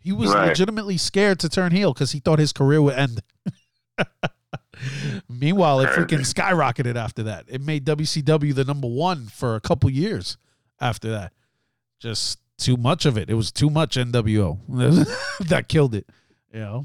He 0.00 0.12
was 0.12 0.32
Right. 0.32 0.48
legitimately 0.48 0.96
scared 0.96 1.38
to 1.40 1.48
turn 1.48 1.72
heel 1.72 1.92
because 1.92 2.12
he 2.12 2.20
thought 2.20 2.38
his 2.38 2.52
career 2.52 2.80
would 2.80 2.94
end. 2.94 3.20
Meanwhile, 5.28 5.80
it 5.80 5.88
freaking 5.90 6.20
skyrocketed 6.20 6.94
after 6.96 7.24
that. 7.24 7.44
It 7.48 7.60
made 7.60 7.84
WCW 7.84 8.54
the 8.54 8.64
number 8.64 8.86
one 8.88 9.26
for 9.26 9.56
a 9.56 9.60
couple 9.60 9.90
years 9.90 10.38
after 10.80 11.10
that. 11.10 11.32
Just 11.98 12.38
too 12.56 12.76
much 12.76 13.04
of 13.04 13.18
it. 13.18 13.28
It 13.28 13.34
was 13.34 13.50
too 13.52 13.70
much 13.70 13.96
NWO 13.96 14.58
that 15.48 15.68
killed 15.68 15.94
it. 15.94 16.08
You 16.52 16.60
know, 16.60 16.84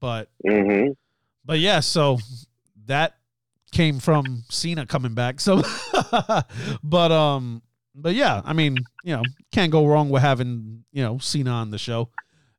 but 0.00 0.28
Mhm. 0.44 0.96
but 1.44 1.58
yeah, 1.60 1.80
so 1.80 2.18
that 2.86 3.16
came 3.70 4.00
from 4.00 4.42
Cena 4.50 4.84
coming 4.84 5.14
back. 5.14 5.40
So, 5.40 5.62
but 6.82 7.12
um, 7.12 7.62
but 7.94 8.14
yeah, 8.14 8.42
I 8.44 8.52
mean, 8.52 8.76
you 9.04 9.16
know, 9.16 9.22
can't 9.52 9.72
go 9.72 9.86
wrong 9.86 10.10
with 10.10 10.22
having 10.22 10.84
you 10.92 11.02
know 11.02 11.18
Cena 11.18 11.50
on 11.50 11.70
the 11.70 11.78
show. 11.78 12.10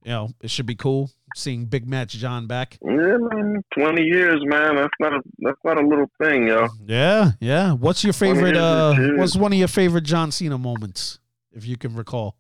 You 0.04 0.12
know, 0.12 0.30
it 0.42 0.50
should 0.50 0.66
be 0.66 0.76
cool 0.76 1.12
seeing 1.36 1.66
Big 1.66 1.88
Match 1.88 2.14
John 2.14 2.48
back. 2.48 2.78
Yeah, 2.84 3.18
man. 3.20 3.62
Twenty 3.78 4.04
years, 4.04 4.42
man. 4.46 4.76
That's 4.76 4.94
not 5.00 5.14
a 5.14 5.22
that's 5.40 5.60
not 5.64 5.78
a 5.78 5.86
little 5.86 6.10
thing, 6.22 6.48
yo. 6.48 6.68
Yeah, 6.86 7.32
yeah. 7.40 7.74
What's 7.74 8.04
your 8.04 8.14
favorite? 8.14 8.58
Uh, 8.58 8.96
what's 9.18 9.36
one 9.36 9.54
of 9.54 9.60
your 9.60 9.68
favorite 9.68 10.04
John 10.04 10.32
Cena 10.32 10.58
moments, 10.58 11.20
if 11.52 11.66
you 11.66 11.78
can 11.78 11.96
recall? 11.96 12.36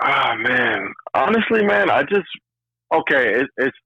Ah, 0.00 0.34
man. 0.36 0.92
Honestly, 1.14 1.64
man, 1.64 1.90
I 1.90 2.02
just 2.02 2.28
okay. 2.92 3.40
It, 3.40 3.46
it's 3.56 3.76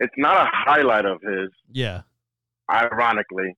it's 0.00 0.14
not 0.16 0.46
a 0.46 0.50
highlight 0.50 1.04
of 1.04 1.20
his, 1.22 1.50
Yeah, 1.70 2.02
ironically, 2.70 3.54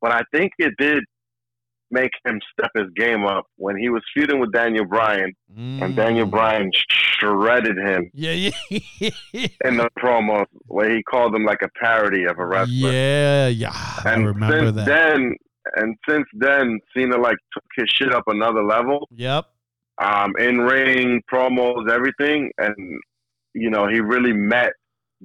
but 0.00 0.12
I 0.12 0.22
think 0.32 0.52
it 0.58 0.74
did 0.78 1.02
make 1.92 2.10
him 2.24 2.40
step 2.58 2.70
his 2.74 2.88
game 2.96 3.24
up 3.24 3.44
when 3.56 3.76
he 3.76 3.88
was 3.90 4.02
feuding 4.14 4.40
with 4.40 4.50
Daniel 4.52 4.84
Bryan, 4.84 5.32
and 5.56 5.94
Daniel 5.94 6.26
Mm. 6.26 6.30
Bryan 6.30 6.70
shredded 6.90 7.76
him 7.78 8.10
Yeah, 8.14 8.32
yeah, 8.32 8.50
in 9.64 9.76
the 9.76 9.88
promo 9.98 10.44
where 10.66 10.90
he 10.90 11.02
called 11.04 11.34
him 11.34 11.44
like 11.44 11.60
a 11.62 11.68
parody 11.80 12.24
of 12.24 12.38
a 12.38 12.46
wrestler. 12.46 12.90
yeah, 12.90 13.46
yeah. 13.48 13.70
I 13.72 14.02
and 14.14 14.26
remember 14.26 14.58
since 14.66 14.76
that. 14.76 14.86
then, 14.86 15.36
and 15.76 15.96
since 16.08 16.26
then, 16.34 16.80
Cena 16.96 17.16
like 17.18 17.36
took 17.52 17.64
his 17.76 17.88
shit 17.94 18.12
up 18.12 18.24
another 18.26 18.64
level. 18.64 19.06
Yep. 19.14 19.44
um, 20.02 20.32
in 20.38 20.58
ring 20.58 21.20
promos, 21.32 21.88
everything, 21.90 22.50
and 22.58 22.74
you 23.54 23.70
know 23.70 23.86
he 23.86 24.00
really 24.00 24.32
met 24.32 24.72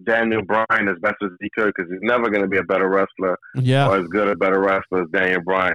Daniel 0.05 0.43
Bryan 0.43 0.88
as 0.89 0.97
best 1.01 1.15
as 1.24 1.32
he 1.39 1.49
could 1.57 1.74
because 1.76 1.89
he's 1.89 2.01
never 2.03 2.30
going 2.30 2.43
to 2.43 2.47
be 2.47 2.57
a 2.57 2.63
better 2.63 2.88
wrestler 2.89 3.38
Yeah. 3.55 3.88
or 3.89 3.97
as 3.97 4.07
good 4.09 4.28
a 4.28 4.36
better 4.36 4.59
wrestler 4.59 5.03
as 5.03 5.09
Daniel 5.11 5.41
Bryan. 5.41 5.74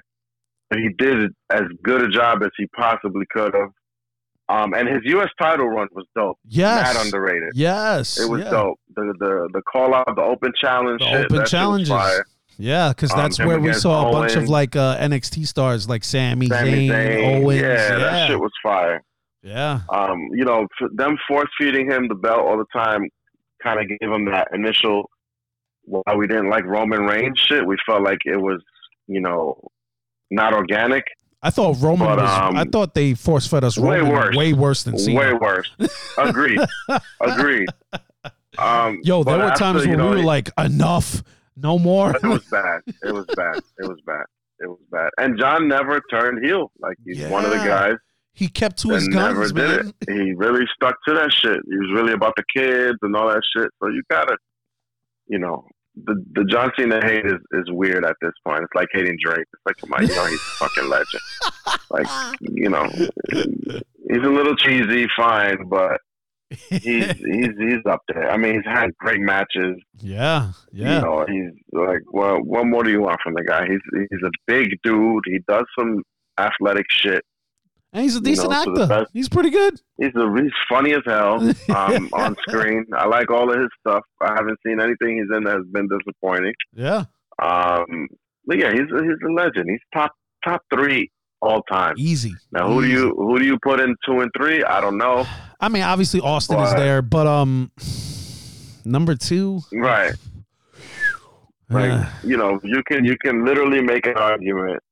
He 0.77 0.89
did 0.99 1.31
as 1.51 1.63
good 1.83 2.03
a 2.03 2.09
job 2.09 2.43
as 2.43 2.51
he 2.57 2.67
possibly 2.69 3.25
could 3.31 3.55
have. 3.55 3.71
Um, 4.49 4.75
and 4.75 4.87
his 4.89 5.01
U.S. 5.05 5.29
title 5.41 5.69
run 5.69 5.89
was 5.93 6.05
dope. 6.15 6.39
Yes. 6.47 6.95
Mad 6.95 7.05
underrated. 7.07 7.51
Yes. 7.55 8.19
It 8.21 8.29
was 8.29 8.43
yeah. 8.43 8.51
dope. 8.51 8.79
The 8.95 9.15
the 9.19 9.49
the 9.55 9.63
call 9.63 9.95
out, 9.95 10.15
the 10.15 10.23
open 10.23 10.53
challenge, 10.61 11.01
The 11.01 11.07
shit, 11.07 11.15
open 11.15 11.23
that 11.23 11.31
shit 11.31 11.41
was 11.41 11.51
challenges. 11.51 11.89
fire. 11.89 12.25
Yeah, 12.59 12.91
because 12.91 13.13
Um, 13.13 13.17
that's 13.19 13.39
him 13.39 13.47
where 13.49 13.59
we 13.61 13.73
saw 13.73 14.09
a 14.11 14.13
bunch 14.13 14.35
of 14.37 14.49
like 14.49 14.77
uh, 14.77 14.99
NXT 14.99 15.47
stars 15.47 15.89
like 15.89 16.03
Zayn, 16.03 16.37
Zayn, 16.49 17.43
Owens. 17.43 17.61
yeah, 17.61 17.67
Yeah, 17.67 17.99
that 17.99 18.29
shit 18.29 18.39
was 18.39 18.53
fire. 18.63 19.03
yeah, 19.43 19.81
um, 19.91 20.19
you 20.33 20.45
know, 20.45 20.67
them 20.93 21.17
force 21.27 21.49
feeding 21.59 21.91
him 21.91 22.09
the 22.09 22.15
belt 22.15 22.41
all 22.41 22.59
the 22.59 22.67
time 22.79 23.09
kind 23.63 23.81
of 23.81 23.89
gave 23.89 24.11
him 24.11 24.27
that 24.27 24.49
initial. 24.53 25.09
While 25.85 26.17
we 26.19 26.27
didn't 26.27 26.51
like 26.51 26.65
Roman 26.65 27.01
Reigns 27.07 27.39
shit, 27.41 27.67
we 27.67 27.77
felt 27.87 28.03
like 28.03 28.19
it 28.27 28.37
was, 28.37 28.63
you 29.09 29.21
know, 29.21 29.57
not 30.33 30.53
organic. 30.53 31.05
I 31.43 31.51
thought 31.51 31.77
Roman 31.81 32.07
But, 32.07 32.19
was. 32.19 32.31
um, 32.31 32.57
I 32.57 32.65
thought 32.65 32.95
they 32.95 33.15
force 33.15 33.47
fed 33.47 33.65
us 33.65 33.77
way 33.77 33.99
Roman 33.99 34.13
worse. 34.15 34.37
way 34.37 34.53
worse 34.53 34.83
than 34.85 34.97
Cena. 34.99 35.19
Way 35.19 35.33
worse. 35.35 35.71
Agreed. 36.19 36.61
Agreed. 37.21 37.69
Um, 38.59 39.01
Yo, 39.03 39.25
there 39.25 39.39
were 39.39 39.45
after, 39.45 39.59
times 39.59 39.87
when 39.87 39.99
know, 39.99 40.11
we 40.11 40.17
were 40.19 40.23
like, 40.23 40.51
enough, 40.59 41.23
no 41.57 41.79
more. 41.79 42.11
it 42.15 42.23
was 42.23 42.45
bad. 42.51 42.81
It 43.03 43.13
was 43.13 43.27
bad. 43.35 43.57
It 43.79 43.89
was 43.89 43.99
bad. 44.07 44.25
It 44.61 44.69
was 44.69 44.79
bad. 44.91 45.11
And 45.19 45.39
John 45.39 45.67
never 45.69 46.01
turned 46.11 46.45
heel. 46.45 46.71
Like 46.79 46.97
he's 47.05 47.25
one 47.27 47.45
of 47.45 47.51
the 47.51 47.57
guys 47.57 47.97
he 48.35 48.49
kept 48.49 48.79
to 48.79 48.91
his 48.91 49.09
guns, 49.09 49.53
man. 49.53 49.93
it. 50.01 50.11
He 50.13 50.33
really 50.35 50.65
stuck 50.75 50.97
to 51.07 51.15
that 51.15 51.33
shit. 51.33 51.61
He 51.69 51.77
was 51.77 51.91
really 51.93 52.13
about 52.15 52.35
the 52.37 52.45
kids 52.57 52.99
and 53.03 53.15
all 53.15 53.29
that 53.29 53.43
shit. 53.55 53.69
So 53.83 53.89
you 53.89 54.03
gotta, 54.09 54.37
you 55.27 55.39
know, 55.39 55.67
the 55.95 56.25
the 56.33 56.45
John 56.45 56.71
Cena 56.79 57.01
hate 57.05 57.27
is, 57.27 57.41
is 57.53 57.65
weird 57.69 58.05
at 58.05 58.17
this 58.21 58.33
point. 58.47 58.63
It's 58.63 58.75
like 58.75 58.89
hating 58.93 59.19
Drake. 59.23 59.47
It's 59.53 59.63
like, 59.67 59.77
come 59.77 59.93
on, 59.93 60.07
you 60.07 60.15
know, 60.15 60.27
he's 60.27 60.41
a 60.41 60.65
fucking 60.65 60.89
legend. 60.89 61.23
Like, 61.91 62.07
you 62.41 62.71
know, 62.71 62.89
he's 64.09 64.25
a 64.25 64.31
little 64.31 64.57
cheesy, 64.57 65.07
fine, 65.17 65.69
but 65.69 66.01
he's 66.51 67.07
he's 67.13 67.51
he's 67.59 67.87
up 67.89 68.01
there. 68.09 68.31
I 68.31 68.37
mean, 68.37 68.55
he's 68.55 68.65
had 68.65 68.97
great 68.99 69.21
matches. 69.21 69.77
yeah, 69.99 70.53
yeah, 70.73 70.97
You 70.97 71.03
know, 71.03 71.27
he's 71.29 71.53
like, 71.73 72.01
well, 72.11 72.39
what 72.43 72.67
more 72.67 72.83
do 72.85 72.91
you 72.91 73.03
want 73.03 73.21
from 73.23 73.35
the 73.35 73.45
guy? 73.45 73.67
He's 73.67 74.07
he's 74.11 74.23
a 74.25 74.31
big 74.47 74.71
dude. 74.83 75.25
He 75.27 75.41
does 75.47 75.65
some 75.79 76.03
athletic 76.39 76.87
shit. 76.91 77.23
And 77.93 78.03
he's 78.03 78.17
a 78.17 78.21
decent 78.21 78.51
know, 78.51 78.87
actor. 78.89 79.07
He's 79.13 79.29
pretty 79.29 79.51
good. 79.51 79.81
He's 79.99 80.15
a, 80.15 80.33
he's 80.35 80.53
funny 80.69 80.95
as 80.95 81.03
hell 81.05 81.35
um, 81.77 82.09
on 82.15 82.37
screen. 82.49 82.87
I 82.97 83.07
like 83.07 83.31
all 83.31 83.53
of 83.53 83.59
his 83.59 83.69
stuff. 83.81 84.03
I 84.21 84.33
haven't 84.35 84.59
seen 84.67 84.81
anything 84.81 85.19
he's 85.19 85.37
in 85.37 85.45
that 85.45 85.57
has 85.57 85.67
been 85.71 85.89
disappointing. 85.89 86.55
Yeah. 86.73 87.05
Um, 87.43 88.09
but 88.47 88.59
yeah, 88.59 88.71
he's 88.71 88.81
a, 88.81 89.03
he's 89.03 89.19
a 89.29 89.33
legend. 89.33 89.69
He's 89.69 89.81
top 89.93 90.13
top 90.45 90.63
three 90.73 91.11
all 91.43 91.63
time. 91.63 91.95
Easy. 91.99 92.35
Now, 92.51 92.69
who 92.73 92.83
do 92.83 92.89
you 92.89 93.15
who 93.17 93.39
do 93.39 93.45
you 93.45 93.59
put 93.63 93.79
in 93.79 93.95
two 94.07 94.21
and 94.21 94.31
three? 94.37 94.65
I 94.65 94.81
don't 94.81 94.97
know. 94.97 95.27
I 95.61 95.69
mean, 95.69 95.83
obviously 95.83 96.21
Austin 96.21 96.61
is 96.61 96.73
there, 96.75 97.03
but 97.03 97.27
um, 97.27 97.71
number 98.85 99.15
two. 99.15 99.61
Right. 99.73 100.15
Like 101.71 101.91
uh, 101.91 102.05
you 102.23 102.37
know, 102.37 102.61
you 102.63 102.83
can 102.87 103.03
you 103.03 103.17
can 103.17 103.47
literally 103.47 103.81
make 103.81 104.07
an 104.07 104.19
argument 104.19 104.83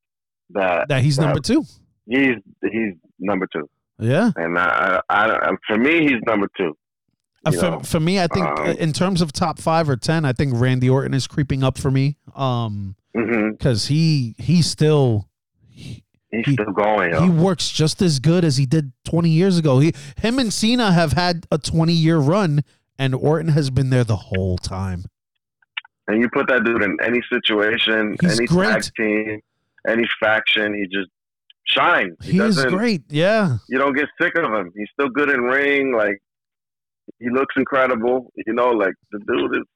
that 0.49 0.89
that 0.89 1.03
he's 1.03 1.17
that 1.17 1.27
number 1.27 1.41
two. 1.41 1.63
He's 2.11 2.37
he's 2.71 2.95
number 3.19 3.47
two, 3.53 3.69
Yeah. 3.99 4.31
and 4.37 4.59
I, 4.59 5.01
I, 5.09 5.31
I 5.31 5.51
for 5.67 5.79
me 5.79 6.03
he's 6.09 6.21
number 6.27 6.49
two. 6.57 6.77
Uh, 7.47 7.53
for, 7.53 7.81
for 7.85 8.01
me, 8.01 8.21
I 8.21 8.27
think 8.27 8.45
um, 8.47 8.59
uh, 8.59 8.73
in 8.73 8.93
terms 8.93 9.23
of 9.23 9.33
top 9.33 9.59
five 9.59 9.89
or 9.89 9.97
ten, 9.97 10.27
I 10.27 10.35
think 10.35 10.53
Randy 10.55 10.91
Orton 10.91 11.15
is 11.15 11.27
creeping 11.27 11.63
up 11.65 11.79
for 11.79 11.91
me. 11.91 12.17
Um, 12.37 12.97
because 13.15 13.87
he 13.87 14.35
he's 14.39 14.67
still 14.67 15.29
he, 15.71 16.05
He's 16.31 16.45
He- 16.47 16.53
still 16.53 16.73
going. 16.73 17.13
Yo. 17.13 17.23
he 17.23 17.29
works 17.31 17.71
just 17.71 18.03
as 18.03 18.19
good 18.21 18.45
as 18.45 18.57
he 18.59 18.67
did 18.67 18.93
twenty 19.05 19.31
years 19.31 19.57
ago. 19.59 19.79
He 19.81 19.95
him 20.19 20.39
and 20.39 20.53
Cena 20.53 20.93
have 20.93 21.13
had 21.15 21.47
a 21.51 21.57
twenty 21.59 21.95
year 21.95 22.19
run, 22.19 22.61
and 22.99 23.15
Orton 23.15 23.49
has 23.49 23.71
been 23.71 23.89
there 23.91 24.05
the 24.05 24.17
whole 24.17 24.57
time. 24.59 25.05
and 26.07 26.21
you 26.21 26.29
put 26.29 26.47
that 26.49 26.63
dude 26.65 26.83
in 26.83 26.97
any 27.03 27.21
situation, 27.33 28.17
He's 28.21 28.39
any 28.39 28.47
great. 28.47 28.71
tag 28.83 28.85
team, 28.97 29.41
any 29.89 30.07
faction, 30.21 30.75
he 30.75 30.85
just 30.85 31.09
shines. 31.75 32.17
He, 32.23 32.33
He 32.33 32.39
is 32.41 32.65
great. 32.67 33.03
Yeah. 33.09 33.59
You 33.69 33.79
don't 33.79 33.95
get 33.97 34.09
sick 34.21 34.33
of 34.37 34.53
him. 34.53 34.73
He's 34.77 34.89
still 34.93 35.09
good 35.09 35.31
in 35.31 35.41
ring. 35.41 35.93
Like 35.95 36.19
he 37.19 37.31
looks 37.31 37.55
incredible. 37.57 38.33
You 38.47 38.53
know, 38.55 38.71
like 38.71 38.95
the 39.13 39.19
dude 39.27 39.57
is. 39.57 39.67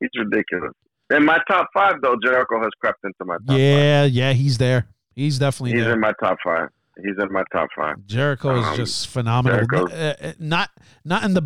He's 0.00 0.10
ridiculous. 0.18 0.72
In 1.10 1.24
my 1.24 1.38
top 1.48 1.68
five, 1.72 1.94
though, 2.02 2.16
Jericho 2.22 2.58
has 2.60 2.68
crept 2.80 2.98
into 3.04 3.24
my 3.24 3.36
top 3.36 3.46
five. 3.48 3.58
Yeah, 3.58 4.04
yeah, 4.04 4.32
he's 4.34 4.58
there. 4.58 4.88
He's 5.14 5.38
definitely 5.38 5.72
He's 5.72 5.84
there. 5.84 5.94
in 5.94 6.00
my 6.00 6.12
top 6.22 6.36
five. 6.44 6.68
He's 7.02 7.14
in 7.20 7.30
my 7.32 7.42
top 7.52 7.68
five. 7.76 7.96
Jericho 8.06 8.58
is 8.58 8.66
Um, 8.66 8.76
just 8.76 9.08
phenomenal. 9.08 9.66
Uh, 9.92 10.14
uh, 10.20 10.32
not 10.38 10.70
not 11.04 11.24
in 11.24 11.34
the 11.34 11.42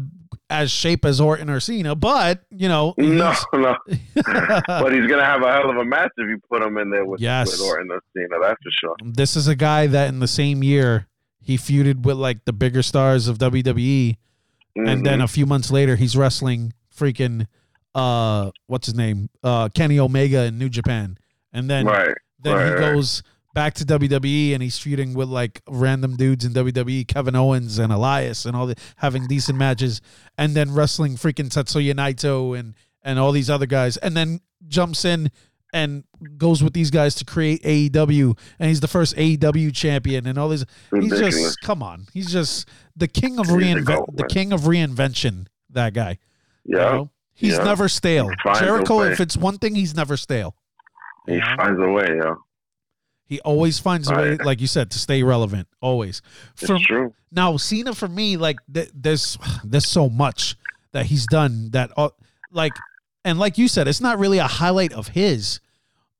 as 0.48 0.70
shape 0.70 1.04
as 1.04 1.20
Orton 1.20 1.50
or 1.50 1.58
Cena, 1.60 1.94
but 1.94 2.42
you 2.50 2.68
know, 2.68 2.94
No, 2.98 3.34
no. 3.52 3.76
but 4.14 4.92
he's 4.92 5.06
gonna 5.08 5.24
have 5.24 5.42
a 5.42 5.52
hell 5.52 5.70
of 5.70 5.76
a 5.76 5.84
match 5.84 6.10
if 6.16 6.28
you 6.28 6.38
put 6.48 6.62
him 6.62 6.76
in 6.78 6.90
there 6.90 7.04
with, 7.04 7.20
Yes. 7.20 7.50
with 7.52 7.60
Orton 7.68 7.90
or 7.90 8.00
Cena. 8.16 8.36
That's 8.40 8.62
for 8.62 8.70
sure. 8.70 8.96
this 9.04 9.36
is 9.36 9.48
a 9.48 9.54
guy 9.56 9.86
that 9.88 10.08
in 10.08 10.20
the 10.20 10.28
same 10.28 10.62
year 10.62 11.06
he 11.40 11.56
feuded 11.56 12.02
with 12.04 12.16
like 12.16 12.44
the 12.44 12.52
bigger 12.52 12.82
stars 12.82 13.26
of 13.28 13.38
WWE, 13.38 14.16
and 14.76 15.04
then 15.04 15.18
Mhm. 15.20 15.24
a 15.24 15.28
few 15.28 15.46
months 15.46 15.70
later 15.70 15.96
he's 15.96 16.16
wrestling 16.16 16.72
freaking 16.96 17.46
uh 17.94 18.50
what's 18.66 18.86
his 18.86 18.94
name 18.94 19.30
uh 19.42 19.68
Kenny 19.70 19.98
Omega 19.98 20.44
in 20.44 20.58
New 20.58 20.68
Japan, 20.68 21.18
and 21.52 21.68
then 21.68 21.86
right, 21.86 22.14
then 22.40 22.54
right, 22.56 22.66
he 22.66 22.72
right. 22.72 23.22
Back 23.54 23.74
to 23.74 23.84
WWE 23.84 24.54
and 24.54 24.62
he's 24.62 24.78
feuding 24.78 25.14
with 25.14 25.28
like 25.28 25.60
random 25.68 26.16
dudes 26.16 26.44
in 26.44 26.52
WWE, 26.52 27.06
Kevin 27.06 27.34
Owens 27.34 27.78
and 27.78 27.92
Elias 27.92 28.44
and 28.44 28.56
all 28.56 28.66
the 28.66 28.76
having 28.96 29.26
decent 29.26 29.58
matches, 29.58 30.00
and 30.38 30.54
then 30.54 30.72
wrestling 30.74 31.16
freaking 31.16 31.48
Tetsuya 31.48 31.94
Naito 31.94 32.58
and 32.58 32.74
and 33.02 33.18
all 33.18 33.32
these 33.32 33.48
other 33.48 33.66
guys, 33.66 33.96
and 33.96 34.16
then 34.16 34.40
jumps 34.68 35.04
in 35.04 35.30
and 35.72 36.04
goes 36.36 36.62
with 36.62 36.72
these 36.74 36.90
guys 36.90 37.14
to 37.16 37.24
create 37.24 37.62
AEW, 37.62 38.36
and 38.58 38.68
he's 38.68 38.80
the 38.80 38.88
first 38.88 39.16
AEW 39.16 39.74
champion 39.74 40.26
and 40.26 40.38
all 40.38 40.48
these. 40.48 40.64
He's 40.92 41.18
just 41.18 41.60
come 41.60 41.82
on, 41.82 42.06
he's 42.12 42.30
just 42.30 42.68
the 42.96 43.08
king 43.08 43.38
of 43.38 43.46
reinvent, 43.46 44.16
the 44.16 44.26
king 44.26 44.52
of 44.52 44.62
reinvention. 44.62 45.46
That 45.70 45.94
guy, 45.94 46.18
you 46.64 46.76
yeah, 46.76 46.84
know? 46.84 47.10
he's 47.32 47.56
yeah. 47.56 47.64
never 47.64 47.88
stale. 47.88 48.28
He 48.28 48.58
Jericho, 48.58 49.02
if 49.02 49.20
it's 49.20 49.36
one 49.36 49.58
thing, 49.58 49.74
he's 49.74 49.94
never 49.94 50.16
stale. 50.16 50.56
he 51.26 51.34
You 51.34 51.42
finds 51.56 51.80
a 51.80 51.88
way. 51.88 52.08
Yo, 52.20 52.42
He 53.30 53.38
always 53.42 53.78
finds 53.78 54.10
a 54.10 54.14
way, 54.16 54.36
like 54.38 54.60
you 54.60 54.66
said, 54.66 54.90
to 54.90 54.98
stay 54.98 55.22
relevant. 55.22 55.68
Always. 55.80 56.20
it's 56.60 56.82
true. 56.84 57.14
now, 57.30 57.56
Cena 57.56 57.94
for 57.94 58.08
me, 58.08 58.36
like 58.36 58.56
th- 58.74 58.90
there's 58.92 59.38
there's 59.64 59.86
so 59.86 60.08
much 60.10 60.56
that 60.90 61.06
he's 61.06 61.26
done 61.26 61.70
that, 61.70 61.92
uh, 61.96 62.08
like, 62.50 62.72
and 63.24 63.38
like 63.38 63.56
you 63.56 63.68
said, 63.68 63.86
it's 63.86 64.00
not 64.00 64.18
really 64.18 64.38
a 64.38 64.48
highlight 64.48 64.92
of 64.92 65.06
his. 65.08 65.60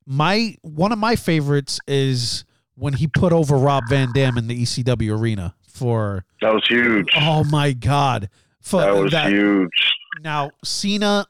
My 0.06 0.54
one 0.62 0.92
of 0.92 0.98
my 1.00 1.16
favorites 1.16 1.80
is 1.88 2.44
when 2.76 2.92
he 2.94 3.08
put 3.08 3.32
over 3.32 3.56
Rob 3.56 3.84
Van 3.88 4.12
Dam 4.12 4.38
in 4.38 4.46
the 4.46 4.62
ECW 4.62 5.18
arena 5.20 5.56
for 5.68 6.24
That 6.40 6.54
was 6.54 6.64
huge. 6.68 7.08
oh 7.16 7.42
my 7.42 7.72
god 7.72 8.28
for 8.60 8.80
that 8.82 8.94
was 8.94 9.10
that- 9.10 9.30
huge. 9.32 9.92
now 10.22 10.50
Cena 10.64 11.26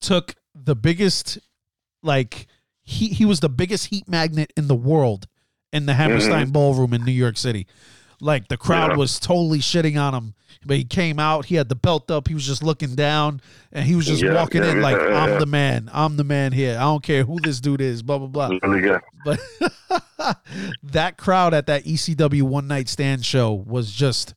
took 0.00 0.34
the 0.54 0.74
biggest 0.74 1.38
like 2.02 2.46
he 2.86 3.08
he 3.08 3.24
was 3.24 3.40
the 3.40 3.48
biggest 3.48 3.86
heat 3.86 4.08
magnet 4.08 4.52
in 4.56 4.68
the 4.68 4.74
world 4.74 5.26
in 5.72 5.86
the 5.86 5.94
Hammerstein 5.94 6.44
mm-hmm. 6.44 6.52
Ballroom 6.52 6.94
in 6.94 7.04
New 7.04 7.12
York 7.12 7.36
City. 7.36 7.66
Like 8.20 8.48
the 8.48 8.56
crowd 8.56 8.92
Yeah. 8.92 8.96
was 8.96 9.18
totally 9.18 9.58
shitting 9.58 10.00
on 10.00 10.14
him. 10.14 10.34
But 10.64 10.78
he 10.78 10.84
came 10.84 11.18
out, 11.18 11.46
he 11.46 11.56
had 11.56 11.68
the 11.68 11.76
belt 11.76 12.10
up, 12.10 12.28
he 12.28 12.34
was 12.34 12.46
just 12.46 12.62
looking 12.62 12.94
down, 12.94 13.40
and 13.72 13.84
he 13.84 13.94
was 13.94 14.06
just 14.06 14.22
Yeah, 14.22 14.34
walking 14.34 14.62
yeah, 14.62 14.72
in 14.72 14.80
like, 14.80 14.98
I'm 14.98 15.38
the 15.38 15.46
man. 15.46 15.90
I'm 15.92 16.16
the 16.16 16.24
man 16.24 16.52
here. 16.52 16.76
I 16.76 16.82
don't 16.82 17.02
care 17.02 17.24
who 17.24 17.38
this 17.40 17.60
dude 17.60 17.80
is, 17.80 18.02
blah 18.02 18.18
blah 18.18 18.28
blah. 18.28 18.46
It 18.46 18.62
was 18.62 18.62
really 18.62 18.80
good. 18.80 19.00
But 19.24 19.40
that 20.82 21.18
crowd 21.18 21.54
at 21.54 21.66
that 21.66 21.84
ECW 21.84 22.42
one 22.42 22.68
night 22.68 22.88
stand 22.88 23.24
show 23.24 23.52
was 23.52 23.92
just 23.92 24.34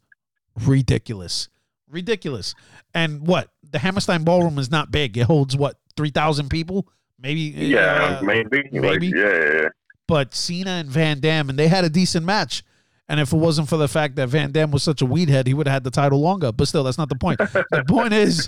ridiculous. 0.66 1.50
Ridiculous. 1.88 2.56
And 2.94 3.26
what? 3.26 3.50
The 3.72 3.80
Hammerstein 3.80 4.24
Ballroom 4.24 4.58
is 4.58 4.70
not 4.72 4.92
big. 4.92 5.18
It 5.18 5.24
holds 5.24 5.56
what, 5.56 5.78
3,000 5.96 6.50
people? 6.50 6.88
Maybe. 7.22 7.42
Yeah, 7.42 8.20
uh, 8.20 8.24
maybe. 8.24 8.64
maybe. 8.72 8.88
Like, 8.88 9.02
yeah, 9.02 9.10
yeah, 9.38 9.54
yeah. 9.62 9.68
But 10.08 10.34
Cena 10.34 10.72
and 10.72 10.90
Van 10.90 11.20
Dam, 11.20 11.50
and 11.50 11.60
they 11.60 11.68
had 11.68 11.86
a 11.86 11.90
decent 11.90 12.26
match. 12.26 12.64
And 13.08 13.20
if 13.20 13.34
it 13.34 13.38
wasn't 13.38 13.68
for 13.70 13.78
the 13.78 13.88
fact 13.88 14.16
that 14.18 14.30
Van 14.30 14.52
Dam 14.52 14.70
was 14.72 14.84
such 14.84 15.02
a 15.02 15.06
weed 15.06 15.30
head, 15.30 15.48
he 15.48 15.54
would 15.54 15.68
have 15.68 15.74
had 15.74 15.84
the 15.84 15.92
title 15.92 16.22
longer. 16.22 16.52
But 16.52 16.68
still, 16.68 16.84
that's 16.84 16.98
not 16.98 17.10
the 17.10 17.16
point. 17.16 17.40
the 17.40 17.84
point 17.88 18.14
is, 18.14 18.48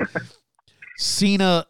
Cena 0.97 1.65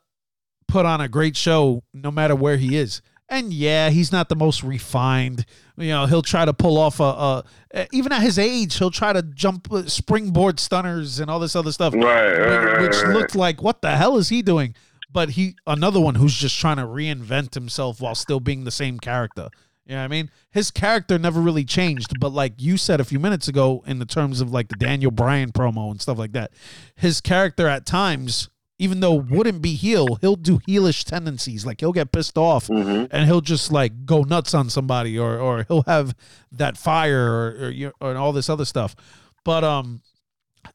put 0.67 0.85
on 0.85 1.01
a 1.01 1.07
great 1.07 1.35
show 1.35 1.83
no 1.93 2.11
matter 2.11 2.35
where 2.35 2.57
he 2.57 2.75
is. 2.77 3.01
And 3.29 3.53
yeah, 3.53 3.89
he's 3.89 4.11
not 4.11 4.27
the 4.27 4.35
most 4.35 4.61
refined. 4.61 5.45
You 5.77 5.87
know, 5.89 6.05
he'll 6.05 6.21
try 6.21 6.43
to 6.43 6.53
pull 6.53 6.77
off 6.77 6.99
a, 6.99 7.43
a 7.73 7.87
even 7.93 8.11
at 8.11 8.21
his 8.21 8.37
age, 8.37 8.77
he'll 8.77 8.91
try 8.91 9.13
to 9.13 9.21
jump 9.21 9.71
uh, 9.71 9.87
springboard 9.87 10.59
stunners 10.59 11.19
and 11.21 11.31
all 11.31 11.39
this 11.39 11.55
other 11.55 11.71
stuff, 11.71 11.93
Right, 11.93 12.03
right, 12.03 12.39
whi- 12.39 12.65
right, 12.73 12.81
which 12.81 13.01
right. 13.01 13.13
looked 13.13 13.35
like 13.35 13.61
what 13.61 13.81
the 13.81 13.95
hell 13.95 14.17
is 14.17 14.27
he 14.27 14.41
doing? 14.41 14.75
But 15.13 15.31
he 15.31 15.55
another 15.67 15.99
one 15.99 16.15
who's 16.15 16.35
just 16.35 16.57
trying 16.59 16.77
to 16.77 16.83
reinvent 16.83 17.53
himself 17.53 17.99
while 17.99 18.15
still 18.15 18.39
being 18.39 18.63
the 18.63 18.71
same 18.71 18.99
character. 18.99 19.49
You 19.85 19.93
know 19.95 19.99
what 20.01 20.05
I 20.05 20.07
mean? 20.09 20.29
His 20.51 20.71
character 20.71 21.17
never 21.19 21.41
really 21.41 21.65
changed, 21.65 22.19
but 22.19 22.31
like 22.31 22.53
you 22.57 22.77
said 22.77 23.01
a 23.01 23.03
few 23.03 23.19
minutes 23.19 23.47
ago, 23.47 23.83
in 23.88 23.99
the 23.99 24.05
terms 24.05 24.39
of 24.39 24.51
like 24.51 24.69
the 24.69 24.75
Daniel 24.75 25.11
Bryan 25.11 25.51
promo 25.51 25.91
and 25.91 25.99
stuff 25.99 26.17
like 26.17 26.31
that, 26.33 26.51
his 26.95 27.19
character 27.19 27.67
at 27.67 27.85
times, 27.85 28.49
even 28.77 28.99
though 29.01 29.15
wouldn't 29.15 29.61
be 29.61 29.73
heel, 29.73 30.15
he'll 30.21 30.35
do 30.38 30.59
heelish 30.59 31.03
tendencies. 31.03 31.65
Like 31.65 31.81
he'll 31.81 31.91
get 31.91 32.11
pissed 32.11 32.38
off 32.38 32.67
Mhm. 32.67 33.09
and 33.11 33.25
he'll 33.25 33.41
just 33.41 33.71
like 33.71 34.05
go 34.05 34.21
nuts 34.21 34.53
on 34.53 34.69
somebody, 34.69 35.17
or 35.19 35.38
or 35.39 35.65
he'll 35.67 35.83
have 35.88 36.15
that 36.53 36.77
fire, 36.77 37.25
or 37.31 37.65
or, 37.65 37.69
you- 37.71 37.93
or 37.99 38.15
all 38.15 38.31
this 38.31 38.49
other 38.49 38.65
stuff. 38.65 38.95
But 39.43 39.63
um, 39.63 40.01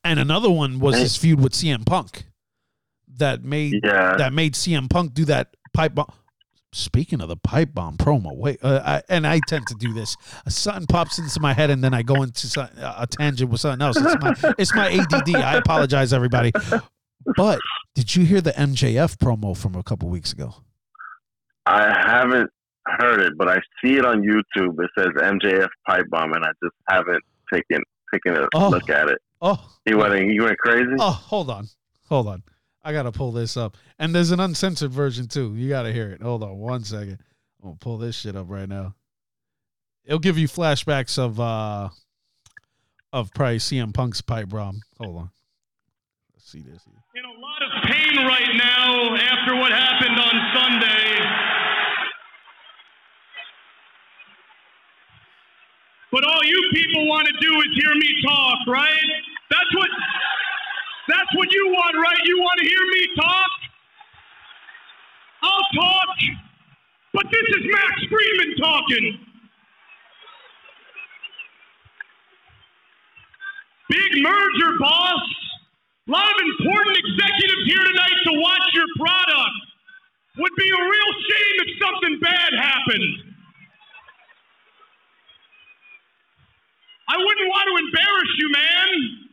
and 0.05 0.19
another 0.19 0.51
one 0.51 0.79
was 0.81 0.97
his 0.99 1.17
feud 1.17 1.41
with 1.41 1.53
CM 1.55 1.87
Punk, 1.87 2.25
that 3.19 3.43
made 3.45 3.81
Yeah. 3.85 4.17
that 4.17 4.33
made 4.33 4.55
CM 4.55 4.89
Punk 4.89 5.15
do 5.15 5.25
that 5.27 5.55
pipe 5.73 5.95
bomb. 5.95 6.13
Speaking 6.73 7.23
of 7.23 7.29
the 7.29 7.37
pipe 7.37 7.73
bomb 7.73 7.97
promo, 7.97 8.37
wait, 8.37 8.59
uh, 8.63 8.83
I, 8.85 9.03
and 9.09 9.27
I 9.27 9.41
tend 9.49 9.67
to 9.69 9.75
do 9.79 9.95
this. 9.95 10.15
Something 10.49 10.87
pops 10.87 11.19
into 11.19 11.41
my 11.41 11.55
head, 11.55 11.71
and 11.71 11.83
then 11.83 11.95
I 11.95 12.03
go 12.03 12.23
into 12.23 12.47
some, 12.49 12.69
a 12.77 13.07
tangent 13.07 13.51
with 13.51 13.61
something 13.63 13.81
else. 13.87 13.97
It's 13.97 14.17
my, 14.43 14.55
it's 14.59 14.75
my 14.75 14.91
ADD. 14.93 15.37
I 15.37 15.55
apologize, 15.57 16.13
everybody. 16.13 16.53
But 17.37 17.61
did 17.95 18.15
you 18.15 18.25
hear 18.27 18.41
the 18.43 18.53
MJF 18.53 19.17
promo 19.17 19.57
from 19.57 19.75
a 19.75 19.83
couple 19.83 20.09
weeks 20.11 20.33
ago? 20.33 20.55
I 21.65 21.83
haven't 22.07 22.51
heard 22.87 23.21
it, 23.21 23.33
but 23.39 23.49
I 23.49 23.57
see 23.83 23.97
it 23.97 24.05
on 24.05 24.23
YouTube. 24.23 24.79
It 24.83 24.91
says 24.99 25.09
MJF 25.17 25.69
pipe 25.89 26.05
bomb, 26.11 26.33
and 26.35 26.45
I 26.45 26.51
just 26.63 26.75
haven't 26.89 27.23
taken 27.53 27.83
taken 28.13 28.37
a 28.37 28.47
Oh. 28.55 28.69
look 28.69 28.89
at 28.91 29.09
it. 29.09 29.19
Oh, 29.41 29.59
He 29.85 29.95
went 29.95 30.15
he 30.31 30.41
went 30.41 30.59
crazy. 30.59 30.91
oh, 30.99 31.11
hold 31.11 31.51
on, 31.51 31.67
hold 32.09 32.29
on. 32.29 32.43
I 32.87 32.93
gotta 32.93 33.11
pull 33.11 33.33
this 33.33 33.57
up, 33.57 33.77
and 33.99 34.15
there's 34.15 34.31
an 34.31 34.39
uncensored 34.39 34.93
version 34.93 35.27
too. 35.27 35.57
You 35.57 35.69
gotta 35.69 35.93
hear 35.93 36.13
it. 36.13 36.23
Hold 36.23 36.45
on, 36.45 36.57
one 36.57 36.85
second. 36.85 37.19
I'm 37.61 37.71
gonna 37.71 37.77
pull 37.81 37.99
this 37.99 38.15
shit 38.15 38.37
up 38.37 38.47
right 38.49 38.69
now. 38.69 38.95
It'll 40.05 40.21
give 40.21 40.39
you 40.39 40.47
flashbacks 40.47 41.19
of 41.19 41.41
uh 41.41 41.89
of 43.13 43.33
probably 43.35 43.59
CM 43.59 43.93
Punk's 43.93 44.21
pipe 44.21 44.51
bomb. 44.51 44.83
Hold 45.01 45.17
on. 45.17 45.31
Let's 46.33 46.49
see 46.49 46.61
this. 46.61 46.87
in 47.17 47.25
a 47.25 47.41
lot 47.41 47.61
of 47.67 47.91
pain 47.91 48.25
right 48.25 48.55
now 48.55 49.17
after 49.17 49.57
what 49.57 49.73
happened 49.73 50.21
on 50.21 50.35
Sunday. 50.55 51.27
But 56.13 56.23
all 56.23 56.45
you 56.45 56.71
people 56.73 57.09
want 57.09 57.27
to 57.27 57.33
do 57.41 57.53
is 57.53 57.67
hear 57.83 57.95
me 57.97 58.23
talk, 58.25 58.59
right? 58.69 59.11
That's 59.51 59.75
what 59.75 59.91
that's 61.09 61.33
what 61.37 61.51
you 61.53 61.69
want, 61.69 61.97
right? 61.97 62.21
You 62.25 62.39
want 62.39 62.61
to 62.61 62.67
hear 62.69 62.87
me 62.93 63.09
talk? 63.17 63.51
I'll 65.43 65.69
talk. 65.75 66.17
But 67.15 67.25
this 67.33 67.47
is 67.59 67.65
Max 67.73 67.95
Friedman 68.11 68.57
talking. 68.59 69.19
Big 73.91 74.23
merger, 74.23 74.79
boss. 74.81 75.23
A 76.09 76.11
lot 76.13 76.27
of 76.27 76.39
important 76.59 76.97
executives 76.99 77.65
here 77.67 77.85
tonight 77.85 78.19
to 78.27 78.33
watch 78.41 78.67
your 78.75 78.87
product. 78.99 79.57
Would 80.39 80.53
be 80.59 80.69
a 80.71 80.83
real 80.83 81.13
shame 81.29 81.57
if 81.67 81.71
something 81.83 82.21
bad 82.21 82.53
happened. 82.61 83.35
I 87.09 87.17
wouldn't 87.19 87.49
want 87.49 87.67
to 87.71 87.87
embarrass 87.87 88.33
you, 88.39 88.51
man. 88.51 89.26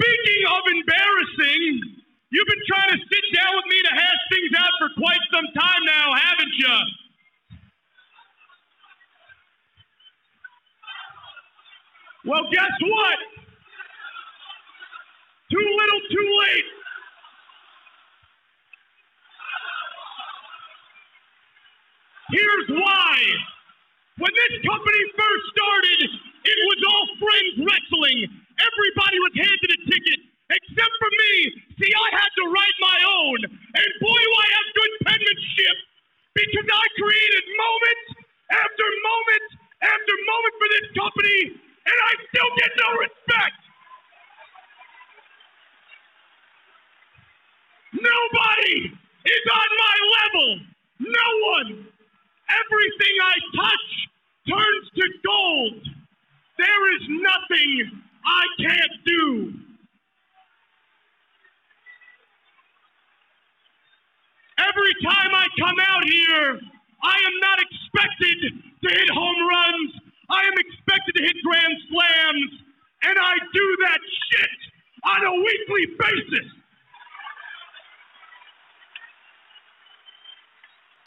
Speaking 0.00 0.42
of 0.46 0.62
embarrassing, 0.78 1.82
you've 2.30 2.46
been 2.46 2.64
trying 2.70 2.90
to 2.94 3.00
sit 3.02 3.24
down 3.34 3.50
with 3.56 3.66
me 3.66 3.78
to 3.82 3.92
hash 3.98 4.22
things 4.30 4.52
out 4.58 4.74
for 4.78 4.90
quite 4.94 5.22
some 5.34 5.46
time 5.58 5.82
now, 5.86 6.14
haven't 6.14 6.54
you? 6.54 6.76
Well, 12.30 12.44
guess 12.52 12.74
what? 12.82 13.18
Too 15.50 15.58
little, 15.58 16.00
too 16.12 16.28
late. 16.46 16.68
Here's 22.30 22.68
why. 22.68 23.14
When 24.18 24.30
this 24.34 24.60
company 24.62 25.02
first 25.16 25.44
started, 25.56 26.10
it 26.44 26.58
was 26.68 26.80
all 26.86 27.06
friends 27.18 27.54
wrestling. 27.66 28.47
Everybody 28.60 29.18
was 29.22 29.34
handed 29.36 29.70
a 29.74 29.80
ticket, 29.90 30.20
except 30.50 30.94
for 31.00 31.10
me. 31.12 31.34
See, 31.80 31.92
I 31.92 32.08
had 32.14 32.30
to 32.40 32.44
write 32.50 32.78
my 32.80 32.98
own. 33.06 33.38
And 33.50 33.90
boy, 34.02 34.20
do 34.20 34.32
I 34.34 34.46
have 34.54 34.68
good 34.74 34.92
penmanship 35.06 35.76
because 36.34 36.68
I 36.70 36.84
created 36.98 37.44
moment 37.56 38.02
after 38.52 38.86
moment 38.86 39.46
after 39.82 40.14
moment 40.26 40.54
for 40.58 40.68
this 40.74 40.88
company, 40.96 41.40
and 41.58 41.98
I 42.10 42.12
still 42.30 42.50
get 42.58 42.70
no 42.80 42.90
respect. 42.98 43.58
Nobody 47.94 48.76
is 48.94 49.44
on 49.50 49.70
my 49.78 49.96
level. 50.18 50.48
No 51.00 51.28
one. 51.58 51.70
Everything 52.48 53.14
I 53.22 53.36
touch 53.56 53.88
turns 54.48 54.86
to 54.96 55.06
gold. 55.26 55.82
There 56.58 56.84
is 56.96 57.02
nothing 57.08 58.02
I 58.24 58.44
can't 58.62 59.04
do. 59.04 59.54
Every 64.58 64.94
time 65.04 65.30
I 65.34 65.46
come 65.58 65.76
out 65.78 66.04
here, 66.04 66.60
I 67.02 67.16
am 67.16 67.40
not 67.40 67.58
expected 67.62 68.38
to 68.82 68.88
hit 68.90 69.10
home 69.10 69.48
runs. 69.48 69.92
I 70.30 70.42
am 70.42 70.54
expected 70.58 71.14
to 71.16 71.22
hit 71.22 71.36
grand 71.44 71.76
slams. 71.90 72.52
And 73.04 73.16
I 73.18 73.34
do 73.54 73.76
that 73.86 74.00
shit 74.02 74.58
on 75.04 75.24
a 75.24 75.34
weekly 75.36 75.86
basis. 75.98 76.48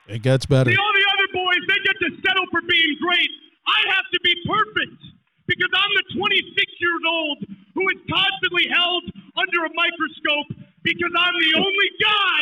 It 0.08 0.22
gets 0.24 0.46
better. 0.46 0.72
See, 0.72 0.78
all 0.78 0.94
the 0.94 1.08
other 1.14 1.34
boys, 1.34 1.62
they 1.68 1.80
get 1.84 1.96
to 2.00 2.10
settle 2.26 2.46
for 2.52 2.62
being 2.62 2.98
great. 3.02 3.30
I 3.68 3.96
have 3.96 4.06
to 4.12 4.20
be 4.24 4.36
perfect 4.48 5.21
because 5.52 5.72
I'm 5.76 5.94
the 6.00 6.08
26 6.16 6.56
years 6.80 7.04
old 7.04 7.38
who 7.76 7.84
is 7.92 8.00
constantly 8.08 8.72
held 8.72 9.04
under 9.36 9.68
a 9.68 9.72
microscope 9.76 10.50
because 10.88 11.12
I'm 11.12 11.36
the 11.36 11.54
only 11.60 11.90
guy 12.00 12.40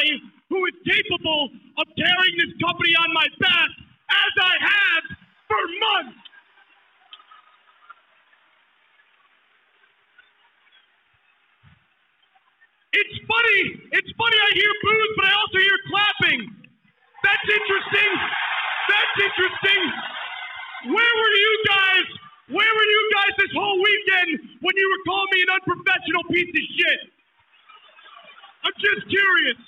who 0.53 0.59
is 0.69 0.77
capable 0.85 1.49
of 1.81 1.85
carrying 1.97 2.35
this 2.37 2.53
company 2.61 2.93
on 3.01 3.09
my 3.17 3.25
back 3.41 3.69
as 4.13 4.33
I 4.37 4.53
have 4.61 5.03
for 5.49 5.61
months. 5.81 6.21
It's 12.93 13.17
funny. 13.29 13.61
It's 13.93 14.11
funny. 14.17 14.37
I 14.37 14.49
hear 14.57 14.73
boos, 14.81 15.11
but 15.17 15.25
I 15.29 15.33
also 15.37 15.59
hear 15.61 15.79
clapping. 15.89 16.41
That's 17.21 17.47
interesting. 17.49 18.13
That's 18.89 19.15
interesting. 19.29 19.83
Where 20.93 21.13
were 21.21 21.35
you 21.37 21.53
guys? 21.69 22.07
Where 22.49 22.71
were 22.73 22.89
you 22.89 23.03
guys 23.13 23.33
this 23.37 23.53
whole 23.53 23.77
weekend 23.77 24.57
when 24.65 24.73
you 24.73 24.87
were 24.89 25.03
calling 25.05 25.29
me 25.33 25.39
an 25.45 25.51
unprofessional 25.53 26.23
piece 26.33 26.49
of 26.49 26.65
shit? 26.73 27.01
I'm 28.65 28.75
just 28.81 29.05
curious. 29.05 29.61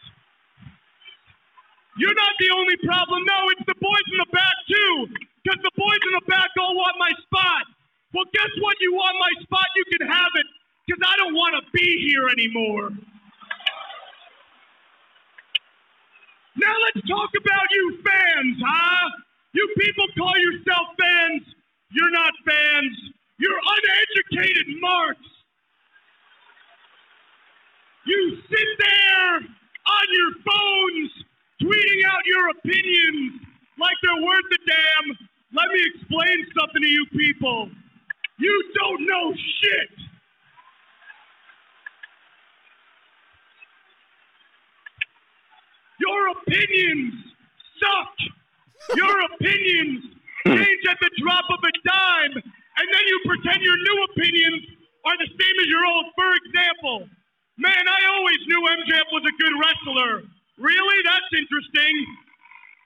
You're 1.98 2.18
not 2.18 2.34
the 2.42 2.50
only 2.58 2.78
problem. 2.82 3.22
No, 3.22 3.40
it's 3.54 3.66
the 3.70 3.78
boys 3.78 4.08
in 4.10 4.18
the 4.18 4.32
back 4.34 4.58
too. 4.66 5.14
Because 5.44 5.62
the 5.62 5.76
boys 5.78 6.02
in 6.10 6.14
the 6.18 6.26
back 6.26 6.50
all 6.58 6.74
want 6.74 6.98
my 6.98 7.14
spot. 7.22 7.70
Well, 8.14 8.26
guess 8.34 8.50
what? 8.62 8.76
You 8.82 8.94
want 8.94 9.16
my 9.20 9.34
spot, 9.46 9.68
you 9.76 9.86
can 9.98 10.08
have 10.08 10.34
it. 10.36 10.48
Because 10.88 11.02
I 11.06 11.18
don't 11.18 11.36
want 11.36 11.54
to 11.62 11.64
be 11.72 11.88
here 12.10 12.28
anymore. 12.34 12.90
Now 16.58 16.76
let's 16.90 17.08
talk 17.08 17.30
about 17.38 17.68
you 17.72 18.02
fans, 18.04 18.58
huh? 18.60 19.10
You 19.54 19.70
people 19.78 20.06
call 20.18 20.34
yourself 20.38 20.88
fans. 21.00 21.44
You're 21.94 22.12
not 22.12 22.34
fans. 22.46 22.98
You're 23.38 23.60
uneducated 23.60 24.82
marks. 24.82 25.28
You 28.06 28.38
sit 28.50 28.70
there 28.80 29.36
on 29.36 30.06
your 30.12 30.32
phones 30.46 31.12
tweeting 31.62 32.06
out 32.10 32.26
your 32.26 32.50
opinions 32.50 33.42
like 33.80 33.96
they're 34.04 34.24
worth 34.24 34.46
a 34.52 34.58
damn. 34.68 35.28
Let 35.54 35.68
me 35.74 35.84
explain 35.94 36.48
something 36.58 36.82
to 36.82 36.88
you 36.88 37.06
people. 37.12 37.70
You 38.40 38.64
don't 38.76 39.06
know 39.06 39.34
shit. 39.62 39.90
Your 46.00 46.30
opinions 46.30 47.14
suck. 47.80 48.96
Your 48.98 49.26
opinions 49.26 50.06
change 50.48 50.84
at 50.90 50.98
the 51.02 51.12
drop 51.22 51.46
of 51.50 51.60
a 51.62 51.74
dime, 51.86 52.36
and 52.42 52.88
then 52.88 53.04
you 53.06 53.18
pretend 53.26 53.62
your 53.62 53.78
new 53.78 53.98
opinions 54.12 54.62
are 55.06 55.18
the 55.18 55.30
same 55.30 55.56
as 55.62 55.68
your 55.68 55.86
old. 55.86 56.08
For 56.16 56.30
example, 56.46 57.10
man, 57.58 57.84
I 57.86 58.02
always 58.18 58.42
knew 58.48 58.62
MJF 58.62 59.08
was 59.12 59.26
a 59.26 59.36
good 59.38 59.56
wrestler. 59.58 60.14
Really? 60.58 61.00
That's 61.06 61.32
interesting. 61.34 61.94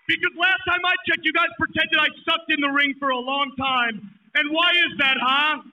Because 0.08 0.34
last 0.38 0.62
time 0.70 0.86
I 0.86 0.94
checked, 1.10 1.26
you 1.26 1.34
guys 1.34 1.50
pretended 1.58 1.98
I 1.98 2.10
sucked 2.30 2.50
in 2.54 2.62
the 2.62 2.70
ring 2.70 2.94
for 3.00 3.10
a 3.10 3.18
long 3.18 3.52
time. 3.58 4.00
And 4.36 4.52
why 4.54 4.70
is 4.70 4.94
that, 5.00 5.18
huh? 5.20 5.66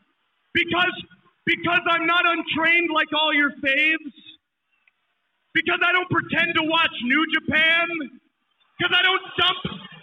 Because 0.54 0.96
because 1.44 1.82
I'm 1.90 2.06
not 2.06 2.22
untrained 2.24 2.90
like 2.94 3.08
all 3.12 3.34
your 3.34 3.50
faves? 3.58 4.14
Because 5.54 5.80
I 5.84 5.92
don't 5.92 6.08
pretend 6.08 6.54
to 6.54 6.62
watch 6.62 6.94
New 7.02 7.24
Japan? 7.34 7.86
Because 8.78 8.94
I 8.96 9.02
don't 9.02 9.22
dump 9.36 9.60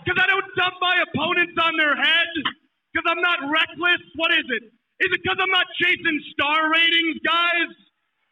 because 0.09 0.25
I 0.25 0.25
don't 0.25 0.49
dump 0.57 0.73
my 0.81 1.05
opponents 1.05 1.53
on 1.61 1.77
their 1.77 1.93
head? 1.93 2.33
Because 2.89 3.05
I'm 3.13 3.21
not 3.21 3.45
reckless? 3.45 4.01
What 4.17 4.33
is 4.33 4.47
it? 4.57 4.73
Is 5.05 5.09
it 5.13 5.21
because 5.21 5.37
I'm 5.37 5.53
not 5.53 5.69
chasing 5.77 6.17
star 6.33 6.65
ratings, 6.65 7.21
guys? 7.21 7.69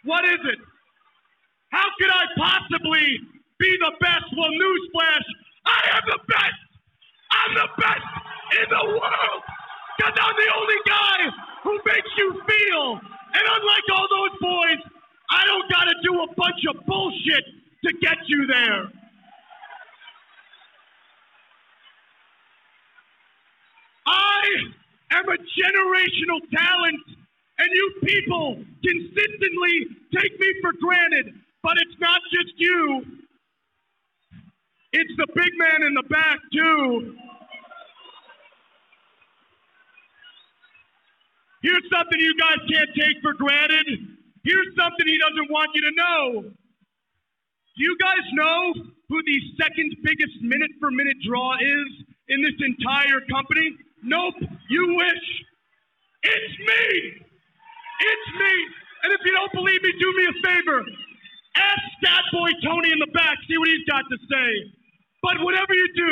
What 0.02 0.26
is 0.26 0.42
it? 0.42 0.58
How 1.70 1.86
could 2.02 2.10
I 2.10 2.24
possibly 2.34 3.22
be 3.62 3.70
the 3.78 3.94
best? 4.02 4.26
Well, 4.34 4.50
newsflash, 4.50 5.28
I 5.70 5.80
am 6.02 6.04
the 6.10 6.20
best! 6.26 6.62
I'm 7.30 7.54
the 7.62 7.70
best 7.78 8.08
in 8.58 8.68
the 8.74 8.86
world! 8.98 9.42
Because 10.02 10.18
I'm 10.18 10.34
the 10.34 10.50
only 10.58 10.82
guy 10.90 11.20
who 11.62 11.74
makes 11.86 12.10
you 12.18 12.42
feel. 12.42 12.86
And 13.38 13.46
unlike 13.54 13.86
all 13.94 14.08
those 14.10 14.36
boys, 14.42 14.82
I 15.30 15.46
don't 15.46 15.70
got 15.70 15.86
to 15.86 15.96
do 16.02 16.26
a 16.26 16.30
bunch 16.34 16.62
of 16.74 16.82
bullshit 16.88 17.46
to 17.86 17.94
get 18.02 18.18
you 18.26 18.48
there. 18.48 18.97
I 24.08 24.42
am 25.12 25.26
a 25.30 25.38
generational 25.38 26.42
talent, 26.56 27.04
and 27.60 27.70
you 27.72 27.94
people 28.04 28.64
consistently 28.84 29.76
take 30.16 30.40
me 30.40 30.54
for 30.62 30.74
granted. 30.82 31.34
But 31.64 31.78
it's 31.78 32.00
not 32.00 32.22
just 32.32 32.54
you, 32.58 33.06
it's 34.94 35.12
the 35.18 35.28
big 35.36 35.52
man 35.58 35.84
in 35.88 35.94
the 35.94 36.04
back, 36.04 36.40
too. 36.54 37.16
Here's 41.64 41.84
something 41.92 42.20
you 42.20 42.36
guys 42.40 42.58
can't 42.72 42.90
take 42.96 43.18
for 43.22 43.34
granted. 43.34 43.88
Here's 44.44 44.68
something 44.80 45.06
he 45.06 45.18
doesn't 45.18 45.52
want 45.52 45.72
you 45.76 45.82
to 45.82 45.92
know. 45.96 46.42
Do 46.44 47.84
you 47.84 47.98
guys 48.00 48.26
know 48.34 48.74
who 49.10 49.22
the 49.24 49.40
second 49.62 49.96
biggest 50.04 50.42
minute 50.42 50.72
for 50.80 50.92
minute 50.92 51.18
draw 51.28 51.56
is 51.56 52.06
in 52.30 52.42
this 52.42 52.56
entire 52.62 53.22
company? 53.30 53.76
Nope, 54.04 54.36
you 54.70 54.96
wish. 54.96 55.26
It's 56.24 56.56
me. 56.60 57.22
It's 58.02 58.30
me. 58.40 58.54
And 59.04 59.14
if 59.14 59.22
you 59.26 59.34
don't 59.34 59.54
believe 59.54 59.82
me, 59.84 59.94
do 60.00 60.10
me 60.18 60.26
a 60.28 60.36
favor. 60.46 60.82
Ask 61.58 61.84
Stat 62.02 62.24
Boy 62.34 62.50
Tony 62.66 62.92
in 62.92 63.00
the 63.00 63.12
back, 63.14 63.38
see 63.48 63.58
what 63.58 63.70
he's 63.70 63.86
got 63.90 64.04
to 64.10 64.18
say. 64.30 64.52
But 65.24 65.42
whatever 65.44 65.74
you 65.74 65.90
do, 65.96 66.12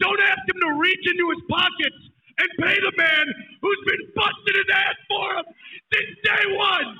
don't 0.00 0.20
ask 0.22 0.42
him 0.48 0.60
to 0.62 0.70
reach 0.78 1.04
into 1.06 1.30
his 1.30 1.42
pockets 1.50 2.00
and 2.38 2.48
pay 2.60 2.76
the 2.80 2.92
man 2.96 3.24
who's 3.62 3.82
been 3.86 4.04
busting 4.16 4.56
his 4.56 4.70
ass 4.74 4.96
for 5.08 5.26
him 5.40 5.46
since 5.94 6.10
day 6.24 6.44
one. 6.56 6.96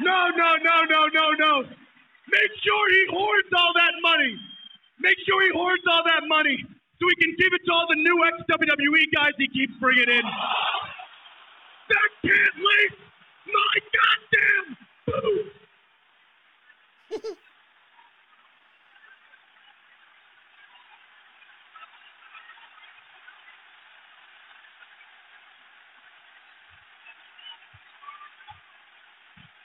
No, 0.00 0.28
no, 0.36 0.50
no, 0.62 0.76
no, 0.90 1.00
no, 1.14 1.26
no. 1.38 1.54
Make 1.62 2.52
sure 2.64 2.84
he 2.92 3.04
hoards 3.10 3.48
all 3.56 3.72
that 3.76 3.94
money. 4.02 4.36
Make 5.00 5.16
sure 5.26 5.42
he 5.42 5.52
hoards 5.54 5.82
all 5.90 6.04
that 6.04 6.26
money 6.28 6.58
so 7.00 7.02
he 7.08 7.16
can 7.24 7.34
give 7.38 7.52
it 7.54 7.62
to 7.66 7.72
all 7.72 7.78
the 7.90 7.96
new 7.96 8.24
ex 8.24 8.36
WWE 8.48 9.12
guys 9.12 9.32
he 9.36 9.48
keeps 9.48 9.72
bringing 9.80 10.08
in. 10.08 10.22
That 11.88 12.10
can't 12.22 12.56
lace 12.56 12.98
my 13.46 13.74
goddamn 13.96 14.76
boots. 15.06 15.56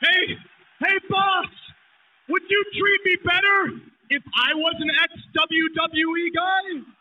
Hey, 0.01 0.37
hey, 0.81 0.97
boss, 1.09 1.47
would 2.29 2.43
you 2.47 2.63
treat 2.77 3.01
me 3.05 3.15
better 3.23 3.79
if 4.11 4.21
I 4.35 4.53
was 4.53 4.75
an 4.79 4.91
ex 5.01 5.13
WWE 5.33 6.35
guy? 6.35 6.94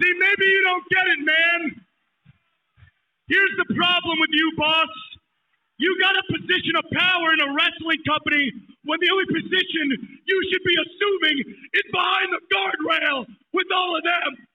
See, 0.00 0.12
maybe 0.18 0.46
you 0.46 0.62
don't 0.64 0.86
get 0.90 1.06
it, 1.08 1.20
man. 1.24 1.60
Here's 3.28 3.54
the 3.58 3.74
problem 3.74 4.20
with 4.20 4.30
you, 4.32 4.52
boss. 4.56 4.88
You 5.78 5.96
got 6.00 6.16
a 6.16 6.24
position 6.32 6.76
of 6.78 6.84
power 6.92 7.34
in 7.34 7.40
a 7.40 7.50
wrestling 7.52 8.00
company 8.08 8.52
when 8.84 8.98
the 9.00 9.10
only 9.12 9.26
position 9.28 9.84
you 10.24 10.38
should 10.50 10.64
be 10.64 10.76
assuming 10.76 11.36
is 11.74 11.86
behind 11.92 12.28
the 12.32 12.40
guardrail 12.48 13.26
with 13.52 13.66
all 13.74 13.96
of 13.96 14.02
them. 14.04 14.46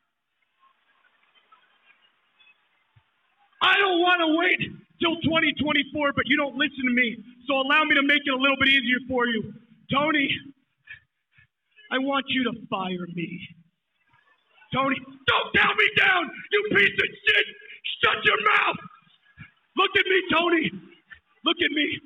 I 3.62 3.78
don't 3.78 4.02
want 4.02 4.22
to 4.26 4.38
wait 4.38 4.62
till 5.02 5.16
2024, 5.22 6.14
but 6.14 6.26
you 6.28 6.38
don't 6.38 6.56
listen 6.58 6.86
to 6.86 6.94
me. 6.94 7.18
So 7.48 7.56
allow 7.62 7.84
me 7.86 7.96
to 7.96 8.04
make 8.04 8.22
it 8.26 8.34
a 8.34 8.38
little 8.38 8.58
bit 8.60 8.70
easier 8.70 9.00
for 9.08 9.28
you. 9.28 9.54
Tony, 9.94 10.30
I 11.92 12.00
want 12.00 12.26
you 12.30 12.44
to 12.46 12.54
fire 12.70 13.08
me. 13.14 13.48
Tony, 14.74 14.96
don't 15.28 15.54
tell 15.56 15.74
me 15.76 15.88
down, 15.98 16.30
you 16.52 16.64
piece 16.76 17.00
of 17.00 17.10
shit! 17.28 17.46
Shut 18.04 18.24
your 18.24 18.38
mouth! 18.52 18.78
Look 19.78 19.92
at 19.98 20.06
me, 20.06 20.22
Tony. 20.32 20.72
Look 21.46 21.58
at 21.64 21.72
me. 21.72 22.00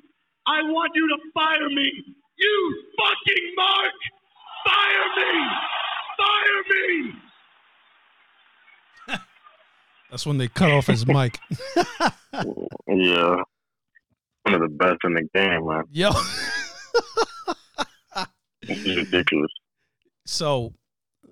I 0.46 0.62
want 0.62 0.92
you 0.94 1.08
to 1.08 1.18
fire 1.34 1.68
me. 1.68 1.92
You 2.38 2.84
fucking 2.98 3.54
Mark! 3.56 3.92
Fire 4.66 5.08
me! 5.16 5.32
Fire 6.18 6.62
me! 6.70 7.12
That's 10.10 10.26
when 10.26 10.38
they 10.38 10.48
cut 10.48 10.70
off 10.70 10.86
his 10.86 11.06
mic. 11.06 11.38
Yeah. 12.88 13.42
One 14.42 14.54
of 14.54 14.60
the 14.60 14.68
best 14.68 14.98
in 15.04 15.14
the 15.14 15.28
game, 15.34 15.66
man. 15.66 15.84
Yo. 15.90 16.10
It's 18.62 18.96
ridiculous. 18.96 19.50
so 20.24 20.72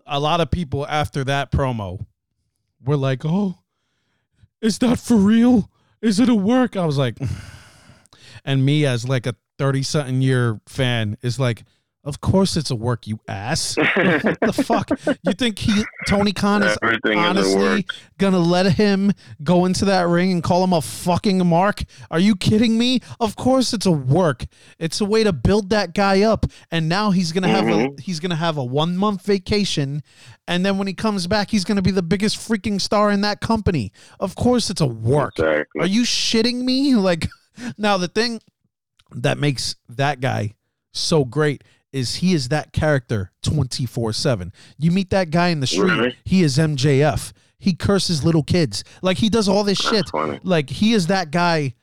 a 0.07 0.21
lot 0.21 0.41
of 0.41 0.51
people 0.51 0.87
after 0.87 1.25
that 1.25 1.51
promo 1.51 2.07
were 2.85 2.97
like, 2.97 3.25
"Oh, 3.25 3.59
is 4.61 4.79
that 4.79 4.99
for 4.99 5.17
real? 5.17 5.71
Is 6.03 6.21
it 6.21 6.29
a 6.29 6.35
work?" 6.35 6.77
I 6.77 6.87
was 6.87 6.99
like, 6.99 7.19
and 8.45 8.65
me 8.65 8.87
as 8.87 9.09
like 9.09 9.27
a 9.27 9.35
thirty 9.59 9.83
something 9.83 10.23
year 10.23 10.61
fan 10.67 11.17
is 11.23 11.39
like, 11.39 11.65
"Of 12.05 12.21
course 12.21 12.57
it's 12.57 12.71
a 12.71 12.77
work, 12.77 13.07
you 13.07 13.19
ass. 13.29 13.77
what 13.97 14.39
the 14.41 14.53
fuck? 14.53 14.91
You 15.23 15.33
think 15.33 15.59
he 15.59 15.85
Tony 16.07 16.33
Khan 16.33 16.63
is 16.63 16.77
Everything 16.83 17.19
honestly 17.19 17.87
gonna 18.19 18.39
let 18.39 18.75
him 18.75 19.13
go 19.43 19.65
into 19.65 19.87
that 19.87 20.07
ring 20.07 20.31
and 20.33 20.43
call 20.43 20.63
him 20.63 20.73
a 20.73 20.83
fucking 20.83 21.47
mark? 21.47 21.83
Are 22.11 22.19
you 22.19 22.37
kidding 22.37 22.77
me? 22.79 23.01
Of 23.21 23.37
course 23.37 23.73
it's 23.73 23.87
a 23.87 23.91
work. 23.93 24.45
It's 24.79 25.01
a 25.01 25.05
way 25.05 25.25
to 25.25 25.33
build 25.33 25.71
that 25.71 25.95
guy 25.95 26.23
up. 26.23 26.47
And 26.71 26.89
now 26.89 27.11
he's 27.11 27.33
gonna 27.33 27.49
have 27.49 27.67
a 27.67 27.89
Mhm. 27.89 28.01
he's 28.01 28.21
gonna 28.21 28.37
have 28.37 28.57
a 28.59 28.65
one 28.65 28.97
month 28.97 29.23
vacation, 29.25 30.03
and 30.47 30.65
then 30.65 30.77
when 30.79 30.87
he 30.87 30.95
comes 30.95 31.27
back, 31.27 31.51
he's 31.51 31.65
gonna 31.65 31.83
be 31.83 31.91
the 31.91 32.03
biggest 32.03 32.37
freaking 32.37 32.81
star 32.81 33.11
in 33.11 33.23
that 33.23 33.41
company. 33.41 33.93
Of 34.21 34.35
course 34.35 34.69
it's 34.71 34.81
a 34.81 34.87
work. 34.87 35.39
Exactly. 35.39 35.81
Are 35.81 35.87
you 35.87 36.03
shitting 36.03 36.65
me? 36.65 36.95
Like 37.05 37.29
now 37.79 37.97
the 37.97 38.09
thing 38.09 38.41
that 39.13 39.39
makes 39.39 39.77
that 39.89 40.21
guy 40.21 40.55
so 40.93 41.25
great 41.25 41.63
is 41.95 42.17
he 42.17 42.35
is 42.35 42.49
that 42.49 42.73
character 42.73 43.31
24/7. 43.43 44.53
You 44.79 44.91
meet 44.91 45.11
that 45.11 45.31
guy 45.31 45.49
in 45.49 45.61
the 45.61 45.67
street, 45.67 45.91
Really? 45.93 46.17
he 46.25 46.43
is 46.43 46.59
MJF. 46.59 47.33
He 47.59 47.73
curses 47.75 48.25
little 48.25 48.43
kids. 48.43 48.85
Like 49.01 49.19
he 49.19 49.29
does 49.31 49.49
all 49.49 49.65
this 49.65 49.81
That's 49.83 49.95
shit. 49.95 50.09
funny. 50.11 50.41
Like 50.43 50.69
he 50.71 50.93
is 50.93 51.07
that 51.07 51.31
guy. 51.31 51.75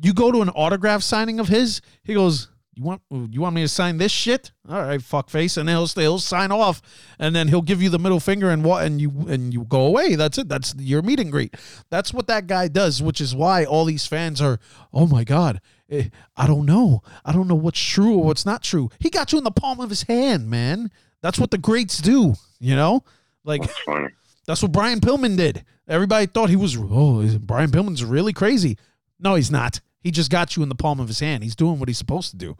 You 0.00 0.12
go 0.14 0.30
to 0.30 0.42
an 0.42 0.50
autograph 0.50 1.02
signing 1.02 1.40
of 1.40 1.48
his, 1.48 1.80
he 2.02 2.14
goes, 2.14 2.48
"You 2.74 2.84
want 2.84 3.02
you 3.10 3.40
want 3.40 3.54
me 3.54 3.62
to 3.62 3.68
sign 3.68 3.96
this 3.98 4.12
shit? 4.12 4.52
All 4.68 4.80
right, 4.82 5.00
fuckface." 5.00 5.56
And 5.56 5.68
he'll 5.68 5.86
he'll 5.86 6.18
sign 6.18 6.52
off, 6.52 6.80
and 7.18 7.34
then 7.34 7.48
he'll 7.48 7.62
give 7.62 7.82
you 7.82 7.88
the 7.88 7.98
middle 7.98 8.20
finger 8.20 8.50
and 8.50 8.62
what, 8.64 8.84
and 8.84 9.00
you 9.00 9.10
and 9.28 9.52
you 9.54 9.64
go 9.64 9.82
away. 9.86 10.14
That's 10.14 10.36
it. 10.38 10.48
That's 10.48 10.74
your 10.78 11.02
meet 11.02 11.18
and 11.20 11.32
greet. 11.32 11.54
That's 11.90 12.12
what 12.14 12.26
that 12.28 12.46
guy 12.46 12.68
does, 12.68 13.02
which 13.02 13.20
is 13.20 13.34
why 13.34 13.64
all 13.64 13.84
these 13.86 14.06
fans 14.06 14.40
are, 14.42 14.58
oh 14.92 15.06
my 15.06 15.24
god, 15.24 15.60
Eh, 15.90 16.08
I 16.36 16.46
don't 16.46 16.66
know, 16.66 17.02
I 17.24 17.32
don't 17.32 17.46
know 17.48 17.54
what's 17.54 17.80
true 17.80 18.14
or 18.14 18.24
what's 18.24 18.44
not 18.44 18.62
true. 18.62 18.90
He 18.98 19.08
got 19.10 19.32
you 19.32 19.38
in 19.38 19.44
the 19.44 19.50
palm 19.50 19.80
of 19.80 19.90
his 19.90 20.02
hand, 20.02 20.50
man. 20.50 20.90
That's 21.22 21.38
what 21.38 21.50
the 21.50 21.58
greats 21.58 21.98
do, 21.98 22.34
you 22.58 22.74
know. 22.74 23.04
Like 23.44 23.62
That's 23.62 24.16
that's 24.46 24.62
what 24.62 24.72
Brian 24.72 25.00
Pillman 25.00 25.36
did. 25.36 25.64
Everybody 25.88 26.26
thought 26.26 26.50
he 26.50 26.56
was, 26.56 26.76
oh, 26.76 27.38
Brian 27.38 27.70
Pillman's 27.70 28.04
really 28.04 28.32
crazy. 28.32 28.76
No, 29.20 29.34
he's 29.36 29.50
not. 29.50 29.80
He 30.00 30.10
just 30.10 30.30
got 30.30 30.56
you 30.56 30.62
in 30.62 30.68
the 30.68 30.74
palm 30.74 31.00
of 31.00 31.08
his 31.08 31.20
hand. 31.20 31.42
He's 31.42 31.56
doing 31.56 31.78
what 31.78 31.88
he's 31.88 31.98
supposed 31.98 32.30
to 32.30 32.36
do. 32.36 32.56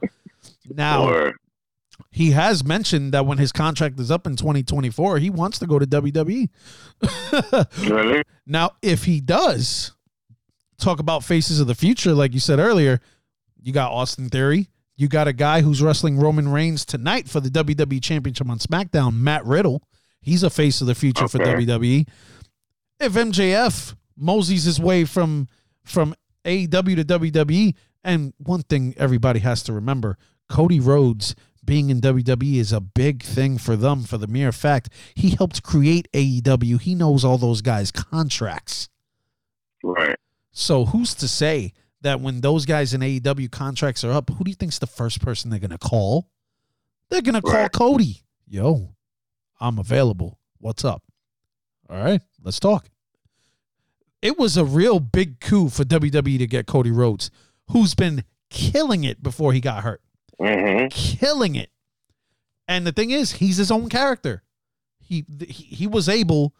Now, 0.69 1.07
Or 1.07 1.35
he 2.11 2.31
has 2.31 2.63
mentioned 2.63 3.13
that 3.13 3.25
when 3.25 3.37
his 3.37 3.51
contract 3.51 3.99
is 3.99 4.11
up 4.11 4.27
in 4.27 4.35
2024, 4.35 5.19
he 5.19 5.29
wants 5.29 5.59
to 5.59 5.67
go 5.67 5.79
to 5.79 5.85
WWE. 5.85 6.49
really? 7.89 8.23
Now, 8.45 8.71
if 8.81 9.05
he 9.05 9.19
does 9.21 9.93
talk 10.77 10.99
about 10.99 11.23
faces 11.23 11.59
of 11.59 11.67
the 11.67 11.75
future, 11.75 12.13
like 12.13 12.33
you 12.33 12.39
said 12.39 12.59
earlier, 12.59 13.01
you 13.61 13.73
got 13.73 13.91
Austin 13.91 14.29
Theory. 14.29 14.69
You 14.95 15.07
got 15.07 15.27
a 15.27 15.33
guy 15.33 15.61
who's 15.61 15.81
wrestling 15.81 16.17
Roman 16.17 16.47
Reigns 16.47 16.83
tonight 16.83 17.29
for 17.29 17.39
the 17.39 17.49
WWE 17.49 18.01
Championship 18.01 18.49
on 18.49 18.57
SmackDown, 18.57 19.15
Matt 19.15 19.45
Riddle. 19.45 19.83
He's 20.21 20.43
a 20.43 20.49
face 20.49 20.81
of 20.81 20.87
the 20.87 20.95
future 20.95 21.27
for 21.27 21.37
WWE. 21.37 22.07
If 22.99 23.13
MJF 23.13 23.95
moseys 24.17 24.63
his 24.63 24.79
way 24.79 25.05
from 25.05 25.47
from 25.85 26.15
AEW 26.43 26.95
to 26.95 27.05
WWE, 27.05 27.75
and 28.03 28.33
one 28.37 28.63
thing 28.63 28.95
everybody 28.97 29.39
has 29.39 29.61
to 29.63 29.73
remember, 29.73 30.17
Cody 30.49 30.79
Rhodes 30.79 31.35
being 31.63 31.89
in 31.89 32.01
WWE 32.01 32.55
is 32.55 32.71
a 32.71 32.81
big 32.81 33.21
thing 33.21 33.57
for 33.57 33.75
them 33.75 34.03
for 34.03 34.17
the 34.17 34.27
mere 34.27 34.51
fact 34.51 34.89
he 35.13 35.31
helped 35.31 35.61
create 35.61 36.07
AEW. 36.13 36.81
He 36.81 36.95
knows 36.95 37.23
all 37.23 37.37
those 37.37 37.61
guys' 37.61 37.91
contracts. 37.91 38.89
Right. 39.83 40.17
So 40.51 40.85
who's 40.85 41.13
to 41.15 41.27
say 41.27 41.73
that 42.01 42.21
when 42.21 42.41
those 42.41 42.65
guys 42.65 42.93
in 42.93 43.01
AEW 43.01 43.51
contracts 43.51 44.03
are 44.03 44.11
up, 44.11 44.29
who 44.29 44.43
do 44.43 44.49
you 44.51 44.55
think's 44.55 44.79
the 44.79 44.87
first 44.87 45.21
person 45.21 45.49
they're 45.49 45.59
gonna 45.59 45.77
call? 45.77 46.29
They're 47.09 47.21
gonna 47.21 47.41
call. 47.41 47.69
Cody. 47.69 48.23
Yo, 48.47 48.95
I'm 49.59 49.77
available. 49.79 50.39
What's 50.59 50.85
up? 50.85 51.03
All 51.89 51.97
right, 52.03 52.21
let's 52.43 52.59
talk. 52.59 52.89
It 54.21 54.37
was 54.37 54.57
a 54.57 54.65
real 54.65 54.99
big 54.99 55.39
coup 55.39 55.69
for 55.69 55.83
WWE 55.83 56.37
to 56.39 56.47
get 56.47 56.65
Cody 56.67 56.91
Rhodes, 56.91 57.29
who's 57.69 57.93
been 57.95 58.23
killing 58.49 59.03
it 59.03 59.21
before 59.21 59.53
he 59.53 59.59
got 59.61 59.83
hurt 59.83 60.01
Mm-hmm. 60.39 60.87
killing 60.89 61.55
it. 61.55 61.71
And 62.67 62.85
the 62.85 62.91
thing 62.91 63.09
is, 63.11 63.33
he's 63.33 63.57
his 63.57 63.71
own 63.71 63.89
character. 63.89 64.43
He, 64.99 65.25
he 65.47 65.63
he 65.75 65.87
was 65.87 66.07
able, 66.09 66.53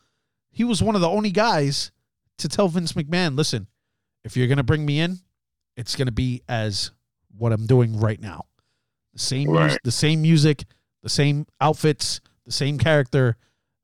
he 0.50 0.64
was 0.64 0.82
one 0.82 0.96
of 0.96 1.02
the 1.02 1.10
only 1.10 1.32
guys 1.32 1.92
to 2.38 2.48
tell 2.48 2.70
Vince 2.70 2.94
McMahon, 2.94 3.36
listen, 3.38 3.68
if 4.24 4.36
you're 4.38 4.48
gonna 4.48 4.64
bring 4.64 4.86
me 4.86 5.00
in, 5.00 5.20
it's 5.78 5.96
gonna 5.96 6.12
be 6.12 6.42
as 6.50 6.92
what 7.38 7.54
I'm 7.54 7.66
doing 7.66 7.98
right 8.00 8.20
now. 8.20 8.46
The 9.14 9.20
same 9.20 9.50
Right. 9.50 9.80
the 9.84 9.92
same 9.92 10.22
music, 10.22 10.66
the 11.04 11.10
same 11.10 11.46
outfits, 11.62 12.20
the 12.46 12.52
same 12.52 12.78
character. 12.78 13.38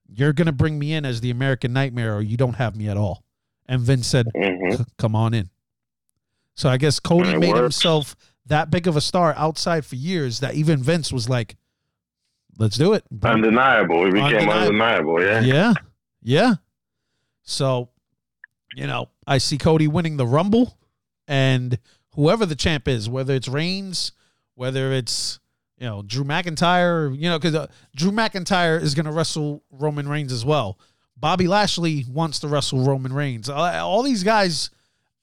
You're 0.08 0.34
gonna 0.34 0.52
bring 0.52 0.78
me 0.78 0.94
in 0.94 1.06
as 1.06 1.22
the 1.22 1.30
American 1.32 1.72
Nightmare, 1.72 2.16
or 2.16 2.22
you 2.22 2.36
don't 2.36 2.56
have 2.56 2.76
me 2.76 2.88
at 2.90 2.98
all. 2.98 3.24
And 3.68 3.82
Vince 3.82 4.08
said, 4.08 4.28
Mm-hmm. 4.36 4.84
Come 4.98 5.16
on 5.16 5.34
in. 5.34 5.50
So 6.56 6.68
I 6.70 6.78
guess 6.78 7.00
Cody 7.00 7.38
made 7.38 7.50
works. 7.54 7.62
himself 7.62 8.16
that 8.46 8.70
big 8.70 8.88
of 8.88 8.96
a 8.98 9.02
star 9.02 9.34
outside 9.38 9.86
for 9.86 9.96
years 9.96 10.42
that 10.42 10.54
even 10.56 10.84
Vince 10.84 11.14
was 11.14 11.30
like, 11.30 11.56
let's 12.58 12.78
do 12.78 12.92
it. 12.94 13.04
Undeniable. 13.24 14.06
He 14.06 14.12
became 14.12 14.26
Undeniable. 14.50 14.54
undeniable. 15.16 15.24
Yeah. 15.24 15.40
Yeah. 15.42 15.74
Yeah. 16.22 16.54
So 17.44 17.90
you 18.76 18.88
know, 18.88 19.10
I 19.28 19.38
see 19.38 19.58
Cody 19.58 19.88
winning 19.88 20.18
the 20.18 20.26
Rumble, 20.28 20.78
and 21.28 21.78
whoever 22.16 22.46
the 22.46 22.56
champ 22.56 22.88
is, 22.88 23.10
whether 23.10 23.34
it's 23.34 23.48
Reigns, 23.48 24.12
whether 24.56 24.92
it's 24.92 25.40
you 25.78 25.86
know 25.86 26.02
Drew 26.02 26.24
McIntyre, 26.24 27.16
you 27.16 27.30
know, 27.30 27.40
because 27.40 27.56
uh, 27.56 27.68
Drew 27.96 28.12
McIntyre 28.12 28.82
is 28.82 28.96
going 28.96 29.06
to 29.06 29.12
wrestle 29.12 29.64
Roman 29.72 30.08
Reigns 30.08 30.32
as 30.32 30.46
well. 30.46 30.80
Bobby 31.18 31.48
Lashley 31.48 32.06
wants 32.10 32.40
to 32.40 32.48
wrestle 32.48 32.86
Roman 32.86 33.14
Reigns. 33.14 33.50
All 33.50 34.04
these 34.04 34.24
guys, 34.24 34.70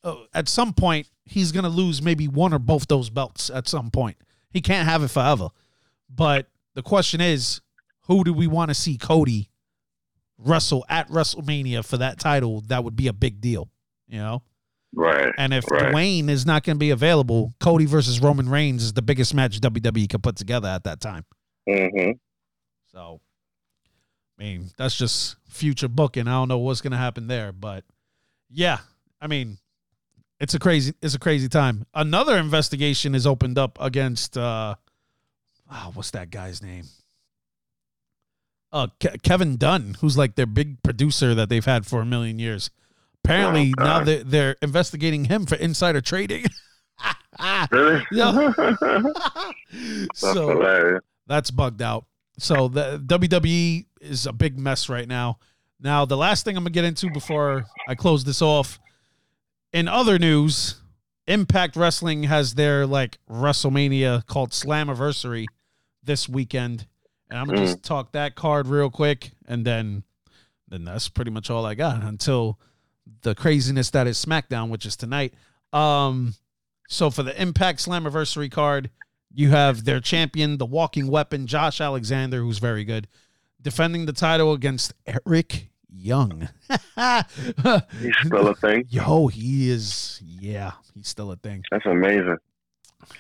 uh, 0.03 0.17
at 0.33 0.49
some 0.49 0.73
point, 0.73 1.09
he's 1.27 1.53
going 1.53 1.65
to 1.65 1.71
lose 1.71 2.01
maybe 2.01 2.27
one 2.27 2.55
or 2.55 2.59
both 2.59 2.89
those 2.89 3.11
belts 3.11 3.51
at 3.51 3.69
some 3.69 3.91
point. 3.91 4.17
He 4.51 4.61
can't 4.61 4.89
have 4.89 5.03
it 5.03 5.09
forever. 5.09 5.49
But 6.09 6.49
the 6.75 6.83
question 6.83 7.21
is, 7.21 7.61
who 8.03 8.25
do 8.25 8.33
we 8.33 8.47
want 8.47 8.71
to 8.71 8.75
see 8.75 8.97
Cody 8.97 9.51
wrestle 10.39 10.85
at 10.89 11.09
WrestleMania 11.09 11.85
for 11.85 11.99
that 11.99 12.19
title? 12.19 12.63
That 12.63 12.83
would 12.83 12.97
be 12.97 13.09
a 13.09 13.13
big 13.13 13.41
deal, 13.41 13.69
you 14.09 14.19
know. 14.19 14.43
Right. 14.93 15.33
And 15.39 15.55
if 15.55 15.71
right. 15.71 15.93
Dwayne 15.95 16.29
is 16.29 16.45
not 16.45 16.65
going 16.65 16.77
to 16.77 16.79
be 16.81 16.91
available, 16.91 17.55
Cody 17.61 17.87
versus 17.87 18.21
Roman 18.21 18.49
Reigns 18.49 18.83
is 18.83 18.93
the 18.93 19.03
biggest 19.03 19.35
match 19.35 19.61
WWE 19.61 20.09
could 20.09 20.23
put 20.23 20.37
together 20.37 20.69
at 20.69 20.85
that 20.85 21.01
time. 21.01 21.25
hmm 21.69 22.13
So, 22.93 23.21
I 24.39 24.43
mean, 24.43 24.71
that's 24.77 24.97
just 24.97 25.37
future 25.49 25.89
booking. 25.89 26.27
I 26.27 26.33
don't 26.33 26.49
know 26.49 26.59
what's 26.59 26.81
going 26.81 26.93
to 26.93 26.97
happen 26.97 27.29
there, 27.29 27.53
but 27.53 27.85
yeah, 28.51 28.79
I 29.21 29.29
mean, 29.29 29.59
it's 30.41 30.55
a 30.55 30.59
crazy, 30.59 30.95
it's 31.03 31.15
a 31.15 31.19
crazy 31.19 31.49
time. 31.49 31.87
Another 31.95 32.37
investigation 32.37 33.15
is 33.15 33.27
opened 33.27 33.59
up 33.59 33.79
against, 33.81 34.37
uh, 34.37 34.75
oh, 35.71 35.91
what's 35.95 36.11
that 36.13 36.31
guy's 36.31 36.63
name? 36.63 36.87
Uh, 38.73 38.87
Ke- 38.99 39.21
Kevin 39.23 39.57
Dunn, 39.57 39.97
who's 40.01 40.17
like 40.17 40.37
their 40.37 40.47
big 40.47 40.83
producer 40.83 41.35
that 41.35 41.49
they've 41.49 41.65
had 41.65 41.87
for 41.87 42.01
a 42.01 42.07
million 42.07 42.39
years. 42.39 42.71
Apparently, 43.25 43.75
Oh, 43.79 43.85
now 43.85 44.05
they're, 44.05 44.25
they're 44.25 44.57
investigating 44.63 45.27
him 45.27 45.47
for 45.47 45.57
insider 45.57 46.01
trading. 46.01 46.47
Really? 47.71 48.03
Yeah. 48.13 48.53
That's 48.57 50.21
so 50.21 50.49
hilarious. 50.49 51.03
that's 51.27 51.51
bugged 51.51 51.81
out. 51.81 52.05
So 52.39 52.69
the 52.69 53.03
WWE 53.05 53.87
is 54.01 54.27
a 54.27 54.33
big 54.33 54.59
mess 54.59 54.89
right 54.91 55.09
now. 55.09 55.39
Now, 55.81 56.05
the 56.05 56.17
last 56.17 56.45
thing 56.45 56.57
I'm 56.57 56.65
gonna 56.65 56.71
get 56.71 56.85
into 56.85 57.11
before 57.11 57.65
I 57.89 57.95
close 57.95 58.25
this 58.25 58.43
off. 58.43 58.79
In 59.73 59.89
other 59.89 60.19
news, 60.19 60.81
Impact 61.27 61.77
Wrestling 61.77 62.25
has 62.25 62.55
their 62.55 62.87
like 62.87 63.19
WrestleMania 63.31 64.27
called 64.27 64.51
Slammiversary 64.51 65.47
this 66.03 66.29
weekend, 66.29 66.87
and 67.31 67.39
I'm 67.39 67.47
gonna 67.47 67.61
hmm. 67.61 67.67
just 67.67 67.83
talk 67.83 68.13
that 68.13 68.35
card 68.35 68.67
real 68.67 68.91
quick, 68.91 69.31
and 69.47 69.65
then 69.65 70.03
then 70.69 70.85
that's 70.85 71.09
pretty 71.09 71.31
much 71.31 71.49
all 71.51 71.65
I 71.65 71.75
got 71.75 72.03
until 72.03 72.59
the 73.23 73.35
craziness 73.35 73.91
that 73.91 74.07
is 74.07 74.23
SmackDown, 74.23 74.69
which 74.69 74.87
is 74.87 74.97
tonight. 74.97 75.35
Um, 75.73 76.35
so 76.89 77.11
for 77.11 77.23
the 77.23 77.41
Impact 77.41 77.79
Slammiversary 77.79 78.51
card, 78.51 78.91
you 79.33 79.51
have 79.51 79.85
their 79.85 80.01
champion, 80.01 80.59
the 80.59 80.67
walking 80.67 81.07
weapon, 81.07 81.47
Josh 81.47 81.81
Alexander, 81.81 82.41
who's 82.41 82.59
very 82.59 82.85
good, 82.85 83.07
defending 83.63 84.07
the 84.07 84.13
title 84.13 84.53
against 84.53 84.93
Eric 85.07 85.71
Young. 85.89 86.49
He's 86.69 88.17
still 88.25 88.49
a 88.49 88.55
thing. 88.55 88.87
Yo, 88.89 89.27
he 89.29 89.71
is, 89.71 90.21
yeah, 90.23 90.73
he's 90.95 91.09
still 91.09 91.33
a 91.33 91.37
thing. 91.37 91.65
That's 91.71 91.87
amazing. 91.87 92.37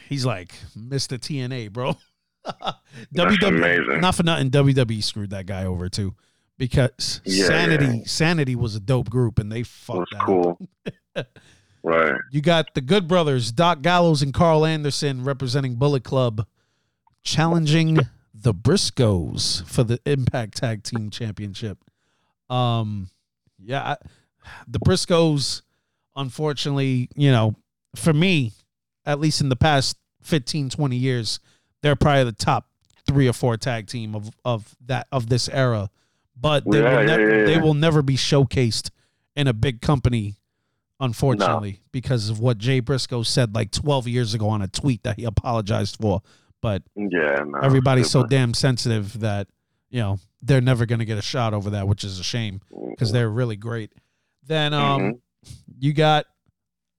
He's 0.08 0.24
like 0.24 0.54
Mr. 0.76 1.18
TNA, 1.18 1.72
bro. 1.72 1.96
That's 2.44 3.36
WWE, 3.36 3.48
amazing. 3.48 4.00
not 4.00 4.14
for 4.14 4.22
nothing, 4.22 4.50
WWE 4.50 5.02
screwed 5.02 5.30
that 5.30 5.46
guy 5.46 5.64
over 5.64 5.88
too, 5.88 6.14
because 6.60 7.22
Yeah, 7.24 7.46
Sanity, 7.46 7.86
yeah. 7.86 8.02
Sanity 8.04 8.54
was 8.54 8.76
a 8.76 8.80
dope 8.80 9.08
group, 9.08 9.38
and 9.38 9.50
they 9.50 9.62
fucked 9.62 10.12
that 10.12 10.20
up. 10.20 10.26
cool. 10.26 10.58
right. 11.82 12.20
You 12.30 12.42
got 12.42 12.74
the 12.74 12.82
Good 12.82 13.08
Brothers, 13.08 13.50
Doc 13.50 13.80
Gallows 13.80 14.20
and 14.20 14.34
Karl 14.34 14.66
Anderson 14.66 15.24
representing 15.24 15.76
Bullet 15.76 16.04
Club, 16.04 16.46
challenging 17.22 17.98
the 18.34 18.52
Briscoes 18.52 19.66
for 19.66 19.84
the 19.84 19.98
Impact 20.04 20.58
Tag 20.58 20.82
Team 20.82 21.08
Championship. 21.08 21.78
Um, 22.50 23.08
yeah, 23.58 23.82
I, 23.82 23.96
the 24.68 24.80
Briscoes, 24.80 25.62
unfortunately, 26.14 27.08
you 27.16 27.32
know, 27.32 27.56
for 27.96 28.12
me, 28.12 28.52
at 29.06 29.18
least 29.18 29.40
in 29.40 29.48
the 29.48 29.56
past 29.56 29.96
15, 30.24 30.68
20 30.68 30.94
years, 30.94 31.40
they're 31.82 31.96
probably 31.96 32.24
the 32.24 32.32
top 32.32 32.68
three 33.08 33.26
or 33.26 33.32
four 33.32 33.56
tag 33.56 33.86
team 33.86 34.14
of, 34.14 34.30
of 34.44 34.76
that 34.84 35.06
of 35.10 35.30
this 35.30 35.48
era. 35.48 35.88
But 36.40 36.64
they 36.64 36.80
Yeah, 36.80 36.90
will 36.94 37.00
yeah, 37.00 37.06
never 37.06 37.38
yeah, 37.38 37.44
they 37.44 37.58
will 37.58 37.74
never 37.74 38.02
be 38.02 38.16
showcased 38.16 38.90
in 39.36 39.46
a 39.46 39.52
big 39.52 39.80
company 39.80 40.36
unfortunately, 41.02 41.80
because 41.92 42.28
of 42.28 42.40
what 42.40 42.58
Jay 42.58 42.80
Briscoe 42.80 43.22
said 43.22 43.54
like 43.54 43.70
12 43.70 44.06
years 44.06 44.34
ago 44.34 44.48
on 44.50 44.60
a 44.62 44.68
tweet 44.68 45.02
that 45.02 45.16
he 45.16 45.24
apologized 45.24 45.96
for. 46.00 46.20
But 46.60 46.82
Yeah. 46.94 47.42
No, 47.46 47.58
everybody's 47.62 48.10
so 48.10 48.24
damn 48.26 48.52
sensitive 48.52 49.20
that, 49.20 49.48
you 49.88 50.00
know, 50.00 50.18
they're 50.42 50.60
never 50.60 50.84
going 50.84 50.98
to 50.98 51.06
get 51.06 51.16
a 51.16 51.22
shot 51.22 51.54
over 51.54 51.70
that, 51.70 51.88
which 51.88 52.04
is 52.04 52.18
a 52.18 52.22
shame 52.22 52.60
because 52.90 53.12
they're 53.12 53.30
really 53.30 53.56
great. 53.56 53.92
Then 54.46 54.74
um, 54.74 55.00
Mhm. 55.00 55.20
you 55.78 55.92
got 55.94 56.26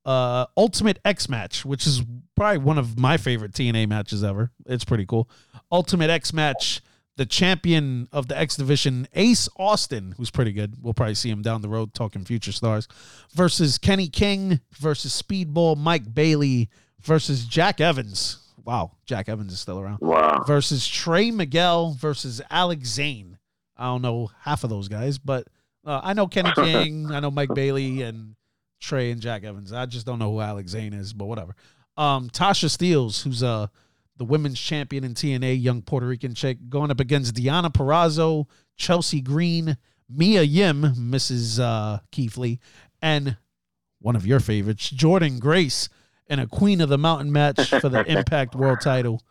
uh, 0.03 0.47
Ultimate 0.57 0.97
X 1.05 1.29
Match, 1.29 1.63
which 1.63 1.85
is 1.85 2.01
probably 2.35 2.57
one 2.57 2.79
of 2.79 2.97
my 2.97 3.17
favorite 3.17 3.51
TNA 3.53 3.87
matches 3.87 4.23
ever. 4.23 4.51
It's 4.65 4.83
pretty 4.83 5.05
cool. 5.05 5.29
Ultimate 5.71 6.09
X 6.09 6.33
Match. 6.33 6.81
The 7.17 7.25
champion 7.25 8.07
of 8.11 8.27
the 8.27 8.37
X 8.37 8.55
Division, 8.55 9.07
Ace 9.13 9.49
Austin, 9.57 10.15
who's 10.17 10.31
pretty 10.31 10.53
good. 10.53 10.75
We'll 10.81 10.93
probably 10.93 11.15
see 11.15 11.29
him 11.29 11.41
down 11.41 11.61
the 11.61 11.69
road 11.69 11.93
talking 11.93 12.23
future 12.23 12.51
stars, 12.51 12.87
versus 13.33 13.77
Kenny 13.77 14.07
King 14.07 14.61
versus 14.71 15.21
Speedball 15.21 15.77
Mike 15.77 16.13
Bailey 16.13 16.69
versus 17.01 17.45
Jack 17.45 17.81
Evans. 17.81 18.37
Wow, 18.63 18.91
Jack 19.05 19.27
Evans 19.27 19.51
is 19.53 19.59
still 19.59 19.79
around. 19.79 19.99
Wow. 19.99 20.43
Versus 20.47 20.87
Trey 20.87 21.31
Miguel 21.31 21.95
versus 21.99 22.41
Alex 22.49 22.89
Zayne. 22.89 23.37
I 23.75 23.85
don't 23.85 24.01
know 24.01 24.29
half 24.39 24.63
of 24.63 24.69
those 24.69 24.87
guys, 24.87 25.17
but 25.17 25.47
uh, 25.85 25.99
I 26.03 26.13
know 26.13 26.27
Kenny 26.27 26.51
King, 26.55 27.11
I 27.11 27.19
know 27.19 27.31
Mike 27.31 27.53
Bailey, 27.53 28.03
and 28.03 28.35
Trey 28.79 29.11
and 29.11 29.21
Jack 29.21 29.43
Evans. 29.43 29.73
I 29.73 29.85
just 29.85 30.05
don't 30.05 30.19
know 30.19 30.31
who 30.31 30.39
Alex 30.39 30.71
Zayne 30.71 30.93
is, 30.93 31.13
but 31.13 31.25
whatever. 31.25 31.55
Um, 31.97 32.29
Tasha 32.29 32.65
Steelz, 32.65 33.23
who's 33.23 33.43
uh 33.43 33.67
the 34.21 34.25
women's 34.25 34.59
champion 34.59 35.03
in 35.03 35.15
TNA, 35.15 35.59
young 35.63 35.81
Puerto 35.81 36.05
Rican 36.05 36.35
chick, 36.35 36.59
going 36.69 36.91
up 36.91 36.99
against 36.99 37.33
Deonna 37.33 37.73
Purrazzo, 37.73 38.45
Chelsea 38.77 39.19
Green, 39.19 39.77
Mia 40.07 40.43
Yim, 40.43 40.83
Mrs. 40.83 41.59
Uh, 41.59 41.97
Keithley, 42.11 42.59
and 43.01 43.35
one 43.99 44.15
of 44.15 44.27
your 44.27 44.39
favorites, 44.39 44.91
Jordynne 44.91 45.39
Grace, 45.39 45.89
in 46.27 46.37
a 46.37 46.45
Queen 46.45 46.81
of 46.81 46.89
the 46.89 46.99
Mountain 46.99 47.31
match 47.31 47.67
for 47.69 47.89
the 47.89 48.03
Impact 48.07 48.53
World 48.53 48.79
Title. 48.79 49.23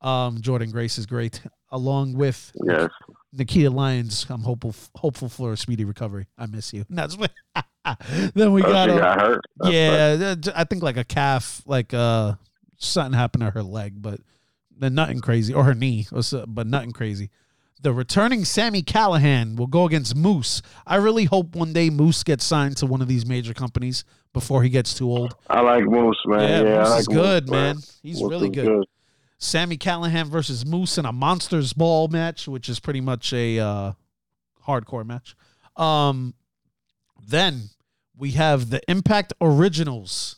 Um, 0.00 0.38
Jordynne 0.38 0.72
Grace 0.72 0.96
is 0.96 1.04
great, 1.04 1.42
along 1.70 2.14
with 2.14 2.50
Yes. 2.64 2.88
Nikita 3.34 3.68
Lyons. 3.68 4.24
I'm 4.30 4.40
hopeful 4.44 4.74
hopeful 4.96 5.28
for 5.28 5.52
a 5.52 5.58
speedy 5.58 5.84
recovery. 5.84 6.26
I 6.38 6.46
miss 6.46 6.72
you. 6.72 6.86
And 6.88 6.96
that's 6.98 7.18
what. 7.18 7.32
then 8.34 8.52
we 8.54 8.62
Oh, 8.62 8.72
got 8.72 8.88
she 8.88 8.96
got 8.96 9.20
hurt. 9.20 9.40
That's 9.58 9.74
yeah, 9.74 10.34
I 10.56 10.64
think 10.64 10.82
like 10.82 10.96
a 10.96 11.04
calf, 11.04 11.60
like 11.66 11.92
uh 11.92 12.36
something 12.78 13.12
happened 13.12 13.42
to 13.42 13.50
her 13.50 13.62
leg, 13.62 14.00
but 14.00 14.20
then 14.78 14.94
nothing 14.94 15.20
crazy, 15.20 15.52
or 15.52 15.64
her 15.64 15.74
knee, 15.74 16.06
or 16.12 16.22
so- 16.22 16.44
but 16.46 16.66
nothing 16.66 16.92
crazy. 16.92 17.30
The 17.80 17.92
returning 17.92 18.44
Sami 18.44 18.82
Callihan 18.82 19.56
will 19.56 19.68
go 19.68 19.84
against 19.84 20.16
Moose. 20.16 20.62
I 20.84 20.96
really 20.96 21.24
hope 21.24 21.54
one 21.54 21.72
day 21.72 21.90
Moose 21.90 22.24
gets 22.24 22.44
signed 22.44 22.76
to 22.78 22.86
one 22.86 23.00
of 23.00 23.06
these 23.06 23.24
major 23.24 23.54
companies 23.54 24.04
before 24.32 24.64
he 24.64 24.68
gets 24.68 24.94
too 24.94 25.08
old. 25.08 25.36
I 25.48 25.60
like 25.60 25.84
Moose, 25.84 26.20
man. 26.26 26.40
Yeah, 26.66 26.70
Yeah, 26.70 26.78
Moose 26.80 26.88
like 26.90 27.00
is 27.00 27.08
good, 27.08 27.44
Moose, 27.44 27.50
man. 27.52 27.76
He's 28.02 28.20
Moose 28.20 28.30
really 28.30 28.48
is 28.48 28.54
good. 28.54 28.84
Sami 29.38 29.76
Callihan 29.78 30.26
versus 30.26 30.66
Moose 30.66 30.98
in 30.98 31.04
a 31.06 31.12
Monsters 31.12 31.72
Ball 31.72 32.08
match, 32.08 32.48
which 32.48 32.68
is 32.68 32.80
pretty 32.80 33.00
much 33.00 33.32
a 33.32 33.60
uh, 33.60 33.92
hardcore 34.66 35.06
match. 35.06 35.36
Um, 35.76 36.34
then 37.24 37.70
we 38.16 38.32
have 38.32 38.70
the 38.70 38.80
Impact 38.90 39.32
Originals 39.40 40.37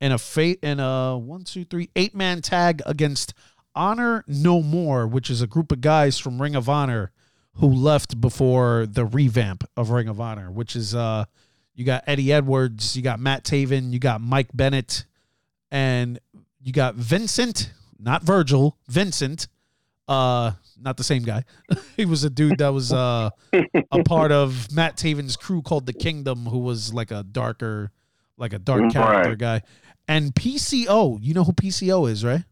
in 0.00 0.12
a 0.12 0.18
fate 0.18 0.58
in 0.62 0.80
a 0.80 1.16
one, 1.18 1.44
two, 1.44 1.64
three, 1.64 1.90
eight 1.96 2.14
man 2.14 2.40
tag 2.42 2.82
against 2.86 3.34
Honor 3.74 4.24
No 4.26 4.62
More, 4.62 5.06
which 5.06 5.30
is 5.30 5.42
a 5.42 5.46
group 5.46 5.72
of 5.72 5.80
guys 5.80 6.18
from 6.18 6.40
Ring 6.40 6.54
of 6.56 6.68
Honor 6.68 7.12
who 7.54 7.66
left 7.66 8.20
before 8.20 8.86
the 8.86 9.04
revamp 9.04 9.64
of 9.76 9.90
Ring 9.90 10.08
of 10.08 10.20
Honor, 10.20 10.50
which 10.50 10.76
is 10.76 10.94
uh 10.94 11.24
you 11.74 11.84
got 11.84 12.02
Eddie 12.06 12.32
Edwards, 12.32 12.96
you 12.96 13.02
got 13.02 13.20
Matt 13.20 13.44
Taven, 13.44 13.92
you 13.92 13.98
got 14.00 14.20
Mike 14.20 14.48
Bennett, 14.52 15.04
and 15.70 16.18
you 16.60 16.72
got 16.72 16.96
Vincent, 16.96 17.72
not 18.00 18.22
Virgil, 18.24 18.76
Vincent, 18.88 19.46
uh, 20.08 20.52
not 20.80 20.96
the 20.96 21.04
same 21.04 21.22
guy. 21.22 21.44
he 21.96 22.04
was 22.04 22.24
a 22.24 22.30
dude 22.30 22.58
that 22.58 22.68
was 22.72 22.92
uh 22.92 23.30
a 23.92 24.02
part 24.04 24.32
of 24.32 24.72
Matt 24.72 24.96
Taven's 24.96 25.36
crew 25.36 25.62
called 25.62 25.86
the 25.86 25.92
Kingdom, 25.92 26.46
who 26.46 26.58
was 26.58 26.92
like 26.94 27.10
a 27.10 27.22
darker, 27.22 27.90
like 28.36 28.52
a 28.52 28.58
dark 28.58 28.82
Right. 28.82 28.92
character 28.92 29.36
guy. 29.36 29.62
And 30.08 30.34
PCO, 30.34 31.18
you 31.20 31.34
know 31.34 31.44
who 31.44 31.52
PCO 31.52 32.10
is, 32.10 32.24
right? 32.24 32.42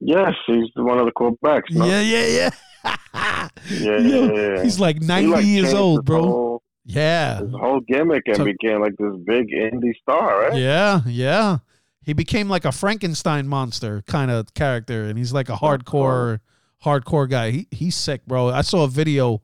Yes, 0.00 0.32
he's 0.46 0.66
one 0.76 0.98
of 0.98 1.06
the 1.06 1.12
quarterbacks. 1.12 1.70
No? 1.70 1.84
Yeah, 1.84 2.00
yeah, 2.00 2.26
yeah. 2.26 2.50
Yeah, 3.70 3.98
yeah, 3.98 4.32
yeah. 4.32 4.62
He's 4.62 4.78
like 4.80 5.00
He, 5.00 5.06
90 5.06 5.28
like, 5.30 5.44
years 5.44 5.74
old, 5.74 6.04
bro. 6.04 6.22
whole- 6.22 6.62
Yeah. 6.84 7.40
his 7.40 7.50
whole 7.52 7.80
gimmick 7.80 8.22
and 8.26 8.36
So- 8.36 8.44
became 8.44 8.80
like 8.80 8.94
this 8.98 9.12
big 9.26 9.48
indie 9.48 9.94
star, 10.00 10.40
right? 10.48 10.54
Yeah, 10.56 11.00
yeah. 11.06 11.58
He 12.02 12.12
became 12.14 12.48
like 12.48 12.64
a 12.64 12.72
Frankenstein 12.72 13.46
monster 13.48 14.02
kind 14.06 14.30
of 14.30 14.54
character, 14.54 15.04
and 15.04 15.18
he's 15.18 15.32
like 15.32 15.48
a 15.50 15.56
hardcore, 15.56 16.40
hardcore 16.84 17.28
guy. 17.28 17.50
He 17.50 17.66
he's 17.70 17.96
sick, 17.96 18.24
bro. 18.26 18.48
I 18.48 18.62
saw 18.62 18.84
a 18.84 18.88
video 18.88 19.42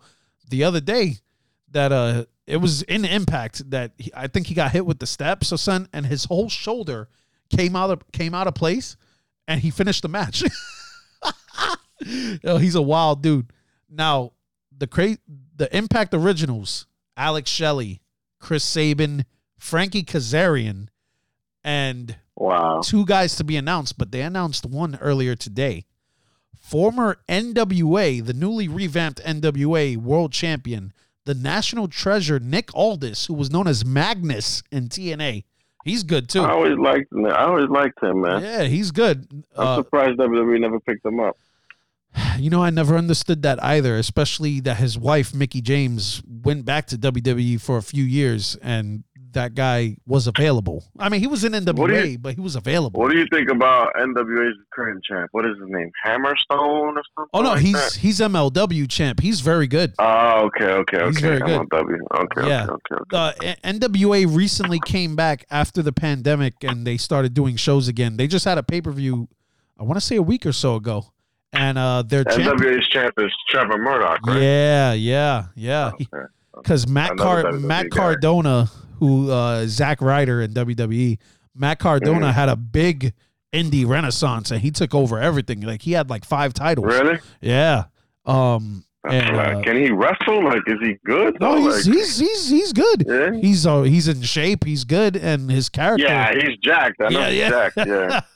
the 0.48 0.64
other 0.64 0.81
day 0.81 1.16
that 1.72 1.93
uh 1.93 2.24
it 2.47 2.59
was 2.59 2.83
in 2.83 3.05
Impact 3.05 3.71
that 3.71 3.93
he, 3.99 4.11
I 4.15 4.27
think 4.27 4.47
he 4.49 4.55
got 4.55 4.73
hit 4.73 4.85
with 4.87 4.99
the 4.99 5.07
steps 5.07 5.53
or 5.53 5.57
something, 5.59 5.89
and 5.93 6.07
his 6.07 6.25
whole 6.27 6.49
shoulder 6.49 7.09
came 7.51 7.75
out 7.77 7.91
of 7.91 8.12
came 8.12 8.35
out 8.35 8.47
of 8.47 8.55
place, 8.55 8.97
and 9.49 9.61
he 9.61 9.71
finished 9.71 10.03
the 10.03 10.09
match. 10.09 10.43
Yo, 12.43 12.59
he's 12.59 12.75
a 12.75 12.83
wild 12.83 13.23
dude. 13.23 13.51
Now 13.89 14.33
the 14.77 14.87
cra- 14.87 15.19
the 15.57 15.75
Impact 15.77 16.12
Originals, 16.15 16.87
Alex 17.16 17.51
Shelley, 17.51 18.01
Chris 18.41 18.65
Sabin, 18.65 19.25
Frankie 19.59 20.03
Kazarian, 20.03 20.89
and 21.62 22.16
Wow. 22.37 22.81
two 22.83 23.07
guys 23.07 23.37
to 23.37 23.45
be 23.45 23.57
announced, 23.57 23.97
but 23.97 24.11
they 24.11 24.21
announced 24.21 24.66
one 24.66 24.97
earlier 25.01 25.37
today. 25.37 25.85
Former 26.59 27.19
NWA, 27.29 28.25
the 28.25 28.33
newly 28.33 28.66
revamped 28.66 29.23
NWA 29.25 29.97
world 29.97 30.33
champion, 30.33 30.93
the 31.25 31.35
national 31.35 31.89
treasure 31.89 32.39
Nick 32.39 32.75
Aldis, 32.75 33.27
who 33.27 33.35
was 33.35 33.51
known 33.51 33.67
as 33.67 33.85
Magnus 33.85 34.63
in 34.71 34.89
TNA. 34.89 35.45
He's 35.85 36.03
good 36.03 36.29
too. 36.29 36.41
I 36.43 36.51
always 36.53 36.79
liked 36.79 37.13
him. 37.13 37.27
I 37.27 37.45
always 37.45 37.69
liked 37.69 38.03
him, 38.03 38.23
man. 38.23 38.43
Yeah, 38.43 38.63
he's 38.65 38.91
good. 38.91 39.27
I'm 39.33 39.67
Uh, 39.67 39.77
surprised 39.77 40.19
WWE 40.19 40.61
never 40.61 40.81
picked 40.81 41.05
him 41.05 41.21
up. 41.21 41.37
you 42.39 42.49
know, 42.49 42.63
I 42.63 42.71
never 42.71 42.97
understood 42.97 43.43
that 43.43 43.63
either, 43.63 43.97
especially 43.97 44.61
that 44.61 44.77
his 44.79 44.97
wife, 44.99 45.35
Mickie 45.35 45.61
James, 45.61 46.23
went 46.27 46.65
back 46.65 46.87
to 46.87 46.97
WWE 46.99 47.61
for 47.61 47.77
a 47.77 47.83
few 47.83 48.05
years 48.05 48.57
and 48.63 49.05
that 49.35 49.55
guy 49.55 49.97
was 50.06 50.27
available. 50.27 50.85
I 50.98 51.09
mean, 51.09 51.20
he 51.20 51.27
was 51.27 51.44
in 51.44 51.52
NWA, 51.52 52.12
you- 52.12 52.19
but 52.19 52.35
he 52.35 52.40
was 52.40 52.56
available. 52.56 53.01
What 53.01 53.11
do 53.11 53.19
you 53.19 53.27
think 53.32 53.51
about 53.51 53.94
NWA's 53.94 54.56
current 54.73 55.05
champ? 55.05 55.28
What 55.32 55.44
is 55.47 55.56
his 55.59 55.69
name? 55.69 55.90
Hammerstone 56.06 56.97
or 56.97 57.02
something? 57.16 57.31
Oh 57.32 57.43
no, 57.43 57.51
like 57.51 57.61
he's 57.61 57.73
that? 57.74 57.93
he's 57.94 58.20
MLW 58.20 58.89
champ. 58.89 59.20
He's 59.20 59.40
very 59.40 59.66
good. 59.66 59.94
Oh, 59.98 60.47
okay, 60.47 60.65
okay, 60.65 60.97
okay. 60.98 61.06
He's 61.06 61.20
very 61.20 61.40
good. 61.40 61.66
Okay, 61.73 62.48
Yeah. 62.48 62.66
okay, 62.69 62.94
okay, 63.02 63.16
okay. 63.16 63.56
N- 63.62 63.81
NWA 63.81 64.27
recently 64.27 64.81
came 64.85 65.15
back 65.16 65.44
after 65.51 65.82
the 65.82 65.93
pandemic 65.93 66.55
and 66.62 66.86
they 66.86 66.97
started 66.97 67.35
doing 67.35 67.56
shows 67.56 67.89
again. 67.89 68.16
They 68.16 68.27
just 68.27 68.44
had 68.44 68.59
a 68.59 68.62
pay 68.62 68.81
per 68.81 68.90
view, 68.93 69.28
I 69.78 69.82
want 69.82 69.97
to 69.97 70.01
say 70.01 70.16
a 70.16 70.23
week 70.23 70.47
or 70.47 70.52
so 70.52 70.77
ago, 70.77 71.06
and 71.52 71.77
uh, 71.78 72.02
their 72.02 72.24
champ. 72.24 72.59
NWA's 72.61 72.86
champ 72.89 73.15
is 73.19 73.31
Trevor 73.48 73.78
Murdoch, 73.78 74.27
right? 74.27 74.40
Yeah, 74.43 74.93
yeah, 74.93 75.44
yeah. 75.55 75.90
Okay. 75.94 76.27
Because 76.56 76.86
Matt 76.89 77.12
Another 77.12 77.43
Car- 77.43 77.52
Matt 77.52 77.90
guy. 77.90 78.15
Who 79.06 79.31
uh, 79.31 79.66
Zack 79.66 80.01
Ryder 80.01 80.40
in 80.43 80.52
WWE, 80.55 81.18
Matt 81.55 81.78
Cardona 81.78 82.32
had 82.32 82.48
a 82.48 82.56
big 82.56 83.12
indie 83.52 83.86
renaissance 83.86 84.51
and 84.51 84.60
he 84.60 84.70
took 84.70 84.94
over 84.94 85.18
everything. 85.18 85.60
Like 85.60 85.82
he 85.82 85.93
had 85.93 86.09
like 86.10 86.24
five 86.24 86.55
titles. 86.55 86.86
Really? 86.86 87.18
Yeah. 87.40 87.85
Um. 88.24 88.85
And, 89.06 89.36
uh, 89.36 89.60
Can 89.60 89.76
he 89.76 89.90
wrestle? 89.90 90.43
Like, 90.43 90.62
is 90.66 90.78
he 90.81 90.97
good? 91.05 91.39
no, 91.39 91.56
he's, 91.56 91.86
like, 91.86 91.94
he's 91.94 92.18
he's 92.18 92.48
he's 92.48 92.72
good. 92.72 93.05
yeah. 93.06 93.32
He's 93.39 93.66
uh 93.66 93.82
he's 93.82 94.09
in 94.09 94.22
shape. 94.22 94.64
He's 94.64 94.85
good, 94.85 95.14
and 95.14 95.51
his 95.51 95.68
character. 95.68 96.06
Yeah, 96.06 96.32
he's 96.32 96.56
jacked. 96.62 97.02
I 97.02 97.10
know 97.10 97.20
Yeah, 97.20 97.28
he's 97.28 97.39
yeah. 97.39 97.51
jacked. 97.51 97.76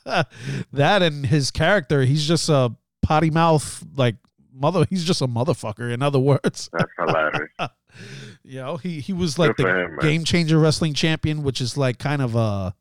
Yeah. 0.05 0.23
that 0.75 1.01
and 1.03 1.25
his 1.25 1.51
character. 1.51 2.03
He's 2.03 2.29
just 2.29 2.51
a 2.51 2.71
potty 3.01 3.31
mouth 3.31 3.83
like 3.97 4.17
mother. 4.53 4.85
He's 4.91 5.05
just 5.05 5.23
a 5.23 5.27
motherfucker. 5.27 5.91
In 5.91 6.03
other 6.03 6.19
words, 6.19 6.69
That's 6.71 6.91
hilarious. 6.99 7.49
you 8.49 8.61
oh, 8.61 8.65
know 8.65 8.77
he 8.77 9.01
he 9.01 9.13
was 9.13 9.39
like 9.39 9.57
Good 9.57 9.67
the 9.67 9.85
him, 9.85 9.99
game 10.01 10.25
changer 10.25 10.59
wrestling 10.59 10.95
champion, 10.95 11.43
which 11.43 11.61
is 11.61 11.77
like 11.77 11.99
kind 11.99 12.23
of 12.23 12.35
a 12.35 12.75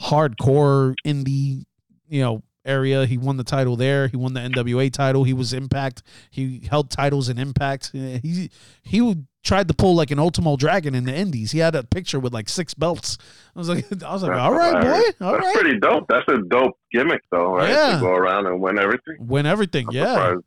hardcore 0.00 0.94
indie, 1.06 1.64
you 2.08 2.22
know. 2.22 2.42
Area. 2.64 3.06
He 3.06 3.16
won 3.16 3.38
the 3.38 3.44
title 3.44 3.76
there. 3.76 4.08
He 4.08 4.16
won 4.18 4.34
the 4.34 4.40
NWA 4.40 4.92
title. 4.92 5.24
He 5.24 5.32
was 5.32 5.54
Impact. 5.54 6.02
He 6.30 6.66
held 6.70 6.90
titles 6.90 7.30
in 7.30 7.38
Impact. 7.38 7.92
He 7.92 8.50
he 8.82 9.00
would- 9.00 9.26
tried 9.42 9.68
to 9.68 9.72
pull 9.72 9.94
like 9.94 10.10
an 10.10 10.18
Ultimo 10.18 10.56
Dragon 10.56 10.94
in 10.94 11.04
the 11.04 11.14
Indies. 11.14 11.52
He 11.52 11.60
had 11.60 11.74
a 11.74 11.82
picture 11.82 12.20
with 12.20 12.34
like 12.34 12.50
six 12.50 12.74
belts. 12.74 13.16
I 13.56 13.58
was 13.58 13.70
like, 13.70 13.86
I 14.04 14.12
was 14.12 14.22
like, 14.22 14.32
That's 14.32 14.40
all 14.42 14.52
right, 14.52 14.82
hilarious. 14.84 15.12
boy, 15.14 15.24
all 15.26 15.32
That's 15.32 15.46
right, 15.46 15.54
pretty 15.56 15.78
dope. 15.80 16.04
That's 16.10 16.28
a 16.28 16.42
dope 16.42 16.76
gimmick, 16.92 17.22
though, 17.30 17.54
right? 17.54 17.70
Yeah. 17.70 17.94
To 17.94 18.00
go 18.00 18.10
around 18.12 18.44
and 18.46 18.60
win 18.60 18.78
everything. 18.78 19.16
win 19.20 19.46
everything. 19.46 19.86
I'm 19.88 19.94
yeah, 19.94 20.14
surprised. 20.14 20.44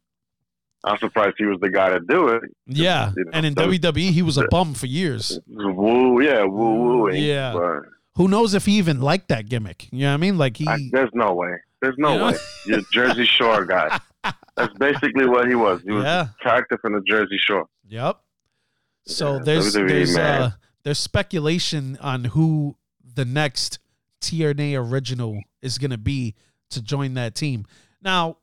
I'm 0.83 0.97
surprised 0.97 1.35
he 1.37 1.45
was 1.45 1.59
the 1.59 1.69
guy 1.69 1.89
to 1.89 1.99
do 1.99 2.29
it. 2.29 2.43
Yeah, 2.65 3.11
you 3.15 3.25
know, 3.25 3.31
and 3.33 3.45
in 3.45 3.55
so- 3.55 3.67
WWE 3.67 4.11
he 4.11 4.21
was 4.21 4.37
a 4.37 4.47
bum 4.49 4.73
for 4.73 4.87
years. 4.87 5.39
Woo, 5.47 6.21
yeah, 6.21 6.43
woo 6.43 6.73
wooing. 7.03 7.21
Yeah. 7.23 7.53
But 7.53 7.83
Who 8.15 8.27
knows 8.27 8.53
if 8.53 8.65
he 8.65 8.73
even 8.77 8.99
liked 9.01 9.29
that 9.29 9.47
gimmick? 9.47 9.87
You 9.91 10.01
know 10.01 10.07
what 10.09 10.13
I 10.15 10.17
mean? 10.17 10.37
Like 10.37 10.57
he, 10.57 10.67
I, 10.67 10.77
there's 10.91 11.11
no 11.13 11.33
way. 11.33 11.53
There's 11.81 11.95
no 11.97 12.13
You 12.13 12.19
know? 12.19 12.25
way. 12.31 12.37
You're 12.65 12.81
Jersey 12.91 13.25
Shore 13.25 13.65
guy. 13.65 13.99
That's 14.55 14.73
basically 14.77 15.27
what 15.27 15.47
he 15.47 15.55
was. 15.55 15.81
He 15.83 15.91
was 15.91 16.03
Yeah. 16.03 16.27
a 16.39 16.43
character 16.43 16.77
from 16.79 16.93
the 16.93 17.01
Jersey 17.07 17.37
Shore. 17.37 17.67
yep. 17.87 18.19
So 19.05 19.35
Yeah, 19.37 19.43
there's 19.43 19.75
WWE, 19.75 19.87
there's 19.87 20.15
man. 20.15 20.41
uh 20.41 20.51
there's 20.83 20.99
speculation 20.99 21.97
on 22.01 22.23
who 22.25 22.75
the 23.15 23.25
next 23.25 23.79
TNA 24.21 24.75
original 24.75 25.39
is 25.61 25.77
gonna 25.77 25.97
be 25.97 26.35
to 26.71 26.81
join 26.81 27.13
that 27.15 27.33
team. 27.35 27.65
Now 28.01 28.37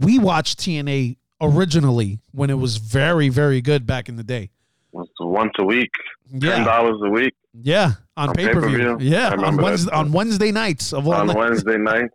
we 0.00 0.18
watched 0.18 0.58
TNA 0.60 1.16
originally 1.42 2.20
when 2.30 2.48
it 2.50 2.58
was 2.58 2.76
very 2.78 3.28
very 3.28 3.60
good 3.60 3.86
back 3.86 4.08
in 4.08 4.16
the 4.16 4.24
day. 4.24 4.50
It's 4.94 5.10
once 5.20 5.52
a 5.58 5.64
week, 5.64 5.90
ten 6.30 6.40
Yeah, 6.40 6.64
dollars 6.64 7.00
a 7.04 7.10
week 7.10 7.34
yeah, 7.54 7.92
on, 8.16 8.30
On 8.30 8.34
pay 8.34 8.48
per 8.48 8.60
view. 8.66 8.78
pay-per-view? 8.78 9.08
Yeah, 9.10 9.30
on 9.32 9.56
that. 9.56 9.62
Wednesday 9.62 9.92
on 9.92 10.12
Wednesday 10.12 10.52
nights 10.52 10.92
of 10.92 11.06
all 11.06 11.14
on 11.14 11.26
nights. 11.26 11.36
Wednesday 11.38 11.76
night. 11.78 12.10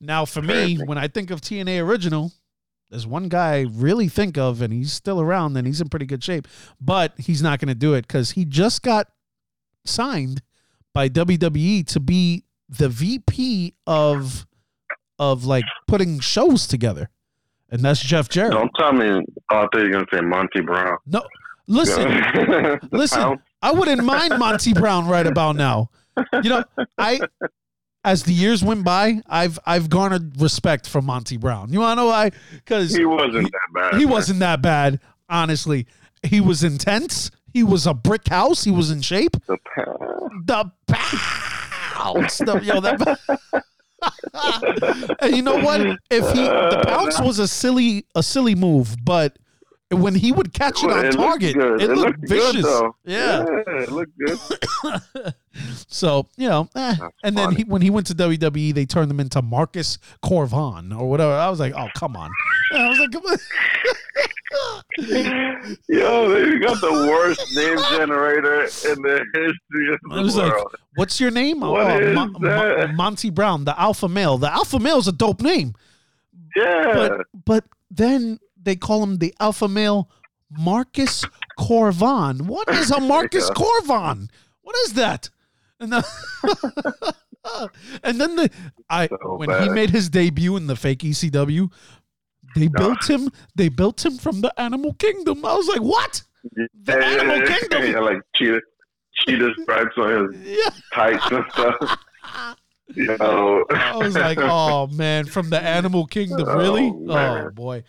Now, 0.00 0.24
for 0.24 0.42
me, 0.42 0.76
when 0.76 0.98
I 0.98 1.06
think 1.06 1.30
of 1.30 1.40
TNA 1.40 1.80
original, 1.84 2.32
there's 2.90 3.06
one 3.06 3.28
guy 3.28 3.58
I 3.58 3.66
really 3.72 4.08
think 4.08 4.36
of, 4.36 4.60
and 4.60 4.72
he's 4.72 4.92
still 4.92 5.20
around, 5.20 5.56
and 5.56 5.64
he's 5.66 5.80
in 5.80 5.88
pretty 5.88 6.06
good 6.06 6.24
shape, 6.24 6.48
but 6.80 7.12
he's 7.18 7.40
not 7.40 7.60
going 7.60 7.68
to 7.68 7.74
do 7.76 7.94
it 7.94 8.02
because 8.08 8.32
he 8.32 8.44
just 8.44 8.82
got 8.82 9.06
signed 9.84 10.42
by 10.92 11.08
WWE 11.08 11.86
to 11.86 12.00
be 12.00 12.44
the 12.68 12.88
VP 12.88 13.74
of 13.86 14.44
of 15.20 15.44
like 15.44 15.64
putting 15.86 16.18
shows 16.18 16.66
together, 16.66 17.08
and 17.72 17.80
that's 17.80 18.00
Jeff 18.00 18.28
Jarrett. 18.28 18.52
Don't 18.52 18.70
tell 18.78 18.92
me. 18.92 19.06
Oh, 19.08 19.22
I 19.50 19.62
thought 19.62 19.74
you 19.78 19.84
were 19.86 19.90
gonna 19.90 20.06
say 20.12 20.20
Monty 20.20 20.60
Brown. 20.60 20.98
No, 21.06 21.22
listen, 21.66 22.08
listen. 22.92 23.40
I 23.60 23.72
wouldn't 23.72 24.04
mind 24.04 24.38
Monty 24.38 24.72
Brown 24.72 25.08
right 25.08 25.26
about 25.26 25.56
now. 25.56 25.90
You 26.42 26.50
know, 26.50 26.64
I 26.98 27.20
as 28.04 28.24
the 28.24 28.32
years 28.32 28.62
went 28.62 28.84
by, 28.84 29.22
I've 29.28 29.58
I've 29.66 29.88
garnered 29.88 30.40
respect 30.40 30.88
for 30.88 31.00
Monty 31.02 31.36
Brown. 31.36 31.72
You 31.72 31.80
want 31.80 31.98
to 31.98 32.02
know 32.02 32.08
why? 32.08 32.30
Because 32.52 32.94
He 32.94 33.04
wasn't 33.04 33.50
that 33.50 33.68
bad. 33.74 33.94
he 33.94 34.04
man. 34.04 34.12
wasn't 34.12 34.38
that 34.40 34.60
bad, 34.62 35.00
honestly. 35.28 35.86
He 36.22 36.40
was 36.40 36.62
intense. 36.62 37.30
He 37.52 37.62
was 37.62 37.86
a 37.86 37.94
brick 37.94 38.28
house. 38.28 38.64
He 38.64 38.70
was 38.70 38.90
in 38.90 39.00
shape. 39.02 39.36
The 39.46 39.58
Pounce. 39.74 40.46
The 40.46 40.70
bounce, 41.96 42.38
the, 42.38 42.58
yo, 42.62 42.80
that. 42.80 43.62
And 45.20 45.36
you 45.36 45.42
know 45.42 45.58
what? 45.58 45.80
If 46.10 46.30
he 46.32 46.42
the 46.42 46.82
bounce 46.86 47.20
was 47.20 47.38
a 47.38 47.48
silly 47.48 48.06
a 48.14 48.22
silly 48.22 48.54
move, 48.54 48.96
but 49.04 49.36
when 49.92 50.14
he 50.14 50.32
would 50.32 50.52
catch 50.52 50.82
it 50.82 50.90
on 50.90 51.02
looked 51.02 51.16
target, 51.16 51.54
good. 51.54 51.82
it, 51.82 51.90
looked, 51.90 52.20
good, 52.20 52.28
vicious. 52.28 52.62
though. 52.64 52.96
yeah. 53.04 53.44
it 53.66 53.90
looked 53.90 54.16
good. 54.18 55.34
So 55.86 56.26
you 56.36 56.48
know, 56.48 56.68
eh. 56.74 56.96
and 57.22 57.36
then 57.36 57.54
he, 57.54 57.64
when 57.64 57.82
he 57.82 57.90
went 57.90 58.06
to 58.06 58.14
WWE, 58.14 58.72
they 58.72 58.86
turned 58.86 59.10
him 59.10 59.20
into 59.20 59.42
Marcus 59.42 59.98
Cor 60.22 60.46
Von 60.46 60.92
or 60.92 61.10
whatever. 61.10 61.32
I 61.32 61.50
was 61.50 61.60
like, 61.60 61.74
oh 61.74 61.88
come 61.94 62.16
on. 62.16 62.30
And 62.70 62.82
I 62.82 62.88
was 62.88 62.98
like, 62.98 63.12
come 63.12 63.26
on. 63.26 63.38
Yo, 65.88 66.28
they 66.28 66.58
got 66.58 66.80
the 66.80 67.06
worst 67.08 67.54
name 67.54 67.78
generator 67.90 68.62
in 68.62 69.02
the 69.02 69.24
history 69.34 69.92
of 69.92 70.00
the 70.02 70.10
I 70.12 70.20
was 70.20 70.36
like, 70.36 70.52
world. 70.52 70.74
what's 70.94 71.20
your 71.20 71.30
name? 71.30 71.60
What 71.60 71.86
oh, 71.86 71.98
is 71.98 72.14
Mo- 72.14 72.26
Mo- 72.26 72.38
that? 72.40 72.94
Monty 72.94 73.30
Brown, 73.30 73.64
the 73.64 73.78
Alpha 73.78 74.08
Male. 74.08 74.38
The 74.38 74.52
Alpha 74.52 74.78
male 74.78 74.98
is 74.98 75.08
a 75.08 75.12
dope 75.12 75.42
name, 75.42 75.74
yeah. 76.56 76.92
but 76.94 77.26
but 77.44 77.64
then 77.90 78.38
they 78.62 78.76
call 78.76 79.02
him 79.02 79.18
the 79.18 79.34
Alpha 79.40 79.68
Male 79.68 80.08
Marcus 80.50 81.24
Cor 81.58 81.92
Von. 81.92 82.46
What 82.46 82.68
is 82.68 82.90
a 82.90 83.00
Marcus 83.14 83.48
Yeah. 83.48 83.54
Cor 83.54 83.82
Von? 83.82 84.28
What 84.62 84.76
is 84.84 84.94
that? 84.94 85.30
And 85.80 85.92
then, 85.92 86.02
and 88.04 88.20
then 88.20 88.36
the 88.36 88.50
I 88.88 89.08
So 89.08 89.36
when 89.36 89.50
he 89.62 89.68
made 89.68 89.90
his 89.90 90.08
debut 90.08 90.56
in 90.56 90.66
the 90.68 90.76
fake 90.76 91.00
ECW, 91.00 91.70
they 92.54 92.68
built 92.68 93.08
him. 93.08 93.30
They 93.56 93.68
built 93.68 94.04
him 94.04 94.18
from 94.18 94.40
the 94.42 94.52
Animal 94.60 94.94
Kingdom. 94.94 95.44
I 95.44 95.54
was 95.54 95.66
like, 95.68 95.80
what? 95.82 96.22
The 96.84 96.96
Animal 97.04 97.46
Kingdom. 97.46 97.82
Yeah, 97.90 98.00
like 98.00 98.18
cheetah, 98.36 98.60
cheetah 99.14 99.50
stripes 99.62 99.96
on 99.98 100.32
his 100.34 100.58
Yeah. 100.58 100.70
tights 100.94 101.24
and 101.30 101.44
stuff. 101.52 101.98
I 102.94 103.96
was 103.96 104.14
like, 104.14 104.38
oh 104.38 104.86
man, 104.88 105.24
from 105.26 105.50
the 105.50 105.60
Animal 105.60 106.06
Kingdom, 106.06 106.46
oh, 106.48 106.56
really? 106.58 106.92
Oh, 107.08 107.46
Oh, 107.46 107.50
boy. 107.50 107.84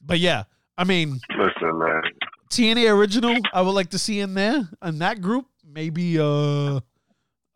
But 0.00 0.18
yeah, 0.18 0.44
I 0.76 0.84
mean, 0.84 1.20
Listen, 1.36 1.78
man. 1.78 2.02
TNA 2.50 2.96
original, 2.96 3.36
I 3.52 3.62
would 3.62 3.72
like 3.72 3.90
to 3.90 3.98
see 3.98 4.20
in 4.20 4.34
there 4.34 4.68
in 4.82 4.98
that 5.00 5.20
group. 5.20 5.46
Maybe 5.64 6.18
uh, 6.18 6.80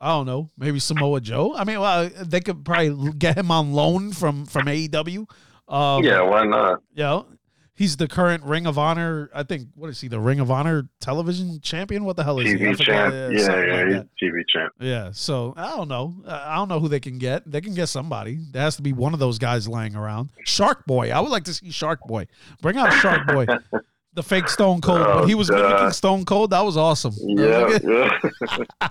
I 0.01 0.09
don't 0.09 0.27
know. 0.27 0.51
Maybe 0.59 0.78
Samoa 0.81 1.20
Joe. 1.20 1.55
I 1.55 1.64
mean, 1.64 1.81
well, 1.81 2.10
they 2.24 2.40
could 2.40 2.64
probably 2.64 3.12
get 3.12 3.39
him 3.39 3.51
on 3.51 3.73
loan 3.73 4.12
from 4.12 4.47
from 4.47 4.66
AEW. 4.66 5.27
Um, 5.69 6.05
yeah, 6.05 6.20
why 6.23 6.44
not? 6.44 6.82
you 6.93 7.05
know, 7.05 7.27
he's 7.74 7.97
the 7.97 8.07
current 8.09 8.44
Ring 8.44 8.66
of 8.66 8.78
Honor. 8.78 9.31
I 9.35 9.43
think 9.43 9.69
what 9.74 9.89
is 9.90 10.01
he? 10.01 10.09
The 10.09 10.20
Ring 10.20 10.40
of 10.40 10.51
Honor 10.51 10.89
television 11.01 11.61
champion? 11.61 12.05
What 12.05 12.16
the 12.16 12.24
hell 12.24 12.39
is 12.40 12.49
he? 12.51 12.57
TV 12.59 12.77
forgot. 12.77 12.85
champ. 12.85 13.15
Yeah, 13.15 13.28
Yeah, 13.31 13.65
yeah, 13.65 13.82
like 13.99 14.07
he's. 14.19 14.31
TV 14.31 14.43
champ. 14.49 14.73
Yeah, 14.81 15.11
so 15.12 15.55
I 15.57 15.70
don't 15.77 15.89
know. 15.89 16.15
Uh, 16.27 16.43
I 16.47 16.57
don't 16.57 16.69
know 16.69 16.81
who 16.81 16.89
they 16.89 17.01
can 17.01 17.19
get. 17.19 17.51
They 17.51 17.61
can 17.61 17.74
get 17.74 17.89
somebody. 17.89 18.39
There 18.53 18.62
has 18.62 18.77
to 18.77 18.82
be 18.82 18.93
one 18.93 19.15
of 19.15 19.20
those 19.20 19.39
guys 19.39 19.66
lying 19.69 19.94
around. 19.97 20.31
Shark 20.44 20.85
Boy. 20.86 21.11
I 21.11 21.20
would 21.20 21.31
like 21.31 21.44
to 21.44 21.55
see 21.55 21.70
Shark 21.70 22.01
Boy. 22.07 22.27
Bring 22.61 22.77
out 22.77 22.93
Shark 22.94 23.27
Boy, 23.27 23.47
the 24.15 24.23
fake 24.23 24.49
Stone 24.49 24.81
Cold. 24.82 25.01
Oh, 25.01 25.20
when 25.20 25.28
he 25.28 25.35
was 25.35 25.49
God. 25.51 25.62
mimicking 25.62 25.90
Stone 25.93 26.24
Cold, 26.24 26.51
that 26.51 26.61
was 26.65 26.77
awesome. 26.77 27.15
Yeah, 27.19 27.78
yeah. 27.82 28.89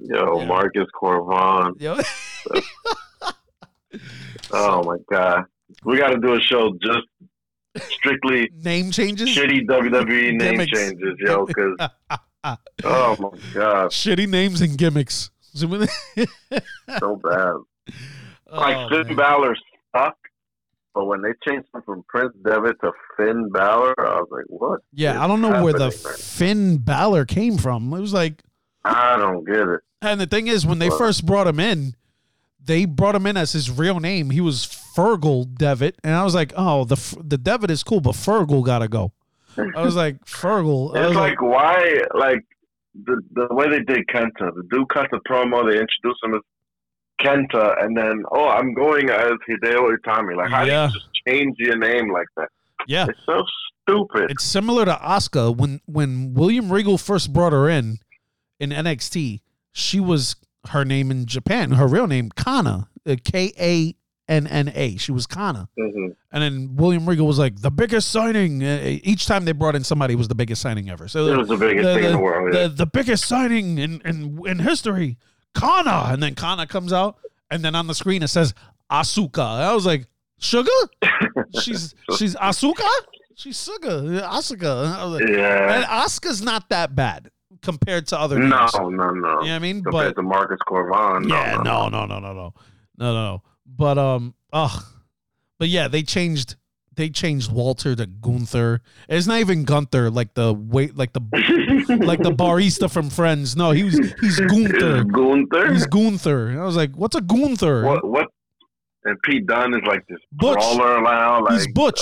Yo, 0.00 0.40
Yeah. 0.40 0.46
Marcus 0.46 0.86
Cor 0.94 1.24
Von. 1.24 1.74
Yo, 1.80 1.98
Oh 4.50 4.82
my 4.84 4.96
god, 5.10 5.44
we 5.84 5.98
got 5.98 6.08
to 6.10 6.18
do 6.18 6.34
a 6.34 6.40
show 6.40 6.72
just 6.82 7.06
strictly 7.90 8.50
name 8.62 8.90
changes. 8.90 9.28
shitty 9.30 9.66
WWE 9.66 10.06
name 10.36 10.38
Gimmicks. 10.38 10.70
changes, 10.72 11.14
yo. 11.18 11.46
Because 11.46 11.76
oh 12.84 13.16
my 13.18 13.38
god, 13.54 13.90
Shitty 13.90 14.28
names 14.28 14.60
and 14.60 14.76
gimmicks. 14.78 15.30
so 15.54 15.66
bad. 15.68 17.54
Like 18.50 18.76
Oh, 18.76 18.88
Finn 18.88 19.06
man. 19.08 19.16
Balor 19.16 19.56
sucked, 19.94 20.24
but 20.94 21.04
when 21.04 21.20
they 21.20 21.32
changed 21.46 21.68
him 21.74 21.82
from 21.82 22.02
Prince 22.08 22.32
Devitt 22.42 22.80
to 22.80 22.92
Finn 23.14 23.50
Balor, 23.50 23.94
I 23.98 24.20
was 24.20 24.28
like, 24.30 24.46
what? 24.48 24.80
Yeah, 24.90 25.22
I 25.22 25.26
don't 25.26 25.42
know 25.42 25.62
where 25.62 25.74
the 25.74 25.90
man? 25.90 26.16
Finn 26.16 26.78
Balor 26.78 27.26
came 27.26 27.58
from. 27.58 27.92
It 27.92 28.00
was 28.00 28.14
like 28.14 28.42
I 28.84 29.18
don't 29.18 29.44
get 29.44 29.68
it. 29.68 29.80
And 30.00 30.18
the 30.18 30.26
thing 30.26 30.46
is, 30.46 30.64
when 30.64 30.78
they 30.78 30.88
first 30.88 31.26
brought 31.26 31.46
him 31.46 31.60
in, 31.60 31.94
they 32.64 32.86
brought 32.86 33.14
him 33.14 33.26
in 33.26 33.36
as 33.36 33.52
his 33.52 33.70
real 33.70 34.00
name. 34.00 34.30
He 34.30 34.40
was 34.40 34.64
Fergal 34.98 35.54
Devitt, 35.54 35.96
and 36.02 36.14
I 36.14 36.24
was 36.24 36.34
like, 36.34 36.52
"Oh, 36.56 36.84
the 36.84 36.96
the 37.24 37.38
Devitt 37.38 37.70
is 37.70 37.82
cool, 37.84 38.00
but 38.00 38.14
Fergal 38.14 38.64
gotta 38.64 38.88
go." 38.88 39.12
I 39.76 39.82
was 39.82 39.94
like, 39.94 40.24
"Fergal." 40.24 40.96
I 40.96 41.00
It's 41.00 41.08
was 41.10 41.16
like, 41.16 41.40
why, 41.40 42.02
like 42.14 42.44
the 43.04 43.20
the 43.32 43.46
way 43.54 43.68
they 43.68 43.80
did 43.80 44.06
Kenta, 44.08 44.52
the 44.54 44.64
dude 44.70 44.88
cut 44.88 45.08
the 45.12 45.20
promo, 45.28 45.62
they 45.70 45.78
introduced 45.78 46.20
him 46.24 46.34
as 46.34 46.40
Kenta, 47.20 47.82
and 47.82 47.96
then 47.96 48.24
oh, 48.32 48.48
I'm 48.48 48.74
going 48.74 49.08
as 49.10 49.32
Hideo 49.48 49.96
Itami. 49.96 50.36
Like, 50.36 50.50
how 50.50 50.64
Yeah. 50.64 50.88
do 50.88 50.92
you 50.94 51.00
just 51.00 51.08
change 51.26 51.56
your 51.58 51.78
name 51.78 52.12
like 52.12 52.26
that? 52.36 52.48
"Yeah." 52.88 53.06
It's 53.08 53.18
so 53.24 53.42
stupid. 53.82 54.30
It's 54.30 54.44
similar 54.44 54.84
to 54.84 54.94
Asuka 54.94 55.56
when 55.56 55.80
when 55.86 56.34
William 56.34 56.72
Regal 56.72 56.98
first 56.98 57.32
brought 57.32 57.52
her 57.52 57.68
in 57.68 57.98
in 58.58 58.70
NXT. 58.70 59.42
She 59.72 60.00
was 60.00 60.34
her 60.70 60.84
name 60.84 61.10
in 61.12 61.26
Japan, 61.26 61.72
her 61.72 61.86
real 61.86 62.06
name 62.08 62.30
Kana, 62.30 62.88
uh, 63.06 63.14
K 63.24 63.52
A 63.60 63.94
NNA. 64.28 65.00
She 65.00 65.12
was 65.12 65.26
Kana. 65.26 65.68
Mm-hmm. 65.78 66.12
And 66.30 66.42
then 66.42 66.76
William 66.76 67.08
Regal 67.08 67.26
was 67.26 67.38
like 67.38 67.60
the 67.60 67.70
biggest 67.70 68.10
signing. 68.10 68.62
Uh, 68.62 68.98
each 69.02 69.26
time 69.26 69.44
they 69.44 69.52
brought 69.52 69.74
in 69.74 69.84
somebody 69.84 70.14
was 70.14 70.28
the 70.28 70.34
biggest 70.34 70.60
signing 70.60 70.90
ever. 70.90 71.08
So 71.08 71.26
it 71.26 71.36
was 71.36 71.48
the 71.48 71.56
biggest 71.56 71.84
the, 71.84 71.94
thing 71.94 72.02
the, 72.02 72.08
in 72.08 72.12
the 72.16 72.22
world. 72.22 72.54
Yeah. 72.54 72.68
the 72.68 72.86
biggest 72.86 73.24
signing 73.26 73.78
in, 73.78 74.00
in 74.04 74.40
in 74.46 74.58
history. 74.58 75.16
Kana, 75.54 76.12
and 76.12 76.22
then 76.22 76.34
Kana 76.34 76.66
comes 76.66 76.92
out, 76.92 77.16
and 77.50 77.64
then 77.64 77.74
on 77.74 77.86
the 77.86 77.94
screen 77.94 78.22
it 78.22 78.28
says 78.28 78.54
Asuka. 78.90 79.42
I 79.42 79.74
was 79.74 79.86
like, 79.86 80.06
Sugar? 80.38 80.70
she's 81.60 81.94
she's 82.16 82.34
Asuka. 82.36 82.88
She's 83.34 83.62
Sugar. 83.62 84.20
Asuka. 84.22 85.12
Like, 85.12 85.28
yeah. 85.28 85.74
And 85.74 85.84
Asuka's 85.84 86.42
not 86.42 86.68
that 86.68 86.94
bad 86.94 87.30
compared 87.62 88.06
to 88.08 88.20
other. 88.20 88.38
No, 88.38 88.58
names. 88.58 88.72
no, 88.74 88.88
no. 88.88 89.10
You 89.10 89.12
know 89.12 89.36
what 89.38 89.48
I 89.48 89.58
mean? 89.58 89.82
Compared 89.82 90.14
but, 90.14 90.20
to 90.20 90.26
Marcus 90.26 90.58
Cor 90.66 90.88
Von. 90.88 91.28
Yeah, 91.28 91.60
no, 91.64 91.88
no, 91.88 92.06
no, 92.06 92.18
no, 92.18 92.32
no, 92.32 92.32
no, 92.32 92.52
no. 92.98 93.12
no. 93.12 93.42
But 93.76 93.98
um, 93.98 94.34
ugh. 94.52 94.82
But 95.58 95.68
yeah, 95.68 95.88
they 95.88 96.02
changed. 96.02 96.56
They 96.94 97.10
changed 97.10 97.52
Walter 97.52 97.94
to 97.94 98.06
Gunther. 98.06 98.80
It's 99.08 99.28
not 99.28 99.38
even 99.38 99.62
Gunther, 99.64 100.10
like 100.10 100.34
the 100.34 100.52
wait, 100.52 100.96
like 100.96 101.12
the 101.12 101.20
like 102.04 102.20
the 102.20 102.32
barista 102.32 102.90
from 102.90 103.08
Friends. 103.08 103.54
No, 103.54 103.70
he 103.70 103.84
was 103.84 103.94
he's 104.20 104.40
Gunther. 104.40 105.04
Gunther. 105.04 105.72
He's 105.72 105.86
Gunther. 105.86 106.48
And 106.48 106.60
I 106.60 106.64
was 106.64 106.74
like, 106.74 106.96
what's 106.96 107.14
a 107.14 107.20
Gunther? 107.20 107.84
What? 107.84 108.04
What? 108.04 108.26
And 109.04 109.16
Pete 109.22 109.46
Dunne 109.46 109.74
is 109.74 109.82
like 109.86 110.04
this 110.08 110.18
Butch. 110.32 110.56
brawler 110.58 111.00
now. 111.02 111.44
Like, 111.44 111.52
He's 111.52 111.68
Butch. 111.72 112.00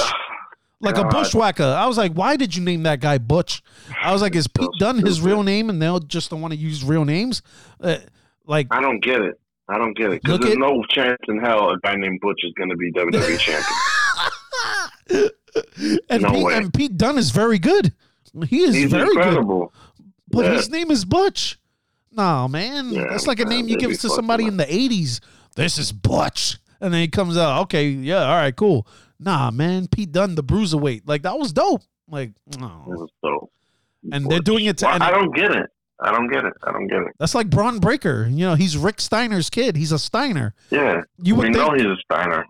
Like 0.80 0.96
a 0.96 1.04
bushwhacker. 1.04 1.62
I 1.62 1.86
was 1.86 1.96
like, 1.98 2.12
why 2.12 2.36
did 2.36 2.54
you 2.54 2.62
name 2.62 2.82
that 2.84 3.00
guy 3.00 3.18
Butch? 3.18 3.62
I 4.02 4.12
was 4.12 4.22
like, 4.22 4.34
is 4.34 4.46
Pete 4.46 4.64
So 4.64 4.70
Dunne 4.78 5.04
his 5.04 5.20
real 5.20 5.42
name 5.42 5.68
and 5.70 5.80
they'll 5.80 6.00
just 6.00 6.30
don't 6.30 6.40
want 6.40 6.52
to 6.52 6.58
use 6.58 6.84
real 6.84 7.04
names? 7.04 7.42
Uh, 7.80 7.98
like, 8.46 8.66
I 8.70 8.80
don't 8.80 9.00
get 9.00 9.20
it. 9.20 9.40
I 9.68 9.78
don't 9.78 9.96
get 9.96 10.12
it. 10.12 10.22
Because 10.22 10.38
there's 10.40 10.52
at- 10.52 10.58
no 10.58 10.82
chance 10.90 11.18
in 11.28 11.38
hell 11.40 11.70
a 11.70 11.78
guy 11.80 11.94
named 11.96 12.20
Butch 12.20 12.40
is 12.44 12.52
going 12.56 12.70
to 12.70 12.76
be 12.76 12.92
WWE 12.92 13.38
champion. 15.08 15.30
and, 16.08 16.22
No 16.22 16.30
Pete, 16.32 16.44
way. 16.44 16.54
and 16.56 16.72
Pete 16.74 16.96
Dunne 16.96 17.18
is 17.18 17.30
very 17.30 17.58
good. 17.58 17.92
He 18.48 18.62
is 18.62 18.74
He's 18.74 18.90
very 18.90 19.06
good. 19.06 19.16
incredible. 19.16 19.72
But 20.30 20.44
Yeah. 20.46 20.52
his 20.54 20.70
name 20.70 20.90
is 20.90 21.04
Butch. 21.04 21.58
No, 22.12 22.48
man. 22.48 22.90
Yeah, 22.90 23.04
That's 23.10 23.26
like 23.26 23.40
a 23.40 23.44
name 23.44 23.68
you 23.68 23.76
give 23.76 23.98
to 24.00 24.08
somebody 24.08 24.44
up. 24.44 24.50
in 24.50 24.56
the 24.56 24.64
80s. 24.66 25.20
This 25.54 25.78
is 25.78 25.92
Butch. 25.92 26.58
And 26.80 26.92
then 26.92 27.00
he 27.00 27.08
comes 27.08 27.36
out, 27.38 27.62
okay, 27.62 27.88
yeah, 27.88 28.24
all 28.24 28.36
right, 28.36 28.54
cool. 28.54 28.86
Nah, 29.18 29.50
man, 29.50 29.88
Pete 29.88 30.12
Dunne, 30.12 30.34
the 30.34 30.44
bruiserweight. 30.44 31.02
Like, 31.06 31.22
that 31.22 31.38
was 31.38 31.52
dope. 31.52 31.82
Like, 32.08 32.32
oh. 32.56 32.60
no. 32.60 32.82
was 32.86 33.10
so. 33.24 33.50
And 34.12 34.30
they're 34.30 34.40
doing 34.40 34.66
it 34.66 34.78
to. 34.78 34.84
Well, 34.84 34.94
and 34.94 35.02
I 35.02 35.10
don't 35.10 35.34
get 35.34 35.50
it. 35.50 35.66
I 36.00 36.12
don't 36.12 36.28
get 36.28 36.44
it. 36.44 36.52
I 36.62 36.72
don't 36.72 36.86
get 36.88 37.02
it. 37.02 37.14
that's 37.18 37.34
like 37.34 37.48
Bron 37.48 37.78
Breakker. 37.78 38.26
You 38.30 38.46
know, 38.46 38.54
he's 38.54 38.76
Rick 38.76 39.00
Steiner's 39.00 39.48
kid. 39.50 39.76
He's 39.76 39.92
a 39.92 39.98
Steiner. 39.98 40.54
Yeah, 40.70 41.02
You 41.22 41.34
we 41.34 41.46
would 41.46 41.54
know 41.54 41.72
he's 41.72 41.84
a 41.86 41.96
Steiner. 42.04 42.44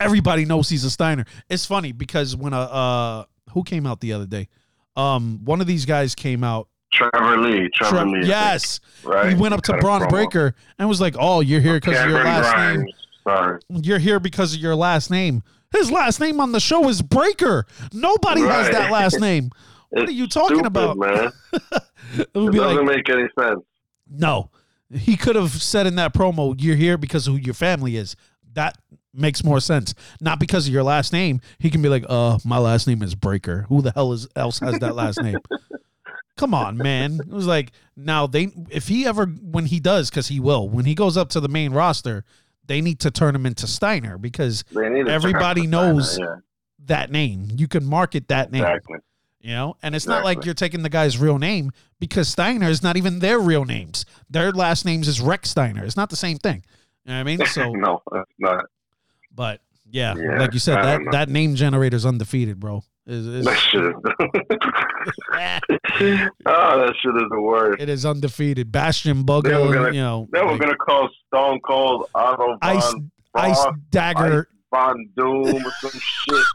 everybody 0.00 0.44
knows 0.44 0.68
he's 0.68 0.84
a 0.84 0.90
Steiner. 0.90 1.24
It's 1.48 1.66
funny 1.66 1.92
because 1.92 2.36
when 2.36 2.52
a 2.52 2.60
uh 2.60 3.24
who 3.52 3.64
came 3.64 3.86
out 3.86 4.00
the 4.00 4.12
other 4.12 4.26
day? 4.26 4.48
Um, 4.96 5.40
one 5.44 5.60
of 5.60 5.66
these 5.66 5.84
guys 5.86 6.14
came 6.14 6.44
out. 6.44 6.68
Trevor 6.92 7.38
Lee. 7.38 7.68
Trevor 7.74 8.02
Tre- 8.02 8.20
Lee. 8.20 8.28
Yes, 8.28 8.78
right. 9.02 9.32
he 9.32 9.38
went 9.38 9.54
up 9.54 9.62
to 9.62 9.76
Bron. 9.78 10.06
Breakker 10.08 10.54
and 10.78 10.88
was 10.88 11.00
like, 11.00 11.16
"Oh, 11.18 11.40
you're 11.40 11.60
here 11.60 11.80
because 11.80 11.98
of 11.98 12.08
your 12.10 12.22
last 12.22 12.52
Grimes. 12.52 12.78
name. 12.78 12.86
Sorry. 13.24 13.60
You're 13.70 13.98
here 13.98 14.20
because 14.20 14.54
of 14.54 14.60
your 14.60 14.76
last 14.76 15.10
name. 15.10 15.42
His 15.72 15.90
last 15.90 16.20
name 16.20 16.38
on 16.40 16.52
the 16.52 16.60
show 16.60 16.88
is 16.90 17.00
Breakker. 17.02 17.64
Nobody 17.94 18.42
has 18.42 18.68
that 18.70 18.90
last 18.92 19.18
name. 19.20 19.50
What 19.94 20.08
are 20.08 20.12
you 20.12 20.26
talking 20.26 20.56
stupid, 20.56 20.66
about? 20.68 20.96
man? 20.96 21.30
It 22.18 22.28
would 22.34 22.52
be 22.52 22.58
doesn't 22.58 22.86
like, 22.86 22.96
make 22.96 23.08
any 23.10 23.28
sense. 23.38 23.60
no. 24.10 24.50
He 24.94 25.16
could 25.16 25.36
have 25.36 25.50
said 25.52 25.86
in 25.86 25.94
that 25.94 26.12
promo, 26.12 26.54
"You're 26.58 26.76
here 26.76 26.98
because 26.98 27.26
of 27.26 27.32
who 27.34 27.40
your 27.40 27.54
family 27.54 27.96
is." 27.96 28.14
That 28.52 28.76
makes 29.14 29.42
more 29.42 29.58
sense. 29.58 29.94
Not 30.20 30.38
because 30.38 30.66
of 30.68 30.72
your 30.74 30.82
last 30.82 31.14
name. 31.14 31.40
He 31.58 31.70
can 31.70 31.80
be 31.80 31.88
like, 31.88 32.04
"Uh, 32.10 32.38
my 32.44 32.58
last 32.58 32.86
name 32.86 33.02
is 33.02 33.14
Breakker. 33.14 33.64
Who 33.70 33.80
the 33.80 33.92
hell 33.92 34.12
is 34.12 34.28
else 34.36 34.58
has 34.58 34.78
that 34.80 34.94
last 34.94 35.22
name?" 35.22 35.38
Come 36.36 36.52
on, 36.54 36.76
man. 36.76 37.20
It 37.20 37.28
was 37.32 37.46
like 37.46 37.72
now 37.96 38.26
they 38.26 38.50
if 38.70 38.88
he 38.88 39.06
ever 39.06 39.24
when 39.26 39.64
he 39.66 39.80
does 39.80 40.10
because 40.10 40.28
he 40.28 40.40
will 40.40 40.68
when 40.68 40.84
he 40.84 40.94
goes 40.94 41.16
up 41.16 41.30
to 41.30 41.40
the 41.40 41.48
main 41.48 41.72
roster, 41.72 42.24
they 42.66 42.80
need 42.82 43.00
to 43.00 43.10
turn 43.10 43.34
him 43.34 43.46
into 43.46 43.66
Steiner 43.66 44.18
because 44.18 44.62
They 44.74 44.88
need 44.90 45.06
to 45.06 45.12
Everybody 45.12 45.62
turn 45.62 45.70
knows 45.70 46.14
Steiner, 46.14 46.44
that 46.86 47.10
name. 47.10 47.48
You 47.56 47.66
can 47.68 47.84
market 47.86 48.28
that 48.28 48.50
name. 48.52 48.62
exactly. 48.64 48.98
You 49.42 49.50
know, 49.54 49.76
and 49.82 49.96
it's 49.96 50.06
not 50.06 50.22
like 50.24 50.44
you're 50.44 50.54
taking 50.54 50.84
the 50.84 50.88
guy's 50.88 51.18
real 51.18 51.36
name 51.36 51.72
because 51.98 52.28
Steiner 52.28 52.68
is 52.68 52.80
not 52.82 52.96
even 52.96 53.18
their 53.18 53.40
real 53.40 53.64
names. 53.64 54.06
Their 54.30 54.52
last 54.52 54.84
names 54.84 55.08
is 55.08 55.18
Rechsteiner. 55.20 55.82
It's 55.82 55.96
not 55.96 56.10
the 56.10 56.16
same 56.16 56.38
thing. 56.38 56.62
You 57.04 57.10
know 57.10 57.14
what 57.14 57.20
I 57.20 57.24
mean? 57.24 57.44
So, 57.46 57.70
no, 57.72 58.02
that's 58.12 58.30
not. 58.38 58.66
but 59.34 59.60
yeah, 59.90 60.14
Yeah, 60.16 60.38
like 60.38 60.52
you 60.52 60.60
said, 60.60 60.78
I 60.78 60.98
that 60.98 61.08
that 61.10 61.28
name 61.28 61.56
generator's 61.56 62.06
undefeated, 62.06 62.60
bro. 62.60 62.84
Is 63.04 63.26
is 63.26 63.44
That 63.44 63.58
shit 63.58 63.84
is. 63.84 63.94
oh, 66.46 66.86
that 66.86 66.94
shit 67.02 67.16
is 67.16 67.28
the 67.28 67.40
worst. 67.40 67.82
it 67.82 67.88
is 67.88 68.06
undefeated. 68.06 68.70
Bastion 68.70 69.26
They 69.26 69.32
were 69.34 69.42
Booger, 69.42 69.74
gonna- 69.74 69.92
you 69.92 70.00
know, 70.02 70.28
They 70.32 70.40
were 70.40 70.52
like 70.52 70.60
gonna 70.60 70.76
call 70.76 71.08
Stone 71.26 71.58
Cold 71.66 72.08
Otto 72.14 72.58
Ice 72.62 72.92
Von 72.92 73.10
Ice 73.34 73.66
Dagger. 73.90 74.46
Von 74.72 75.10
Doom 75.16 75.66
or 75.66 75.72
some 75.80 75.90
shit. 76.00 76.46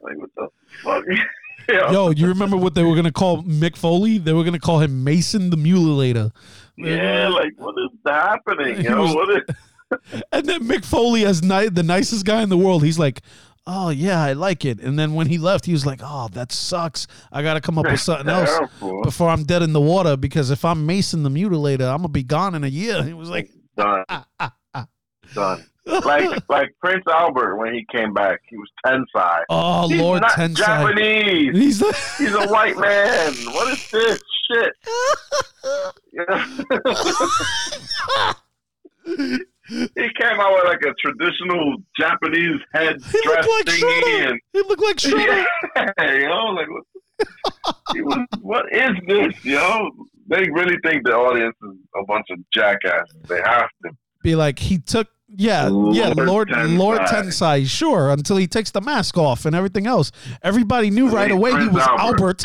Like 0.00 0.16
what 0.16 0.30
the 0.36 0.48
fuck? 0.82 1.04
Yeah. 1.68 1.92
Yo, 1.92 2.10
you 2.10 2.26
remember 2.28 2.56
what 2.56 2.74
they 2.74 2.82
were 2.82 2.96
gonna 2.96 3.12
call 3.12 3.42
Mick 3.42 3.76
Foley? 3.76 4.18
They 4.18 4.32
were 4.32 4.44
gonna 4.44 4.58
call 4.58 4.80
him 4.80 5.04
Mason 5.04 5.50
the 5.50 5.56
Mutilator. 5.56 6.30
Yeah, 6.76 7.28
like 7.28 7.52
what 7.58 7.74
is 7.78 7.90
happening? 8.06 8.80
Yo, 8.82 9.00
was- 9.02 9.14
what 9.14 9.30
is? 9.30 9.42
And 10.32 10.46
then 10.46 10.62
Mick 10.66 10.86
Foley, 10.86 11.26
as 11.26 11.42
ni- 11.42 11.68
the 11.68 11.82
nicest 11.82 12.24
guy 12.24 12.42
in 12.42 12.48
the 12.48 12.56
world, 12.56 12.82
he's 12.82 12.98
like, 12.98 13.20
"Oh 13.66 13.90
yeah, 13.90 14.22
I 14.22 14.32
like 14.32 14.64
it." 14.64 14.80
And 14.80 14.98
then 14.98 15.12
when 15.12 15.26
he 15.26 15.36
left, 15.36 15.66
he 15.66 15.72
was 15.72 15.84
like, 15.84 16.00
"Oh, 16.02 16.28
that 16.32 16.50
sucks. 16.50 17.06
I 17.30 17.42
got 17.42 17.54
to 17.54 17.60
come 17.60 17.78
up 17.78 17.84
with 17.84 18.00
something 18.08 18.26
else 18.28 18.50
before 19.02 19.28
I'm 19.28 19.44
dead 19.44 19.60
in 19.60 19.74
the 19.74 19.82
water. 19.82 20.16
Because 20.16 20.50
if 20.50 20.64
I'm 20.64 20.86
Mason 20.86 21.22
the 21.24 21.28
Mutilator, 21.28 21.90
I'm 21.90 21.98
gonna 21.98 22.08
be 22.08 22.22
gone 22.22 22.54
in 22.54 22.64
a 22.64 22.68
year." 22.68 23.02
He 23.02 23.12
was 23.12 23.28
like, 23.28 23.50
Done. 23.76 24.02
ah, 24.08 24.24
ah, 24.40 24.54
ah. 24.74 24.86
Done. 25.34 25.62
Like 25.86 26.48
like 26.48 26.68
Prince 26.80 27.04
Albert 27.12 27.56
when 27.56 27.74
he 27.74 27.84
came 27.92 28.12
back, 28.14 28.40
he 28.48 28.56
was 28.56 28.68
Tensai. 28.86 29.42
Oh 29.48 29.88
He's 29.88 30.00
Lord 30.00 30.22
not 30.22 30.30
Tensai. 30.32 30.54
Japanese. 30.56 31.56
He's 31.58 31.78
the 31.80 31.92
He's 32.18 32.34
a 32.34 32.46
white 32.48 32.78
man. 32.78 33.32
What 33.52 33.72
is 33.72 33.90
this 33.90 34.22
shit? 34.50 34.72
he 39.06 40.08
came 40.20 40.40
out 40.40 40.52
with 40.54 40.64
like 40.64 40.82
a 40.82 40.92
traditional 41.00 41.76
Japanese 41.98 42.60
head 42.74 42.96
He 43.10 43.20
dress 43.22 43.46
looked 43.46 43.68
like 43.68 43.76
thingy, 43.76 44.02
Shredder. 44.02 44.30
and 44.30 44.40
He 44.52 44.58
looked 44.60 44.82
like 44.82 44.96
Shredder. 44.96 45.44
yeah, 45.98 46.12
yo, 46.28 46.36
like 46.52 46.68
what? 46.70 46.84
was, 47.94 48.26
what 48.40 48.64
is 48.72 48.90
this, 49.06 49.44
yo? 49.44 49.88
They 50.28 50.48
really 50.50 50.76
think 50.84 51.04
the 51.04 51.12
audience 51.14 51.56
is 51.62 51.76
a 51.96 52.04
bunch 52.04 52.26
of 52.30 52.38
jackasses. 52.52 53.14
They 53.28 53.40
have 53.44 53.68
to. 53.84 53.90
Be 54.22 54.34
like 54.36 54.58
he 54.58 54.78
took 54.78 55.08
yeah, 55.34 55.64
yeah, 55.92 56.08
Lord 56.08 56.16
Lord 56.18 56.48
Tensai. 56.50 56.78
Lord 56.78 56.98
Tensai, 57.00 57.66
sure, 57.66 58.10
until 58.10 58.36
he 58.36 58.46
takes 58.46 58.70
the 58.70 58.80
mask 58.82 59.16
off 59.16 59.46
and 59.46 59.56
everything 59.56 59.86
else. 59.86 60.12
Everybody 60.42 60.90
knew 60.90 61.08
right 61.08 61.30
away 61.30 61.50
he 61.52 61.68
was 61.68 61.82
Albert. 61.86 62.44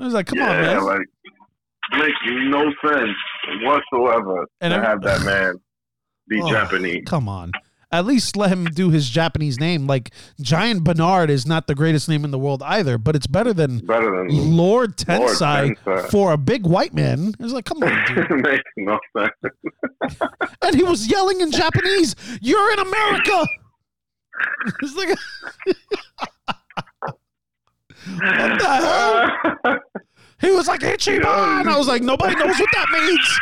I 0.00 0.04
was 0.04 0.14
like, 0.14 0.26
come 0.26 0.38
yeah, 0.38 0.50
on, 0.50 0.62
man. 0.62 0.84
like 0.84 1.06
makes 1.92 2.16
no 2.48 2.64
sense 2.84 3.16
whatsoever 3.62 4.46
And 4.60 4.72
to 4.72 4.76
every- 4.76 4.86
have 4.88 5.02
that 5.02 5.22
man 5.24 5.54
be 6.28 6.40
Oh, 6.42 6.50
Japanese. 6.50 7.04
Come 7.06 7.28
on. 7.28 7.52
At 7.90 8.04
least 8.04 8.36
let 8.36 8.50
him 8.50 8.66
do 8.66 8.90
his 8.90 9.08
Japanese 9.08 9.58
name. 9.58 9.86
Like 9.86 10.10
Giant 10.40 10.84
Bernard 10.84 11.30
is 11.30 11.46
not 11.46 11.66
the 11.66 11.74
greatest 11.74 12.06
name 12.08 12.22
in 12.24 12.30
the 12.30 12.38
world 12.38 12.62
either, 12.62 12.98
but 12.98 13.16
it's 13.16 13.26
better 13.26 13.54
than 13.54 13.78
Better 13.78 14.10
than 14.26 14.56
Lord 14.56 14.96
Tensai, 14.98 15.74
Tensai. 15.84 16.10
for 16.10 16.32
a 16.32 16.36
big 16.36 16.66
white 16.66 16.92
man. 16.92 17.28
It 17.28 17.42
was 17.42 17.54
like, 17.54 17.64
come 17.64 17.82
on, 17.82 18.04
dude. 18.14 18.30
makes 18.44 18.62
no 18.76 18.98
sense. 19.16 19.32
and 20.62 20.74
he 20.76 20.82
was 20.82 21.06
yelling 21.10 21.40
in 21.40 21.50
Japanese, 21.50 22.14
"You're 22.42 22.72
in 22.72 22.78
America." 22.80 23.46
It's 24.82 24.94
like, 24.94 25.08
what 28.20 28.58
the 28.60 29.28
hell? 29.64 29.78
He 30.40 30.50
was 30.52 30.68
like 30.68 30.80
Ichiban. 30.80 31.24
I 31.66 31.76
was 31.76 31.88
like, 31.88 32.02
nobody 32.02 32.36
knows 32.36 32.56
what 32.58 32.68
that 32.72 32.88
means. 32.92 33.38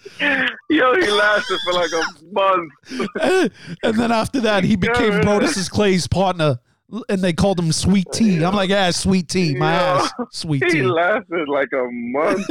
Yo, 0.70 0.94
he 0.94 1.10
lasted 1.10 1.58
for 1.64 1.72
like 1.72 1.90
a 1.92 2.02
month. 2.32 2.72
And, 3.82 3.94
then 3.98 4.12
after 4.12 4.40
that, 4.40 4.64
he 4.64 4.76
became. 4.76 5.12
Brodus 5.20 5.70
Clay's 5.70 6.06
partner, 6.06 6.58
and 7.08 7.20
they 7.22 7.32
called 7.32 7.58
him 7.58 7.72
Sweet 7.72 8.06
Tea. 8.12 8.42
I'm 8.44 8.54
like, 8.54 8.70
yeah, 8.70 8.90
Sweet 8.90 9.28
Tea, 9.28 9.54
my 9.54 9.72
Yeah. 9.72 10.02
ass, 10.02 10.12
Sweet 10.32 10.64
He 10.64 10.70
Tea. 10.70 10.76
He 10.78 10.82
lasted 10.84 11.48
like 11.48 11.68
a 11.72 11.86
month. 11.90 12.46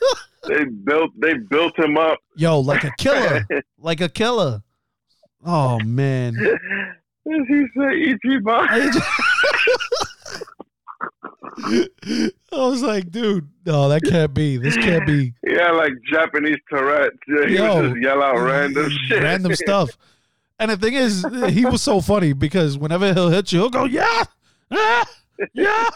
they 0.48 0.64
built 0.64 1.10
they 1.20 1.34
built 1.34 1.78
him 1.78 1.96
up. 1.96 2.18
Yo, 2.36 2.60
like 2.60 2.84
a 2.84 2.90
killer, 2.98 3.46
like 3.78 4.00
a 4.00 4.08
killer. 4.08 4.62
Oh 5.44 5.78
man. 5.80 6.36
As 6.36 7.40
he 7.48 7.64
said, 7.74 7.94
Ichiban. 8.26 9.02
I 12.60 12.66
was 12.68 12.82
like, 12.82 13.10
dude, 13.10 13.48
no, 13.66 13.88
that 13.88 14.02
can't 14.02 14.32
be. 14.34 14.56
This 14.56 14.76
can't 14.76 15.06
be. 15.06 15.32
Yeah, 15.46 15.70
like 15.70 15.92
Japanese 16.10 16.56
Tourette. 16.68 17.12
He 17.26 17.54
Yo. 17.56 17.80
would 17.82 17.90
just 17.92 18.02
yell 18.02 18.22
out 18.22 18.36
random 18.38 18.90
shit. 19.08 19.22
random 19.22 19.54
stuff. 19.56 19.96
And 20.58 20.70
the 20.70 20.76
thing 20.76 20.94
is, 20.94 21.24
he 21.50 21.64
was 21.66 21.82
so 21.82 22.00
funny 22.00 22.32
because 22.32 22.76
whenever 22.78 23.12
he'll 23.12 23.28
hit 23.30 23.52
you, 23.52 23.60
he'll 23.60 23.70
go, 23.70 23.84
yeah, 23.84 24.24
ah, 24.72 25.04
yeah. 25.52 25.90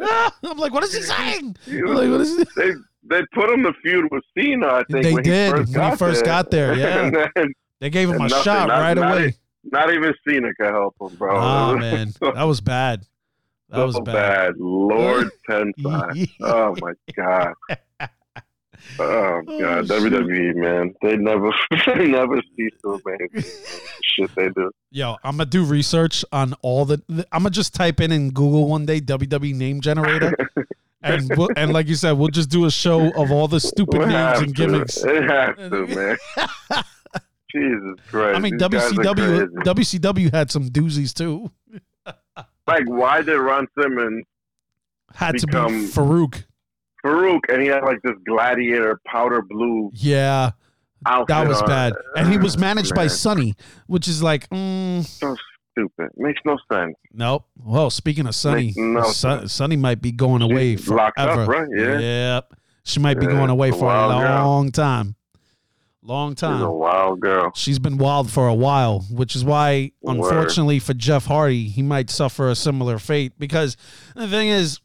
ah." 0.00 0.34
I'm 0.44 0.58
like, 0.58 0.72
what 0.72 0.84
is 0.84 0.94
he 0.94 1.02
saying? 1.02 1.56
I'm 1.66 1.84
like, 1.86 2.10
what 2.10 2.20
is 2.20 2.36
he? 2.38 2.44
they 2.56 2.70
they 3.04 3.22
put 3.34 3.50
him 3.50 3.62
to 3.64 3.72
feud 3.82 4.06
with 4.10 4.22
Cena. 4.36 4.66
I 4.66 4.84
think 4.90 5.04
They 5.04 5.12
when 5.14 5.22
did, 5.24 5.46
he 5.46 5.50
first 5.64 5.76
when 5.76 5.90
he 5.90 5.96
first 5.96 6.24
there. 6.24 6.26
got 6.26 6.50
there, 6.50 6.74
yeah. 6.78 7.10
Then 7.34 7.52
They 7.80 7.90
gave 7.90 8.08
him 8.10 8.16
a 8.16 8.28
nothing, 8.28 8.42
shot 8.44 8.68
not- 8.68 8.80
right 8.80 8.94
not 8.96 9.12
away. 9.18 9.34
not 9.64 9.92
even 9.92 10.14
Cena 10.26 10.54
could 10.54 10.66
help 10.70 10.94
him, 11.00 11.08
bro. 11.16 11.36
Oh 11.36 11.76
man, 11.78 12.12
that 12.20 12.44
was 12.44 12.60
bad. 12.60 13.04
That 13.72 13.84
was 13.86 13.94
so 13.96 14.02
bad. 14.02 14.54
Lord 14.58 15.30
Tensai. 15.48 16.30
Oh 16.40 16.76
my 16.80 16.92
god. 17.16 17.54
Oh 18.00 18.06
Oh, 18.98 19.42
god, 19.60 19.86
shit. 19.86 20.02
WWE 20.12 20.56
man, 20.56 20.92
they 21.02 21.16
never, 21.16 21.52
they 21.86 22.06
never 22.08 22.42
cease 22.56 22.72
to 22.82 23.00
amaze. 23.06 23.86
Shit 24.02 24.34
they 24.34 24.48
do. 24.48 24.72
Yo, 24.90 25.12
I'm 25.22 25.36
gonna 25.36 25.46
do 25.46 25.64
research 25.64 26.24
on 26.32 26.54
all 26.62 26.84
the. 26.84 27.00
I'm 27.30 27.42
gonna 27.42 27.50
just 27.50 27.74
type 27.74 28.00
in 28.00 28.10
in 28.10 28.30
Google 28.30 28.66
one 28.68 28.84
day 28.84 29.00
WWE 29.00 29.54
name 29.54 29.80
generator, 29.80 30.34
and 31.02 31.30
we'll, 31.36 31.48
and 31.56 31.72
like 31.72 31.86
you 31.86 31.94
said, 31.94 32.12
we'll 32.12 32.28
just 32.28 32.50
do 32.50 32.64
a 32.64 32.70
show 32.72 33.12
of 33.14 33.30
all 33.30 33.46
the 33.46 33.60
stupid 33.60 34.00
We 34.00 34.06
names 34.06 34.40
and 34.40 34.48
to. 34.48 34.52
gimmicks. 34.52 34.96
It 35.04 35.22
has 35.30 35.54
to, 35.70 35.86
man. 35.86 36.16
Jesus 37.52 38.00
Christ. 38.08 38.36
I 38.36 38.40
mean, 38.40 38.56
these 38.58 38.68
WCW. 38.68 39.46
WCW 39.58 40.32
had 40.34 40.50
some 40.50 40.68
doozies 40.70 41.14
too. 41.14 41.50
Like, 42.66 42.84
why 42.88 43.22
did 43.22 43.36
Ron 43.38 43.66
Simmons 43.78 44.24
Had 45.14 45.38
to 45.38 45.46
Become- 45.46 45.82
be 45.82 45.86
Faarooq. 45.88 46.44
Faarooq 47.04 47.40
and 47.48 47.60
he 47.62 47.68
had 47.68 47.82
like 47.82 47.98
this 48.04 48.14
gladiator 48.26 49.00
powder 49.06 49.42
blue 49.42 49.90
Yeah, 49.94 50.52
that 51.04 51.48
was 51.48 51.60
on. 51.60 51.68
bad. 51.68 51.92
And 52.16 52.28
he 52.30 52.38
was 52.38 52.56
managed 52.68 52.94
by 52.94 53.08
Sunny, 53.08 53.54
which 53.88 54.06
is 54.08 54.22
like, 54.22 54.48
mm, 54.50 55.04
so 55.04 55.36
stupid. 55.72 56.10
Makes 56.16 56.40
no 56.44 56.56
sense. 56.72 56.94
nope. 57.12 57.44
Well, 57.56 57.90
speaking 57.90 58.26
of 58.28 58.34
Sunny, 58.36 58.72
no 58.76 59.02
Son. 59.10 59.48
Sunny 59.48 59.76
might 59.76 60.00
be 60.00 60.12
going 60.12 60.42
away 60.42 60.76
She's 60.76 60.88
locked 60.88 61.18
up, 61.18 61.34
forever. 61.34 61.50
right? 61.50 61.68
Yeah. 61.76 61.98
Yep. 61.98 62.52
She 62.84 63.00
might 63.00 63.18
be 63.18 63.26
Yeah, 63.26 63.32
going 63.32 63.50
away 63.50 63.70
for 63.72 63.92
a 63.92 64.08
long 64.08 64.70
girl. 64.70 64.70
Long 66.04 66.34
time. 66.34 66.58
She's 66.58 66.62
a 66.64 66.70
wild 66.70 67.20
girl. 67.20 67.52
She's 67.54 67.78
been 67.78 67.96
wild 67.96 68.28
for 68.30 68.48
a 68.48 68.54
while, 68.54 69.00
which 69.10 69.36
is 69.36 69.44
why, 69.44 69.92
Word. 70.02 70.16
unfortunately 70.16 70.80
for 70.80 70.94
Jeff 70.94 71.26
Hardy, 71.26 71.68
he 71.68 71.80
might 71.82 72.10
suffer 72.10 72.48
a 72.50 72.56
similar 72.56 72.98
fate. 72.98 73.34
Because 73.38 73.76
the 74.16 74.26
thing 74.26 74.48
is, 74.48 74.80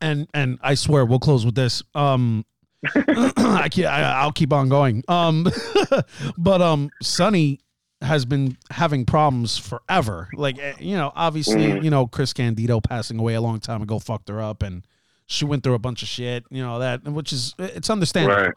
and 0.00 0.28
and 0.32 0.58
I 0.62 0.74
swear 0.74 1.04
we'll 1.04 1.18
close 1.18 1.44
with 1.44 1.56
this. 1.56 1.82
Um, 1.94 2.44
I 2.94 3.68
can't. 3.70 3.88
I, 3.88 4.02
I'll 4.20 4.30
keep 4.32 4.52
on 4.52 4.68
going. 4.68 5.02
Um, 5.08 5.46
but 6.38 6.62
um, 6.62 6.90
Sunny 7.02 7.58
has 8.00 8.24
been 8.24 8.56
having 8.70 9.04
problems 9.04 9.58
forever. 9.58 10.28
Like 10.32 10.58
eh, 10.60 10.74
you 10.78 10.96
know, 10.96 11.10
obviously, 11.16 11.66
Mhm. 11.66 11.82
you 11.82 11.90
know, 11.90 12.06
Chris 12.06 12.32
Candido 12.32 12.80
passing 12.80 13.18
away 13.18 13.34
a 13.34 13.40
long 13.40 13.58
time 13.58 13.82
ago 13.82 13.98
fucked 13.98 14.28
her 14.28 14.40
up, 14.40 14.62
and 14.62 14.86
she 15.26 15.44
went 15.44 15.64
through 15.64 15.74
a 15.74 15.78
bunch 15.80 16.02
of 16.02 16.08
shit. 16.08 16.44
You 16.50 16.62
know 16.62 16.78
that, 16.78 17.02
which 17.02 17.32
is 17.32 17.56
it's 17.58 17.90
understandable 17.90 18.40
Right. 18.42 18.54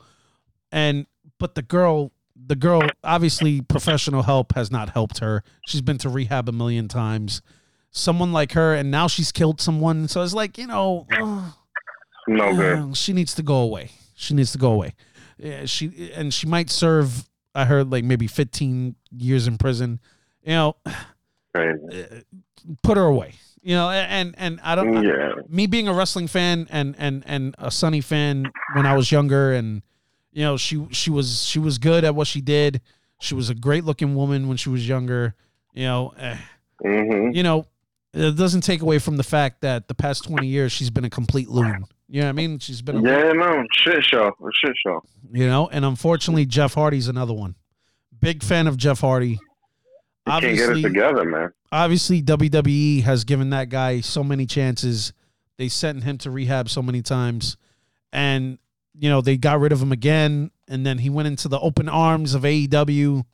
and 0.72 1.07
but 1.41 1.55
the 1.55 1.61
girl 1.61 2.11
the 2.43 2.55
girl 2.55 2.81
obviously 3.03 3.61
professional 3.61 4.23
help 4.23 4.53
has 4.55 4.72
not 4.72 4.89
helped 4.91 5.19
her. 5.19 5.43
She's 5.68 5.81
been 5.81 5.97
to 5.99 6.09
rehab 6.09 6.47
a 6.47 6.51
million 6.51 6.88
times. 6.88 7.41
Someone 7.91 8.31
like 8.31 8.53
her 8.53 8.73
and 8.73 8.89
now 8.89 9.07
she's 9.07 9.31
killed 9.31 9.59
someone. 9.59 10.07
So 10.07 10.22
it's 10.23 10.34
like 10.34 10.57
you 10.57 10.68
know 10.68 11.05
No 12.27 12.55
good. 12.55 12.80
uh, 12.80 12.93
she 12.93 13.11
needs 13.13 13.34
to 13.35 13.43
go 13.43 13.57
away. 13.57 13.91
She 14.15 14.34
needs 14.34 14.51
to 14.53 14.57
go 14.57 14.72
away. 14.72 14.93
Yeah, 15.38 15.65
she 15.65 16.11
and 16.15 16.34
she 16.34 16.47
might 16.47 16.69
serve 16.69 17.27
i 17.53 17.65
heard 17.65 17.91
like 17.91 18.05
maybe 18.05 18.27
15 18.27 18.95
years 19.18 19.47
in 19.47 19.57
prison. 19.57 19.99
You 20.43 20.53
know 20.53 20.76
Crazy. 21.53 22.23
put 22.84 22.97
her 22.97 23.03
away. 23.05 23.34
You 23.61 23.76
know 23.76 23.89
and 23.89 24.34
and 24.38 24.59
i 24.63 24.73
don't 24.76 24.95
I- 24.97 25.01
Yeah. 25.03 25.34
me 25.49 25.68
being 25.68 25.88
a 25.88 25.93
wrestling 25.93 26.27
fan 26.27 26.68
and 26.69 26.95
and 26.97 27.23
and 27.27 27.55
a 27.59 27.69
Sunny 27.72 28.01
fan 28.01 28.45
when 28.76 28.85
I 28.85 28.95
was 28.95 29.11
younger, 29.11 29.51
and 29.53 29.81
you 30.31 30.43
know 30.43 30.57
she 30.57 30.85
she 30.91 31.09
was 31.09 31.43
she 31.45 31.59
was 31.59 31.77
good 31.77 32.03
at 32.03 32.15
what 32.15 32.27
she 32.27 32.41
did. 32.41 32.81
She 33.19 33.35
was 33.35 33.49
a 33.49 33.55
great 33.55 33.83
looking 33.83 34.15
woman 34.15 34.47
when 34.47 34.57
she 34.57 34.69
was 34.69 34.87
younger. 34.87 35.35
You 35.73 35.83
know, 35.85 36.13
eh, 36.17 36.37
hmm 36.83 37.31
you 37.31 37.43
know, 37.43 37.65
it 38.13 38.35
doesn't 38.35 38.61
take 38.61 38.81
away 38.81 38.99
from 38.99 39.17
the 39.17 39.23
fact 39.23 39.61
that 39.61 39.87
the 39.87 39.93
past 39.95 40.23
twenty 40.25 40.47
years 40.47 40.71
she's 40.71 40.89
been 40.89 41.05
a 41.05 41.09
complete 41.09 41.49
loon. 41.49 41.85
You 42.07 42.21
know 42.21 42.25
what 42.27 42.29
I 42.29 42.33
mean? 42.33 42.59
She's 42.59 42.81
been 42.81 42.97
a 42.97 43.01
Yeah, 43.03 43.31
no. 43.31 43.63
Shit 43.73 44.03
show. 44.03 44.27
A 44.27 44.49
shit 44.53 44.75
show. 44.85 45.01
you 45.31 45.47
know, 45.47 45.69
and 45.69 45.85
unfortunately 45.85 46.45
Jeff 46.45 46.73
Hardy's 46.73 47.07
another 47.07 47.33
one. 47.33 47.55
Big 48.19 48.43
fan 48.43 48.67
of 48.67 48.75
Jeff 48.77 48.99
Hardy. 48.99 49.29
You 49.29 49.39
can't 50.27 50.41
get 50.43 50.51
it 50.53 50.61
Obviously, 50.63 50.81
together, 50.83 51.23
man. 51.25 51.51
obviously 51.71 52.21
WWE 52.21 53.01
has 53.03 53.23
given 53.23 53.49
that 53.51 53.69
guy 53.69 54.01
so 54.01 54.23
many 54.23 54.45
chances. 54.45 55.13
They 55.57 55.67
sent 55.69 56.03
him 56.03 56.17
to 56.19 56.29
rehab 56.31 56.69
so 56.69 56.81
many 56.83 57.01
times, 57.01 57.55
and 58.11 58.57
you 59.01 59.09
know 59.09 59.19
they 59.19 59.35
got 59.35 59.59
rid 59.59 59.71
of 59.71 59.81
him 59.81 59.91
again, 59.91 60.51
and 60.67 60.85
then 60.85 60.99
he 60.99 61.09
went 61.09 61.27
into 61.27 61.47
the 61.47 61.59
open 61.59 61.89
arms 61.89 62.35
of 62.35 62.43
AEW, 62.43 63.25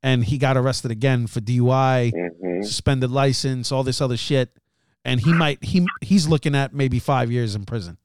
and 0.00 0.24
he 0.24 0.38
got 0.38 0.56
arrested 0.56 0.92
again 0.92 1.26
for 1.26 1.40
DUI, 1.40 2.12
hmm 2.12 2.62
suspended 2.62 3.10
license, 3.10 3.70
all 3.70 3.82
this 3.82 4.00
other 4.00 4.16
shit, 4.16 4.50
and 5.04 5.20
he 5.20 5.32
might 5.32 5.62
he 5.64 5.84
he's 6.00 6.28
looking 6.28 6.54
at 6.54 6.72
maybe 6.72 7.00
five 7.00 7.30
years 7.30 7.54
in 7.56 7.66
prison. 7.66 7.98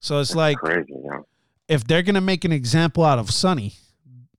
So 0.00 0.18
it's 0.18 0.34
like 0.34 0.56
Crazy, 0.56 0.94
yo. 1.04 1.26
if 1.68 1.84
they're 1.86 2.02
gonna 2.02 2.22
make 2.22 2.44
an 2.46 2.52
example 2.52 3.04
out 3.04 3.18
of 3.18 3.30
Sunny, 3.30 3.74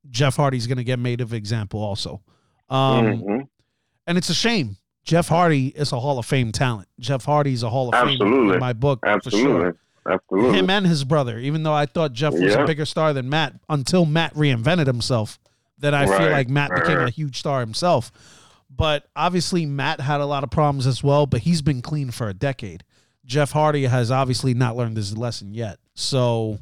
Jeff 0.10 0.36
Hardy's 0.36 0.66
gonna 0.66 0.84
get 0.84 0.98
made 1.00 1.22
of 1.22 1.34
example 1.34 1.82
also. 1.82 2.22
Um, 2.68 3.20
hmm 3.20 3.38
and 4.08 4.18
it's 4.18 4.30
a 4.30 4.34
shame. 4.34 4.76
Jeff 5.06 5.28
Hardy 5.30 5.68
is 5.68 5.92
a 5.94 6.00
Hall 6.00 6.18
of 6.18 6.26
Fame 6.26 6.52
talent. 6.52 6.88
Jeff 7.00 7.24
Hardy's 7.26 7.62
a 7.64 7.70
Hall 7.70 7.90
of 7.90 7.94
Fame 7.96 8.10
Absolutely. 8.22 8.56
in 8.56 8.60
my 8.60 8.74
book 8.74 9.00
for 9.02 9.08
Absolutely. 9.10 9.52
sure. 9.62 9.76
Absolutely. 10.10 10.60
Him 10.60 10.70
and 10.70 10.86
his 10.86 11.04
brother, 11.04 11.40
even 11.40 11.64
though 11.64 11.74
I 11.74 11.86
thought 11.86 12.14
Jeff 12.14 12.34
was 12.34 12.56
a 12.56 12.66
bigger 12.66 12.86
star 12.86 13.14
than 13.14 13.30
Matt 13.30 13.54
until 13.70 14.06
Matt 14.06 14.34
reinvented 14.36 14.88
himself. 14.88 15.40
then 15.78 15.94
I 15.94 16.06
feel 16.06 16.30
like 16.30 16.50
Matt 16.50 16.72
right, 16.72 16.82
became 16.82 17.00
a 17.00 17.10
huge 17.10 17.40
star 17.40 17.60
himself. 17.60 18.12
But 18.70 19.08
obviously, 19.16 19.66
Matt 19.66 20.00
had 20.02 20.20
a 20.20 20.26
lot 20.26 20.44
of 20.44 20.50
problems 20.50 20.88
as 20.88 21.04
well, 21.04 21.26
but 21.26 21.42
he's 21.42 21.62
been 21.62 21.82
clean 21.82 22.12
for 22.12 22.28
a 22.28 22.34
decade. 22.34 22.84
Jeff 23.26 23.52
Hardy 23.52 23.86
has 23.86 24.12
obviously 24.12 24.54
not 24.54 24.76
learned 24.76 24.98
his 24.98 25.18
lesson 25.18 25.54
yet. 25.54 25.78
So 25.94 26.60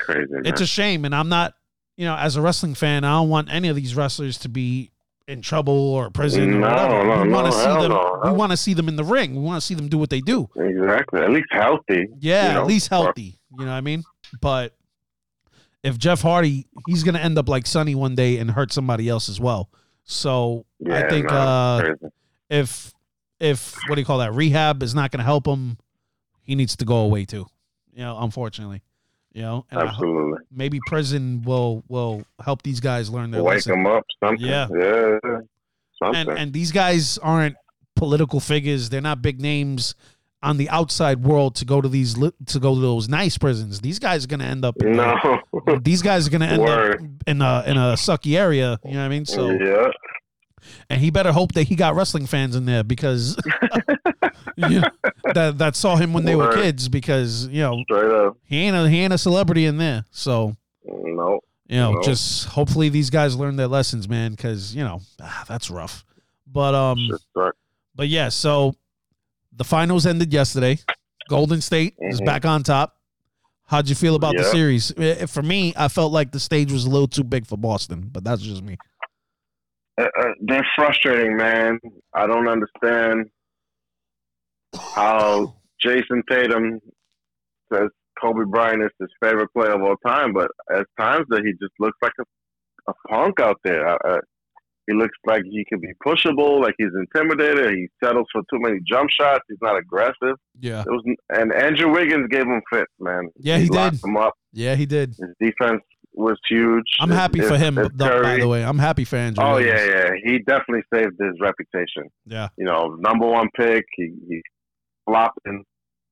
Crazy. 0.00 0.32
It's 0.44 0.60
a 0.60 0.66
shame. 0.66 1.04
And 1.04 1.14
I'm 1.14 1.28
not, 1.28 1.54
you 1.96 2.04
know, 2.04 2.16
as 2.16 2.36
a 2.36 2.42
wrestling 2.42 2.74
fan, 2.74 3.04
I 3.04 3.18
don't 3.18 3.28
want 3.28 3.52
any 3.52 3.68
of 3.68 3.76
these 3.76 3.94
wrestlers 3.94 4.38
to 4.38 4.48
be 4.48 4.90
in 5.30 5.40
trouble 5.40 5.94
or 5.94 6.10
prison 6.10 6.54
or 6.54 6.60
whatever. 6.60 7.04
no, 7.04 7.22
we 7.22 7.28
want 7.28 7.46
no, 7.46 7.52
to 7.52 7.52
see 7.52 7.64
them. 7.64 7.92
no. 7.92 8.20
We 8.24 8.32
want 8.32 8.50
to 8.50 8.56
see 8.56 8.74
them 8.74 8.88
in 8.88 8.96
the 8.96 9.04
ring. 9.04 9.34
We 9.34 9.42
want 9.42 9.60
to 9.60 9.66
see 9.66 9.74
them 9.74 9.88
do 9.88 9.96
what 9.96 10.10
they 10.10 10.20
do. 10.20 10.48
exactly. 10.56 11.20
At 11.20 11.30
least 11.30 11.48
healthy. 11.52 12.08
Yeah, 12.18 12.48
you 12.48 12.54
know? 12.54 12.60
at 12.62 12.66
least 12.66 12.88
healthy. 12.88 13.38
You 13.56 13.64
know 13.64 13.70
what 13.70 13.76
I 13.76 13.80
mean? 13.80 14.02
But 14.40 14.76
if 15.82 15.98
Jeff 15.98 16.20
Hardy, 16.20 16.66
he's 16.86 17.04
gonna 17.04 17.20
end 17.20 17.38
up 17.38 17.48
like 17.48 17.66
Sunny 17.66 17.94
one 17.94 18.14
day 18.14 18.38
and 18.38 18.50
hurt 18.50 18.72
somebody 18.72 19.08
else 19.08 19.28
as 19.28 19.40
well. 19.40 19.70
So 20.04 20.66
Yeah, 20.80 21.04
I 21.04 21.08
think 21.08 21.30
no, 21.30 21.36
uh, 21.36 21.94
if 22.48 22.92
if 23.38 23.76
what 23.86 23.94
do 23.94 24.00
you 24.00 24.04
call 24.04 24.18
that 24.18 24.34
rehab 24.34 24.82
is 24.82 24.94
not 24.94 25.10
gonna 25.10 25.24
help 25.24 25.46
him, 25.46 25.78
he 26.42 26.54
needs 26.54 26.76
to 26.76 26.84
go 26.84 26.96
away 26.98 27.24
too. 27.24 27.46
You 27.92 28.02
know, 28.02 28.18
unfortunately. 28.20 28.82
You 29.32 29.42
know, 29.42 29.66
and 29.70 29.80
absolutely. 29.80 30.38
maybe 30.50 30.80
prison 30.86 31.42
will 31.42 31.84
will 31.88 32.24
help 32.44 32.62
these 32.62 32.80
guys 32.80 33.10
learn 33.10 33.30
their 33.30 33.42
Wake 33.44 33.56
lesson. 33.56 33.72
them 33.72 33.86
up. 33.86 34.04
Something. 34.22 34.46
Yeah. 34.46 34.66
Yeah. 34.76 35.18
Something. 36.02 36.28
and 36.28 36.38
and 36.38 36.52
these 36.52 36.72
guys 36.72 37.16
aren't 37.18 37.54
political 37.94 38.40
figures. 38.40 38.88
They're 38.90 39.00
not 39.00 39.22
big 39.22 39.40
names 39.40 39.94
on 40.42 40.56
the 40.56 40.68
outside 40.70 41.22
world 41.22 41.54
to 41.56 41.64
go 41.64 41.80
to 41.80 41.88
these 41.88 42.14
to 42.14 42.58
go 42.58 42.74
to 42.74 42.80
those 42.80 43.08
nice 43.08 43.38
prisons. 43.38 43.80
These 43.80 43.98
guys 43.98 44.24
are 44.24 44.28
gonna 44.28 44.44
end 44.44 44.64
up. 44.64 44.74
In 44.82 44.96
no. 44.96 45.14
the- 45.52 45.80
these 45.84 46.02
guys 46.02 46.26
are 46.26 46.30
gonna 46.30 46.46
end 46.46 46.62
Word. 46.62 46.94
up 46.94 47.00
in 47.26 47.42
a 47.42 47.62
in 47.66 47.76
a 47.76 47.92
sucky 47.94 48.36
area. 48.36 48.78
You 48.84 48.92
know 48.94 48.98
what 49.00 49.04
I 49.04 49.08
mean? 49.08 49.26
So 49.26 49.50
yeah. 49.50 49.90
and 50.88 51.00
he 51.00 51.10
better 51.10 51.30
hope 51.32 51.52
that 51.52 51.64
he 51.64 51.76
got 51.76 51.94
wrestling 51.94 52.26
fans 52.26 52.56
in 52.56 52.64
there 52.64 52.82
because 52.82 53.36
know, 54.68 54.82
that 55.34 55.58
that 55.58 55.76
saw 55.76 55.96
him 55.96 56.12
when 56.12 56.24
they 56.24 56.36
were 56.36 56.52
kids 56.52 56.88
because 56.88 57.46
you 57.48 57.62
know 57.62 58.36
he 58.44 58.58
ain't 58.58 58.76
a 58.76 58.88
he 58.88 59.00
ain't 59.00 59.12
a 59.12 59.18
celebrity 59.18 59.64
in 59.66 59.78
there. 59.78 60.04
So 60.10 60.56
No. 60.84 61.40
you 61.68 61.76
know, 61.78 61.92
No. 61.94 62.02
just 62.02 62.46
hopefully 62.48 62.88
these 62.88 63.10
guys 63.10 63.36
learn 63.36 63.56
their 63.56 63.68
lessons, 63.68 64.08
man, 64.08 64.32
because 64.32 64.74
you 64.74 64.84
know 64.84 65.00
ah, 65.20 65.44
that's 65.48 65.70
rough. 65.70 66.04
But 66.46 66.74
um, 66.74 66.98
but 67.94 68.08
yeah, 68.08 68.28
so 68.28 68.74
the 69.56 69.64
finals 69.64 70.06
ended 70.06 70.32
yesterday. 70.32 70.78
Golden 71.28 71.60
State 71.60 71.94
is 72.00 72.20
Mhm. 72.20 72.24
back 72.26 72.44
on 72.44 72.62
top. 72.62 72.96
How'd 73.66 73.88
you 73.88 73.94
feel 73.94 74.16
about 74.16 74.36
the 74.36 74.42
series? 74.44 74.90
For 75.30 75.42
me, 75.42 75.72
I 75.76 75.86
felt 75.86 76.10
like 76.12 76.32
the 76.32 76.40
stage 76.40 76.72
was 76.72 76.86
a 76.86 76.90
little 76.90 77.06
too 77.06 77.22
big 77.22 77.46
for 77.46 77.56
Boston, 77.56 78.08
but 78.10 78.24
that's 78.24 78.42
just 78.42 78.62
me. 78.64 78.76
Uh, 79.96 80.04
uh, 80.18 80.32
they're 80.40 80.66
frustrating, 80.74 81.36
man. 81.36 81.78
I 82.14 82.26
don't 82.26 82.48
understand 82.48 83.30
how 84.74 85.54
Jayson 85.84 86.22
Tatum 86.30 86.80
says 87.72 87.88
Kobe 88.20 88.44
Bryant 88.48 88.82
is 88.82 88.90
his 89.00 89.08
favorite 89.22 89.48
player 89.56 89.72
of 89.72 89.82
all 89.82 89.96
time, 90.06 90.32
but 90.32 90.50
at 90.74 90.86
times 90.98 91.26
that 91.30 91.42
he 91.44 91.52
just 91.52 91.72
looks 91.78 91.96
like 92.02 92.12
a, 92.20 92.90
a 92.90 92.94
punk 93.08 93.40
out 93.40 93.58
there. 93.64 93.96
He 94.86 94.96
looks 94.96 95.16
like 95.24 95.42
he 95.44 95.64
can 95.68 95.78
be 95.78 95.92
pushable, 96.04 96.60
like 96.60 96.74
he's 96.76 96.88
intimidated. 96.94 97.74
He 97.76 97.86
settles 98.02 98.26
for 98.32 98.42
too 98.52 98.58
many 98.60 98.80
jump 98.90 99.08
shots. 99.10 99.44
He's 99.48 99.58
not 99.62 99.76
aggressive. 99.78 100.36
Yeah, 100.58 100.80
It 100.80 100.88
was, 100.88 101.04
and 101.28 101.52
Andrew 101.54 101.92
Wiggins 101.92 102.26
gave 102.28 102.42
him 102.42 102.60
fits, 102.72 102.90
man. 102.98 103.28
Yeah, 103.38 103.58
he 103.58 103.68
locked 103.68 103.96
did. 104.02 104.04
him 104.08 104.16
up. 104.16 104.34
yeah, 104.52 104.74
he 104.74 104.86
did. 104.86 105.10
His 105.10 105.28
defense 105.40 105.82
was 106.14 106.36
huge. 106.48 106.82
I'm 106.98 107.10
happy 107.10 107.38
If- 107.38 107.46
for 107.48 107.56
him, 107.56 107.76
though, 107.76 108.22
by 108.22 108.38
the 108.38 108.48
way. 108.48 108.64
I'm 108.64 108.78
happy 108.78 109.04
for 109.04 109.14
Andrew. 109.16 109.44
Oh 109.44 109.54
Wiggins. 109.56 109.80
yeah, 109.80 109.86
yeah. 109.86 110.10
He 110.24 110.38
definitely 110.40 110.82
saved 110.92 111.14
his 111.20 111.38
reputation. 111.40 112.10
yeah, 112.26 112.48
You 112.58 112.64
know, 112.64 112.96
number 112.98 113.26
one 113.26 113.48
pick. 113.56 113.84
He, 113.96 114.12
he 114.28 114.42
flopped 115.10 115.38
and 115.44 115.64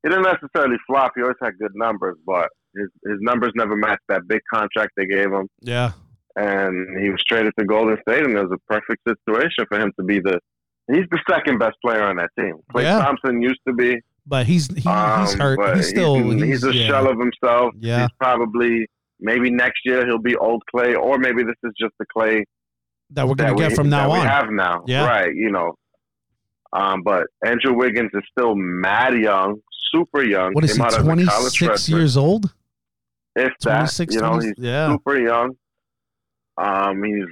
he 0.03 0.09
didn't 0.09 0.25
necessarily 0.25 0.77
flop. 0.87 1.13
He 1.17 1.23
always 1.23 1.37
had 1.43 1.59
good 1.59 1.73
numbers, 1.75 2.17
but 2.27 2.49
his 2.75 2.89
his 3.05 3.19
numbers 3.21 3.53
never 3.57 3.77
matched 3.77 4.07
that 4.09 4.23
big 4.29 4.41
contract 4.53 4.93
they 4.97 5.07
gave 5.07 5.33
him. 5.33 5.49
yeah, 5.61 5.93
And 6.37 7.01
he 7.03 7.11
was 7.11 7.23
traded 7.25 7.53
to 7.59 7.65
Golden 7.65 7.97
State, 8.09 8.25
and 8.25 8.37
it 8.37 8.43
was 8.43 8.53
a 8.53 8.73
perfect 8.73 9.03
situation 9.09 9.65
for 9.69 9.79
him 9.81 9.93
to 9.99 10.05
be 10.05 10.21
the. 10.21 10.39
He's 10.91 11.05
the 11.11 11.19
second 11.29 11.59
best 11.59 11.77
player 11.85 12.03
on 12.03 12.17
that 12.17 12.31
team. 12.39 12.55
Klay 12.73 12.85
Yeah. 12.85 12.99
Thompson 13.01 13.43
used 13.43 13.61
to 13.67 13.75
be. 13.75 13.99
but 14.27 14.47
he's 14.47 14.67
he, 14.75 14.89
Um, 14.89 15.21
he's 15.21 15.35
hurt. 15.35 15.59
but 15.59 15.77
He's 15.77 15.89
still 15.89 16.15
he's, 16.17 16.43
he's 16.43 16.65
a 16.65 16.75
yeah. 16.75 16.87
shell 16.87 17.09
of 17.11 17.19
himself. 17.19 17.73
Yeah. 17.79 18.03
He's 18.03 18.11
probably 18.21 18.87
maybe 19.21 19.51
next 19.51 19.81
year 19.85 20.07
he'll 20.07 20.19
be 20.33 20.37
old 20.37 20.63
Klay, 20.75 20.97
or 20.97 21.19
maybe 21.19 21.43
this 21.43 21.57
is 21.65 21.73
just 21.79 21.93
the 21.99 22.07
Klay 22.17 22.43
that 23.11 23.27
we're 23.27 23.35
gonna 23.35 23.51
that 23.53 23.59
get 23.59 23.71
we, 23.71 23.75
from 23.75 23.89
now 23.91 24.09
that 24.09 24.15
on. 24.15 24.21
We 24.21 24.27
have 24.27 24.51
now, 24.51 24.85
Yeah. 24.87 25.07
right? 25.07 25.35
You 25.35 25.51
know, 25.51 25.75
um, 26.73 27.03
but 27.03 27.25
Andrew 27.45 27.75
Wiggins 27.75 28.11
is 28.15 28.23
still 28.31 28.55
mad 28.55 29.15
young, 29.15 29.61
super 29.93 30.23
young. 30.23 30.53
what 30.53 30.65
is 30.65 30.73
he? 30.73 30.77
Came 30.77 30.87
out 30.87 30.93
as 30.95 30.99
a 30.99 31.03
Twenty 31.05 31.25
college 31.25 31.53
six 31.53 31.65
freshman. 31.67 31.99
years 31.99 32.17
old. 32.17 32.53
If 33.37 33.53
that, 33.63 33.71
Twenty 33.75 33.89
six. 33.89 34.15
you 34.15 34.21
know, 34.21 34.39
he's 34.39 34.53
yeah. 34.59 34.91
super 34.93 35.19
young. 35.19 35.57
Um, 36.57 37.03
he's 37.03 37.25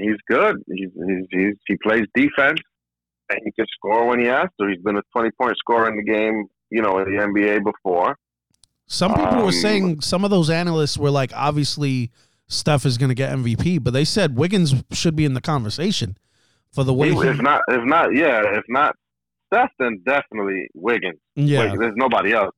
he's 0.00 0.16
good. 0.28 0.56
He's, 0.74 0.88
he's, 0.94 1.26
he's 1.30 1.54
he 1.66 1.76
plays 1.82 2.06
defense, 2.14 2.60
and 3.30 3.38
he 3.44 3.52
can 3.52 3.66
score 3.76 4.06
when 4.06 4.20
he 4.20 4.26
has 4.26 4.48
to. 4.60 4.66
He's 4.68 4.80
been 4.82 4.96
a 4.96 5.02
twenty 5.14 5.30
point 5.40 5.56
scorer 5.58 5.88
in 5.88 5.96
the 5.96 6.02
game, 6.04 6.46
you 6.70 6.82
know, 6.82 6.98
in 6.98 7.04
the 7.04 7.22
NBA 7.22 7.64
before. 7.64 8.16
Some 8.86 9.14
people 9.14 9.38
were 9.38 9.44
Um, 9.44 9.52
saying 9.52 10.00
some 10.00 10.24
of 10.24 10.30
those 10.30 10.50
analysts 10.50 10.98
were 10.98 11.10
like, 11.10 11.32
obviously, 11.34 12.10
Steph 12.48 12.84
is 12.84 12.98
going 12.98 13.08
to 13.08 13.14
get 13.14 13.30
MVP, 13.32 13.82
but 13.82 13.92
they 13.92 14.04
said 14.04 14.36
Wiggins 14.36 14.74
should 14.92 15.16
be 15.16 15.24
in 15.24 15.32
the 15.34 15.40
conversation 15.40 16.18
for 16.72 16.84
the 16.84 16.92
way 16.94 17.10
He- 17.10 17.14
he. 17.20 17.28
if 17.28 17.40
not, 17.40 17.62
if 17.68 17.84
not, 17.84 18.14
yeah, 18.14 18.42
if 18.58 18.64
not 18.68 18.94
Steph, 19.52 19.70
then 19.78 20.00
definitely 20.06 20.66
Wiggins. 20.74 21.18
yeah, 21.34 21.64
Like, 21.64 21.78
there's 21.78 21.94
nobody 21.96 22.32
else. 22.32 22.54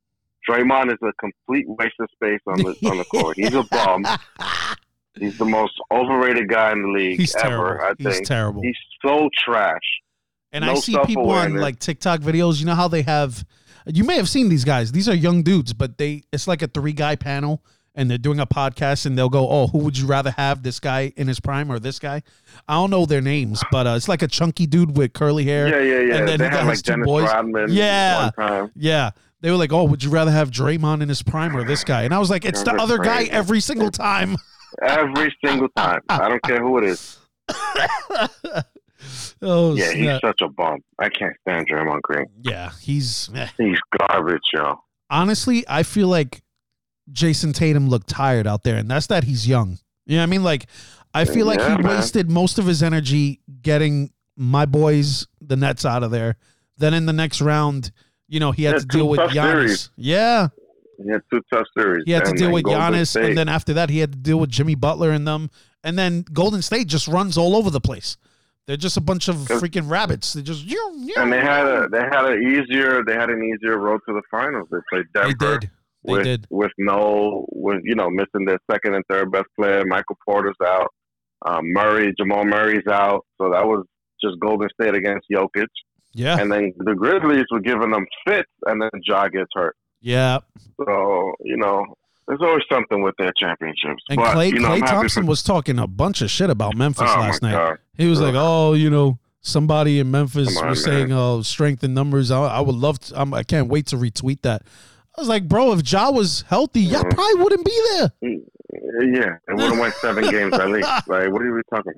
Draymond 0.48 0.92
is 0.92 0.98
a 1.02 1.12
complete 1.18 1.64
waste 1.68 1.94
of 2.00 2.08
space 2.14 2.40
on 2.46 2.58
the 2.58 2.76
on 2.90 2.98
the 2.98 3.04
court. 3.04 3.36
He's 3.36 3.54
a 3.54 3.62
bum. 3.64 4.04
He's 5.18 5.38
the 5.38 5.44
most 5.44 5.74
overrated 5.92 6.48
guy 6.48 6.72
in 6.72 6.82
the 6.82 6.88
league 6.88 7.20
he's 7.20 7.34
ever. 7.36 7.78
terrible. 7.78 7.84
I 7.84 7.94
He's 7.98 8.28
terrible. 8.28 8.62
he's 8.62 8.76
so 9.00 9.28
trash. 9.44 9.78
and 10.52 10.64
I 10.64 10.74
see 10.74 10.96
people 11.06 11.30
on 11.30 11.54
like 11.54 11.78
TikTok 11.78 12.20
videos. 12.20 12.58
You 12.58 12.66
know 12.66 12.74
how 12.74 12.88
they 12.88 13.02
have. 13.02 13.44
You 13.86 14.02
may 14.02 14.16
have 14.16 14.28
seen 14.28 14.48
these 14.48 14.64
guys. 14.64 14.90
These 14.90 15.08
are 15.08 15.14
young 15.14 15.42
dudes, 15.44 15.72
but 15.72 15.98
they 15.98 16.24
it's 16.32 16.48
like 16.48 16.62
a 16.62 16.66
three 16.66 16.92
guy 16.94 17.14
panel, 17.16 17.62
and 17.94 18.10
they're 18.10 18.18
doing 18.18 18.40
a 18.40 18.46
podcast, 18.46 19.06
and 19.06 19.16
they'll 19.16 19.28
go, 19.28 19.48
"Oh, 19.48 19.66
who 19.68 19.78
would 19.78 19.96
you 19.98 20.06
rather 20.06 20.30
have? 20.32 20.62
This 20.62 20.80
guy 20.80 21.12
in 21.16 21.28
his 21.28 21.40
prime 21.40 21.70
or 21.70 21.78
this 21.78 21.98
guy?" 21.98 22.22
I 22.68 22.74
don't 22.74 22.90
know 22.90 23.06
their 23.06 23.20
names, 23.20 23.62
but 23.70 23.86
uh, 23.86 23.90
it's 23.90 24.08
like 24.08 24.22
a 24.22 24.28
chunky 24.28 24.66
dude 24.66 24.96
with 24.96 25.12
curly 25.12 25.44
hair. 25.44 25.68
Yeah, 25.68 25.78
yeah, 25.80 26.00
yeah. 26.00 26.16
And 26.16 26.28
then 26.28 26.38
they 26.38 26.44
he 26.46 26.50
got 26.50 26.62
had 26.64 26.70
his 26.70 26.78
like 26.78 26.84
two 26.84 26.92
Dennis 26.92 27.06
boys. 27.06 27.24
Rodman. 27.24 27.66
Yeah. 27.70 28.30
Yeah. 28.74 29.10
They 29.40 29.50
were 29.50 29.56
like, 29.56 29.72
"Oh, 29.72 29.84
would 29.84 30.02
you 30.02 30.10
rather 30.10 30.30
have 30.30 30.50
Draymond 30.50 31.02
in 31.02 31.08
his 31.08 31.22
prime 31.22 31.56
or 31.56 31.64
this 31.64 31.84
guy?" 31.84 32.02
And 32.02 32.14
I 32.14 32.18
was 32.18 32.30
like, 32.30 32.44
"It's 32.44 32.62
the 32.62 32.72
other 32.74 32.98
guy 32.98 33.24
every 33.24 33.60
single 33.60 33.90
time." 33.90 34.36
Every 34.82 35.34
single 35.44 35.68
time. 35.76 36.00
I 36.08 36.28
don't 36.28 36.42
care 36.42 36.60
who 36.60 36.78
it 36.78 36.84
is. 36.84 37.18
oh, 39.42 39.74
Yeah, 39.74 39.92
he's 39.92 40.20
such 40.20 40.40
a 40.40 40.48
bum. 40.48 40.80
I 40.98 41.08
can't 41.08 41.34
stand 41.42 41.68
Draymond 41.68 42.02
Green. 42.02 42.26
yeah, 42.42 42.70
he's 42.80 43.30
eh. 43.34 43.48
He's 43.58 43.78
garbage, 43.98 44.42
yo. 44.52 44.80
honestly, 45.10 45.64
I 45.68 45.82
feel 45.82 46.08
like 46.08 46.42
Jayson 47.12 47.52
Tatum 47.54 47.88
looked 47.88 48.08
tired 48.08 48.46
out 48.46 48.62
there, 48.62 48.76
and 48.76 48.90
that's 48.90 49.06
that 49.08 49.24
he's 49.24 49.46
young. 49.46 49.78
You 50.06 50.16
know 50.16 50.22
what 50.22 50.28
I 50.28 50.30
mean? 50.30 50.42
Like, 50.44 50.66
I 51.12 51.24
feel 51.24 51.46
like 51.46 51.58
Yeah, 51.58 51.76
he 51.76 51.82
man. 51.82 51.96
wasted 51.96 52.30
most 52.30 52.58
of 52.58 52.66
his 52.66 52.82
energy 52.82 53.40
getting 53.62 54.10
my 54.36 54.66
boys, 54.66 55.26
the 55.40 55.56
Nets, 55.56 55.84
out 55.84 56.02
of 56.02 56.10
there. 56.10 56.36
Then 56.78 56.92
in 56.94 57.06
the 57.06 57.12
next 57.12 57.40
round, 57.40 57.92
you 58.28 58.40
know, 58.40 58.50
he 58.52 58.64
had 58.64 58.74
Yeah, 58.74 58.78
to 58.80 58.86
deal 58.86 59.08
with 59.08 59.20
Giannis. 59.20 59.52
series. 59.52 59.90
Yeah, 59.96 60.48
He 61.02 61.10
had 61.10 61.22
two 61.32 61.40
tough 61.52 61.66
series. 61.76 62.02
he 62.06 62.12
had 62.12 62.24
to 62.24 62.32
deal 62.32 62.50
with 62.52 62.64
Giannis, 62.64 63.08
State. 63.08 63.24
and 63.26 63.38
then 63.38 63.48
after 63.48 63.74
that, 63.74 63.90
he 63.90 63.98
had 63.98 64.12
to 64.12 64.18
deal 64.18 64.38
with 64.38 64.50
Jimmy 64.50 64.74
Butler 64.74 65.10
and 65.10 65.26
them. 65.26 65.50
And 65.84 65.98
then 65.98 66.24
Golden 66.32 66.62
State 66.62 66.88
just 66.88 67.06
runs 67.06 67.36
all 67.36 67.54
over 67.54 67.68
the 67.70 67.80
place. 67.80 68.16
They're 68.66 68.78
just 68.78 68.96
a 68.96 69.00
bunch 69.02 69.28
of 69.28 69.36
freaking 69.36 69.90
rabbits. 69.90 70.32
They 70.32 70.40
just 70.42 70.64
and 70.64 71.30
they 71.32 71.40
had 71.40 71.66
a 71.66 71.86
they 71.90 71.98
had 72.00 72.24
an 72.24 72.42
easier 72.42 73.04
they 73.04 73.12
had 73.12 73.28
an 73.28 73.42
easier 73.44 73.76
road 73.78 74.00
to 74.08 74.14
the 74.14 74.22
finals. 74.30 74.66
They 74.70 74.78
played 74.90 75.04
Denver. 75.12 75.28
They 75.38 75.58
did. 75.58 75.70
With 76.50 76.72
no 76.78 77.46
with 77.50 77.80
you 77.84 77.94
know 77.94 78.10
missing 78.10 78.44
their 78.46 78.58
second 78.70 78.94
and 78.94 79.04
third 79.08 79.32
best 79.32 79.46
player. 79.58 79.84
Michael 79.86 80.18
Porter's 80.26 80.56
out. 80.64 80.88
Um, 81.46 81.72
Murray 81.72 82.12
Jamal 82.18 82.44
Murray's 82.44 82.86
out. 82.90 83.24
So 83.38 83.50
that 83.50 83.66
was 83.66 83.84
just 84.22 84.38
Golden 84.40 84.68
State 84.80 84.94
against 84.94 85.26
Jokic. 85.32 85.66
Yeah, 86.16 86.38
And 86.38 86.50
then 86.50 86.72
the 86.76 86.94
Grizzlies 86.94 87.46
were 87.50 87.58
giving 87.58 87.90
them 87.90 88.06
fits, 88.24 88.48
and 88.66 88.80
then 88.80 88.90
Ja 89.04 89.26
gets 89.28 89.50
hurt. 89.52 89.76
yeah. 90.00 90.38
So 90.78 91.32
you 91.40 91.56
know 91.56 91.84
there's 92.28 92.40
always 92.40 92.62
something 92.72 93.02
with 93.02 93.14
their 93.18 93.32
championships. 93.38 94.02
And 94.08 94.16
but, 94.16 94.36
Klay, 94.36 94.50
you 94.50 94.60
know, 94.60 94.68
Klay 94.68 94.86
Thompson 94.86 95.24
for- 95.24 95.30
was 95.30 95.42
talking 95.42 95.78
a 95.78 95.86
bunch 95.86 96.22
of 96.22 96.30
shit 96.30 96.50
about 96.50 96.76
Memphis 96.76 97.10
oh 97.14 97.20
last 97.20 97.42
night. 97.42 97.52
God. 97.52 97.78
He 97.96 98.08
was 98.08 98.20
like, 98.20 98.34
"Oh, 98.36 98.74
you 98.74 98.90
know, 98.90 99.18
somebody 99.40 99.98
in 99.98 100.10
Memphis 100.10 100.56
on, 100.56 100.70
was 100.70 100.82
saying, 100.82 101.08
man. 101.08 101.18
oh, 101.18 101.42
strength 101.42 101.84
in 101.84 101.94
numbers. 101.94 102.30
I, 102.30 102.40
I 102.44 102.60
would 102.60 102.76
love 102.76 102.98
to. 103.00 103.20
I'm, 103.20 103.34
I 103.34 103.42
can't 103.42 103.68
wait 103.68 103.86
to 103.88 103.96
retweet 103.96 104.42
that." 104.42 104.62
I 105.16 105.20
was 105.20 105.28
like, 105.28 105.46
"Bro, 105.48 105.72
if 105.74 105.90
Ja 105.92 106.10
was 106.10 106.42
healthy, 106.48 106.80
y'all 106.80 107.04
Mhm. 107.04 107.14
probably 107.14 107.42
wouldn't 107.42 107.64
be 107.64 107.80
there." 107.92 108.10
Yeah, 109.00 109.36
they 109.46 109.54
would 109.54 109.70
have 109.70 109.78
won 109.78 109.92
seven 109.92 110.28
games 110.30 110.54
at 110.54 110.68
least. 110.70 110.88
Like, 111.08 111.30
what 111.32 111.42
are 111.42 111.54
we 111.54 111.62
talking? 111.72 111.92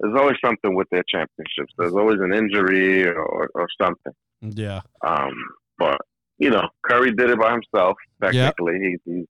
There's 0.00 0.14
always 0.18 0.36
something 0.44 0.74
with 0.74 0.88
their 0.90 1.02
championships. 1.08 1.74
There's 1.76 1.92
always 1.94 2.20
an 2.20 2.32
injury 2.32 3.06
or, 3.06 3.48
or 3.54 3.66
something. 3.80 4.12
Yeah. 4.40 4.80
Um, 5.06 5.32
but 5.78 5.98
you 6.38 6.50
know, 6.50 6.68
Curry 6.86 7.12
did 7.12 7.30
it 7.30 7.38
by 7.38 7.52
himself. 7.52 7.96
Technically, 8.22 8.78
he, 8.80 8.96
he 9.10 9.24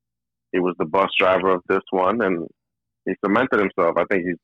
he 0.52 0.58
was 0.60 0.74
the 0.78 0.84
bus 0.84 1.10
driver 1.18 1.50
of 1.50 1.62
this 1.68 1.82
one, 1.90 2.20
and 2.22 2.46
he 3.06 3.14
cemented 3.24 3.58
himself. 3.60 3.96
I 3.96 4.04
think 4.10 4.26
he's 4.26 4.36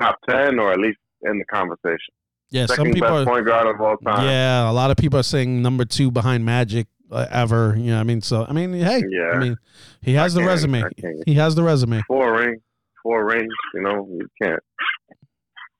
top 0.00 0.16
ten 0.28 0.58
or 0.58 0.72
at 0.72 0.78
least 0.80 0.98
in 1.22 1.38
the 1.38 1.44
conversation. 1.44 2.12
Yeah. 2.50 2.66
Some 2.66 2.86
people. 2.86 3.02
best 3.02 3.12
Are, 3.12 3.24
point 3.24 3.46
guard 3.46 3.66
of 3.66 3.80
all 3.80 3.96
time. 3.98 4.24
yeah, 4.26 4.68
a 4.68 4.72
lot 4.72 4.90
of 4.90 4.96
people 4.96 5.18
are 5.18 5.24
saying 5.24 5.62
number 5.62 5.84
two 5.84 6.10
behind 6.10 6.44
Magic 6.44 6.86
uh, 7.10 7.26
ever. 7.30 7.74
You 7.76 7.92
know, 7.92 8.00
I 8.00 8.02
mean, 8.04 8.20
so 8.20 8.44
I 8.48 8.52
mean, 8.52 8.72
hey, 8.72 9.02
Yeah. 9.08 9.30
I 9.34 9.38
mean, 9.38 9.56
he 10.02 10.14
has 10.14 10.34
the 10.34 10.40
can't- 10.40 10.50
resume. 10.50 10.82
He 11.26 11.34
has 11.34 11.54
the 11.54 11.62
resume. 11.62 12.02
Four 12.06 12.38
rings, 12.38 12.60
four 13.02 13.26
rings. 13.26 13.52
You 13.74 13.82
know, 13.82 14.08
you 14.10 14.28
can't. 14.40 14.60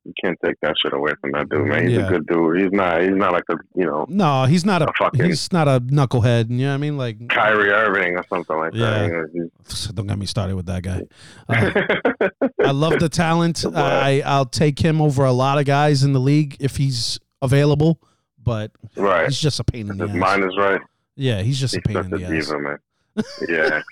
You 0.04 0.12
can't 0.22 0.38
take 0.44 0.54
that 0.62 0.74
shit 0.80 0.92
away 0.92 1.10
from 1.20 1.32
that 1.32 1.48
dude, 1.48 1.66
man. 1.66 1.88
He's 1.88 1.96
Yeah. 1.98 2.06
a 2.06 2.10
good 2.10 2.26
dude. 2.28 2.60
He's 2.60 2.70
not. 2.70 3.00
He's 3.02 3.10
not 3.10 3.32
like 3.32 3.42
a 3.50 3.56
you 3.74 3.86
know 3.86 4.06
No, 4.08 4.44
he's 4.44 4.64
not 4.64 4.80
a. 4.80 4.88
A 4.88 4.92
fucking- 4.96 5.24
He's 5.24 5.52
not 5.52 5.66
a 5.66 5.80
knucklehead. 5.80 6.48
You 6.48 6.58
know 6.58 6.68
what 6.68 6.74
I 6.74 6.76
mean? 6.76 6.96
Like, 6.96 7.28
Kyrie 7.28 7.70
Irving 7.70 8.16
or 8.16 8.24
something 8.28 8.56
like 8.56 8.72
Yeah. 8.72 9.08
that. 9.08 9.30
You 9.34 9.40
know, 9.42 9.48
don't 9.94 10.06
get 10.06 10.16
me 10.16 10.26
started 10.26 10.54
with 10.54 10.66
that 10.66 10.82
guy. 10.84 11.02
Uh, 11.48 12.28
I 12.64 12.70
love 12.70 13.00
the 13.00 13.08
talent. 13.08 13.64
I 13.74 14.22
I'll 14.24 14.46
take 14.46 14.78
him 14.78 15.00
over 15.00 15.24
a 15.24 15.32
lot 15.32 15.58
of 15.58 15.64
guys 15.64 16.04
in 16.04 16.12
the 16.12 16.20
league 16.20 16.56
if 16.60 16.76
he's 16.76 17.18
available. 17.42 18.00
But 18.42 18.70
right. 18.96 19.26
he's 19.26 19.40
just 19.40 19.58
a 19.58 19.64
pain 19.64 19.90
in 19.90 19.98
the 19.98 20.04
ass. 20.08 20.14
mind 20.14 20.44
is 20.44 20.56
right. 20.56 20.80
Yeah, 21.16 21.42
he's 21.42 21.58
just 21.58 21.76
a 21.76 21.80
pain 21.80 21.96
in 21.96 22.10
the 22.10 22.24
ass. 22.24 22.50
man. 22.52 22.78
Yeah. 23.48 23.82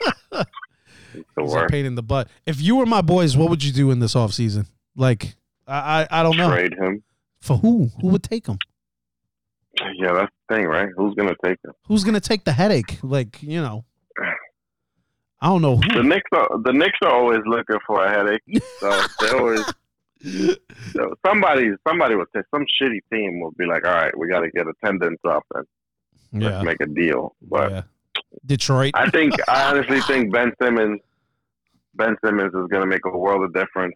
He's 1.15 1.25
He's 1.39 1.55
a 1.55 1.67
pain 1.67 1.87
in 1.87 1.95
the 1.95 2.03
butt. 2.03 2.29
If 2.45 2.61
you 2.61 2.77
were 2.77 2.87
my 2.87 3.01
boys, 3.01 3.37
what 3.37 3.49
would 3.49 3.63
you 3.63 3.73
do 3.73 3.91
in 3.91 4.01
this 4.01 4.15
offseason? 4.15 4.67
Like, 4.97 5.37
I, 5.67 6.03
I 6.11 6.21
I 6.21 6.23
don't 6.23 6.37
know. 6.37 6.51
Trade 6.51 6.75
him. 6.75 7.03
For 7.41 7.57
who? 7.57 7.91
Who 8.01 8.09
would 8.09 8.23
take 8.23 8.47
him? 8.47 8.59
Yeah, 9.97 10.13
that's 10.13 10.33
the 10.49 10.55
thing, 10.57 10.67
right? 10.67 10.89
Who's 10.97 11.15
gonna 11.15 11.35
take 11.45 11.59
him? 11.65 11.73
Who's 11.87 12.05
gonna 12.05 12.21
take 12.21 12.45
the 12.45 12.53
headache? 12.53 12.99
Like, 13.03 13.43
you 13.43 13.61
know, 13.63 13.85
I 15.41 15.49
don't 15.49 15.63
know 15.63 15.77
The. 15.77 16.03
Knicks 16.03 16.31
are 16.33 16.49
the 16.63 16.73
Knicks 16.73 16.99
are 17.03 17.11
always 17.11 17.41
looking 17.47 17.77
for 17.87 18.05
a 18.05 18.11
headache. 18.11 18.43
So 18.81 19.03
they 19.21 19.31
always 19.31 19.65
so 20.93 21.15
somebody 21.27 21.71
somebody 21.87 22.15
will 22.15 22.27
take 22.35 22.45
some 22.55 22.65
shitty 22.81 23.01
team 23.13 23.41
will 23.41 23.53
be 23.53 23.67
like, 23.67 23.87
all 23.87 23.95
right, 23.95 24.17
we 24.17 24.29
got 24.29 24.41
to 24.41 24.51
get 24.51 24.67
attendance 24.67 25.21
up 25.29 25.45
and 25.55 25.67
Yeah, 26.35 26.49
let's 26.61 26.65
make 26.67 26.81
a 26.81 26.87
deal. 26.87 27.35
But 27.43 27.71
yeah. 27.71 27.83
Detroit. 28.47 28.93
I 28.95 29.09
think 29.11 29.35
I 29.49 29.71
honestly 29.71 30.01
think 30.03 30.33
Ben 30.33 30.53
Simmons 30.63 31.01
Ben 31.95 32.17
Simmons 32.25 32.49
is 32.55 32.67
going 32.71 32.83
to 32.83 32.87
make 32.87 33.05
a 33.07 33.17
world 33.17 33.45
of 33.45 33.55
difference. 33.55 33.95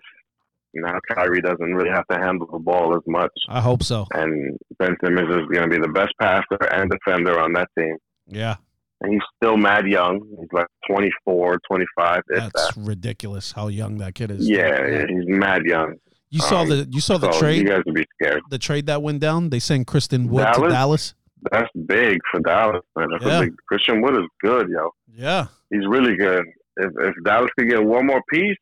You 0.72 0.82
know, 0.82 0.92
Kyrie 1.14 1.40
doesn't 1.40 1.74
really 1.74 1.90
have 1.90 2.06
to 2.08 2.18
handle 2.18 2.46
the 2.52 2.58
ball 2.58 2.94
as 2.94 3.02
much, 3.06 3.32
I 3.48 3.60
hope 3.60 3.82
so. 3.82 4.06
and 4.12 4.56
Ben 4.78 4.94
Simmons 5.02 5.28
is 5.30 5.46
going 5.50 5.68
to 5.68 5.68
be 5.68 5.78
the 5.80 5.88
best 5.92 6.12
passer 6.20 6.62
and 6.72 6.90
defender 6.90 7.40
on 7.40 7.54
that 7.54 7.68
team. 7.76 7.96
Yeah, 8.26 8.56
And 9.00 9.12
he's 9.14 9.22
still 9.36 9.56
mad 9.56 9.86
young. 9.86 10.20
He's 10.38 10.48
like 10.52 10.66
24, 10.88 11.58
25. 11.66 12.20
That's 12.28 12.52
that. 12.52 12.72
ridiculous 12.76 13.50
how 13.52 13.68
young 13.68 13.96
that 13.98 14.14
kid 14.14 14.30
is. 14.30 14.46
Yeah, 14.48 14.86
yeah, 14.86 15.06
he's 15.08 15.26
mad 15.26 15.62
young. 15.64 15.94
You 16.30 16.40
saw 16.40 16.60
Um, 16.60 16.68
the 16.68 16.86
you 16.92 17.00
saw 17.00 17.16
the 17.16 17.32
so 17.32 17.38
trade 17.40 17.62
You 17.62 17.68
guys 17.70 17.82
would 17.86 17.94
be 17.94 18.04
scared. 18.20 18.42
the 18.50 18.58
trade 18.58 18.84
that 18.86 19.00
went 19.02 19.20
down. 19.20 19.48
They 19.48 19.60
sent 19.60 19.86
Christian 19.86 20.28
Wood 20.28 20.46
to 20.54 20.68
Dallas? 20.68 21.14
That's 21.50 21.68
big 21.86 22.18
for 22.30 22.40
Dallas, 22.40 22.82
man. 22.96 23.08
That's 23.12 23.24
Yeah. 23.24 23.38
a 23.38 23.42
big, 23.44 23.54
Christian 23.68 24.00
Wood 24.02 24.14
is 24.14 24.28
good, 24.42 24.68
yo. 24.68 24.90
Yeah, 25.14 25.46
He's 25.70 25.86
really 25.86 26.16
good. 26.16 26.44
If, 26.76 26.92
if 27.00 27.14
Dallas 27.24 27.50
could 27.58 27.68
get 27.68 27.84
one 27.84 28.06
more 28.06 28.22
piece, 28.32 28.56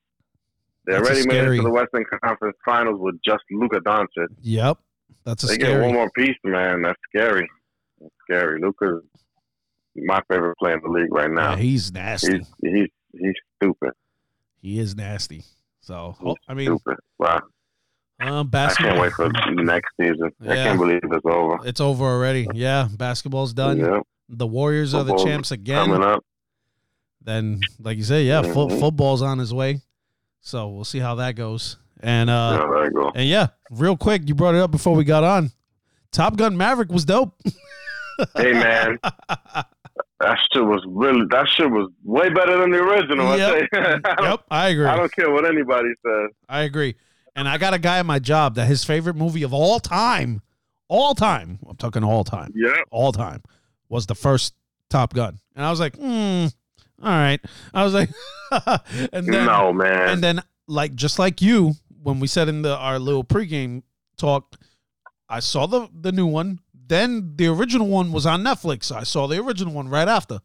they 0.86 0.92
That's 0.94 1.08
already 1.08 1.26
made 1.26 1.44
it 1.52 1.56
to 1.56 1.62
the 1.62 1.70
Western 1.70 2.04
Conference 2.24 2.56
Finals 2.64 2.98
with 3.00 3.16
just 3.24 3.42
Luka 3.50 3.80
Doncic. 3.80 4.28
yep. 4.42 4.78
That's 5.24 5.42
a 5.44 5.46
They 5.48 5.56
get 5.58 5.66
scary. 5.70 5.82
one 5.84 5.94
more 5.94 6.10
piece, 6.16 6.36
man. 6.44 6.82
That's 6.82 6.98
scary. 7.08 7.48
That's 8.00 8.14
scary. 8.28 8.60
Luka's 8.60 9.02
my 9.96 10.20
favorite 10.30 10.56
player 10.58 10.74
in 10.74 10.80
the 10.82 10.88
league 10.90 11.12
right 11.12 11.30
now. 11.30 11.52
Yeah, 11.52 11.56
he's 11.58 11.90
nasty. 11.92 12.38
he's 12.38 12.46
he's 12.62 12.88
he's 13.18 13.34
stupid. 13.56 13.90
He 14.60 14.78
is 14.78 14.94
nasty. 14.94 15.42
So 15.80 16.14
oh, 16.24 16.36
I 16.48 16.54
mean, 16.54 16.66
Stupid. 16.78 16.98
Wow. 17.18 17.40
Um, 18.20 18.28
I 18.32 18.42
basketball. 18.44 18.92
can't 18.92 19.00
wait 19.02 19.12
for 19.12 19.28
the 19.28 19.62
next 19.62 19.90
season. 20.00 20.30
I 20.42 20.54
can't 20.54 20.78
believe 20.78 21.00
it's 21.02 21.26
over. 21.26 21.58
It's 21.66 21.80
over 21.80 22.04
already. 22.04 22.46
Yeah, 22.54 22.88
basketball's 22.96 23.52
done. 23.52 23.78
Yeah, 23.78 24.00
The 24.28 24.46
Warriors 24.46 24.94
are 24.94 25.04
the 25.04 25.16
champs 25.16 25.50
again. 25.50 25.86
coming 25.86 26.02
up. 26.02 26.24
Then, 27.22 27.60
like 27.80 27.96
you 27.96 28.04
say, 28.04 28.22
yeah, 28.24 28.42
fo- 28.42 28.68
Mhm. 28.68 28.78
football's 28.80 29.20
on 29.22 29.38
his 29.38 29.52
way. 29.52 29.80
So 30.40 30.68
we'll 30.68 30.84
see 30.84 31.00
how 31.00 31.16
that 31.16 31.34
goes. 31.34 31.76
And 32.00 32.30
uh, 32.30 32.66
yeah, 32.84 32.88
go. 32.90 33.12
and 33.14 33.28
yeah, 33.28 33.48
real 33.70 33.96
quick, 33.96 34.28
you 34.28 34.34
brought 34.34 34.54
it 34.54 34.60
up 34.60 34.70
before 34.70 34.94
we 34.94 35.02
got 35.04 35.24
on. 35.24 35.50
Top 36.12 36.36
Gun 36.36 36.56
Maverick 36.56 36.90
was 36.90 37.04
dope. 37.04 37.34
Hey 38.34 38.52
man, 38.54 38.98
that 40.20 40.38
shit 40.50 40.64
was 40.64 40.82
really 40.88 41.26
that 41.30 41.46
shit 41.50 41.70
was 41.70 41.90
way 42.02 42.30
better 42.30 42.56
than 42.58 42.70
the 42.70 42.78
original. 42.78 43.36
Yep. 43.36 43.50
I, 43.54 43.60
say. 43.60 44.00
Yep, 44.22 44.40
I 44.50 44.68
agree. 44.68 44.86
I 44.86 44.96
don't 44.96 45.12
care 45.12 45.30
what 45.30 45.44
anybody 45.44 45.90
says. 46.02 46.30
I 46.48 46.62
agree. 46.62 46.94
And 47.36 47.46
I 47.48 47.58
got 47.58 47.74
a 47.74 47.78
guy 47.78 47.98
at 47.98 48.06
my 48.06 48.18
job 48.18 48.54
that 48.56 48.66
his 48.66 48.82
favorite 48.82 49.14
movie 49.14 49.42
of 49.44 49.52
all 49.54 49.78
time, 49.78 50.42
all 50.88 51.14
time, 51.14 51.58
I'm 51.68 51.76
talking 51.76 52.02
all 52.02 52.24
time, 52.24 52.52
Yeah, 52.56 52.82
all 52.90 53.12
time, 53.12 53.42
was 53.88 54.06
the 54.06 54.14
first 54.14 54.54
Top 54.90 55.12
Gun. 55.14 55.38
And 55.54 55.64
I 55.64 55.70
was 55.70 55.78
like, 55.78 55.94
hmm, 55.96 56.46
all 57.02 57.10
right. 57.10 57.40
I 57.74 57.84
was 57.84 57.92
like, 57.94 58.08
and 59.12 59.26
then, 59.26 59.46
no 59.46 59.72
man. 59.72 60.08
and 60.08 60.22
then, 60.24 60.42
like, 60.66 60.94
just 60.94 61.18
like 61.18 61.42
you, 61.42 61.74
when 62.02 62.20
we 62.20 62.26
said 62.26 62.48
in 62.48 62.62
the 62.62 62.74
our 62.76 62.98
little 62.98 63.22
pregame 63.24 63.82
talk, 64.16 64.56
I 65.28 65.40
saw 65.40 65.66
the 65.66 65.88
the 65.92 66.12
new 66.12 66.26
one. 66.26 66.60
Then 66.88 67.32
the 67.36 67.48
original 67.48 67.88
one 67.88 68.12
was 68.12 68.26
on 68.26 68.42
Netflix. 68.44 68.90
I 68.94 69.02
saw 69.02 69.26
the 69.26 69.42
original 69.44 69.74
one 69.74 69.88
right 69.88 70.06
after. 70.08 70.38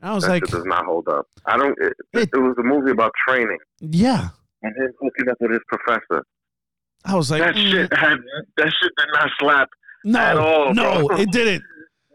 And 0.00 0.10
I 0.10 0.14
was 0.14 0.24
that 0.24 0.30
like, 0.30 0.44
shit 0.46 0.50
does 0.50 0.64
not 0.66 0.84
hold 0.84 1.06
up. 1.08 1.28
I 1.46 1.56
don't. 1.56 1.78
It, 1.80 1.92
It- 2.12 2.28
it, 2.34 2.38
was 2.38 2.56
a 2.58 2.62
movie 2.64 2.90
about 2.90 3.12
training 3.26 3.58
yeah. 3.80 4.28
And 4.62 4.74
him 4.76 4.92
hooking 5.00 5.28
up 5.30 5.36
with 5.40 5.52
his 5.52 5.60
professor. 5.68 6.24
I 7.04 7.14
was 7.14 7.30
like, 7.30 7.40
that 7.42 7.54
mm, 7.54 7.70
shit 7.70 7.92
had 7.96 8.16
that 8.56 8.72
shit 8.82 8.92
did 8.98 9.06
not 9.14 9.30
slap 9.38 9.68
no, 10.04 10.18
at 10.18 10.36
all, 10.36 10.74
no, 10.74 11.06
bro. 11.06 11.16
it 11.18 11.30
didn't. 11.30 11.62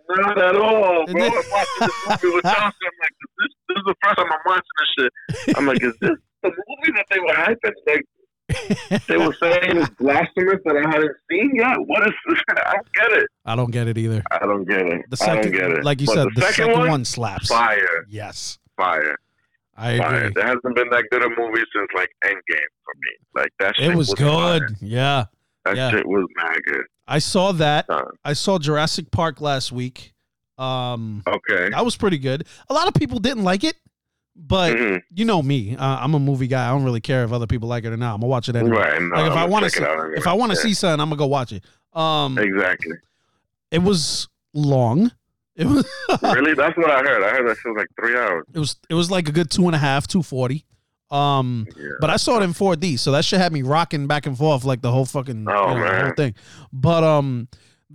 not 0.09 0.37
at 0.37 0.55
all, 0.55 1.03
And 1.07 1.13
bro. 1.13 1.21
then- 1.21 1.31
I'm 1.31 1.43
watching 1.51 1.79
this 1.79 2.23
movie 2.23 2.35
with 2.35 2.43
Johnson. 2.43 2.79
I'm 2.83 2.99
like, 3.01 3.15
this, 3.37 3.51
this 3.69 3.77
is 3.77 3.83
the 3.85 3.95
first 4.03 4.17
time 4.17 4.25
I'm 4.31 4.39
watching 4.45 4.75
this 4.79 4.89
shit. 5.45 5.57
I'm 5.57 5.65
like, 5.65 5.83
is 5.83 5.93
this 6.01 6.17
the 6.43 6.49
movie 6.49 6.91
that 6.95 7.05
they 7.09 7.19
were 7.19 7.33
hyping? 7.33 7.73
Like 7.87 8.05
they 9.07 9.15
were 9.17 9.33
saying 9.39 9.77
it's 9.77 9.89
blasphemous 9.91 10.59
that 10.65 10.75
I 10.75 10.89
hadn't 10.89 11.15
seen 11.29 11.51
yet. 11.55 11.77
What 11.85 12.05
is? 12.07 12.13
This? 12.27 12.39
I 12.57 12.73
don't 12.73 12.93
get 12.93 13.11
it. 13.13 13.27
I 13.45 13.55
don't 13.55 13.71
get 13.71 13.87
it 13.87 13.97
either. 13.97 14.21
I 14.29 14.39
don't 14.39 14.65
get 14.67 14.81
it. 14.81 15.09
The 15.09 15.17
I 15.23 15.25
don't 15.35 15.43
second, 15.43 15.51
get 15.53 15.71
it. 15.71 15.85
like 15.85 16.01
you 16.01 16.07
But 16.07 16.15
said, 16.15 16.27
the, 16.35 16.41
second, 16.51 16.79
one, 16.79 17.05
slaps. 17.05 17.47
fire, 17.47 18.05
Yes, 18.09 18.59
fire, 18.75 19.15
I 19.77 19.91
agree. 19.91 20.31
There 20.35 20.45
hasn't 20.45 20.75
been 20.75 20.89
that 20.91 21.05
good 21.11 21.23
a 21.23 21.29
movie 21.29 21.63
since 21.73 21.87
like 21.95 22.09
Endgame 22.23 22.71
for 22.83 22.93
me. 22.99 23.11
Like 23.35 23.51
that. 23.59 23.75
Shit 23.77 23.91
It 23.91 23.95
was 23.95 24.13
good. 24.13 24.61
fire. 24.61 24.69
Yeah, 24.81 25.25
That 25.65 25.75
yeah. 25.75 25.89
shit 25.91 26.05
was 26.05 26.25
mad 26.35 26.57
good. 26.65 26.83
I 27.07 27.19
saw 27.19 27.51
that. 27.53 27.85
Uh, 27.89 28.03
I 28.23 28.33
saw 28.33 28.57
Jurassic 28.59 29.11
Park 29.11 29.41
last 29.41 29.71
week. 29.71 30.13
Um, 30.57 31.23
okay. 31.27 31.69
that 31.69 31.83
was 31.83 31.95
pretty 31.97 32.17
good. 32.19 32.45
A 32.69 32.73
lot 32.73 32.87
of 32.87 32.93
people 32.93 33.17
didn't 33.19 33.43
like 33.43 33.63
it, 33.63 33.75
but 34.35 34.75
Mhm. 34.75 35.01
you 35.15 35.25
know 35.25 35.41
me. 35.41 35.75
Uh, 35.75 35.97
I'm 35.99 36.13
a 36.13 36.19
movie 36.19 36.47
guy. 36.47 36.67
I 36.67 36.69
don't 36.69 36.83
really 36.83 37.01
care 37.01 37.23
if 37.23 37.31
other 37.33 37.47
people 37.47 37.67
like 37.67 37.83
it 37.83 37.91
or 37.91 37.97
not. 37.97 38.13
I'm 38.13 38.19
gonna 38.19 38.29
watch 38.29 38.47
it 38.49 38.55
anyway. 38.55 38.77
Right. 38.77 39.01
No, 39.01 39.15
Like 39.15 39.31
if 39.31 39.37
I 39.37 39.41
want 39.45 39.51
want 39.51 39.63
to 39.65 39.69
to, 39.71 39.77
see, 39.77 39.83
out 39.83 40.13
if 40.15 40.27
I 40.27 40.33
want 40.33 40.51
to 40.51 40.55
see 40.57 40.73
something, 40.73 41.01
I'm 41.01 41.09
gonna 41.09 41.17
go 41.17 41.25
watch 41.27 41.51
it. 41.51 41.63
Um, 41.93 42.37
Exactly. 42.37 42.95
it 43.71 43.79
was 43.81 44.27
long. 44.53 45.11
It 45.55 45.67
was. 45.67 45.85
really? 46.23 46.53
That's 46.53 46.75
what 46.77 46.89
I 46.89 46.99
heard. 46.99 47.23
I 47.23 47.29
heard 47.29 47.47
that 47.47 47.57
shit 47.57 47.71
was 47.73 47.77
like 47.77 47.87
three 47.99 48.17
hours. 48.17 48.45
It 48.53 48.59
was. 48.59 48.75
It 48.89 48.93
was 48.93 49.11
like 49.11 49.27
a 49.27 49.31
good 49.31 49.51
two 49.51 49.65
and 49.67 49.75
a 49.75 49.79
half, 49.79 50.07
two 50.07 50.23
forty. 50.23 50.65
Um, 51.11 51.67
Yeah. 51.77 51.89
But 51.99 52.09
I 52.09 52.15
saw 52.15 52.39
it 52.39 52.43
in 52.43 52.53
4D, 52.53 52.97
so 52.97 53.11
that 53.11 53.25
shit 53.25 53.37
had 53.41 53.51
me 53.51 53.63
rocking 53.63 54.07
back 54.07 54.25
and 54.25 54.37
forth 54.37 54.63
like 54.63 54.81
the 54.81 54.91
whole 54.93 55.05
fucking 55.05 55.45
Oh, 55.49 55.73
you 55.73 55.79
know, 55.79 55.83
the 55.91 56.01
whole 56.03 56.13
thing. 56.15 56.35
But 56.71 57.03
um, 57.03 57.49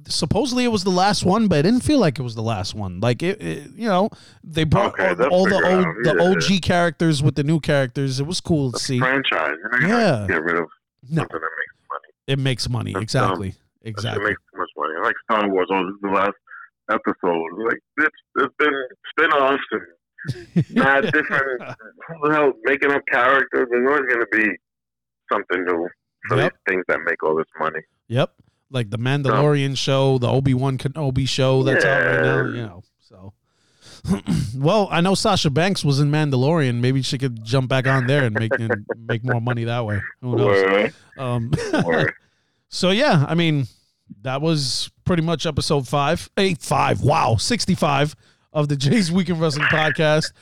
supposedly 0.06 0.64
it 0.64 0.68
was 0.68 0.84
the 0.84 0.90
last 0.90 1.24
one, 1.24 1.48
but 1.48 1.60
it 1.60 1.62
didn't 1.62 1.82
feel 1.82 1.98
like 1.98 2.18
it 2.18 2.22
was 2.22 2.34
the 2.34 2.42
last 2.42 2.74
one. 2.74 3.00
Like 3.00 3.22
it, 3.22 3.40
it 3.40 3.70
you 3.74 3.88
know, 3.88 4.10
they 4.44 4.64
brought 4.64 4.92
Okay, 5.00 5.14
all, 5.24 5.30
all 5.32 5.44
the 5.48 5.54
old, 5.54 5.64
out. 5.64 5.94
the 6.02 6.14
Yeah. 6.18 6.56
OG 6.56 6.60
characters 6.62 7.22
with 7.22 7.36
the 7.36 7.42
new 7.44 7.58
characters. 7.58 8.20
It 8.20 8.26
was 8.26 8.38
cool 8.40 8.70
to 8.72 8.74
The 8.74 8.78
see. 8.80 8.98
franchise. 8.98 9.54
You 9.80 9.88
know, 9.88 9.96
Yeah. 9.98 10.26
get 10.28 10.42
rid 10.42 10.56
of 10.56 10.66
No, 11.08 11.22
something 11.22 11.40
that 11.40 11.50
makes 11.56 11.88
money. 11.88 12.12
it 12.26 12.38
makes 12.38 12.68
money. 12.68 12.92
That's 12.92 13.02
Exactly. 13.04 13.50
Shit 13.52 13.60
Exactly. 13.82 14.24
makes 14.24 14.42
too 14.52 14.58
much 14.58 14.70
money. 14.76 14.94
Like 15.02 15.14
Star 15.24 15.48
Wars. 15.50 15.68
Oh, 15.72 15.84
this 15.86 15.94
is 15.94 16.00
the 16.02 16.08
last 16.10 16.32
episode. 16.90 17.50
Like 17.64 17.78
it's 17.98 18.16
it's 18.36 18.54
been 18.58 18.74
spin-offs 19.10 19.62
and 19.72 20.76
mad 20.76 21.04
different. 21.04 21.62
Who 22.08 22.28
the 22.28 22.34
hell 22.34 22.52
making 22.64 22.90
up 22.92 23.02
characters? 23.10 23.68
There's 23.70 23.88
always 23.88 24.06
going 24.12 24.20
to 24.20 24.26
be 24.32 24.48
something 25.32 25.64
new 25.64 25.88
for 26.28 26.36
Yep. 26.36 26.52
these 26.52 26.74
things 26.74 26.84
that 26.88 26.98
make 27.04 27.22
all 27.22 27.36
this 27.36 27.46
money. 27.58 27.80
Yep. 28.08 28.32
Like 28.70 28.90
the 28.90 28.98
Mandalorian 28.98 29.76
show, 29.76 30.18
the 30.18 30.28
Obi 30.28 30.52
Wan 30.54 30.76
Kenobi 30.78 31.28
show 31.28 31.62
that's 31.62 31.84
out 31.84 32.04
right 32.04 32.22
now. 32.22 32.44
You 32.46 32.66
know. 32.66 32.82
So. 33.00 33.32
well, 34.56 34.88
I 34.90 35.00
know 35.00 35.14
Sasha 35.14 35.50
Banks 35.50 35.84
was 35.84 36.00
in 36.00 36.10
Mandalorian. 36.10 36.80
Maybe 36.80 37.02
she 37.02 37.18
could 37.18 37.44
jump 37.44 37.68
back 37.68 37.86
on 37.86 38.06
there 38.06 38.24
and 38.24 38.34
make 38.34 38.52
and 38.58 38.84
make 39.06 39.24
more 39.24 39.40
money 39.40 39.64
that 39.64 39.84
way. 39.84 40.00
Who 40.20 40.36
knows? 40.36 40.92
Um, 41.16 41.52
so 42.68 42.90
yeah, 42.90 43.24
I 43.28 43.34
mean, 43.34 43.66
that 44.22 44.40
was 44.40 44.90
pretty 45.06 45.22
much 45.22 45.46
episode 45.46 45.88
five, 45.88 46.28
eight, 46.36 46.60
five. 46.60 47.00
Wow, 47.00 47.36
sixty-five 47.36 48.14
of 48.52 48.68
the 48.68 48.76
Jay's 48.76 49.10
Weekend 49.10 49.40
Wrestling 49.40 49.66
podcast. 49.68 50.32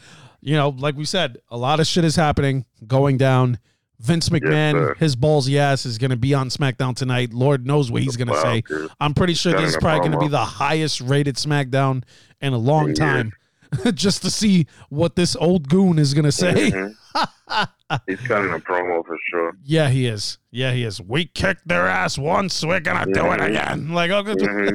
You 0.41 0.57
know, 0.57 0.71
like 0.71 0.97
we 0.97 1.05
said, 1.05 1.39
a 1.51 1.57
lot 1.57 1.79
of 1.81 1.87
shit 1.87 2.05
is 2.05 2.17
happening, 2.17 2.65
going 2.87 3.17
down. 3.17 3.59
Vince 4.01 4.29
McMahon, 4.29 4.73
sir. 4.73 4.95
his 4.99 5.15
ballsy 5.17 5.57
ass 5.57 5.87
is 5.87 5.97
going 5.99 6.11
to 6.11 6.17
be 6.17 6.35
on 6.35 6.49
SmackDown 6.51 6.95
tonight. 6.97 7.33
Lord 7.33 7.65
knows 7.65 7.91
what 7.91 8.03
he's 8.03 8.17
going 8.17 8.29
to 8.29 8.39
say. 8.41 8.61
dude. 8.63 8.91
I'm 9.01 9.15
pretty 9.15 9.35
sure 9.35 9.53
this 9.53 9.71
is 9.71 9.77
probably 9.77 10.01
going 10.01 10.13
to 10.13 10.19
be 10.19 10.29
the 10.29 10.45
highest 10.45 11.01
rated 11.01 11.37
SmackDown 11.37 12.03
in 12.43 12.53
a 12.53 12.59
long 12.59 12.89
Yeah. 12.89 12.95
time, 12.95 13.33
just 13.95 14.21
to 14.23 14.31
see 14.31 14.67
what 14.91 15.15
this 15.17 15.37
old 15.37 15.69
goon 15.69 15.99
is 15.99 16.13
going 16.13 16.25
to 16.25 16.33
say. 16.33 16.71
Mhm. 16.73 16.95
He's 18.07 18.21
cutting 18.23 18.53
a 18.53 18.59
promo 18.59 19.05
for 19.07 19.17
sure. 19.31 19.53
Yeah, 19.63 19.89
he 19.89 20.07
is. 20.07 20.39
Yeah, 20.51 20.73
he 20.73 20.85
is. 20.85 21.01
We 21.01 21.27
kicked 21.27 21.69
their 21.69 21.87
ass 21.87 22.17
once. 22.19 22.65
We're 22.65 22.81
gonna 22.81 23.13
do 23.13 23.27
it 23.33 23.41
Mhm. 23.41 23.49
again. 23.49 23.89
Like, 23.93 24.11
okay, 24.11 24.35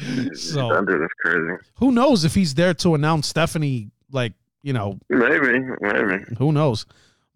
Mhm. 0.00 0.36
so 0.36 0.84
dude 0.84 1.02
is 1.02 1.08
crazy. 1.20 1.62
who 1.76 1.92
knows 1.92 2.24
if 2.24 2.34
he's 2.34 2.54
there 2.54 2.74
to 2.74 2.94
announce 2.94 3.28
Stephanie? 3.28 3.90
Like, 4.10 4.32
you 4.62 4.72
know, 4.72 4.98
Maybe, 5.08 5.60
maybe. 5.80 6.24
who 6.38 6.52
knows? 6.52 6.86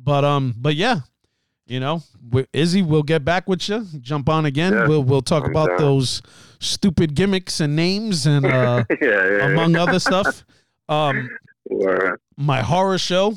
But 0.00 0.24
um, 0.24 0.54
but 0.56 0.74
yeah, 0.74 1.00
you 1.66 1.78
know, 1.80 2.02
Izzy, 2.52 2.82
we'll 2.82 3.02
get 3.02 3.24
back 3.24 3.48
with 3.48 3.68
you. 3.68 3.84
Jump 4.00 4.28
on 4.28 4.46
again. 4.46 4.72
Yeah, 4.72 4.86
we'll 4.88 5.04
we'll 5.04 5.22
talk 5.22 5.44
I'm 5.44 5.50
about 5.50 5.68
down. 5.70 5.78
those 5.78 6.22
stupid 6.60 7.14
gimmicks 7.14 7.60
and 7.60 7.76
names 7.76 8.26
and 8.26 8.44
uh, 8.46 8.84
yeah, 8.90 8.96
yeah. 9.00 9.46
among 9.48 9.76
other 9.76 9.98
stuff. 9.98 10.44
Um, 10.90 11.28
my 12.38 12.62
horror 12.62 12.96
show 12.96 13.34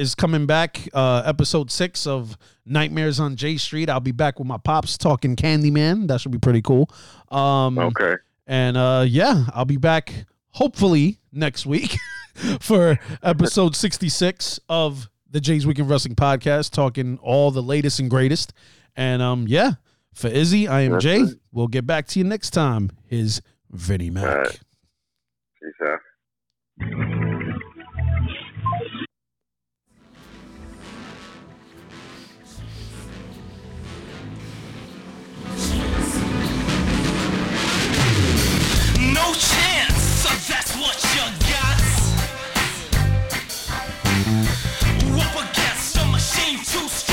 is 0.00 0.14
coming 0.14 0.46
back 0.46 0.88
uh 0.94 1.22
episode 1.26 1.70
six 1.70 2.06
of 2.06 2.36
nightmares 2.64 3.20
on 3.20 3.36
j 3.36 3.56
street. 3.56 3.90
I'll 3.90 4.00
be 4.00 4.12
back 4.12 4.38
with 4.38 4.48
my 4.48 4.56
pops 4.56 4.96
talking 4.96 5.36
candyman. 5.36 6.08
That 6.08 6.20
should 6.20 6.32
be 6.32 6.38
pretty 6.38 6.62
cool. 6.62 6.88
Um 7.30 7.78
Okay. 7.78 8.14
and 8.46 8.76
uh 8.76 9.04
yeah 9.06 9.44
i'll 9.54 9.64
be 9.66 9.76
back 9.76 10.12
hopefully 10.50 11.20
next 11.32 11.66
week 11.66 11.96
for 12.60 12.98
episode 13.22 13.76
66 13.76 14.58
of 14.68 15.08
the 15.30 15.40
jay's 15.40 15.66
weekend 15.66 15.88
wrestling 15.90 16.14
podcast 16.16 16.70
talking 16.72 17.18
all 17.22 17.50
the 17.50 17.62
latest 17.62 18.00
and 18.00 18.08
greatest. 18.10 18.52
And 18.96 19.20
um 19.22 19.46
yeah 19.48 19.72
for 20.14 20.28
izzy 20.28 20.66
i 20.66 20.80
am 20.80 20.98
jay. 20.98 21.24
we'll 21.52 21.68
get 21.68 21.86
back 21.86 22.06
to 22.08 22.18
you 22.18 22.24
next 22.24 22.50
time. 22.50 22.90
His 23.06 23.42
vinny 23.70 24.10
mac. 24.10 24.24
Right. 24.24 24.60
Peace 25.62 25.86
out. 25.86 26.00
no 39.20 39.34
chance, 39.34 40.02
so 40.22 40.30
that's 40.50 40.72
what 40.80 40.96
you 41.14 41.24
got. 41.52 41.78
Against 45.40 45.96
a 45.96 46.04
machine 46.06 46.58
too 46.58 46.88
strong. 46.88 47.09